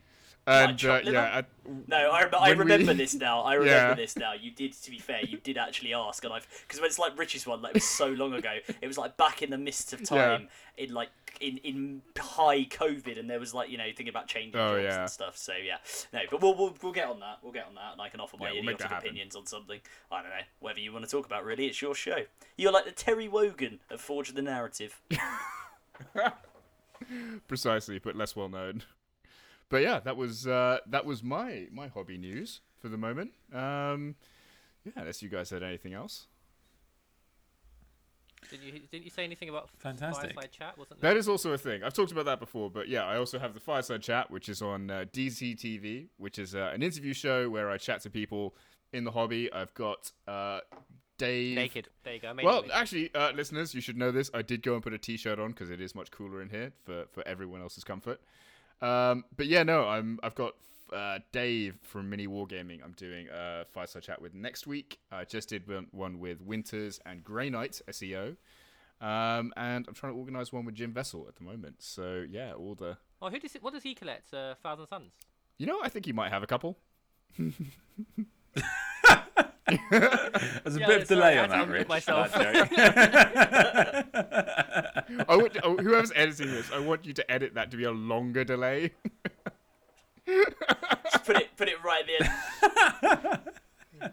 And 0.48 0.84
uh, 0.86 1.02
yeah. 1.04 1.42
I, 1.42 1.44
No, 1.88 2.12
I, 2.12 2.22
rem- 2.24 2.34
I 2.36 2.48
when 2.50 2.58
we- 2.58 2.64
remember 2.64 2.94
this 2.94 3.14
now. 3.14 3.42
I 3.42 3.54
remember 3.56 3.90
Yeah. 3.90 3.94
this 3.96 4.16
now. 4.16 4.32
You 4.34 4.52
did, 4.52 4.72
to 4.82 4.90
be 4.90 4.98
fair, 4.98 5.20
you 5.26 5.38
did 5.40 5.58
actually 5.58 5.94
ask, 5.94 6.24
and 6.24 6.34
I've 6.34 6.48
because 6.66 6.80
when 6.80 6.88
it's 6.88 6.98
like 6.98 7.20
Rich's 7.20 7.46
one, 7.46 7.62
like 7.62 7.72
it 7.72 7.76
was 7.76 7.84
so 7.84 8.08
long 8.08 8.34
ago. 8.34 8.54
It 8.82 8.88
was 8.88 8.98
like 8.98 9.18
back 9.18 9.42
in 9.42 9.50
the 9.50 9.58
midst 9.58 9.92
of 9.92 10.02
time, 10.04 10.48
in 10.78 10.94
like 10.94 11.10
in 11.42 11.58
in 11.58 12.02
high 12.18 12.64
COVID, 12.64 13.20
and 13.20 13.30
there 13.30 13.42
was 13.42 13.54
like 13.54 13.70
you 13.70 13.78
know 13.78 13.84
thinking 13.88 14.08
about 14.08 14.28
changing 14.28 14.56
Oh, 14.60 14.82
jobs 14.82 14.84
yeah. 14.84 15.02
and 15.02 15.10
stuff. 15.10 15.38
So 15.38 15.52
yeah, 15.62 15.78
no, 16.14 16.22
but 16.32 16.42
we'll 16.42 16.56
we'll, 16.56 16.74
we'll 16.82 16.94
get 16.94 17.08
on 17.10 17.20
that. 17.20 17.40
We'll 17.44 17.52
get 17.52 17.66
on 17.68 17.76
that, 17.76 17.92
and 17.92 18.02
I 18.02 18.08
can 18.08 18.22
offer 18.22 18.38
my 18.40 18.52
Yeah, 18.52 18.62
we'll 18.64 18.74
idiotic 18.76 18.98
opinions 19.00 19.36
on 19.36 19.46
something. 19.46 19.82
I 20.10 20.22
don't 20.22 20.30
know 20.32 20.38
whatever 20.62 20.80
you 20.80 20.94
want 20.94 21.04
to 21.04 21.12
talk 21.12 21.26
about. 21.26 21.44
Really, 21.44 21.66
it's 21.68 21.82
your 21.82 21.94
show. 21.94 22.20
You're 22.56 22.72
like 22.72 22.86
the 22.86 22.92
Terry 22.92 23.28
Wogan 23.28 23.80
of 23.92 24.00
Forge 24.00 24.30
of 24.30 24.36
the 24.36 24.42
Narrative. 24.42 25.02
precisely, 27.48 28.00
but 28.00 28.16
less 28.16 28.36
well 28.36 28.50
known. 28.50 28.84
But 29.70 29.82
yeah, 29.82 30.00
that 30.00 30.16
was 30.16 30.48
uh, 30.48 30.80
that 30.88 31.06
was 31.06 31.24
my 31.24 31.68
my 31.72 31.88
hobby 31.88 32.18
news 32.18 32.62
for 32.80 32.90
the 32.90 32.98
moment. 32.98 33.32
Um, 33.54 34.16
yeah, 34.86 34.94
unless 34.98 35.22
you 35.22 35.30
guys 35.30 35.50
had 35.50 35.64
anything 35.64 35.94
else. 35.94 36.28
Did 38.50 38.62
you 38.62 38.72
didn't 38.92 39.04
you 39.04 39.10
say 39.10 39.24
anything 39.24 39.50
about 39.50 39.70
Fantastic. 39.80 40.34
Fireside 40.34 40.52
Chat? 40.52 40.78
Wasn't 40.78 41.02
there? 41.02 41.12
That 41.12 41.18
is 41.18 41.28
also 41.28 41.52
a 41.52 41.58
thing. 41.58 41.84
I've 41.84 41.94
talked 41.94 42.12
about 42.12 42.26
that 42.26 42.40
before, 42.40 42.70
but 42.70 42.88
yeah, 42.88 43.04
I 43.04 43.18
also 43.18 43.40
have 43.40 43.54
the 43.54 43.60
Fireside 43.60 44.02
Chat, 44.02 44.32
which 44.32 44.48
is 44.48 44.62
on 44.62 44.90
uh, 44.90 45.06
DCTV, 45.12 46.08
which 46.18 46.40
is 46.40 46.56
uh, 46.56 46.72
an 46.74 46.82
interview 46.82 47.14
show 47.14 47.50
where 47.50 47.70
I 47.70 47.78
chat 47.78 48.02
to 48.04 48.10
people 48.10 48.56
in 48.94 49.04
the 49.04 49.12
hobby. 49.12 49.52
I've 49.52 49.74
got 49.74 50.12
uh, 50.28 50.62
Dave. 51.18 51.56
Naked. 51.56 51.90
There 52.04 52.14
you 52.14 52.20
go. 52.22 52.34
Made 52.34 52.46
Well, 52.46 52.62
it. 52.62 52.72
actually, 52.74 53.14
uh, 53.14 53.32
listeners, 53.34 53.74
you 53.76 53.82
should 53.82 53.98
know 53.98 54.12
this. 54.12 54.30
I 54.34 54.44
did 54.44 54.62
go 54.62 54.76
and 54.76 54.84
put 54.84 54.94
a 54.94 54.98
T-shirt 55.00 55.40
on 55.40 55.52
because 55.52 55.70
it 55.70 55.82
is 55.82 55.94
much 55.96 56.12
cooler 56.12 56.42
in 56.42 56.50
here 56.50 56.72
for, 56.86 57.06
for 57.12 57.28
everyone 57.28 57.62
else's 57.62 57.84
comfort. 57.84 58.22
Um, 58.82 59.26
but 59.36 59.48
yeah, 59.48 59.64
no, 59.64 59.88
I'm 59.88 60.20
I've 60.24 60.36
got 60.36 60.54
uh, 60.94 61.20
Dave 61.32 61.76
from 61.82 62.10
Mini 62.10 62.28
Wargaming. 62.28 62.84
I'm 62.84 62.94
doing 62.94 63.28
a 63.30 63.66
fireside 63.74 64.04
chat 64.04 64.22
with 64.22 64.34
next 64.34 64.68
week. 64.68 65.00
I 65.12 65.24
just 65.26 65.50
did 65.50 65.64
one- 65.92 66.20
with 66.20 66.42
Winters 66.42 67.00
and 67.06 67.24
Grey 67.24 67.50
Knight 67.50 67.82
SEO, 67.90 68.38
um, 69.02 69.52
and 69.58 69.86
I'm 69.88 69.94
trying 69.94 70.14
to 70.14 70.18
organise 70.20 70.54
one 70.54 70.64
with 70.66 70.76
Jim 70.76 70.94
Vesal 70.94 71.28
at 71.28 71.36
the 71.36 71.44
moment. 71.44 71.82
So 71.82 72.26
yeah, 72.30 72.54
all 72.54 72.76
the 72.76 72.98
Oh, 73.22 73.30
who 73.30 73.40
does 73.40 73.56
it, 73.56 73.64
what 73.64 73.74
does 73.74 73.84
he 73.84 73.96
collect? 73.96 74.34
Uh, 74.34 74.54
Thousand 74.62 74.88
Sons. 74.88 75.12
you 75.58 75.66
know 75.66 75.80
I 75.84 75.90
think 75.90 76.06
he 76.06 76.14
might 76.14 76.30
have 76.32 76.44
a 76.44 76.48
couple. 76.48 76.78
There's 79.92 80.76
a 80.76 80.80
Yeah, 80.80 80.88
bit 80.88 81.02
of 81.04 81.08
delay 81.08 81.38
I 81.38 81.44
on 81.44 81.50
had 81.50 81.60
that, 81.60 81.68
unmute 81.68 81.74
Rich. 81.74 81.88
myself. 81.90 82.32
That. 82.34 84.06
I 85.30 85.36
want, 85.36 85.58
oh, 85.64 85.76
whoever's 85.78 86.12
editing 86.16 86.48
this, 86.52 86.72
I 86.72 86.80
want 86.80 87.06
you 87.06 87.14
to 87.14 87.32
edit 87.32 87.54
that 87.56 87.72
to 87.72 87.78
be 87.78 87.84
a 87.84 87.92
longer 87.92 88.44
delay. 88.44 88.92
Just 90.28 91.26
put 91.26 91.38
it 91.38 91.56
put 91.58 91.68
it 91.70 91.82
right 91.84 92.04
at 92.04 92.08
the 92.08 93.34
end. 94.04 94.12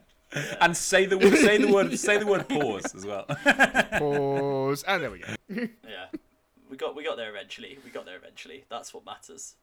and 0.60 0.76
say 0.76 1.06
the 1.06 1.18
word, 1.18 1.36
say 1.36 1.58
the 1.58 1.72
word, 1.72 1.98
say 1.98 2.18
the 2.18 2.26
word 2.26 2.48
pause 2.48 2.94
as 2.94 3.04
well. 3.06 3.24
Pause, 3.24 4.82
and 4.84 5.02
there 5.02 5.10
we 5.10 5.18
go. 5.18 5.26
Yeah, 5.48 6.06
we 6.70 6.76
got 6.76 6.94
we 6.96 7.02
got 7.04 7.16
there 7.16 7.30
eventually. 7.30 7.78
We 7.84 7.90
got 7.90 8.04
there 8.06 8.16
eventually. 8.16 8.64
That's 8.68 8.94
what 8.94 9.04
matters. 9.04 9.54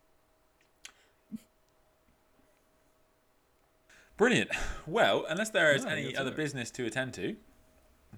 Brilliant. 4.22 4.52
Well, 4.88 5.26
unless 5.30 5.52
there 5.52 5.73
is 5.73 5.85
No, 5.85 5.91
any 5.91 6.15
other 6.15 6.31
it. 6.31 6.35
business 6.35 6.72
to 6.72 6.85
attend 6.85 7.14
to 7.14 7.35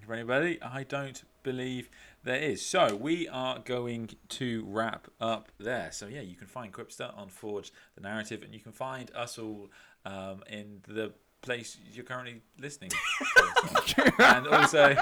for 0.04 0.14
anybody, 0.14 0.58
I 0.62 0.82
don't 0.82 1.22
believe 1.42 1.90
there 2.24 2.38
is. 2.38 2.64
So 2.64 2.96
we 2.96 3.28
are 3.28 3.58
going 3.58 4.10
to 4.30 4.64
wrap 4.66 5.08
up 5.20 5.50
there. 5.58 5.90
So 5.92 6.06
yeah, 6.06 6.22
you 6.22 6.36
can 6.36 6.46
find 6.46 6.72
Quipster 6.72 7.16
on 7.16 7.28
Forge 7.28 7.70
the 7.94 8.00
Narrative, 8.00 8.42
and 8.42 8.52
you 8.52 8.60
can 8.60 8.72
find 8.72 9.10
us 9.14 9.38
all 9.38 9.68
um, 10.06 10.42
in 10.50 10.80
the 10.88 11.12
place 11.42 11.76
you're 11.92 12.04
currently 12.04 12.40
listening. 12.58 12.90
to 12.90 12.96
us 12.98 13.98
on. 13.98 14.12
and 14.36 14.48
also, 14.48 14.84
and, 14.88 14.96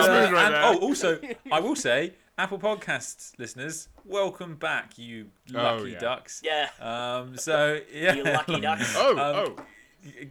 uh, 0.00 0.30
right 0.32 0.46
and- 0.46 0.54
oh, 0.54 0.78
also, 0.80 1.18
I 1.52 1.60
will 1.60 1.76
say, 1.76 2.14
Apple 2.38 2.58
Podcasts 2.58 3.38
listeners, 3.38 3.88
welcome 4.06 4.56
back, 4.56 4.96
you 4.98 5.26
lucky 5.50 5.82
Oh, 5.82 5.84
yeah. 5.84 5.98
ducks. 5.98 6.40
Yeah, 6.42 6.70
Um, 6.80 7.36
so 7.36 7.80
yeah, 7.92 8.14
you 8.14 8.24
lucky 8.24 8.58
ducks. 8.60 8.94
Oh, 8.98 9.10
Um, 9.12 9.54
oh. 9.58 9.64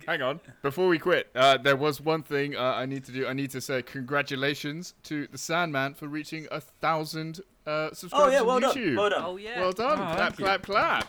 Hang 0.05 0.21
on. 0.21 0.41
Before 0.63 0.87
we 0.89 0.99
quit, 0.99 1.29
uh, 1.33 1.57
there 1.57 1.77
was 1.77 2.01
one 2.01 2.23
thing 2.23 2.57
uh, 2.57 2.61
I 2.61 2.85
need 2.85 3.05
to 3.05 3.11
do. 3.13 3.25
I 3.27 3.31
need 3.33 3.51
to 3.51 3.61
say 3.61 3.81
congratulations 3.81 4.95
to 5.03 5.27
the 5.27 5.37
Sandman 5.37 5.93
for 5.93 6.07
reaching 6.09 6.45
a 6.51 6.59
thousand 6.59 7.39
uh, 7.65 7.69
Oh 7.69 7.89
subscribers 7.93 8.33
yeah, 8.33 8.41
well 8.41 8.55
on 8.57 8.61
done. 8.63 8.75
YouTube. 8.75 8.97
Well 8.97 9.09
done. 9.11 9.23
Oh 9.23 9.37
yeah. 9.37 9.61
Well 9.61 9.71
done. 9.71 9.91
Oh, 9.93 9.95
clap, 9.95 10.17
thank 10.17 10.35
clap, 10.37 10.61
clap. 10.63 11.07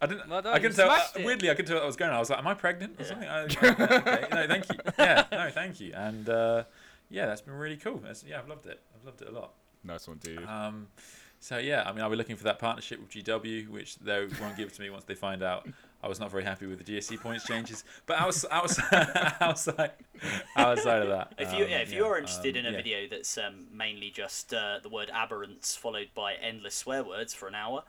I 0.00 0.06
didn't. 0.06 0.28
Well 0.28 0.42
done, 0.42 0.52
I 0.52 0.56
you 0.56 0.62
couldn't 0.62 0.76
tell. 0.76 0.90
Uh, 0.90 0.98
smashed 1.00 1.26
weirdly, 1.26 1.50
I 1.50 1.54
couldn't 1.54 1.66
tell 1.66 1.76
what 1.78 1.82
I 1.82 1.86
was 1.86 1.96
going. 1.96 2.10
on. 2.10 2.16
I 2.16 2.20
was 2.20 2.30
like, 2.30 2.38
"Am 2.38 2.46
I 2.46 2.54
pregnant 2.54 3.00
or 3.00 3.04
something?" 3.04 3.28
I, 3.28 3.40
okay. 3.40 4.26
No, 4.30 4.46
thank 4.46 4.68
you. 4.70 4.76
Yeah, 4.98 5.24
no, 5.32 5.50
thank 5.50 5.80
you. 5.80 5.92
And 5.94 6.28
uh, 6.28 6.64
yeah, 7.10 7.26
that's 7.26 7.40
been 7.40 7.54
really 7.54 7.78
cool. 7.78 7.96
That's, 8.04 8.22
yeah, 8.22 8.38
I've 8.38 8.48
loved 8.48 8.66
it. 8.66 8.80
I've 8.94 9.04
loved 9.04 9.22
it 9.22 9.28
a 9.28 9.32
lot. 9.32 9.54
Nice 9.86 10.08
one, 10.08 10.18
dude. 10.18 10.44
Um, 10.46 10.88
so 11.40 11.58
yeah, 11.58 11.84
I 11.86 11.92
mean, 11.92 12.02
I'll 12.02 12.10
be 12.10 12.16
looking 12.16 12.36
for 12.36 12.44
that 12.44 12.58
partnership 12.58 12.98
with 13.00 13.10
GW, 13.10 13.68
which 13.68 13.96
they 13.98 14.26
won't 14.40 14.56
give 14.56 14.72
to 14.72 14.82
me 14.82 14.90
once 14.90 15.04
they 15.04 15.14
find 15.14 15.42
out. 15.42 15.68
I 16.02 16.08
was 16.08 16.20
not 16.20 16.30
very 16.30 16.44
happy 16.44 16.66
with 16.66 16.84
the 16.84 16.92
GSC 16.92 17.20
points 17.20 17.46
changes, 17.46 17.84
but 18.04 18.20
outside, 18.20 18.50
outside, 18.52 19.34
outside, 19.40 19.90
outside 20.56 21.02
of 21.02 21.08
that, 21.08 21.32
If 21.38 21.52
you 21.52 21.64
um, 21.64 21.70
yeah, 21.70 21.78
if 21.78 21.92
you 21.92 22.02
yeah, 22.02 22.08
are 22.08 22.18
interested 22.18 22.56
um, 22.56 22.60
in 22.60 22.66
a 22.66 22.70
yeah. 22.70 22.76
video 22.76 23.08
that's 23.08 23.38
um, 23.38 23.66
mainly 23.72 24.10
just 24.10 24.52
uh, 24.52 24.78
the 24.82 24.88
word 24.88 25.10
Aberrants 25.12 25.76
followed 25.76 26.10
by 26.14 26.34
endless 26.34 26.74
swear 26.74 27.02
words 27.02 27.34
for 27.34 27.48
an 27.48 27.54
hour, 27.54 27.82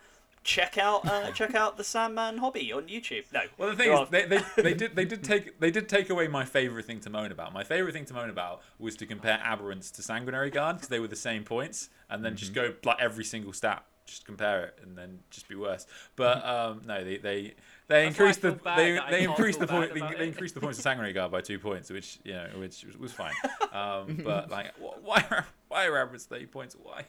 check 0.47 0.77
out 0.77 1.05
uh, 1.05 1.29
check 1.33 1.53
out 1.53 1.77
the 1.77 1.83
Sandman 1.83 2.37
hobby 2.37 2.71
on 2.73 2.87
YouTube. 2.87 3.25
No, 3.31 3.41
Well, 3.57 3.69
the 3.69 3.75
thing 3.75 3.91
there 3.91 4.03
is, 4.03 4.09
they, 4.09 4.25
they, 4.25 4.61
they 4.63 4.73
did 4.81 4.95
they 4.95 5.05
did 5.05 5.23
take 5.23 5.59
they 5.59 5.69
did 5.69 5.87
take 5.87 6.09
away 6.09 6.27
my 6.27 6.45
favorite 6.45 6.85
thing 6.85 6.99
to 7.01 7.09
moan 7.11 7.31
about. 7.31 7.53
My 7.53 7.63
favorite 7.63 7.93
thing 7.93 8.05
to 8.05 8.13
moan 8.13 8.29
about 8.29 8.61
was 8.79 8.95
to 8.95 9.05
compare 9.05 9.39
Aberrants 9.43 9.91
to 9.91 10.01
Sanguinary 10.01 10.49
Guard 10.49 10.77
because 10.77 10.87
they 10.87 10.99
were 10.99 11.07
the 11.07 11.15
same 11.15 11.43
points, 11.43 11.89
and 12.09 12.25
then 12.25 12.35
just 12.35 12.53
go 12.53 12.73
like 12.83 12.97
every 12.99 13.25
single 13.25 13.53
stat, 13.53 13.83
just 14.07 14.25
compare 14.25 14.65
it, 14.65 14.79
and 14.81 14.97
then 14.97 15.19
just 15.29 15.47
be 15.47 15.55
worse. 15.55 15.85
But 16.15 16.43
um, 16.45 16.81
no, 16.87 17.03
they 17.03 17.17
they 17.17 17.53
they 17.87 18.05
That's 18.05 18.17
increased 18.17 18.41
the 18.41 18.53
feel 18.53 18.63
bad 18.63 18.79
they, 18.79 18.91
that 18.93 19.03
I 19.03 19.11
they 19.11 19.23
increased 19.25 19.59
the 19.59 19.67
point 19.67 19.93
they, 19.93 19.99
they 20.17 20.27
increased 20.27 20.55
the 20.55 20.61
points 20.61 20.79
of 20.79 20.83
Sanguinary 20.83 21.13
Guard 21.13 21.31
by 21.31 21.41
two 21.41 21.59
points, 21.59 21.91
which 21.91 22.19
you 22.23 22.33
know 22.33 22.47
which 22.55 22.85
was, 22.85 22.97
was 22.97 23.11
fine. 23.11 23.33
Um, 23.73 24.21
but 24.23 24.49
like, 24.49 24.73
wh- 24.77 25.03
why 25.05 25.23
are, 25.29 25.45
why 25.67 25.85
are 25.85 26.07
Aberrants 26.07 26.23
thirty 26.23 26.47
points? 26.47 26.75
Why 26.81 27.05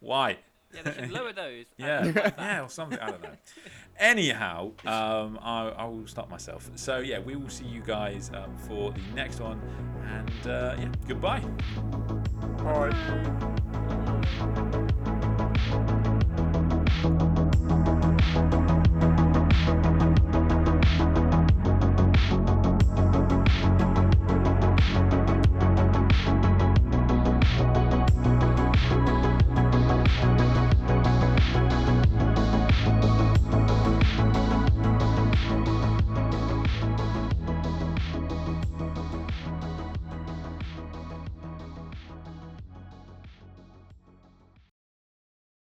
why? 0.00 0.38
Yeah, 0.72 0.82
they 0.82 0.92
should 0.92 1.10
lower 1.12 1.32
those. 1.32 1.66
Yeah, 1.76 2.32
yeah, 2.38 2.62
or 2.62 2.68
something. 2.68 2.98
I 2.98 3.10
don't 3.10 3.22
know. 3.22 3.30
Anyhow, 3.98 4.72
um, 4.86 5.38
I, 5.42 5.68
I 5.76 5.84
will 5.86 6.06
stop 6.06 6.30
myself. 6.30 6.70
So 6.76 6.98
yeah, 6.98 7.18
we 7.18 7.36
will 7.36 7.48
see 7.48 7.66
you 7.66 7.82
guys 7.82 8.30
um, 8.34 8.56
for 8.68 8.92
the 8.92 9.00
next 9.14 9.40
one, 9.40 9.60
and 10.06 10.46
uh, 10.46 10.76
yeah, 10.78 10.88
goodbye. 11.06 11.42
Bye. 12.62 14.66